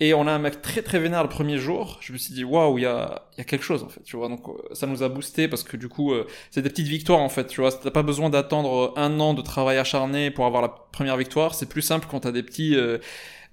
et 0.00 0.12
on 0.12 0.26
a 0.26 0.32
un 0.32 0.38
mec 0.38 0.60
très 0.60 0.82
très 0.82 0.98
vénère 0.98 1.22
le 1.22 1.28
premier 1.28 1.58
jour. 1.58 1.98
Je 2.00 2.12
me 2.12 2.18
suis 2.18 2.34
dit 2.34 2.44
waouh, 2.44 2.78
il 2.78 2.82
y 2.82 2.86
a 2.86 3.28
il 3.34 3.38
y 3.38 3.40
a 3.42 3.44
quelque 3.44 3.64
chose 3.64 3.82
en 3.82 3.88
fait. 3.88 4.02
Tu 4.04 4.16
vois, 4.16 4.28
donc 4.28 4.48
euh, 4.48 4.52
ça 4.72 4.86
nous 4.86 5.02
a 5.02 5.08
boosté 5.08 5.48
parce 5.48 5.62
que 5.62 5.76
du 5.76 5.88
coup 5.88 6.12
euh, 6.12 6.26
c'est 6.50 6.62
des 6.62 6.70
petites 6.70 6.88
victoires 6.88 7.20
en 7.20 7.28
fait. 7.28 7.46
Tu 7.46 7.60
vois, 7.60 7.72
t'as 7.72 7.90
pas 7.90 8.02
besoin 8.02 8.30
d'attendre 8.30 8.94
un 8.96 9.20
an 9.20 9.34
de 9.34 9.42
travail 9.42 9.78
acharné 9.78 10.30
pour 10.30 10.46
avoir 10.46 10.62
la 10.62 10.68
première 10.68 11.16
victoire. 11.16 11.54
C'est 11.54 11.68
plus 11.68 11.82
simple 11.82 12.06
quand 12.10 12.20
t'as 12.20 12.32
des 12.32 12.42
petits 12.42 12.74
euh, 12.74 12.98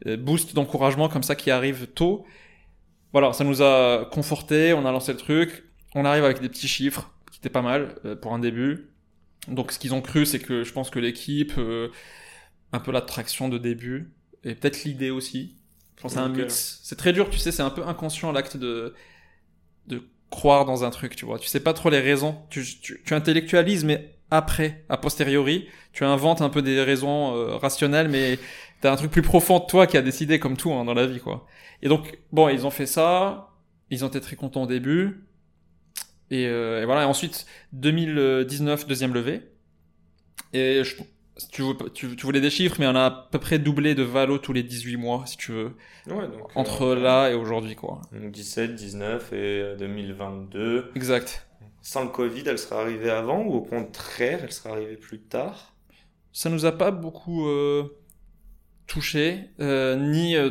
euh, 0.07 0.17
boosts 0.17 0.55
d'encouragement 0.55 1.09
comme 1.09 1.23
ça 1.23 1.35
qui 1.35 1.51
arrivent 1.51 1.87
tôt. 1.87 2.25
Voilà, 3.11 3.33
ça 3.33 3.43
nous 3.43 3.61
a 3.61 4.05
conforté. 4.11 4.73
On 4.73 4.85
a 4.85 4.91
lancé 4.91 5.11
le 5.11 5.17
truc. 5.17 5.65
On 5.95 6.05
arrive 6.05 6.23
avec 6.23 6.39
des 6.39 6.49
petits 6.49 6.67
chiffres 6.67 7.11
qui 7.31 7.39
étaient 7.39 7.49
pas 7.49 7.61
mal 7.61 7.95
euh, 8.05 8.15
pour 8.15 8.33
un 8.33 8.39
début. 8.39 8.89
Donc 9.47 9.71
ce 9.71 9.79
qu'ils 9.79 9.93
ont 9.93 10.01
cru, 10.01 10.25
c'est 10.25 10.39
que 10.39 10.63
je 10.63 10.71
pense 10.71 10.89
que 10.89 10.99
l'équipe, 10.99 11.53
euh, 11.57 11.89
un 12.71 12.79
peu 12.79 12.91
l'attraction 12.91 13.49
de 13.49 13.57
début, 13.57 14.13
et 14.43 14.55
peut-être 14.55 14.83
l'idée 14.83 15.09
aussi. 15.09 15.55
Je 15.97 16.03
pense 16.03 16.17
à 16.17 16.21
un 16.21 16.29
mix. 16.29 16.79
C'est 16.83 16.95
très 16.95 17.13
dur, 17.13 17.29
tu 17.29 17.37
sais, 17.37 17.51
c'est 17.51 17.63
un 17.63 17.69
peu 17.69 17.85
inconscient 17.85 18.31
l'acte 18.31 18.57
de 18.57 18.93
de 19.87 20.03
croire 20.29 20.65
dans 20.65 20.83
un 20.83 20.89
truc, 20.89 21.15
tu 21.15 21.25
vois. 21.25 21.39
Tu 21.39 21.47
sais 21.47 21.59
pas 21.59 21.73
trop 21.73 21.89
les 21.89 21.99
raisons. 21.99 22.37
Tu, 22.49 22.63
tu, 22.81 23.01
tu 23.03 23.13
intellectualises, 23.13 23.83
mais 23.83 24.15
après, 24.31 24.85
a 24.89 24.97
posteriori, 24.97 25.67
tu 25.91 26.05
inventes 26.05 26.41
un 26.41 26.49
peu 26.49 26.61
des 26.61 26.81
raisons 26.81 27.35
euh, 27.35 27.57
rationnelles, 27.57 28.07
mais 28.07 28.39
t'as 28.81 28.91
un 28.91 28.95
truc 28.95 29.11
plus 29.11 29.21
profond 29.21 29.59
de 29.59 29.65
toi 29.65 29.87
qui 29.87 29.97
a 29.97 30.01
décidé 30.01 30.39
comme 30.39 30.57
tout 30.57 30.71
hein, 30.73 30.85
dans 30.85 30.93
la 30.93 31.05
vie, 31.07 31.19
quoi. 31.19 31.45
Et 31.81 31.87
donc, 31.89 32.19
bon, 32.31 32.49
ils 32.49 32.65
ont 32.65 32.71
fait 32.71 32.85
ça. 32.85 33.49
Ils 33.89 34.03
ont 34.05 34.07
été 34.07 34.21
très 34.21 34.35
contents 34.35 34.63
au 34.63 34.67
début. 34.67 35.25
Et, 36.29 36.47
euh, 36.47 36.81
et 36.81 36.85
voilà. 36.85 37.03
Et 37.03 37.05
ensuite, 37.05 37.45
2019, 37.73 38.87
deuxième 38.87 39.13
levée. 39.13 39.41
Et 40.53 40.83
je, 40.83 40.95
si 41.37 41.47
tu, 41.49 41.61
veux, 41.61 41.73
tu, 41.93 42.15
tu 42.15 42.25
voulais 42.25 42.41
des 42.41 42.49
chiffres, 42.49 42.75
mais 42.79 42.87
on 42.87 42.95
a 42.95 43.05
à 43.05 43.11
peu 43.31 43.39
près 43.39 43.59
doublé 43.59 43.95
de 43.95 44.03
valo 44.03 44.37
tous 44.37 44.53
les 44.53 44.63
18 44.63 44.97
mois, 44.97 45.23
si 45.25 45.37
tu 45.37 45.51
veux, 45.51 45.75
Ouais, 46.07 46.27
donc, 46.27 46.55
entre 46.55 46.83
euh, 46.83 46.95
là 46.95 47.29
et 47.29 47.33
aujourd'hui, 47.35 47.75
quoi. 47.75 48.01
donc 48.11 48.31
17, 48.31 48.75
19 48.75 49.33
et 49.33 49.35
euh, 49.35 49.75
2022. 49.77 50.91
Exact. 50.95 51.47
Sans 51.81 52.03
le 52.03 52.09
Covid, 52.09 52.43
elle 52.45 52.59
serait 52.59 52.81
arrivée 52.81 53.09
avant 53.09 53.43
ou 53.43 53.53
au 53.53 53.61
contraire, 53.61 54.41
elle 54.43 54.51
serait 54.51 54.71
arrivée 54.71 54.97
plus 54.97 55.19
tard? 55.21 55.73
Ça 56.33 56.49
nous 56.49 56.65
a 56.65 56.71
pas 56.73 56.91
beaucoup 56.91 57.47
euh, 57.47 57.83
touché, 58.91 59.49
euh, 59.59 59.95
ni. 59.95 60.35
euh, 60.35 60.49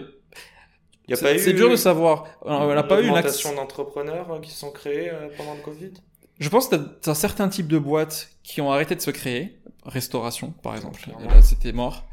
c'est 1.12 1.51
eu 1.51 1.55
dur 1.55 1.70
de 1.70 1.76
savoir. 1.76 2.24
Elle 2.47 2.74
n'a 2.74 2.82
pas 2.82 3.01
eu 3.01 3.05
une 3.05 3.11
augmentation 3.11 3.51
action. 3.51 3.55
d'entrepreneurs 3.62 4.30
euh, 4.32 4.38
qui 4.41 4.51
sont 4.53 4.70
créés 4.70 5.11
pendant 5.36 5.55
le 5.55 5.61
Covid? 5.61 5.93
Je 6.38 6.49
pense 6.49 6.68
que 6.68 6.76
t'as- 6.76 7.14
certains 7.14 7.49
types 7.49 7.66
de 7.68 7.78
boîtes 7.78 8.30
qui 8.43 8.61
ont 8.61 8.70
arrêté 8.72 8.95
de 8.95 9.01
se 9.01 9.11
créer, 9.11 9.59
restauration 9.84 10.53
par 10.62 10.74
exemple, 10.76 11.03
et 11.22 11.26
là 11.28 11.43
c'était 11.43 11.72
mort. 11.72 12.05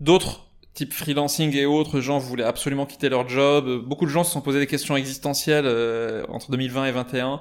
D'autres, 0.00 0.46
type 0.74 0.92
freelancing 0.92 1.54
et 1.56 1.66
autres, 1.66 2.00
gens 2.00 2.18
voulaient 2.18 2.44
absolument 2.44 2.86
quitter 2.86 3.08
leur 3.08 3.28
job. 3.28 3.82
Beaucoup 3.84 4.04
de 4.04 4.10
gens 4.10 4.24
se 4.24 4.30
sont 4.32 4.40
posé 4.42 4.58
des 4.60 4.66
questions 4.66 4.96
existentielles 4.96 5.64
euh, 5.66 6.24
entre 6.28 6.50
2020 6.50 6.84
et 6.86 6.92
2021, 6.92 7.40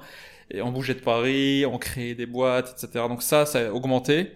et 0.52 0.62
ont 0.62 0.72
bougé 0.72 0.94
de 0.94 1.00
Paris, 1.02 1.66
ont 1.66 1.78
créé 1.78 2.16
des 2.16 2.26
boîtes, 2.26 2.72
etc. 2.84 3.06
Donc 3.08 3.22
ça, 3.24 3.46
ça 3.46 3.60
a 3.60 3.72
augmenté. 3.72 4.32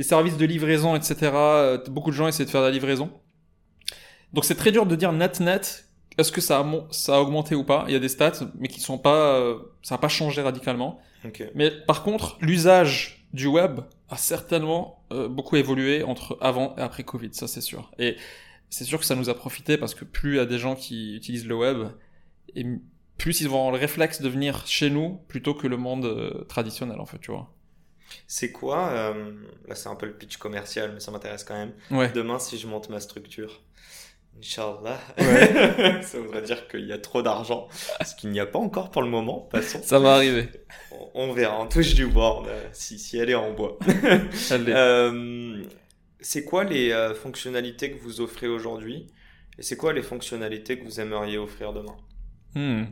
Les 0.00 0.04
services 0.04 0.38
de 0.38 0.46
livraison, 0.46 0.96
etc. 0.96 1.16
euh, 1.34 1.78
Beaucoup 1.90 2.10
de 2.10 2.16
gens 2.16 2.26
essaient 2.26 2.46
de 2.46 2.50
faire 2.50 2.62
de 2.62 2.66
la 2.68 2.72
livraison. 2.72 3.10
Donc 4.32 4.46
c'est 4.46 4.54
très 4.54 4.72
dur 4.72 4.86
de 4.86 4.96
dire 4.96 5.12
net 5.12 5.40
net 5.40 5.90
est-ce 6.16 6.32
que 6.32 6.40
ça 6.40 6.60
a, 6.60 6.86
ça 6.90 7.16
a 7.16 7.20
augmenté 7.20 7.54
ou 7.54 7.64
pas 7.64 7.84
Il 7.86 7.92
y 7.92 7.96
a 7.96 7.98
des 7.98 8.08
stats, 8.08 8.46
mais 8.58 8.68
qui 8.68 8.80
sont 8.80 8.96
pas, 8.96 9.36
euh, 9.36 9.58
ça 9.82 9.96
n'a 9.96 9.98
pas 9.98 10.08
changé 10.08 10.40
radicalement. 10.40 11.00
Mais 11.54 11.70
par 11.86 12.02
contre, 12.02 12.38
l'usage 12.40 13.26
du 13.34 13.46
web 13.46 13.80
a 14.08 14.16
certainement 14.16 15.04
euh, 15.12 15.28
beaucoup 15.28 15.56
évolué 15.56 16.02
entre 16.02 16.38
avant 16.40 16.74
et 16.78 16.80
après 16.80 17.04
Covid, 17.04 17.28
ça 17.32 17.46
c'est 17.46 17.60
sûr. 17.60 17.90
Et 17.98 18.16
c'est 18.70 18.84
sûr 18.84 19.00
que 19.00 19.04
ça 19.04 19.16
nous 19.16 19.28
a 19.28 19.34
profité 19.34 19.76
parce 19.76 19.94
que 19.94 20.06
plus 20.06 20.32
il 20.32 20.36
y 20.36 20.40
a 20.40 20.46
des 20.46 20.58
gens 20.58 20.76
qui 20.76 21.14
utilisent 21.14 21.46
le 21.46 21.56
web, 21.56 21.88
et 22.56 22.64
plus 23.18 23.42
ils 23.42 23.50
vont 23.50 23.58
avoir 23.58 23.72
le 23.72 23.78
réflexe 23.78 24.22
de 24.22 24.30
venir 24.30 24.66
chez 24.66 24.88
nous 24.88 25.20
plutôt 25.28 25.52
que 25.52 25.66
le 25.66 25.76
monde 25.76 26.06
euh, 26.06 26.44
traditionnel 26.48 27.00
en 27.00 27.06
fait, 27.06 27.18
tu 27.18 27.32
vois. 27.32 27.52
C'est 28.26 28.52
quoi, 28.52 28.88
euh, 28.88 29.32
là 29.66 29.74
c'est 29.74 29.88
un 29.88 29.94
peu 29.94 30.06
le 30.06 30.14
pitch 30.14 30.36
commercial, 30.36 30.92
mais 30.92 31.00
ça 31.00 31.10
m'intéresse 31.10 31.44
quand 31.44 31.54
même. 31.54 31.72
Demain, 32.12 32.38
si 32.38 32.58
je 32.58 32.66
monte 32.66 32.88
ma 32.88 33.00
structure, 33.00 33.62
Inch'Allah, 34.38 34.98
ouais. 35.18 36.00
ça 36.02 36.18
voudrait 36.18 36.42
dire 36.42 36.66
qu'il 36.68 36.86
y 36.86 36.92
a 36.92 36.98
trop 36.98 37.22
d'argent, 37.22 37.68
ce 38.04 38.14
qu'il 38.14 38.30
n'y 38.30 38.40
a 38.40 38.46
pas 38.46 38.58
encore 38.58 38.90
pour 38.90 39.02
le 39.02 39.08
moment, 39.08 39.48
passons. 39.50 39.82
Ça 39.82 39.98
va 39.98 40.14
arriver. 40.14 40.48
On, 41.14 41.32
verra, 41.32 41.60
on 41.60 41.66
touche 41.66 41.94
du 41.94 42.06
bois, 42.06 42.44
si, 42.72 42.98
si 42.98 43.18
elle 43.18 43.30
est 43.30 43.34
en 43.34 43.52
bois. 43.52 43.78
euh, 44.52 45.62
c'est 46.20 46.44
quoi 46.44 46.64
les 46.64 46.92
euh, 46.92 47.14
fonctionnalités 47.14 47.92
que 47.92 48.00
vous 48.02 48.20
offrez 48.20 48.46
aujourd'hui? 48.46 49.06
Et 49.58 49.62
c'est 49.62 49.76
quoi 49.76 49.92
les 49.92 50.02
fonctionnalités 50.02 50.78
que 50.78 50.84
vous 50.84 51.00
aimeriez 51.00 51.38
offrir 51.38 51.72
demain? 51.72 51.96
Hmm. 52.54 52.84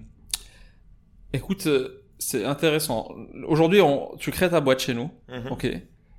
Écoute, 1.33 1.67
euh, 1.67 2.05
c'est 2.19 2.45
intéressant. 2.45 3.09
Aujourd'hui, 3.47 3.81
tu 4.19 4.31
crées 4.31 4.51
ta 4.51 4.61
boîte 4.61 4.81
chez 4.81 4.95
nous. 4.95 5.11
Mhm. 5.29 5.49
Ok. 5.51 5.69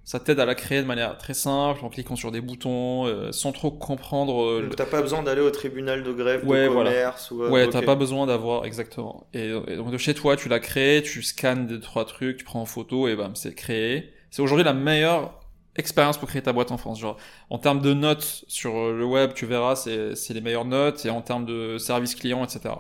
Ça 0.06 0.20
t'aide 0.20 0.40
à 0.40 0.46
la 0.46 0.56
créer 0.56 0.82
de 0.82 0.88
manière 0.88 1.16
très 1.20 1.36
simple, 1.36 1.86
en 1.86 1.90
cliquant 1.90 2.16
sur 2.16 2.32
des 2.32 2.42
boutons, 2.42 3.06
euh, 3.06 3.32
sans 3.32 3.52
trop 3.52 3.70
comprendre. 3.70 4.42
Euh, 4.44 4.62
donc 4.64 4.76
t'as 4.76 4.88
pas 4.88 5.04
besoin 5.04 5.22
d'aller 5.22 5.42
au 5.42 5.52
tribunal 5.52 6.02
de 6.02 6.12
grève 6.12 6.48
de 6.48 6.68
commerce 6.68 7.30
ou. 7.30 7.44
Ouais, 7.44 7.70
t'as 7.70 7.84
pas 7.84 7.96
besoin 7.96 8.26
d'avoir 8.26 8.66
exactement. 8.66 9.28
Et, 9.34 9.52
donc 9.52 9.92
de 9.92 9.98
chez 9.98 10.16
toi, 10.16 10.36
tu 10.36 10.50
l'as 10.50 10.60
créé, 10.60 11.04
tu 11.04 11.22
scannes 11.22 11.68
des 11.68 11.80
trois 11.80 12.06
trucs, 12.06 12.38
tu 12.38 12.44
prends 12.44 12.62
en 12.62 12.66
photo 12.66 13.08
et 13.08 13.16
bam, 13.16 13.36
c'est 13.36 13.54
créé. 13.54 14.12
C'est 14.32 14.42
aujourd'hui 14.42 14.66
la 14.66 14.74
meilleure 14.74 15.40
expérience 15.76 16.18
pour 16.18 16.28
créer 16.28 16.42
ta 16.42 16.54
boîte 16.54 16.72
en 16.72 16.78
France. 16.78 17.00
Genre, 17.00 17.18
en 17.52 17.60
termes 17.60 17.82
de 17.82 17.94
notes 17.94 18.46
sur 18.48 18.92
le 18.92 19.06
web, 19.06 19.34
tu 19.36 19.46
verras, 19.46 19.76
c'est 19.76 20.34
les 20.34 20.42
meilleures 20.42 20.66
notes, 20.66 21.06
et 21.06 21.12
en 21.12 21.22
termes 21.22 21.46
de 21.46 21.78
service 21.78 22.16
client, 22.16 22.44
etc. 22.44 22.74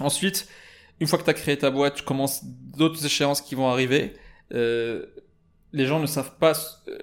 Ensuite, 0.00 0.48
une 1.00 1.06
fois 1.06 1.18
que 1.18 1.24
tu 1.24 1.30
as 1.30 1.34
créé 1.34 1.56
ta 1.56 1.70
boîte, 1.70 1.96
tu 1.96 2.02
commences 2.02 2.44
d'autres 2.44 3.04
échéances 3.04 3.40
qui 3.40 3.54
vont 3.54 3.68
arriver. 3.68 4.14
Euh, 4.52 5.06
les 5.72 5.86
gens 5.86 6.00
ne 6.00 6.06
savent 6.06 6.36
pas 6.38 6.52
euh, 6.88 6.98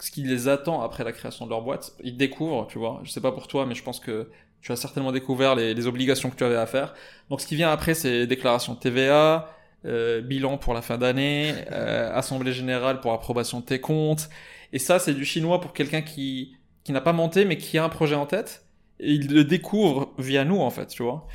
ce 0.00 0.10
qui 0.10 0.22
les 0.22 0.48
attend 0.48 0.82
après 0.82 1.04
la 1.04 1.12
création 1.12 1.46
de 1.46 1.50
leur 1.50 1.62
boîte. 1.62 1.92
Ils 2.02 2.16
découvrent, 2.16 2.66
tu 2.68 2.78
vois. 2.78 3.00
Je 3.04 3.10
sais 3.10 3.20
pas 3.20 3.32
pour 3.32 3.48
toi, 3.48 3.66
mais 3.66 3.74
je 3.74 3.82
pense 3.82 4.00
que 4.00 4.28
tu 4.60 4.72
as 4.72 4.76
certainement 4.76 5.12
découvert 5.12 5.54
les, 5.54 5.72
les 5.72 5.86
obligations 5.86 6.30
que 6.30 6.36
tu 6.36 6.44
avais 6.44 6.56
à 6.56 6.66
faire. 6.66 6.94
Donc, 7.30 7.40
ce 7.40 7.46
qui 7.46 7.56
vient 7.56 7.70
après, 7.70 7.94
c'est 7.94 8.26
déclaration 8.26 8.74
TVA, 8.74 9.48
euh, 9.86 10.20
bilan 10.20 10.58
pour 10.58 10.74
la 10.74 10.82
fin 10.82 10.98
d'année, 10.98 11.54
euh, 11.72 12.14
assemblée 12.14 12.52
générale 12.52 13.00
pour 13.00 13.14
approbation 13.14 13.60
de 13.60 13.64
tes 13.64 13.80
comptes. 13.80 14.28
Et 14.74 14.78
ça, 14.78 14.98
c'est 14.98 15.14
du 15.14 15.24
chinois 15.24 15.60
pour 15.60 15.72
quelqu'un 15.72 16.02
qui 16.02 16.54
qui 16.84 16.92
n'a 16.92 17.00
pas 17.00 17.12
monté 17.12 17.44
mais 17.44 17.56
qui 17.58 17.76
a 17.78 17.84
un 17.84 17.88
projet 17.88 18.14
en 18.14 18.26
tête 18.26 18.64
et 19.02 19.12
il 19.12 19.32
le 19.32 19.44
découvre 19.44 20.12
via 20.18 20.44
nous 20.44 20.60
en 20.60 20.70
fait, 20.70 20.86
tu 20.86 21.02
vois. 21.02 21.26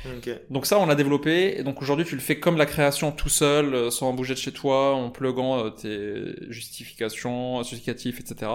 Donc 0.50 0.66
ça 0.66 0.78
on 0.78 0.86
l'a 0.86 0.94
développé 0.94 1.58
et 1.58 1.64
donc 1.64 1.82
aujourd'hui 1.82 2.06
tu 2.06 2.14
le 2.14 2.20
fais 2.20 2.38
comme 2.38 2.56
la 2.56 2.66
création 2.66 3.10
tout 3.10 3.28
seul, 3.28 3.74
euh, 3.74 3.90
sans 3.90 4.12
bouger 4.12 4.34
de 4.34 4.38
chez 4.38 4.52
toi, 4.52 4.94
en 4.94 5.10
pluguant 5.10 5.58
euh, 5.58 5.70
tes 5.70 6.50
justifications, 6.50 7.62
justificatifs, 7.62 8.20
etc. 8.20 8.50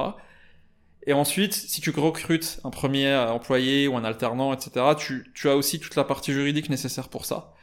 Et 1.06 1.14
ensuite, 1.14 1.54
si 1.54 1.82
tu 1.82 1.90
recrutes 1.90 2.60
un 2.64 2.70
premier 2.70 3.14
employé 3.16 3.88
ou 3.88 3.98
un 3.98 4.04
alternant, 4.04 4.54
etc., 4.54 4.86
tu, 4.98 5.32
tu 5.34 5.50
as 5.50 5.56
aussi 5.56 5.80
toute 5.80 5.96
la 5.96 6.04
partie 6.04 6.32
juridique 6.32 6.70
nécessaire 6.70 7.10
pour 7.10 7.26
ça. 7.26 7.54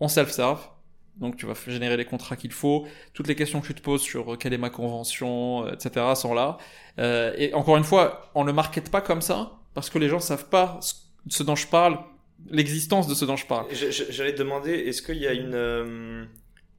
En 0.00 0.08
self-serve, 0.08 0.68
donc 1.16 1.36
tu 1.36 1.46
vas 1.46 1.54
générer 1.66 1.96
les 1.96 2.04
contrats 2.04 2.36
qu'il 2.36 2.52
faut. 2.52 2.86
Toutes 3.14 3.28
les 3.28 3.34
questions 3.34 3.60
que 3.60 3.66
tu 3.66 3.74
te 3.74 3.82
poses 3.82 4.02
sur 4.02 4.34
euh, 4.34 4.36
quelle 4.36 4.52
est 4.52 4.58
ma 4.58 4.70
convention, 4.70 5.68
etc. 5.72 6.06
sont 6.14 6.34
là. 6.34 6.58
Euh, 6.98 7.32
et 7.36 7.54
encore 7.54 7.76
une 7.76 7.84
fois, 7.84 8.30
on 8.34 8.44
ne 8.44 8.52
market 8.52 8.90
pas 8.90 9.00
comme 9.00 9.22
ça 9.22 9.57
parce 9.74 9.90
que 9.90 9.98
les 9.98 10.08
gens 10.08 10.20
savent 10.20 10.48
pas 10.48 10.80
ce 11.28 11.42
dont 11.42 11.56
je 11.56 11.66
parle, 11.66 11.98
l'existence 12.50 13.06
de 13.06 13.14
ce 13.14 13.24
dont 13.24 13.36
je 13.36 13.46
parle. 13.46 13.66
J'allais 13.72 14.32
te 14.32 14.38
demander, 14.38 14.72
est-ce 14.72 15.02
qu'il 15.02 15.18
y 15.18 15.26
a 15.26 15.32
une, 15.32 15.54
euh, 15.54 16.24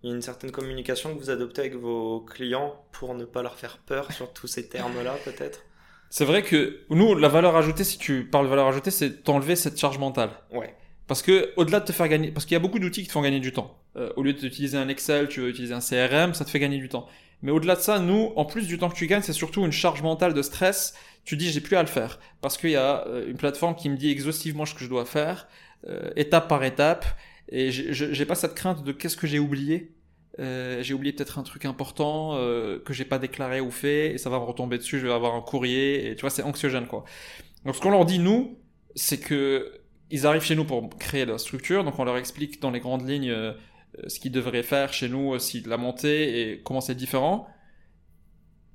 une 0.04 0.22
certaine 0.22 0.52
communication 0.52 1.14
que 1.14 1.20
vous 1.20 1.30
adoptez 1.30 1.62
avec 1.62 1.76
vos 1.76 2.22
clients 2.22 2.84
pour 2.92 3.16
ne 3.16 3.26
pas 3.26 3.42
leur 3.42 3.58
faire 3.58 3.78
peur 3.78 4.12
sur 4.12 4.32
tous 4.34 4.48
ces 4.48 4.70
termes-là, 4.70 5.16
peut-être? 5.26 5.62
C'est 6.10 6.26
vrai 6.26 6.42
que 6.42 6.80
nous, 6.90 7.14
la 7.16 7.28
valeur 7.28 7.56
ajoutée, 7.56 7.84
si 7.84 7.98
tu 8.00 8.26
parles 8.26 8.46
de 8.46 8.50
valeur 8.50 8.68
ajoutée, 8.68 8.92
c'est 8.92 9.24
t'enlever 9.24 9.56
cette 9.56 9.80
charge 9.80 10.00
mentale. 10.00 10.32
Ouais. 10.52 10.74
Parce 11.08 11.22
que 11.22 11.54
au-delà 11.56 11.80
de 11.80 11.86
te 11.86 11.92
faire 11.92 12.08
gagner, 12.08 12.32
parce 12.32 12.46
qu'il 12.46 12.54
y 12.54 12.56
a 12.56 12.60
beaucoup 12.60 12.80
d'outils 12.80 13.02
qui 13.02 13.08
te 13.08 13.12
font 13.12 13.22
gagner 13.22 13.40
du 13.40 13.52
temps. 13.52 13.80
Euh, 13.96 14.12
au 14.16 14.24
lieu 14.24 14.34
d'utiliser 14.34 14.78
un 14.78 14.90
Excel, 14.90 15.28
tu 15.28 15.42
veux 15.42 15.50
utiliser 15.50 15.74
un 15.74 15.80
CRM, 15.80 16.34
ça 16.34 16.46
te 16.46 16.50
fait 16.50 16.60
gagner 16.60 16.78
du 16.78 16.90
temps. 16.90 17.08
Mais 17.42 17.52
au-delà 17.52 17.76
de 17.76 17.82
ça, 17.82 18.00
nous, 18.00 18.34
en 18.36 18.46
plus 18.46 18.68
du 18.68 18.78
temps 18.78 18.90
que 18.90 18.96
tu 18.96 19.08
gagnes, 19.08 19.22
c'est 19.22 19.34
surtout 19.34 19.66
une 19.66 19.72
charge 19.72 20.02
mentale 20.02 20.34
de 20.34 20.42
stress 20.42 20.94
tu 21.30 21.38
dis 21.38 21.52
j'ai 21.52 21.62
plus 21.62 21.76
à 21.76 21.84
le 21.84 21.88
faire 21.88 22.20
parce 22.42 22.58
qu'il 22.58 22.72
y 22.72 22.76
a 22.76 23.06
euh, 23.08 23.30
une 23.30 23.38
plateforme 23.38 23.76
qui 23.76 23.88
me 23.88 23.96
dit 23.96 24.10
exhaustivement 24.10 24.66
ce 24.66 24.74
que 24.74 24.84
je 24.84 24.90
dois 24.90 25.06
faire, 25.06 25.48
euh, 25.88 26.10
étape 26.16 26.48
par 26.48 26.64
étape, 26.64 27.06
et 27.50 27.70
j'ai 27.72 28.26
pas 28.26 28.34
cette 28.34 28.56
crainte 28.56 28.84
de 28.84 28.92
qu'est-ce 28.92 29.16
que 29.16 29.28
j'ai 29.28 29.38
oublié. 29.38 29.94
Euh, 30.40 30.82
j'ai 30.82 30.96
oublié 30.96 31.14
peut-être 31.14 31.38
un 31.38 31.44
truc 31.44 31.66
important 31.66 32.32
euh, 32.34 32.80
que 32.84 32.94
j'ai 32.94 33.06
pas 33.06 33.20
déclaré 33.20 33.62
ou 33.62 33.70
fait, 33.70 34.12
et 34.14 34.18
ça 34.18 34.32
va 34.32 34.40
me 34.40 34.44
retomber 34.44 34.80
dessus. 34.80 34.98
Je 35.00 35.06
vais 35.06 35.14
avoir 35.14 35.36
un 35.36 35.42
courrier, 35.42 36.10
et 36.10 36.16
tu 36.16 36.22
vois, 36.22 36.32
c'est 36.32 36.42
anxiogène 36.42 36.88
quoi. 36.88 37.04
Donc 37.64 37.76
ce 37.76 37.82
qu'on 37.82 37.92
leur 37.92 38.06
dit 38.06 38.18
nous, 38.18 38.58
c'est 38.96 39.20
que 39.20 39.72
ils 40.10 40.26
arrivent 40.26 40.42
chez 40.42 40.56
nous 40.56 40.66
pour 40.66 40.90
créer 40.98 41.26
leur 41.26 41.40
structure, 41.40 41.84
donc 41.84 42.00
on 42.00 42.06
leur 42.06 42.18
explique 42.18 42.60
dans 42.60 42.72
les 42.72 42.80
grandes 42.80 43.08
lignes 43.08 43.30
euh, 43.30 43.54
ce 44.08 44.20
qu'ils 44.20 44.32
devraient 44.32 44.64
faire 44.64 44.94
chez 44.94 45.10
nous, 45.10 45.38
si 45.38 45.62
la 45.62 45.78
montée 45.78 46.42
et 46.42 46.62
comment 46.64 46.82
c'est 46.82 46.96
différent 46.96 47.48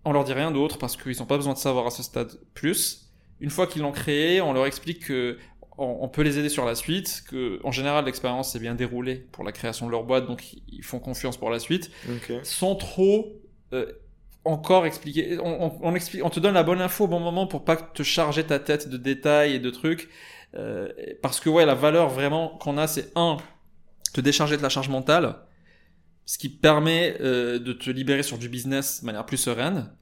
on 0.05 0.13
leur 0.13 0.25
dit 0.25 0.33
rien 0.33 0.51
d'autre 0.51 0.79
parce 0.79 0.97
qu'ils 0.97 1.19
n'ont 1.19 1.27
pas 1.27 1.37
besoin 1.37 1.55
de 1.55 1.59
savoir 1.59 1.87
à 1.87 1.91
ce 1.91 2.03
stade 2.03 2.33
plus. 2.55 3.11
Une 3.41 3.51
fois 3.51 3.67
qu'ils 3.67 3.83
l'ont 3.83 3.93
créé, 3.93 4.41
on 4.41 4.53
leur 4.53 4.67
explique 4.67 5.07
que 5.07 5.39
on, 5.77 6.09
peut 6.09 6.23
les 6.23 6.39
aider 6.39 6.49
sur 6.49 6.65
la 6.65 6.77
suite, 6.77 7.25
que 7.29 7.61
en 7.65 7.73
général 7.73 8.05
l'expérience 8.05 8.53
s'est 8.53 8.61
bien 8.61 8.75
déroulée 8.75 9.17
pour 9.33 9.43
la 9.43 9.51
création 9.51 9.87
de 9.87 9.91
leur 9.91 10.05
boîte, 10.05 10.27
donc 10.27 10.55
ils 10.69 10.85
font 10.85 11.01
confiance 11.01 11.37
pour 11.37 11.51
la 11.51 11.59
suite, 11.59 11.91
sans 12.45 12.77
trop 12.77 13.33
euh, 13.73 13.93
encore 14.45 14.87
expliquer. 14.87 15.39
On, 15.43 15.77
on, 15.83 15.95
explique, 15.97 16.25
on 16.25 16.31
te 16.31 16.39
donne 16.39 16.55
la 16.55 16.63
bonne 16.63 16.81
info 16.81 17.05
au 17.05 17.09
bon 17.09 17.19
moment 17.19 17.49
pour 17.49 17.65
pas 17.65 17.77
te 17.77 18.05
charger 18.05 18.45
ta 18.45 18.61
tête 18.61 18.89
de 18.89 18.97
détails 18.97 19.55
et 19.55 19.59
de 19.59 19.71
trucs, 19.71 20.11
euh, 20.55 20.89
parce 21.23 21.41
que 21.41 21.49
ouais, 21.49 21.67
la 21.67 21.75
valeur 21.75 22.09
vraiment 22.09 22.57
qu'on 22.59 22.79
a, 22.79 22.87
c'est 22.87 23.11
un, 23.17 23.39
te 24.13 24.21
décharger 24.21 24.57
de 24.57 24.63
la 24.63 24.69
charge 24.69 24.89
mentale, 24.89 25.37
ce 26.27 26.39
qui 26.39 26.49
permet 26.49 27.17
euh, 27.21 27.59
de 27.59 27.73
te 27.73 27.91
libérer 27.91 28.23
sur 28.23 28.39
du 28.39 28.49
business 28.49 29.01
de 29.01 29.07
manière 29.07 29.27
plus 29.27 29.37
sereine. 29.37 29.93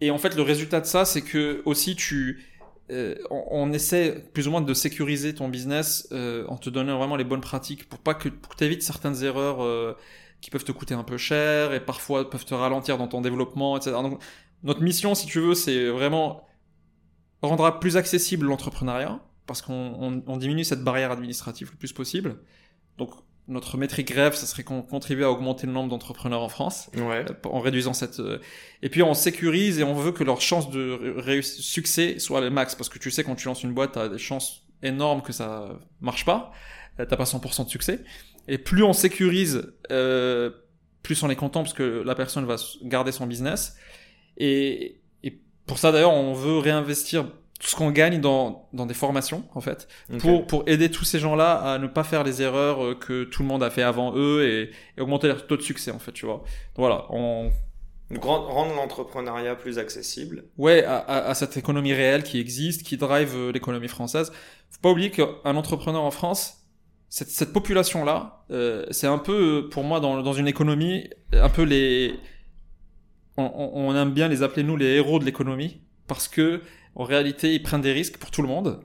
Et 0.00 0.10
en 0.10 0.18
fait, 0.18 0.34
le 0.36 0.42
résultat 0.42 0.80
de 0.80 0.86
ça, 0.86 1.04
c'est 1.04 1.22
que 1.22 1.62
aussi 1.64 1.96
tu, 1.96 2.44
euh, 2.90 3.14
on, 3.30 3.72
essaie 3.72 4.24
plus 4.32 4.48
ou 4.48 4.50
moins 4.50 4.60
de 4.60 4.74
sécuriser 4.74 5.34
ton 5.34 5.48
business 5.48 6.08
euh, 6.12 6.44
en 6.48 6.56
te 6.56 6.70
donnant 6.70 6.98
vraiment 6.98 7.16
les 7.16 7.24
bonnes 7.24 7.40
pratiques 7.40 7.88
pour 7.88 7.98
pas 8.00 8.14
que 8.14 8.28
tu 8.28 8.64
évites 8.64 8.82
certaines 8.82 9.22
erreurs 9.22 9.96
qui 10.40 10.50
peuvent 10.50 10.64
te 10.64 10.72
coûter 10.72 10.94
un 10.94 11.04
peu 11.04 11.18
cher 11.18 11.72
et 11.72 11.80
parfois 11.80 12.28
peuvent 12.28 12.44
te 12.44 12.54
ralentir 12.54 12.98
dans 12.98 13.08
ton 13.08 13.20
développement, 13.20 13.76
etc. 13.76 13.92
Donc, 14.02 14.20
notre 14.64 14.82
mission, 14.82 15.14
si 15.14 15.26
tu 15.26 15.40
veux, 15.40 15.54
c'est 15.54 15.88
vraiment 15.88 16.46
rendre 17.42 17.78
plus 17.80 17.96
accessible 17.96 18.46
l'entrepreneuriat 18.46 19.20
parce 19.46 19.62
qu'on 19.62 19.96
on, 20.00 20.22
on 20.26 20.36
diminue 20.36 20.64
cette 20.64 20.82
barrière 20.82 21.10
administrative 21.10 21.70
le 21.72 21.76
plus 21.76 21.92
possible. 21.92 22.38
Donc 22.98 23.10
notre 23.48 23.76
métrique 23.76 24.10
rêve, 24.10 24.34
ça 24.34 24.46
serait 24.46 24.62
qu'on 24.62 24.82
contribue 24.82 25.24
à 25.24 25.30
augmenter 25.30 25.66
le 25.66 25.72
nombre 25.72 25.90
d'entrepreneurs 25.90 26.42
en 26.42 26.48
France, 26.48 26.90
ouais. 26.94 27.24
Euh, 27.28 27.48
en 27.48 27.60
réduisant 27.60 27.92
cette. 27.92 28.20
Euh, 28.20 28.38
et 28.82 28.88
puis 28.88 29.02
on 29.02 29.14
sécurise 29.14 29.80
et 29.80 29.84
on 29.84 29.94
veut 29.94 30.12
que 30.12 30.22
leur 30.22 30.40
chance 30.40 30.70
de 30.70 31.40
succès 31.42 32.18
soit 32.18 32.40
le 32.40 32.50
max, 32.50 32.74
parce 32.74 32.88
que 32.88 32.98
tu 32.98 33.10
sais 33.10 33.24
quand 33.24 33.34
tu 33.34 33.48
lances 33.48 33.64
une 33.64 33.74
boîte, 33.74 33.92
t'as 33.92 34.08
des 34.08 34.18
chances 34.18 34.62
énormes 34.82 35.22
que 35.22 35.32
ça 35.32 35.68
marche 36.00 36.24
pas, 36.24 36.52
euh, 37.00 37.06
t'as 37.06 37.16
pas 37.16 37.24
100% 37.24 37.64
de 37.64 37.70
succès. 37.70 38.04
Et 38.48 38.58
plus 38.58 38.82
on 38.82 38.92
sécurise, 38.92 39.72
euh, 39.90 40.50
plus 41.02 41.22
on 41.22 41.30
est 41.30 41.36
content 41.36 41.62
parce 41.62 41.74
que 41.74 42.02
la 42.04 42.14
personne 42.14 42.44
va 42.44 42.56
garder 42.82 43.12
son 43.12 43.26
business. 43.26 43.76
Et, 44.36 45.00
et 45.22 45.40
pour 45.66 45.78
ça 45.78 45.92
d'ailleurs, 45.92 46.12
on 46.12 46.32
veut 46.32 46.58
réinvestir 46.58 47.26
tout 47.62 47.68
ce 47.68 47.76
qu'on 47.76 47.92
gagne 47.92 48.20
dans, 48.20 48.68
dans 48.72 48.86
des 48.86 48.92
formations 48.94 49.44
en 49.54 49.60
fait 49.60 49.86
pour 50.18 50.48
pour 50.48 50.64
aider 50.66 50.90
tous 50.90 51.04
ces 51.04 51.20
gens-là 51.20 51.52
à 51.54 51.78
ne 51.78 51.86
pas 51.86 52.02
faire 52.02 52.24
les 52.24 52.42
erreurs 52.42 52.84
euh, 52.84 52.94
que 52.96 53.22
tout 53.22 53.42
le 53.42 53.48
monde 53.48 53.62
a 53.62 53.70
fait 53.70 53.84
avant 53.84 54.14
eux 54.16 54.44
et, 54.44 54.70
et 54.98 55.00
augmenter 55.00 55.28
leur 55.28 55.46
taux 55.46 55.56
de 55.56 55.62
succès 55.62 55.92
en 55.92 56.00
fait 56.00 56.10
tu 56.10 56.26
vois. 56.26 56.38
Donc, 56.38 56.78
voilà 56.78 57.06
on 57.10 57.52
rendre 58.20 58.74
l'entrepreneuriat 58.74 59.54
plus 59.54 59.78
accessible. 59.78 60.44
Ouais 60.58 60.84
à, 60.84 60.98
à, 60.98 61.18
à, 61.28 61.34
cette 61.34 61.56
économie 61.56 61.94
réelle 61.94 62.24
qui 62.24 62.40
existe 62.40 62.82
qui 62.82 62.96
drive 62.96 63.32
euh, 63.36 63.52
l'économie 63.52 63.88
française. 63.88 64.32
Faut 64.70 64.80
pas 64.82 64.90
oublier 64.90 65.12
qu'un 65.12 65.54
entrepreneur 65.56 66.02
en 66.02 66.10
France 66.10 66.64
cette, 67.08 67.30
cette 67.30 67.52
population 67.52 68.04
là 68.04 68.44
euh, 68.50 68.86
c'est 68.90 69.06
un 69.06 69.18
peu 69.18 69.68
pour 69.70 69.84
moi 69.84 70.00
dans, 70.00 70.20
dans 70.20 70.32
une 70.32 70.48
économie 70.48 71.08
un 71.32 71.48
peu 71.48 71.62
les 71.62 72.18
on, 73.36 73.70
on 73.72 73.94
aime 73.94 74.10
bien 74.10 74.26
les 74.26 74.42
appeler 74.42 74.64
nous 74.64 74.76
les 74.76 74.96
héros 74.96 75.20
de 75.20 75.24
l'économie 75.24 75.80
parce 76.08 76.26
que 76.26 76.60
en 76.94 77.04
réalité, 77.04 77.54
ils 77.54 77.62
prennent 77.62 77.80
des 77.80 77.92
risques 77.92 78.18
pour 78.18 78.30
tout 78.30 78.42
le 78.42 78.48
monde. 78.48 78.80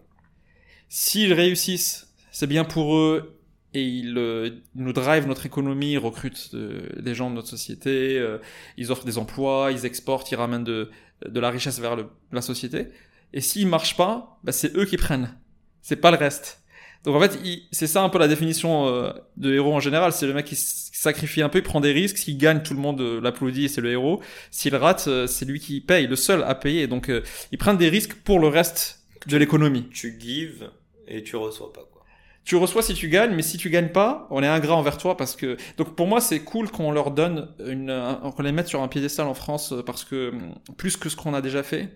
S'ils 0.89 1.33
réussissent, 1.33 2.13
c'est 2.31 2.47
bien 2.47 2.63
pour 2.63 2.95
eux 2.95 3.37
et 3.73 3.83
ils, 3.83 4.17
euh, 4.17 4.49
nous 4.75 4.93
drive 4.93 5.27
notre 5.27 5.45
économie, 5.45 5.93
ils 5.93 5.97
recrutent 5.97 6.51
euh, 6.53 6.87
des 6.99 7.13
gens 7.13 7.29
de 7.29 7.35
notre 7.35 7.49
société, 7.49 8.17
euh, 8.17 8.39
ils 8.77 8.91
offrent 8.91 9.05
des 9.05 9.17
emplois, 9.17 9.71
ils 9.71 9.85
exportent, 9.85 10.31
ils 10.31 10.35
ramènent 10.35 10.63
de, 10.63 10.89
de 11.27 11.39
la 11.39 11.49
richesse 11.49 11.79
vers 11.79 11.97
la 12.31 12.41
société. 12.41 12.87
Et 13.33 13.41
s'ils 13.41 13.67
marchent 13.67 13.97
pas, 13.97 14.39
bah, 14.43 14.51
c'est 14.51 14.75
eux 14.75 14.85
qui 14.85 14.97
prennent. 14.97 15.37
C'est 15.81 15.97
pas 15.97 16.11
le 16.11 16.17
reste. 16.17 16.63
Donc 17.05 17.15
en 17.15 17.19
fait, 17.21 17.39
c'est 17.71 17.87
ça 17.87 18.01
un 18.03 18.09
peu 18.09 18.17
la 18.19 18.27
définition 18.27 18.87
euh, 18.87 19.11
de 19.37 19.53
héros 19.53 19.73
en 19.73 19.79
général. 19.79 20.11
C'est 20.11 20.27
le 20.27 20.33
mec 20.33 20.45
qui 20.45 20.55
sacrifie 20.55 21.41
un 21.41 21.49
peu, 21.49 21.59
il 21.59 21.63
prend 21.63 21.79
des 21.79 21.91
risques. 21.93 22.17
S'il 22.17 22.37
gagne, 22.37 22.61
tout 22.63 22.73
le 22.73 22.79
monde 22.79 22.99
euh, 23.01 23.21
l'applaudit 23.21 23.65
et 23.65 23.67
c'est 23.67 23.81
le 23.81 23.91
héros. 23.91 24.21
S'il 24.51 24.75
rate, 24.75 25.05
euh, 25.07 25.27
c'est 25.27 25.45
lui 25.45 25.59
qui 25.59 25.79
paye, 25.81 26.07
le 26.07 26.15
seul 26.15 26.43
à 26.43 26.55
payer. 26.55 26.87
Donc 26.87 27.11
ils 27.51 27.57
prennent 27.57 27.77
des 27.77 27.89
risques 27.89 28.15
pour 28.23 28.39
le 28.39 28.47
reste 28.47 29.01
de 29.27 29.37
l'économie. 29.37 29.87
Tu 29.93 30.17
give 30.19 30.69
et 31.07 31.23
tu 31.23 31.35
reçois 31.37 31.71
pas, 31.71 31.81
quoi. 31.91 32.03
Tu 32.43 32.55
reçois 32.55 32.81
si 32.81 32.93
tu 32.93 33.09
gagnes, 33.09 33.35
mais 33.35 33.41
si 33.41 33.57
tu 33.57 33.69
gagnes 33.69 33.89
pas, 33.89 34.25
on 34.29 34.41
est 34.41 34.47
ingrat 34.47 34.75
envers 34.75 34.97
toi 34.97 35.17
parce 35.17 35.35
que. 35.35 35.57
Donc 35.77 35.95
pour 35.95 36.07
moi, 36.07 36.21
c'est 36.21 36.39
cool 36.39 36.69
qu'on 36.71 36.91
leur 36.91 37.11
donne 37.11 37.49
une, 37.65 37.89
un- 37.89 38.31
qu'on 38.35 38.41
les 38.43 38.53
mette 38.53 38.67
sur 38.67 38.81
un 38.81 38.87
piédestal 38.87 39.27
en 39.27 39.33
France 39.33 39.73
parce 39.85 40.03
que 40.05 40.29
hum, 40.29 40.53
plus 40.77 40.95
que 40.97 41.09
ce 41.09 41.15
qu'on 41.17 41.33
a 41.33 41.41
déjà 41.41 41.61
fait, 41.63 41.89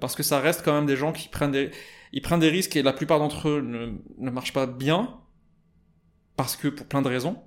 parce 0.00 0.14
que 0.14 0.22
ça 0.22 0.38
reste 0.40 0.62
quand 0.64 0.72
même 0.72 0.86
des 0.86 0.96
gens 0.96 1.12
qui 1.12 1.28
prennent 1.28 1.50
des, 1.50 1.70
ils 2.12 2.22
prennent 2.22 2.40
des 2.40 2.50
risques 2.50 2.76
et 2.76 2.82
la 2.82 2.92
plupart 2.92 3.18
d'entre 3.18 3.48
eux 3.48 3.60
ne, 3.60 3.98
ne 4.18 4.30
marchent 4.30 4.52
pas 4.52 4.66
bien 4.66 5.20
parce 6.36 6.56
que 6.56 6.68
pour 6.68 6.86
plein 6.86 7.02
de 7.02 7.08
raisons. 7.08 7.42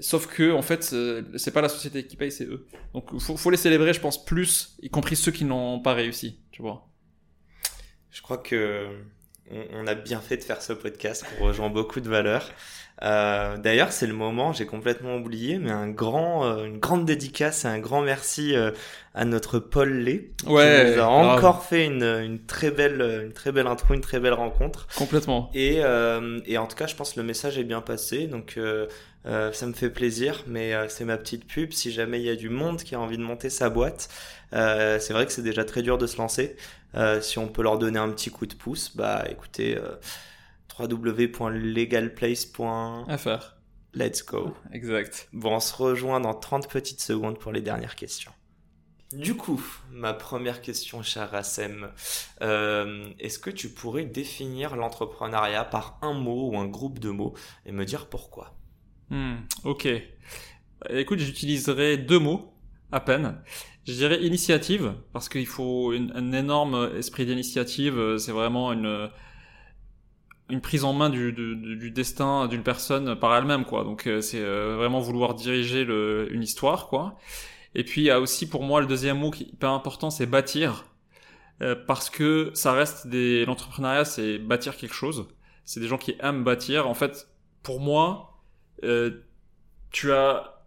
Sauf 0.00 0.26
que 0.26 0.52
en 0.52 0.62
fait, 0.62 0.90
euh, 0.92 1.22
c'est 1.36 1.50
pas 1.50 1.62
la 1.62 1.68
société 1.68 2.06
qui 2.06 2.16
paye, 2.16 2.30
c'est 2.30 2.44
eux. 2.44 2.66
Donc 2.92 3.18
faut, 3.18 3.36
faut 3.36 3.50
les 3.50 3.56
célébrer, 3.56 3.94
je 3.94 4.00
pense 4.00 4.24
plus, 4.24 4.76
y 4.82 4.90
compris 4.90 5.16
ceux 5.16 5.32
qui 5.32 5.44
n'ont 5.44 5.80
pas 5.80 5.94
réussi, 5.94 6.40
tu 6.50 6.62
vois. 6.62 6.88
Je 8.10 8.22
crois 8.22 8.38
que 8.38 9.02
on, 9.52 9.84
on 9.84 9.86
a 9.86 9.94
bien 9.94 10.20
fait 10.20 10.36
de 10.36 10.44
faire 10.44 10.62
ce 10.62 10.72
podcast 10.72 11.24
pour 11.36 11.46
rejoindre 11.48 11.74
beaucoup 11.74 12.00
de 12.00 12.08
valeurs. 12.08 12.50
Euh, 13.02 13.56
D'ailleurs, 13.58 13.92
c'est 13.92 14.08
le 14.08 14.12
moment, 14.14 14.52
j'ai 14.52 14.66
complètement 14.66 15.16
oublié, 15.16 15.58
mais 15.58 15.70
un 15.70 15.88
grand, 15.88 16.44
euh, 16.44 16.64
une 16.64 16.78
grande 16.78 17.04
dédicace 17.04 17.64
et 17.64 17.68
un 17.68 17.78
grand 17.78 18.00
merci 18.02 18.56
euh, 18.56 18.72
à 19.14 19.24
notre 19.24 19.60
Paul 19.60 19.90
Lé, 20.00 20.32
qui 20.38 20.46
nous 20.46 20.58
a 20.58 20.84
grave. 20.96 21.08
encore 21.08 21.64
fait 21.64 21.86
une, 21.86 22.02
une 22.02 22.44
très 22.44 22.72
belle, 22.72 23.22
une 23.26 23.32
très 23.32 23.52
belle 23.52 23.68
intro, 23.68 23.94
une 23.94 24.00
très 24.00 24.18
belle 24.18 24.32
rencontre. 24.34 24.88
complètement. 24.96 25.48
Et, 25.54 25.78
euh, 25.84 26.40
et 26.46 26.58
en 26.58 26.66
tout 26.66 26.76
cas, 26.76 26.88
je 26.88 26.96
pense 26.96 27.12
que 27.12 27.20
le 27.20 27.26
message 27.26 27.56
est 27.56 27.64
bien 27.64 27.80
passé, 27.80 28.26
donc 28.26 28.54
euh, 28.56 28.86
euh, 29.26 29.52
ça 29.52 29.66
me 29.66 29.72
fait 29.74 29.90
plaisir. 29.90 30.42
Mais 30.48 30.74
euh, 30.74 30.88
c'est 30.88 31.04
ma 31.04 31.18
petite 31.18 31.46
pub. 31.46 31.72
Si 31.72 31.92
jamais 31.92 32.18
il 32.18 32.26
y 32.26 32.30
a 32.30 32.36
du 32.36 32.48
monde 32.48 32.82
qui 32.82 32.96
a 32.96 33.00
envie 33.00 33.18
de 33.18 33.22
monter 33.22 33.48
sa 33.50 33.70
boîte, 33.70 34.08
euh, 34.54 34.98
c'est 34.98 35.12
vrai 35.12 35.24
que 35.26 35.32
c'est 35.32 35.42
déjà 35.42 35.64
très 35.64 35.82
dur 35.82 35.98
de 35.98 36.06
se 36.08 36.16
lancer. 36.16 36.56
Euh, 36.94 37.20
si 37.20 37.38
on 37.38 37.48
peut 37.48 37.62
leur 37.62 37.78
donner 37.78 37.98
un 37.98 38.10
petit 38.10 38.30
coup 38.30 38.46
de 38.46 38.54
pouce, 38.54 38.96
bah 38.96 39.24
écoutez, 39.30 39.76
euh, 39.76 39.96
www.legalplace.let's 40.78 43.08
À 43.08 43.18
faire. 43.18 43.56
go. 44.26 44.54
Exact. 44.72 45.28
Bon, 45.32 45.56
on 45.56 45.60
se 45.60 45.74
rejoint 45.74 46.20
dans 46.20 46.34
30 46.34 46.68
petites 46.68 47.00
secondes 47.00 47.38
pour 47.38 47.52
les 47.52 47.60
dernières 47.60 47.96
questions. 47.96 48.32
Du 49.12 49.34
coup, 49.34 49.62
ma 49.90 50.12
première 50.12 50.60
question, 50.60 51.02
cher 51.02 51.30
Rassem, 51.30 51.90
euh, 52.42 53.08
est-ce 53.18 53.38
que 53.38 53.48
tu 53.48 53.70
pourrais 53.70 54.04
définir 54.04 54.76
l'entrepreneuriat 54.76 55.64
par 55.64 55.98
un 56.02 56.12
mot 56.12 56.50
ou 56.50 56.58
un 56.58 56.66
groupe 56.66 56.98
de 56.98 57.08
mots 57.08 57.32
et 57.64 57.72
me 57.72 57.86
dire 57.86 58.08
pourquoi? 58.08 58.54
Hmm, 59.08 59.36
ok. 59.64 59.88
Écoute, 60.90 61.20
j'utiliserai 61.20 61.96
deux 61.96 62.18
mots 62.18 62.52
à 62.92 63.00
peine. 63.00 63.40
Je 63.88 63.92
dirais 63.94 64.22
initiative 64.24 64.94
parce 65.12 65.28
qu'il 65.28 65.46
faut 65.46 65.92
une- 65.92 66.12
un 66.14 66.32
énorme 66.32 66.90
esprit 66.96 67.26
d'initiative. 67.26 67.98
euh, 67.98 68.18
C'est 68.18 68.32
vraiment 68.32 68.72
une 68.72 69.10
une 70.50 70.60
prise 70.62 70.84
en 70.84 70.92
main 70.94 71.10
du, 71.10 71.32
du, 71.32 71.56
du- 71.76 71.90
destin 71.90 72.48
d'une 72.48 72.62
personne 72.62 73.18
par 73.18 73.36
elle-même, 73.36 73.64
quoi. 73.64 73.84
Donc 73.84 74.06
euh, 74.06 74.20
c'est 74.22 74.40
euh, 74.40 74.76
vraiment 74.76 74.98
vouloir 75.00 75.34
diriger 75.34 75.84
le, 75.84 76.28
une 76.32 76.42
histoire, 76.42 76.88
quoi. 76.88 77.18
Et 77.74 77.84
puis 77.84 78.02
il 78.02 78.04
y 78.04 78.10
a 78.10 78.20
aussi 78.20 78.48
pour 78.48 78.62
moi 78.64 78.80
le 78.80 78.86
deuxième 78.86 79.18
mot 79.18 79.30
qui 79.30 79.44
est 79.44 79.48
hyper 79.48 79.70
important, 79.70 80.10
c'est 80.10 80.26
bâtir, 80.26 80.84
Euh, 81.62 81.74
parce 81.86 82.10
que 82.10 82.50
ça 82.54 82.72
reste 82.72 83.08
des 83.08 83.44
l'entrepreneuriat, 83.46 84.04
c'est 84.04 84.38
bâtir 84.38 84.76
quelque 84.76 84.94
chose. 84.94 85.28
C'est 85.64 85.80
des 85.80 85.88
gens 85.88 85.98
qui 85.98 86.14
aiment 86.20 86.44
bâtir. 86.44 86.88
En 86.88 86.94
fait, 86.94 87.28
pour 87.64 87.80
moi, 87.80 88.38
euh, 88.84 89.10
tu 89.90 90.12
as, 90.12 90.57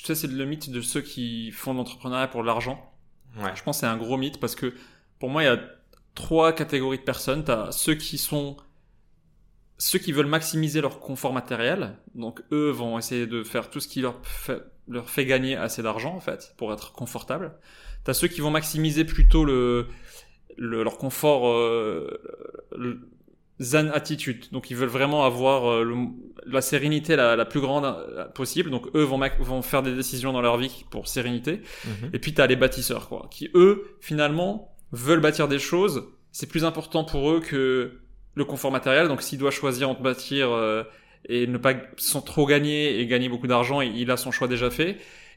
tu 0.00 0.06
sais, 0.06 0.14
c'est 0.14 0.26
le 0.26 0.44
mythe 0.44 0.70
de 0.70 0.80
ceux 0.80 1.00
qui 1.00 1.50
font 1.52 1.72
de 1.72 1.78
l'entrepreneuriat 1.78 2.28
pour 2.28 2.42
l'argent. 2.42 2.92
Ouais. 3.38 3.50
Je 3.54 3.62
pense 3.62 3.76
que 3.76 3.80
c'est 3.80 3.86
un 3.86 3.96
gros 3.96 4.16
mythe 4.16 4.38
parce 4.40 4.54
que 4.54 4.74
pour 5.18 5.28
moi, 5.28 5.42
il 5.42 5.46
y 5.46 5.48
a 5.48 5.58
trois 6.14 6.52
catégories 6.52 6.98
de 6.98 7.02
personnes. 7.02 7.44
Tu 7.44 7.50
as 7.50 7.72
ceux 7.72 7.94
qui 7.94 8.18
sont 8.18 8.56
ceux 9.78 9.98
qui 9.98 10.12
veulent 10.12 10.26
maximiser 10.26 10.80
leur 10.80 11.00
confort 11.00 11.32
matériel. 11.32 11.96
Donc 12.14 12.42
eux 12.52 12.70
vont 12.70 12.98
essayer 12.98 13.26
de 13.26 13.42
faire 13.42 13.70
tout 13.70 13.80
ce 13.80 13.88
qui 13.88 14.00
leur 14.00 14.24
fait, 14.24 14.62
leur 14.88 15.10
fait 15.10 15.26
gagner 15.26 15.56
assez 15.56 15.82
d'argent 15.82 16.14
en 16.14 16.20
fait 16.20 16.54
pour 16.56 16.72
être 16.72 16.92
confortable. 16.92 17.52
Tu 18.04 18.10
as 18.10 18.14
ceux 18.14 18.28
qui 18.28 18.40
vont 18.40 18.50
maximiser 18.50 19.04
plutôt 19.04 19.44
le, 19.44 19.88
le 20.56 20.84
leur 20.84 20.96
confort 20.98 21.48
euh, 21.48 22.20
le- 22.76 23.08
zen 23.60 23.90
attitude. 23.94 24.46
Donc 24.52 24.70
ils 24.70 24.76
veulent 24.76 24.88
vraiment 24.88 25.24
avoir 25.24 25.70
euh, 25.70 25.84
le- 25.84 25.96
la 26.46 26.60
sérénité 26.60 27.16
la, 27.16 27.36
la 27.36 27.44
plus 27.44 27.60
grande 27.60 27.84
euh, 27.84 28.26
possible. 28.28 28.70
Donc 28.70 28.86
eux 28.94 29.02
vont, 29.04 29.20
vont 29.40 29.62
faire 29.62 29.82
des 29.82 29.94
décisions 29.94 30.32
dans 30.32 30.40
leur 30.42 30.56
vie 30.58 30.84
pour 30.90 31.06
sérénité. 31.08 31.60
Mhm. 31.84 32.10
Et 32.12 32.18
puis 32.18 32.34
t'as 32.34 32.46
les 32.46 32.56
bâtisseurs, 32.56 33.08
quoi, 33.08 33.28
qui 33.30 33.50
eux, 33.54 33.96
finalement, 34.00 34.74
veulent 34.92 35.20
bâtir 35.20 35.48
des 35.48 35.58
choses. 35.58 36.04
C'est 36.32 36.48
plus 36.48 36.64
important 36.64 37.04
pour 37.04 37.30
eux 37.30 37.40
que 37.40 38.00
le 38.34 38.44
confort 38.44 38.72
matériel. 38.72 39.06
Donc 39.08 39.22
s'il 39.22 39.38
doit 39.38 39.52
choisir 39.52 39.88
entre 39.88 40.02
bâtir 40.02 40.50
euh, 40.50 40.82
et 41.28 41.46
ne 41.46 41.56
pas 41.58 41.74
sans 41.96 42.20
trop 42.22 42.46
gagner 42.46 42.98
et 43.00 43.06
gagner 43.06 43.28
beaucoup 43.28 43.46
d'argent, 43.46 43.80
il 43.80 44.10
a 44.10 44.16
son 44.16 44.30
choix 44.32 44.48
déjà 44.48 44.68
fait. 44.70 44.96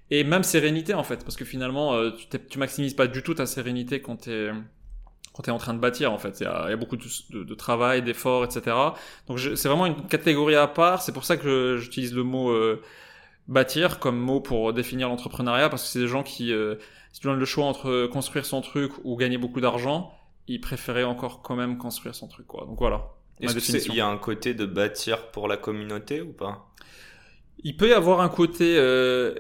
Et 0.10 0.24
même 0.24 0.44
sérénité 0.44 0.94
en 0.94 1.04
fait, 1.04 1.24
parce 1.24 1.36
que 1.36 1.46
finalement, 1.46 1.94
euh, 1.94 2.12
tu, 2.12 2.28
tu 2.50 2.60
maximises 2.60 2.94
pas 2.94 3.08
du 3.08 3.22
tout 3.24 3.34
ta 3.36 3.46
sérénité 3.46 4.02
quand 4.02 4.16
t'es 4.18 4.50
quand 5.38 5.44
t'es 5.44 5.52
en 5.52 5.60
train 5.60 5.76
de 5.76 5.80
bâtir 5.80 6.12
en 6.12 6.18
fait. 6.18 6.40
Il 6.42 6.44
y 6.44 6.48
a, 6.48 6.64
il 6.68 6.72
y 6.72 6.74
a 6.74 6.78
beaucoup 6.78 6.98
de, 6.98 7.06
de- 7.32 7.44
de 7.44 7.56
travail, 7.56 8.02
d'efforts, 8.02 8.46
etc. 8.46 8.96
Donc 9.28 9.40
c'est 9.40 9.68
vraiment 9.70 9.86
une 9.86 10.08
catégorie 10.08 10.56
à 10.56 10.68
part. 10.68 11.02
C'est 11.04 11.14
pour 11.14 11.26
ça 11.26 11.38
que 11.38 11.78
j'utilise 11.80 12.14
le 12.16 12.24
mot 12.24 12.50
euh, 12.52 12.82
bâtir 13.48 14.00
comme 14.00 14.18
mot 14.20 14.42
pour 14.42 14.74
définir 14.74 15.10
l'entrepreneuriat 15.10 15.70
parce 15.70 15.84
que 15.84 15.90
c'est 15.90 16.00
des 16.00 16.08
gens 16.08 16.24
qui, 16.24 16.52
euh, 16.54 16.76
si 17.14 17.22
tu 17.22 17.28
donnes 17.28 17.40
le 17.40 17.46
choix 17.46 17.66
entre 17.66 18.08
construire 18.08 18.46
son 18.46 18.62
truc 18.62 18.92
ou 19.04 19.16
gagner 19.16 19.38
beaucoup 19.38 19.62
d'argent, 19.62 20.14
ils 20.48 20.60
préféraient 20.62 21.04
encore 21.06 21.42
quand 21.44 21.56
même 21.56 21.78
construire 21.78 22.16
son 22.16 22.28
truc 22.28 22.48
quoi. 22.48 22.66
Donc 22.66 22.80
voilà. 22.80 23.14
Est-ce 23.40 23.54
qu'il 23.84 23.94
y 23.96 24.02
a 24.02 24.08
un 24.08 24.18
côté 24.18 24.54
de 24.56 24.66
bâtir 24.66 25.30
pour 25.32 25.48
la 25.48 25.58
communauté 25.58 26.22
ou 26.22 26.34
pas? 26.34 26.74
Il 27.64 27.78
peut 27.78 27.90
y 27.90 27.94
avoir 27.94 28.22
un 28.22 28.30
côté 28.30 28.76
euh, 28.78 29.36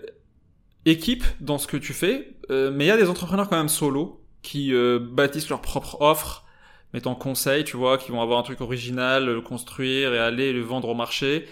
équipe 0.85 1.23
dans 1.39 1.57
ce 1.57 1.67
que 1.67 1.77
tu 1.77 1.93
fais, 1.93 2.37
euh, 2.49 2.71
mais 2.71 2.85
il 2.85 2.87
y 2.87 2.91
a 2.91 2.97
des 2.97 3.09
entrepreneurs 3.09 3.49
quand 3.49 3.57
même 3.57 3.69
solo 3.69 4.16
qui 4.41 4.73
euh, 4.73 4.99
bâtissent 4.99 5.49
leur 5.49 5.61
propre 5.61 6.01
offre, 6.01 6.45
mettant 6.93 7.15
conseil, 7.15 7.63
tu 7.63 7.77
vois, 7.77 7.97
qui 7.97 8.11
vont 8.11 8.21
avoir 8.21 8.39
un 8.39 8.43
truc 8.43 8.61
original, 8.61 9.25
le 9.25 9.41
construire 9.41 10.13
et 10.13 10.19
aller 10.19 10.53
le 10.53 10.61
vendre 10.61 10.89
au 10.89 10.95
marché. 10.95 11.47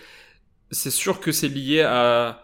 C'est 0.72 0.92
sûr 0.92 1.20
que 1.20 1.32
c'est 1.32 1.50
lié 1.50 1.82
à 1.82 2.42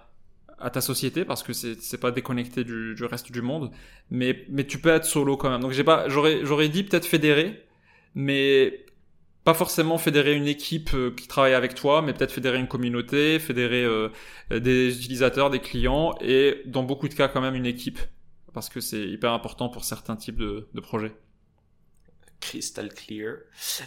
à 0.62 0.70
ta 0.70 0.82
société 0.82 1.26
parce 1.26 1.44
que 1.44 1.54
c'est 1.54 2.00
pas 2.00 2.12
déconnecté 2.12 2.64
du, 2.64 2.96
du 2.96 3.06
reste 3.06 3.32
du 3.32 3.42
monde, 3.42 3.72
mais 4.10 4.46
mais 4.50 4.66
tu 4.66 4.80
peux 4.80 4.90
être 4.90 5.06
solo 5.06 5.38
quand 5.38 5.50
même. 5.50 5.62
Donc 5.62 5.72
j'ai 5.72 5.84
pas 5.84 6.08
j'aurais 6.10 6.46
j'aurais 6.46 6.70
dit 6.70 6.84
peut-être 6.84 7.06
fédérer, 7.06 7.66
mais 8.16 8.86
pas 9.44 9.54
forcément 9.54 9.98
fédérer 9.98 10.36
une 10.36 10.48
équipe 10.48 10.92
euh, 10.94 11.12
qui 11.12 11.28
travaille 11.28 11.56
avec 11.56 11.74
toi, 11.76 12.02
mais 12.02 12.14
peut-être 12.14 12.32
fédérer 12.32 12.60
une 12.60 12.68
communauté, 12.68 13.40
fédérer 13.40 13.84
euh, 13.84 14.10
des 14.52 14.96
utilisateurs, 14.96 15.50
des 15.50 15.60
clients, 15.60 16.14
et 16.22 16.62
dans 16.66 16.84
beaucoup 16.84 17.08
de 17.08 17.16
cas 17.16 17.28
quand 17.28 17.42
même 17.42 17.56
une 17.56 17.66
équipe, 17.66 18.00
parce 18.54 18.70
que 18.70 18.80
c'est 18.80 19.08
hyper 19.08 19.32
important 19.34 19.70
pour 19.70 19.84
certains 19.84 20.16
types 20.16 20.38
de, 20.38 20.68
de 20.74 20.82
projets. 20.82 21.16
Crystal 22.40 22.94
clear. 22.94 23.36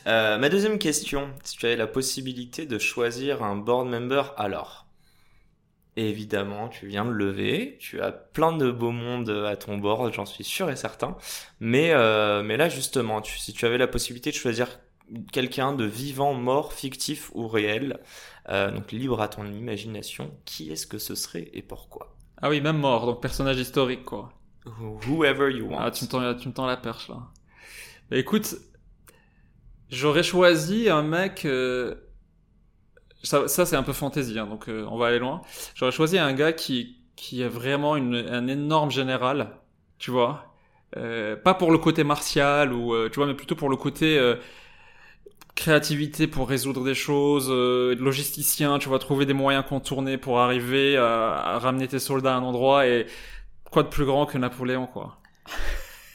Euh, 0.07 0.39
ma 0.39 0.49
deuxième 0.49 0.79
question, 0.79 1.33
si 1.43 1.57
tu 1.57 1.67
avais 1.67 1.77
la 1.77 1.89
possibilité 1.89 2.67
de 2.67 2.79
choisir 2.79 3.43
un 3.43 3.57
board 3.57 3.89
member, 3.89 4.33
alors? 4.37 4.87
Évidemment, 5.97 6.69
tu 6.69 6.87
viens 6.89 7.05
de 7.05 7.11
lever, 7.11 7.77
tu 7.81 8.01
as 8.01 8.11
plein 8.11 8.57
de 8.57 8.71
beaux 8.71 8.91
mondes 8.91 9.31
à 9.31 9.57
ton 9.57 9.79
board, 9.79 10.13
j'en 10.13 10.27
suis 10.27 10.43
sûr 10.45 10.71
et 10.71 10.77
certain. 10.77 11.17
Mais, 11.61 11.91
euh, 11.93 12.43
mais 12.43 12.57
là, 12.57 12.69
justement, 12.69 13.21
tu, 13.21 13.39
si 13.39 13.53
tu 13.53 13.65
avais 13.65 13.79
la 13.79 13.87
possibilité 13.87 14.31
de 14.31 14.37
choisir 14.37 14.81
quelqu'un 15.33 15.73
de 15.73 15.85
vivant, 15.85 16.35
mort, 16.35 16.73
fictif 16.73 17.31
ou 17.35 17.47
réel, 17.47 18.01
euh, 18.49 18.71
donc 18.71 18.91
libre 18.91 19.21
à 19.21 19.29
ton 19.29 19.47
imagination, 19.47 20.37
qui 20.45 20.73
est-ce 20.73 20.87
que 20.87 20.99
ce 20.99 21.15
serait 21.15 21.51
et 21.53 21.63
pourquoi? 21.63 22.17
Ah 22.41 22.49
oui, 22.49 22.61
même 22.61 22.79
mort, 22.79 23.07
donc 23.07 23.23
personnage 23.23 23.59
historique, 23.59 24.05
quoi. 24.05 24.33
Whoever 24.67 25.51
you 25.51 25.67
want. 25.69 25.79
Ah, 25.81 25.91
tu 25.91 26.05
me 26.05 26.11
tends, 26.11 26.35
tu 26.35 26.49
me 26.49 26.55
tends 26.55 26.67
la 26.67 26.77
perche, 26.77 27.09
là. 27.09 27.17
Bah, 28.11 28.17
écoute, 28.19 28.57
j'aurais 29.91 30.23
choisi 30.23 30.89
un 30.89 31.03
mec... 31.03 31.45
euh, 31.45 31.95
Ça, 33.23 33.49
ça 33.49 33.65
c'est 33.65 33.77
un 33.77 33.83
peu 33.83 33.93
fantaisie, 33.95 34.39
hein, 34.39 34.47
donc 34.47 34.69
euh, 34.69 34.87
on 34.91 34.99
va 34.99 35.07
aller 35.07 35.19
loin. 35.19 35.41
J'aurais 35.75 35.93
choisi 35.93 36.19
un 36.19 36.33
gars 36.35 36.53
qui, 36.53 36.99
qui 37.17 37.41
est 37.43 37.49
vraiment 37.49 37.97
une, 37.97 38.15
un 38.17 38.47
énorme 38.49 38.91
général, 38.91 39.49
tu 39.99 40.11
vois. 40.11 40.55
Euh, 40.97 41.35
pas 41.37 41.55
pour 41.55 41.73
le 41.73 41.79
côté 41.79 42.05
martial, 42.05 42.73
ou, 42.73 42.95
euh, 42.95 43.09
tu 43.11 43.17
vois, 43.17 43.27
mais 43.27 43.35
plutôt 43.35 43.57
pour 43.57 43.71
le 43.71 43.77
côté... 43.77 44.19
euh, 44.19 44.37
créativité 45.55 46.27
pour 46.27 46.49
résoudre 46.49 46.85
des 46.85 46.95
choses, 46.95 47.49
euh, 47.51 47.95
logisticien, 47.97 48.79
tu 48.79 48.89
vas 48.89 48.99
trouver 48.99 49.25
des 49.25 49.35
moyens 49.35 49.65
contournés 49.69 50.19
pour 50.19 50.41
arriver 50.41 50.97
à, 50.97 51.59
ramener 51.61 51.87
tes 51.87 52.01
soldats 52.01 52.35
à 52.35 52.39
un 52.39 52.43
endroit 52.43 52.87
et 52.89 53.07
quoi 53.75 53.83
de 53.83 53.89
plus 53.89 54.05
grand 54.05 54.25
que 54.25 54.39
Napoléon 54.39 54.87
quoi. 54.87 55.19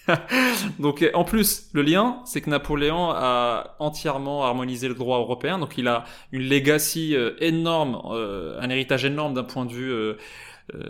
donc 0.80 1.06
en 1.14 1.24
plus, 1.24 1.70
le 1.74 1.82
lien, 1.82 2.22
c'est 2.26 2.42
que 2.42 2.50
Napoléon 2.50 3.12
a 3.12 3.76
entièrement 3.80 4.46
harmonisé 4.46 4.88
le 4.88 4.96
droit 4.96 5.20
européen, 5.20 5.60
donc 5.60 5.78
il 5.78 5.88
a 5.88 6.06
une 6.32 6.48
legacy 6.48 7.16
euh, 7.16 7.36
énorme, 7.40 8.02
euh, 8.12 8.60
un 8.62 8.70
héritage 8.70 9.06
énorme 9.06 9.34
d'un 9.34 9.44
point 9.44 9.66
de 9.66 9.74
vue 9.74 9.92
euh, 9.92 10.16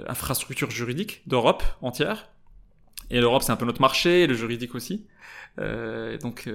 infrastructure 0.08 0.70
juridique 0.70 1.22
d'Europe 1.28 1.64
entière. 1.82 2.30
Et 3.10 3.20
l'Europe, 3.20 3.42
c'est 3.42 3.52
un 3.52 3.56
peu 3.56 3.66
notre 3.66 3.82
marché, 3.82 4.28
le 4.28 4.36
juridique 4.36 4.76
aussi. 4.76 5.08
donc 5.58 6.48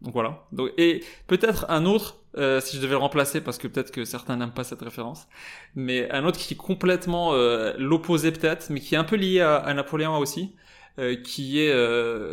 donc 0.00 0.12
voilà. 0.12 0.44
Donc, 0.52 0.70
et 0.76 1.02
peut-être 1.26 1.66
un 1.68 1.86
autre, 1.86 2.18
euh, 2.36 2.60
si 2.60 2.76
je 2.76 2.82
devais 2.82 2.92
le 2.92 2.98
remplacer, 2.98 3.40
parce 3.40 3.58
que 3.58 3.68
peut-être 3.68 3.90
que 3.90 4.04
certains 4.04 4.36
n'aiment 4.36 4.52
pas 4.52 4.64
cette 4.64 4.82
référence, 4.82 5.26
mais 5.74 6.10
un 6.10 6.24
autre 6.24 6.38
qui 6.38 6.54
est 6.54 6.56
complètement 6.58 7.34
euh, 7.34 7.72
l'opposé 7.78 8.32
peut-être, 8.32 8.70
mais 8.70 8.80
qui 8.80 8.94
est 8.94 8.98
un 8.98 9.04
peu 9.04 9.16
lié 9.16 9.40
à, 9.40 9.72
Napoléon 9.72 10.18
aussi, 10.18 10.54
euh, 10.98 11.16
qui 11.16 11.60
est, 11.60 11.72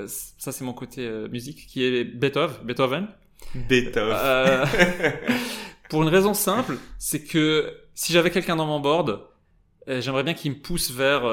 ça 0.07 0.51
c'est 0.51 0.63
mon 0.63 0.73
côté 0.73 1.09
musique, 1.29 1.67
qui 1.67 1.83
est 1.83 2.03
Beethoven. 2.03 2.55
Beethoven. 2.63 3.07
Beethoven. 3.55 4.17
pour 5.89 6.03
une 6.03 6.09
raison 6.09 6.33
simple, 6.33 6.77
c'est 6.97 7.23
que 7.23 7.73
si 7.93 8.11
j'avais 8.11 8.31
quelqu'un 8.31 8.55
dans 8.55 8.65
mon 8.65 8.79
board, 8.79 9.21
j'aimerais 9.87 10.23
bien 10.23 10.33
qu'il 10.33 10.51
me 10.51 10.57
pousse 10.57 10.91
vers 10.91 11.23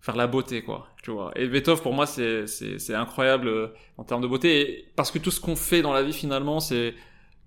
faire 0.00 0.16
la 0.16 0.26
beauté 0.26 0.62
quoi 0.62 0.88
tu 1.02 1.10
vois 1.10 1.30
et 1.36 1.46
Beethoven 1.46 1.82
pour 1.82 1.92
moi 1.92 2.06
c'est 2.06 2.46
c'est 2.46 2.78
c'est 2.78 2.94
incroyable 2.94 3.48
euh, 3.48 3.68
en 3.98 4.04
termes 4.04 4.22
de 4.22 4.26
beauté 4.26 4.86
parce 4.96 5.10
que 5.10 5.18
tout 5.18 5.30
ce 5.30 5.40
qu'on 5.40 5.56
fait 5.56 5.82
dans 5.82 5.92
la 5.92 6.02
vie 6.02 6.12
finalement 6.12 6.60
c'est 6.60 6.94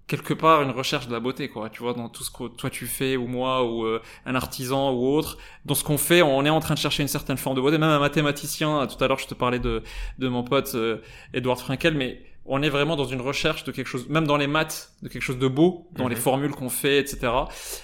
quelque 0.06 0.34
part 0.34 0.62
une 0.62 0.72
recherche 0.72 1.08
de 1.08 1.14
la 1.14 1.20
beauté 1.20 1.50
quoi 1.50 1.70
tu 1.70 1.82
vois 1.82 1.94
dans 1.94 2.10
tout 2.10 2.24
ce 2.24 2.30
que 2.30 2.48
toi 2.50 2.70
tu 2.70 2.86
fais 2.86 3.18
ou 3.18 3.26
moi 3.28 3.64
ou 3.64 3.86
euh, 3.86 4.02
un 4.26 4.36
artisan 4.36 4.94
ou 4.94 5.08
autre 5.08 5.38
dans 5.66 5.76
ce 5.76 5.84
qu'on 5.84 5.98
fait 5.98 6.22
on 6.22 6.46
est 6.46 6.50
en 6.50 6.60
train 6.60 6.76
de 6.76 6.80
chercher 6.80 7.02
une 7.02 7.10
certaine 7.10 7.38
forme 7.38 7.56
de 7.56 7.62
beauté 7.62 7.78
même 7.78 7.90
un 7.90 8.00
mathématicien 8.00 8.86
tout 8.88 9.04
à 9.04 9.08
l'heure 9.08 9.20
je 9.20 9.28
te 9.28 9.34
parlais 9.34 9.60
de 9.60 9.82
de 10.20 10.28
mon 10.28 10.44
pote 10.44 10.74
euh, 10.76 10.98
Edward 11.34 11.60
Frankel 11.60 11.96
mais 11.96 12.22
on 12.46 12.62
est 12.62 12.70
vraiment 12.70 12.96
dans 12.96 13.06
une 13.06 13.22
recherche 13.22 13.64
de 13.64 13.72
quelque 13.72 13.88
chose, 13.88 14.10
même 14.10 14.28
dans 14.28 14.36
les 14.36 14.48
maths, 14.48 14.92
de 15.02 15.08
quelque 15.08 15.22
chose 15.22 15.40
de 15.40 15.48
beau, 15.48 15.88
dans 15.94 16.10
les 16.10 16.16
mhm. 16.16 16.22
formules 16.22 16.52
qu'on 16.52 16.68
fait, 16.68 17.00
etc. 17.00 17.32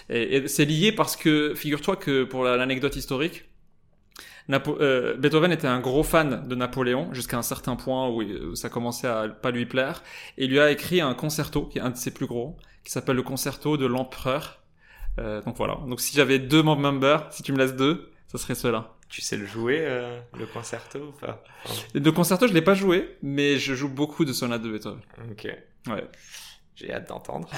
Et, 0.09 0.36
et 0.36 0.47
c'est 0.49 0.65
lié 0.65 0.91
parce 0.91 1.15
que, 1.15 1.53
figure-toi 1.55 1.95
que 1.95 2.26
pour 2.26 2.43
l'anecdote 2.43 2.97
historique, 2.97 3.45
euh, 4.50 5.16
Beethoven 5.16 5.52
était 5.52 5.68
un 5.68 5.80
gros 5.80 6.04
fan 6.04 6.47
de 6.47 6.56
Napoléon 6.56 7.14
jusqu'à 7.14 7.38
un 7.38 7.43
certain 7.43 7.76
point 7.76 8.10
où, 8.10 8.56
ça 8.56 8.70
commençait 8.70 9.08
à 9.08 9.28
pas 9.28 9.52
lui 9.52 9.66
plaire 9.66 10.04
et 10.38 10.45
il 10.45 10.52
lui 10.52 10.60
a 10.60 10.72
écrit 10.72 11.02
un 11.02 11.14
concerto 11.14 11.66
qui 11.66 11.78
est 11.78 11.82
un 11.82 11.91
de 11.91 11.97
ses 11.97 12.12
plus 12.12 12.26
gros 12.26 12.58
qui 12.84 12.91
s'appelle 12.91 13.18
le 13.18 13.24
concerto 13.24 13.78
de 13.78 13.86
l'empereur. 13.86 14.62
Euh, 15.20 15.41
donc 15.41 15.58
voilà. 15.58 15.78
Donc 15.88 16.02
si 16.02 16.16
j'avais 16.16 16.39
deux 16.39 16.64
members, 16.64 17.32
si 17.32 17.43
tu 17.43 17.52
me 17.54 17.58
laisses 17.58 17.76
deux, 17.76 18.12
ça 18.28 18.38
serait 18.38 18.56
cela. 18.56 18.95
Tu 19.10 19.22
sais 19.22 19.38
le 19.38 19.45
jouer, 19.45 19.80
euh, 19.82 20.20
le 20.38 20.45
concerto 20.45 21.00
ou 21.00 21.12
pas? 21.12 21.43
Le 21.93 22.12
concerto, 22.12 22.47
je 22.47 22.54
l'ai 22.54 22.62
pas 22.62 22.76
joué, 22.76 23.18
mais 23.24 23.58
je 23.58 23.74
joue 23.74 23.89
beaucoup 23.89 24.24
de 24.24 24.34
sonates 24.34 24.62
de 24.62 24.72
Beethoven. 24.72 25.02
Ok. 25.32 25.47
Ouais. 25.88 26.08
J'ai 26.80 26.93
hâte 26.93 27.09
d'entendre. 27.09 27.49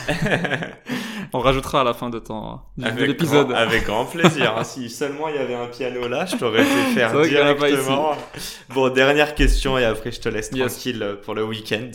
On 1.34 1.40
rajoutera 1.40 1.82
à 1.82 1.84
la 1.84 1.94
fin 1.94 2.10
de 2.10 2.18
temps 2.18 2.66
de 2.78 3.04
l'épisode. 3.04 3.52
Avec 3.52 3.86
grand 3.86 4.06
plaisir. 4.06 4.56
Hein. 4.58 4.64
Si 4.64 4.90
seulement 4.90 5.28
il 5.28 5.36
y 5.36 5.38
avait 5.38 5.54
un 5.54 5.68
piano 5.68 6.08
là, 6.08 6.26
je 6.26 6.38
t'aurais 6.38 6.64
fait 6.64 6.94
faire 6.96 7.22
directement. 7.22 8.16
Bon, 8.70 8.90
dernière 8.90 9.36
question 9.36 9.78
et 9.78 9.86
après 9.86 10.12
je 10.12 10.22
te 10.22 10.30
laisse 10.30 10.50
tranquille 10.50 11.20
pour 11.24 11.36
le 11.36 11.46
week-end. 11.46 11.92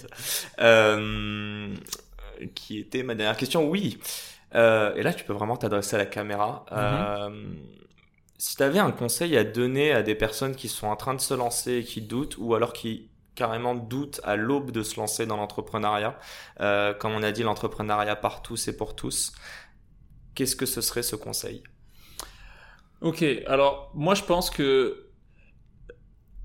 Euh, 0.61 1.75
qui 2.55 2.79
était 2.79 3.03
ma 3.03 3.17
dernière 3.17 3.37
question 3.37 3.69
Oui. 3.69 3.99
Euh, 4.55 4.95
et 4.95 5.03
là, 5.03 5.13
tu 5.13 5.25
peux 5.25 5.33
vraiment 5.33 5.57
t'adresser 5.57 5.97
à 5.97 5.99
la 5.99 6.07
caméra. 6.07 6.65
Mm-hmm. 6.71 6.77
Euh, 6.77 7.45
si 8.39 8.57
tu 8.57 8.63
avais 8.63 8.79
un 8.79 8.93
conseil 8.93 9.37
à 9.37 9.43
donner 9.43 9.93
à 9.93 10.03
des 10.03 10.15
personnes 10.15 10.55
qui 10.55 10.69
sont 10.69 10.87
en 10.87 10.97
train 10.97 11.15
de 11.15 11.21
se 11.21 11.35
lancer 11.35 11.79
et 11.79 11.85
qui 11.85 12.03
doutent, 12.03 12.37
ou 12.39 12.55
alors 12.55 12.73
qui 12.73 13.09
carrément 13.37 13.77
doute 13.77 14.21
à 14.25 14.35
l'aube 14.35 14.73
de 14.73 14.83
se 14.83 14.99
lancer 14.99 15.27
dans 15.27 15.37
l'entrepreneuriat. 15.37 16.19
Euh, 16.61 16.93
comme 16.95 17.13
on 17.13 17.23
a 17.23 17.31
dit, 17.31 17.45
l'entrepreneuriat 17.45 18.17
par 18.17 18.43
tous 18.43 18.67
et 18.67 18.77
pour 18.77 18.97
tous. 18.97 19.33
Qu'est-ce 20.35 20.57
que 20.57 20.67
ce 20.67 20.81
serait 20.81 21.05
ce 21.05 21.15
conseil? 21.15 21.63
Ok, 23.01 23.25
alors 23.47 23.93
moi 23.95 24.15
je 24.15 24.23
pense 24.23 24.49
que 24.49 25.11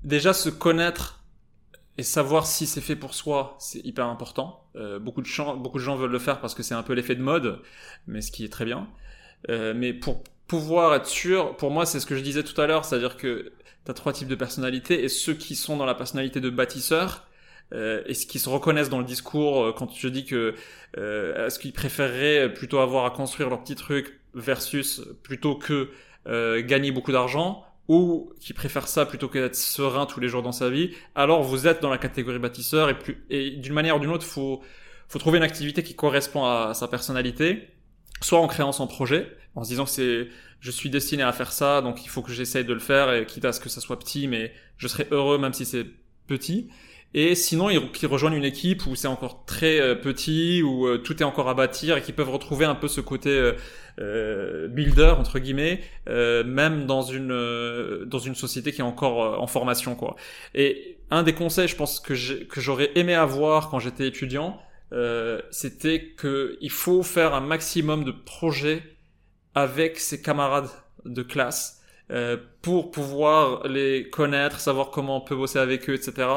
déjà 0.04 0.34
se 0.34 0.50
connaître 0.50 1.24
et 1.98 2.02
savoir 2.02 2.46
si 2.46 2.66
c'est 2.66 2.80
fait 2.80 2.96
pour 2.96 3.14
soi, 3.14 3.56
c'est 3.58 3.80
hyper 3.80 4.06
important. 4.06 4.66
Euh, 4.76 4.98
beaucoup, 4.98 5.22
de 5.22 5.26
gens, 5.26 5.56
veulent 5.96 6.10
le 6.10 6.18
faire 6.18 6.40
parce 6.40 6.54
que 6.54 6.62
c'est 6.62 6.74
un 6.74 6.82
peu 6.82 6.92
l'effet 6.94 7.14
de 7.14 7.22
mode, 7.22 7.62
mais 8.06 8.20
ce 8.20 8.30
qui 8.30 8.44
est 8.44 8.52
très 8.52 8.64
bien. 8.64 8.88
Euh, 9.50 9.72
mais 9.74 9.92
pour 9.92 10.22
pouvoir 10.46 10.94
être 10.94 11.06
sûr, 11.06 11.56
pour 11.56 11.70
moi 11.70 11.86
c'est 11.86 12.00
ce 12.00 12.06
que 12.06 12.16
je 12.16 12.22
disais 12.22 12.42
tout 12.42 12.58
à 12.60 12.66
l'heure, 12.66 12.84
c'est-à-dire 12.84 13.16
que 13.16 13.52
t'as 13.84 13.94
trois 13.94 14.12
types 14.12 14.28
de 14.28 14.34
personnalités 14.34 15.04
et 15.04 15.08
ceux 15.08 15.34
qui 15.34 15.56
sont 15.56 15.76
dans 15.76 15.86
la 15.86 15.94
personnalité 15.94 16.40
de 16.40 16.50
bâtisseur 16.50 17.26
euh, 17.72 18.02
et 18.06 18.14
ce 18.14 18.26
qui 18.26 18.38
se 18.38 18.48
reconnaissent 18.48 18.90
dans 18.90 18.98
le 18.98 19.04
discours 19.04 19.62
euh, 19.62 19.72
quand 19.72 19.92
je 19.94 20.08
dis 20.08 20.24
que 20.24 20.54
euh, 20.98 21.46
est-ce 21.46 21.58
qu'ils 21.58 21.72
préféreraient 21.72 22.52
plutôt 22.52 22.78
avoir 22.78 23.06
à 23.06 23.10
construire 23.10 23.48
leur 23.48 23.62
petit 23.62 23.76
truc 23.76 24.20
versus 24.34 25.02
plutôt 25.22 25.56
que 25.56 25.90
euh, 26.26 26.62
gagner 26.62 26.92
beaucoup 26.92 27.12
d'argent 27.12 27.64
ou 27.88 28.32
qui 28.40 28.52
préfèrent 28.52 28.88
ça 28.88 29.06
plutôt 29.06 29.28
que 29.28 29.38
d'être 29.38 29.56
serein 29.56 30.06
tous 30.06 30.20
les 30.20 30.28
jours 30.28 30.42
dans 30.42 30.52
sa 30.52 30.70
vie 30.70 30.94
alors 31.14 31.42
vous 31.42 31.66
êtes 31.66 31.82
dans 31.82 31.90
la 31.90 31.98
catégorie 31.98 32.38
bâtisseur 32.38 32.88
et 32.88 32.98
plus 32.98 33.24
et 33.30 33.50
d'une 33.50 33.72
manière 33.72 33.96
ou 33.96 34.00
d'une 34.00 34.10
autre 34.10 34.26
faut 34.26 34.62
faut 35.08 35.18
trouver 35.18 35.38
une 35.38 35.44
activité 35.44 35.82
qui 35.82 35.94
correspond 35.94 36.44
à 36.44 36.74
sa 36.74 36.86
personnalité 36.88 37.68
soit 38.20 38.38
en 38.38 38.46
créant 38.46 38.72
son 38.72 38.86
projet 38.86 39.36
en 39.54 39.64
se 39.64 39.70
disant 39.70 39.86
c'est 39.86 40.28
je 40.60 40.70
suis 40.70 40.90
destiné 40.90 41.22
à 41.22 41.32
faire 41.32 41.52
ça, 41.52 41.80
donc 41.80 42.04
il 42.04 42.08
faut 42.08 42.22
que 42.22 42.32
j'essaye 42.32 42.64
de 42.64 42.72
le 42.72 42.80
faire, 42.80 43.12
et 43.12 43.26
quitte 43.26 43.44
à 43.44 43.52
ce 43.52 43.60
que 43.60 43.68
ça 43.68 43.80
soit 43.80 43.98
petit, 43.98 44.28
mais 44.28 44.52
je 44.78 44.86
serai 44.88 45.08
heureux 45.10 45.38
même 45.38 45.52
si 45.52 45.64
c'est 45.64 45.86
petit. 46.28 46.68
Et 47.14 47.34
sinon, 47.34 47.68
ils, 47.68 48.06
rejoignent 48.06 48.36
une 48.36 48.44
équipe 48.44 48.86
où 48.86 48.94
c'est 48.94 49.08
encore 49.08 49.44
très 49.44 49.78
euh, 49.80 49.94
petit, 49.94 50.62
où 50.62 50.86
euh, 50.86 50.96
tout 50.96 51.20
est 51.20 51.26
encore 51.26 51.48
à 51.48 51.54
bâtir, 51.54 51.96
et 51.96 52.02
qui 52.02 52.12
peuvent 52.12 52.30
retrouver 52.30 52.64
un 52.64 52.74
peu 52.74 52.88
ce 52.88 53.02
côté 53.02 53.52
euh, 54.00 54.68
builder 54.68 55.14
entre 55.18 55.38
guillemets, 55.38 55.80
même 56.06 56.86
dans 56.86 57.02
une 57.02 58.04
dans 58.06 58.18
une 58.18 58.34
société 58.34 58.72
qui 58.72 58.80
est 58.80 58.84
encore 58.84 59.42
en 59.42 59.46
formation 59.46 59.94
quoi. 59.94 60.16
Et 60.54 60.98
un 61.10 61.22
des 61.22 61.34
conseils, 61.34 61.68
je 61.68 61.76
pense 61.76 62.00
que 62.00 62.14
j'aurais 62.14 62.90
aimé 62.94 63.14
avoir 63.14 63.68
quand 63.68 63.78
j'étais 63.78 64.06
étudiant, 64.06 64.58
c'était 65.50 66.14
que 66.16 66.56
il 66.62 66.70
faut 66.70 67.02
faire 67.02 67.34
un 67.34 67.40
maximum 67.40 68.04
de 68.04 68.12
projets 68.12 68.82
avec 69.54 69.98
ses 69.98 70.22
camarades 70.22 70.68
de 71.04 71.22
classe 71.22 71.82
euh, 72.10 72.36
pour 72.60 72.90
pouvoir 72.90 73.66
les 73.66 74.10
connaître, 74.10 74.60
savoir 74.60 74.90
comment 74.90 75.16
on 75.16 75.20
peut 75.20 75.36
bosser 75.36 75.58
avec 75.58 75.88
eux, 75.88 75.94
etc. 75.94 76.28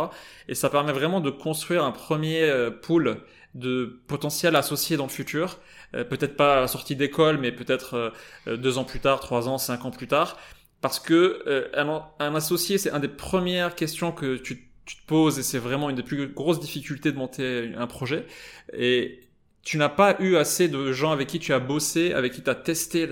Et 0.48 0.56
ça 0.56 0.70
permet 0.70 0.94
vraiment 0.94 1.20
de 1.20 1.30
construire 1.30 1.84
un 1.84 1.92
premier 1.92 2.44
euh, 2.44 2.72
pool 2.72 3.18
de 3.56 4.00
potentiels 4.08 4.56
associés 4.56 4.96
dans 4.96 5.06
le 5.06 5.12
futur. 5.12 5.60
Euh, 5.94 6.04
peut-être 6.04 6.38
pas 6.38 6.58
à 6.58 6.62
la 6.62 6.68
sortie 6.68 6.96
d'école, 6.96 7.40
mais 7.40 7.52
peut-être 7.52 8.14
deux 8.48 8.78
ans 8.78 8.86
plus 8.86 9.00
tard, 9.00 9.20
trois 9.20 9.50
ans, 9.50 9.58
cinq 9.58 9.86
ans 9.86 9.92
plus 9.92 10.08
tard. 10.08 10.38
Parce 10.82 11.00
que 11.00 11.70
un, 11.74 12.36
associé, 12.36 12.78
c'est 12.78 12.92
une 12.92 13.00
des 13.00 13.08
premières 13.08 13.76
questions 13.76 14.12
que 14.12 14.38
tu, 14.38 14.70
tu 14.86 14.96
te 14.98 15.06
poses 15.08 15.40
et 15.40 15.44
c'est 15.44 15.58
vraiment 15.58 15.90
une 15.90 15.96
des 15.96 16.04
plus 16.04 16.28
grosses 16.28 16.60
difficultés 16.60 17.12
de 17.12 17.18
monter 17.18 17.74
un 17.76 17.88
projet. 17.88 18.26
Et 18.74 19.25
tu 19.66 19.80
n'as 19.80 19.90
pas 19.90 20.16
eu 20.20 20.36
assez 20.38 20.68
de 20.68 20.92
gens 20.92 21.12
avec 21.12 21.28
qui 21.28 21.40
tu 21.40 21.52
as 21.52 21.60
bossé, 21.60 22.14
avec 22.14 22.34
qui 22.34 22.44
tu 22.44 22.50
as 22.52 22.56
testé 22.56 23.10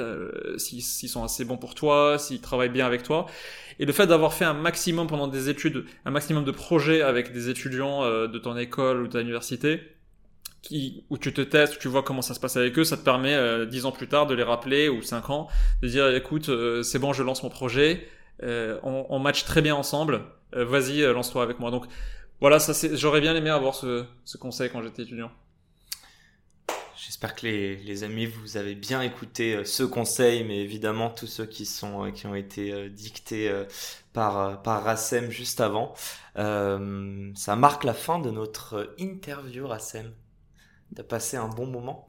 s'ils 0.57 1.09
sont 1.09 1.23
assez 1.23 1.45
bons 1.45 1.57
pour 1.57 1.73
toi, 1.73 2.19
s'ils 2.19 2.41
travaillent 2.41 2.69
bien 2.69 2.85
avec 2.85 3.01
toi. 3.01 3.25
Et 3.79 3.85
le 3.85 3.91
fait 3.91 4.05
d'avoir 4.05 4.35
fait 4.35 4.45
un 4.45 4.53
maximum 4.53 5.07
pendant 5.07 5.27
des 5.27 5.49
études, 5.49 5.85
un 6.05 6.11
maximum 6.11 6.45
de 6.45 6.51
projets 6.51 7.01
avec 7.01 7.33
des 7.33 7.49
étudiants 7.49 8.03
euh, 8.03 8.27
de 8.27 8.37
ton 8.37 8.55
école 8.55 9.01
ou 9.01 9.07
de 9.07 9.13
ton 9.13 9.19
université, 9.19 9.81
qui, 10.61 11.03
où 11.09 11.17
tu 11.17 11.33
te 11.33 11.41
testes, 11.41 11.77
où 11.77 11.79
tu 11.79 11.87
vois 11.87 12.03
comment 12.03 12.21
ça 12.21 12.35
se 12.35 12.39
passe 12.39 12.55
avec 12.55 12.77
eux, 12.77 12.83
ça 12.83 12.97
te 12.97 13.03
permet 13.03 13.33
euh, 13.33 13.65
dix 13.65 13.87
ans 13.87 13.91
plus 13.91 14.07
tard 14.07 14.27
de 14.27 14.35
les 14.35 14.43
rappeler 14.43 14.89
ou 14.89 15.01
cinq 15.01 15.31
ans, 15.31 15.47
de 15.81 15.87
dire 15.87 16.07
écoute, 16.15 16.49
euh, 16.49 16.83
c'est 16.83 16.99
bon, 16.99 17.13
je 17.13 17.23
lance 17.23 17.41
mon 17.41 17.49
projet, 17.49 18.07
on, 18.43 19.07
on 19.09 19.17
match 19.17 19.43
très 19.45 19.63
bien 19.63 19.73
ensemble, 19.73 20.21
vas-y, 20.51 21.01
lance-toi 21.01 21.41
avec 21.41 21.59
moi. 21.59 21.71
Donc 21.71 21.85
voilà, 22.41 22.59
ça 22.59 22.73
j'aurais 22.93 23.21
bien 23.21 23.35
aimé 23.35 23.49
avoir 23.49 23.73
ce, 23.73 24.03
ce 24.23 24.37
conseil 24.37 24.69
quand 24.69 24.83
j'étais 24.83 25.01
étudiant. 25.03 25.31
J'espère 27.05 27.35
que 27.35 27.45
les, 27.45 27.75
les, 27.75 28.03
amis 28.05 28.27
vous 28.27 28.55
avez 28.55 28.75
bien 28.75 29.01
écouté 29.01 29.55
euh, 29.55 29.65
ce 29.65 29.83
conseil, 29.83 30.45
mais 30.45 30.59
évidemment 30.59 31.09
tous 31.09 31.27
ceux 31.27 31.45
qui 31.45 31.65
sont 31.65 32.05
euh, 32.05 32.11
qui 32.11 32.27
ont 32.27 32.35
été 32.35 32.71
euh, 32.71 32.87
dictés 32.87 33.51
par 34.13 34.61
par 34.61 34.85
Rassem 34.85 35.29
juste 35.29 35.59
avant. 35.59 35.93
ça 36.35 37.55
marque 37.57 37.83
la 37.83 37.93
fin 37.93 38.19
de 38.19 38.31
notre 38.31 38.95
interview, 38.99 39.67
Rassem. 39.67 40.13
T'as 40.95 41.03
passé 41.03 41.35
un 41.35 41.49
bon 41.49 41.65
moment? 41.65 42.07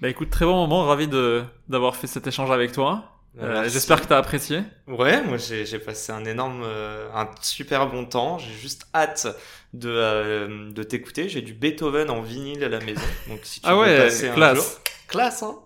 Bah 0.00 0.08
écoute, 0.08 0.30
très 0.30 0.44
bon 0.44 0.54
moment, 0.54 0.84
ravi 0.84 1.08
d'avoir 1.08 1.96
fait 1.96 2.06
cet 2.06 2.28
échange 2.28 2.52
avec 2.52 2.70
toi. 2.70 3.15
Euh, 3.38 3.68
J'espère 3.68 4.00
que 4.00 4.06
t'as 4.06 4.18
apprécié. 4.18 4.62
Ouais, 4.86 5.22
moi 5.22 5.36
j'ai 5.36 5.78
passé 5.78 6.12
un 6.12 6.24
énorme, 6.24 6.62
euh, 6.64 7.08
un 7.14 7.28
super 7.42 7.86
bon 7.88 8.06
temps. 8.06 8.38
J'ai 8.38 8.54
juste 8.54 8.86
hâte 8.94 9.26
de 9.74 9.90
euh, 9.90 10.70
de 10.70 10.82
t'écouter. 10.82 11.28
J'ai 11.28 11.42
du 11.42 11.52
Beethoven 11.52 12.08
en 12.10 12.22
vinyle 12.22 12.64
à 12.64 12.68
la 12.68 12.80
maison, 12.80 13.02
donc 13.28 13.40
si 13.42 13.60
tu 13.60 13.66
ah 13.68 13.74
veux 13.74 13.80
ouais, 13.80 14.04
passer 14.04 14.30
classe. 14.30 14.52
un 14.52 14.54
jour, 14.54 14.64
classe 15.06 15.42
hein. 15.42 15.58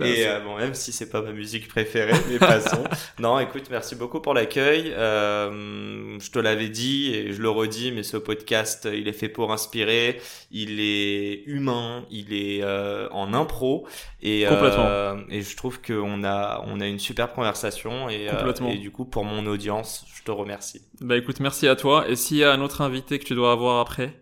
Et 0.00 0.26
euh, 0.26 0.40
bon, 0.40 0.56
même 0.56 0.74
si 0.74 0.92
c'est 0.92 1.10
pas 1.10 1.20
ma 1.22 1.32
musique 1.32 1.68
préférée, 1.68 2.12
mais 2.30 2.38
passons. 2.38 2.84
non, 3.18 3.38
écoute, 3.38 3.64
merci 3.70 3.94
beaucoup 3.94 4.20
pour 4.20 4.34
l'accueil. 4.34 4.92
Euh, 4.96 6.18
je 6.18 6.30
te 6.30 6.38
l'avais 6.38 6.68
dit 6.68 7.14
et 7.14 7.32
je 7.32 7.42
le 7.42 7.50
redis, 7.50 7.92
mais 7.92 8.02
ce 8.02 8.16
podcast, 8.16 8.88
il 8.92 9.08
est 9.08 9.12
fait 9.12 9.28
pour 9.28 9.52
inspirer. 9.52 10.20
Il 10.50 10.80
est 10.80 11.42
humain, 11.46 12.04
il 12.10 12.32
est 12.32 12.62
euh, 12.62 13.08
en 13.10 13.34
impro 13.34 13.86
et 14.22 14.44
Complètement. 14.48 15.16
et 15.28 15.42
je 15.42 15.56
trouve 15.56 15.80
qu'on 15.80 16.24
a 16.24 16.62
on 16.66 16.80
a 16.80 16.86
une 16.86 16.98
super 16.98 17.32
conversation 17.32 18.08
et, 18.08 18.26
Complètement. 18.30 18.68
et 18.70 18.76
du 18.76 18.90
coup 18.90 19.04
pour 19.04 19.24
mon 19.24 19.46
audience, 19.46 20.04
je 20.14 20.22
te 20.22 20.30
remercie. 20.30 20.82
Bah 21.00 21.16
écoute, 21.16 21.40
merci 21.40 21.68
à 21.68 21.76
toi. 21.76 22.06
Et 22.08 22.16
s'il 22.16 22.38
y 22.38 22.44
a 22.44 22.52
un 22.52 22.60
autre 22.60 22.80
invité 22.80 23.18
que 23.18 23.24
tu 23.24 23.34
dois 23.34 23.52
avoir 23.52 23.80
après, 23.80 24.14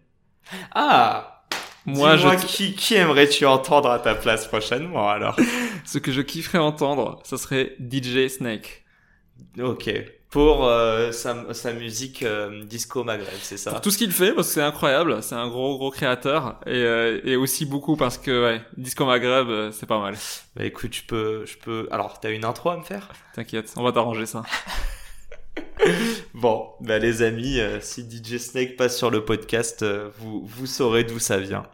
Ah. 0.75 1.38
Moi, 1.89 2.17
je, 2.17 2.29
qui, 2.47 2.75
qui 2.75 2.95
aimerais-tu 2.95 3.47
entendre 3.47 3.91
à 3.91 3.99
ta 3.99 4.15
place 4.15 4.47
prochainement 4.47 5.09
alors? 5.09 5.37
Ce 5.85 5.99
que 5.99 6.13
je 6.13 6.21
kifferais 6.21 6.59
entendre, 6.59 7.21
ça 7.25 7.37
serait 7.37 7.77
DJ 7.81 8.29
Snake. 8.29 8.85
Ok. 9.61 9.91
Pour 10.31 10.67
euh, 10.67 11.11
sa, 11.11 11.55
sa 11.55 11.73
musique 11.73 12.23
euh, 12.23 12.63
disco 12.65 13.03
maghreb, 13.03 13.29
c'est 13.41 13.57
ça? 13.57 13.71
Pour 13.71 13.81
tout 13.81 13.91
ce 13.91 13.97
qu'il 13.97 14.13
fait, 14.13 14.33
parce 14.33 14.49
que 14.49 14.55
c'est 14.55 14.63
incroyable, 14.63 15.23
c'est 15.23 15.35
un 15.35 15.49
gros 15.49 15.79
gros 15.79 15.91
créateur, 15.91 16.61
et, 16.67 16.73
euh, 16.73 17.21
et 17.25 17.35
aussi 17.37 17.65
beaucoup 17.65 17.97
parce 17.97 18.19
que 18.19 18.45
ouais, 18.45 18.61
Disco 18.77 19.07
Maghreb, 19.07 19.49
euh, 19.49 19.73
c'est 19.73 19.87
pas 19.87 19.99
mal. 19.99 20.17
Bah 20.55 20.65
écoute, 20.65 20.95
je 20.95 21.03
peux, 21.05 21.47
je 21.47 21.57
peux. 21.57 21.89
Alors, 21.91 22.21
t'as 22.21 22.31
une 22.31 22.45
intro 22.45 22.69
à 22.69 22.77
me 22.77 22.83
faire? 22.83 23.09
T'inquiète, 23.35 23.73
on 23.77 23.83
va 23.83 23.91
t'arranger 23.93 24.27
ça. 24.27 24.43
Bon, 26.35 26.69
bah 26.81 26.99
les 26.99 27.23
amis, 27.23 27.59
euh, 27.59 27.81
si 27.81 28.03
DJ 28.03 28.39
Snake 28.39 28.77
passe 28.77 28.97
sur 28.97 29.11
le 29.11 29.25
podcast, 29.25 29.83
euh, 29.83 30.11
vous, 30.19 30.45
vous 30.47 30.67
saurez 30.67 31.05
d'où 31.05 31.19
ça 31.19 31.39
vient. 31.39 31.65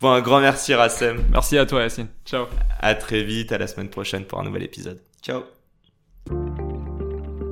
Bon, 0.00 0.10
un 0.10 0.20
grand 0.20 0.40
merci 0.40 0.74
Rassem. 0.74 1.24
Merci 1.30 1.56
à 1.58 1.64
toi 1.64 1.82
Yacine. 1.82 2.08
Ciao. 2.24 2.46
À 2.80 2.94
très 2.94 3.22
vite, 3.22 3.52
à 3.52 3.58
la 3.58 3.66
semaine 3.66 3.88
prochaine 3.88 4.24
pour 4.24 4.40
un 4.40 4.44
nouvel 4.44 4.64
épisode. 4.64 5.00
Ciao. 5.22 5.42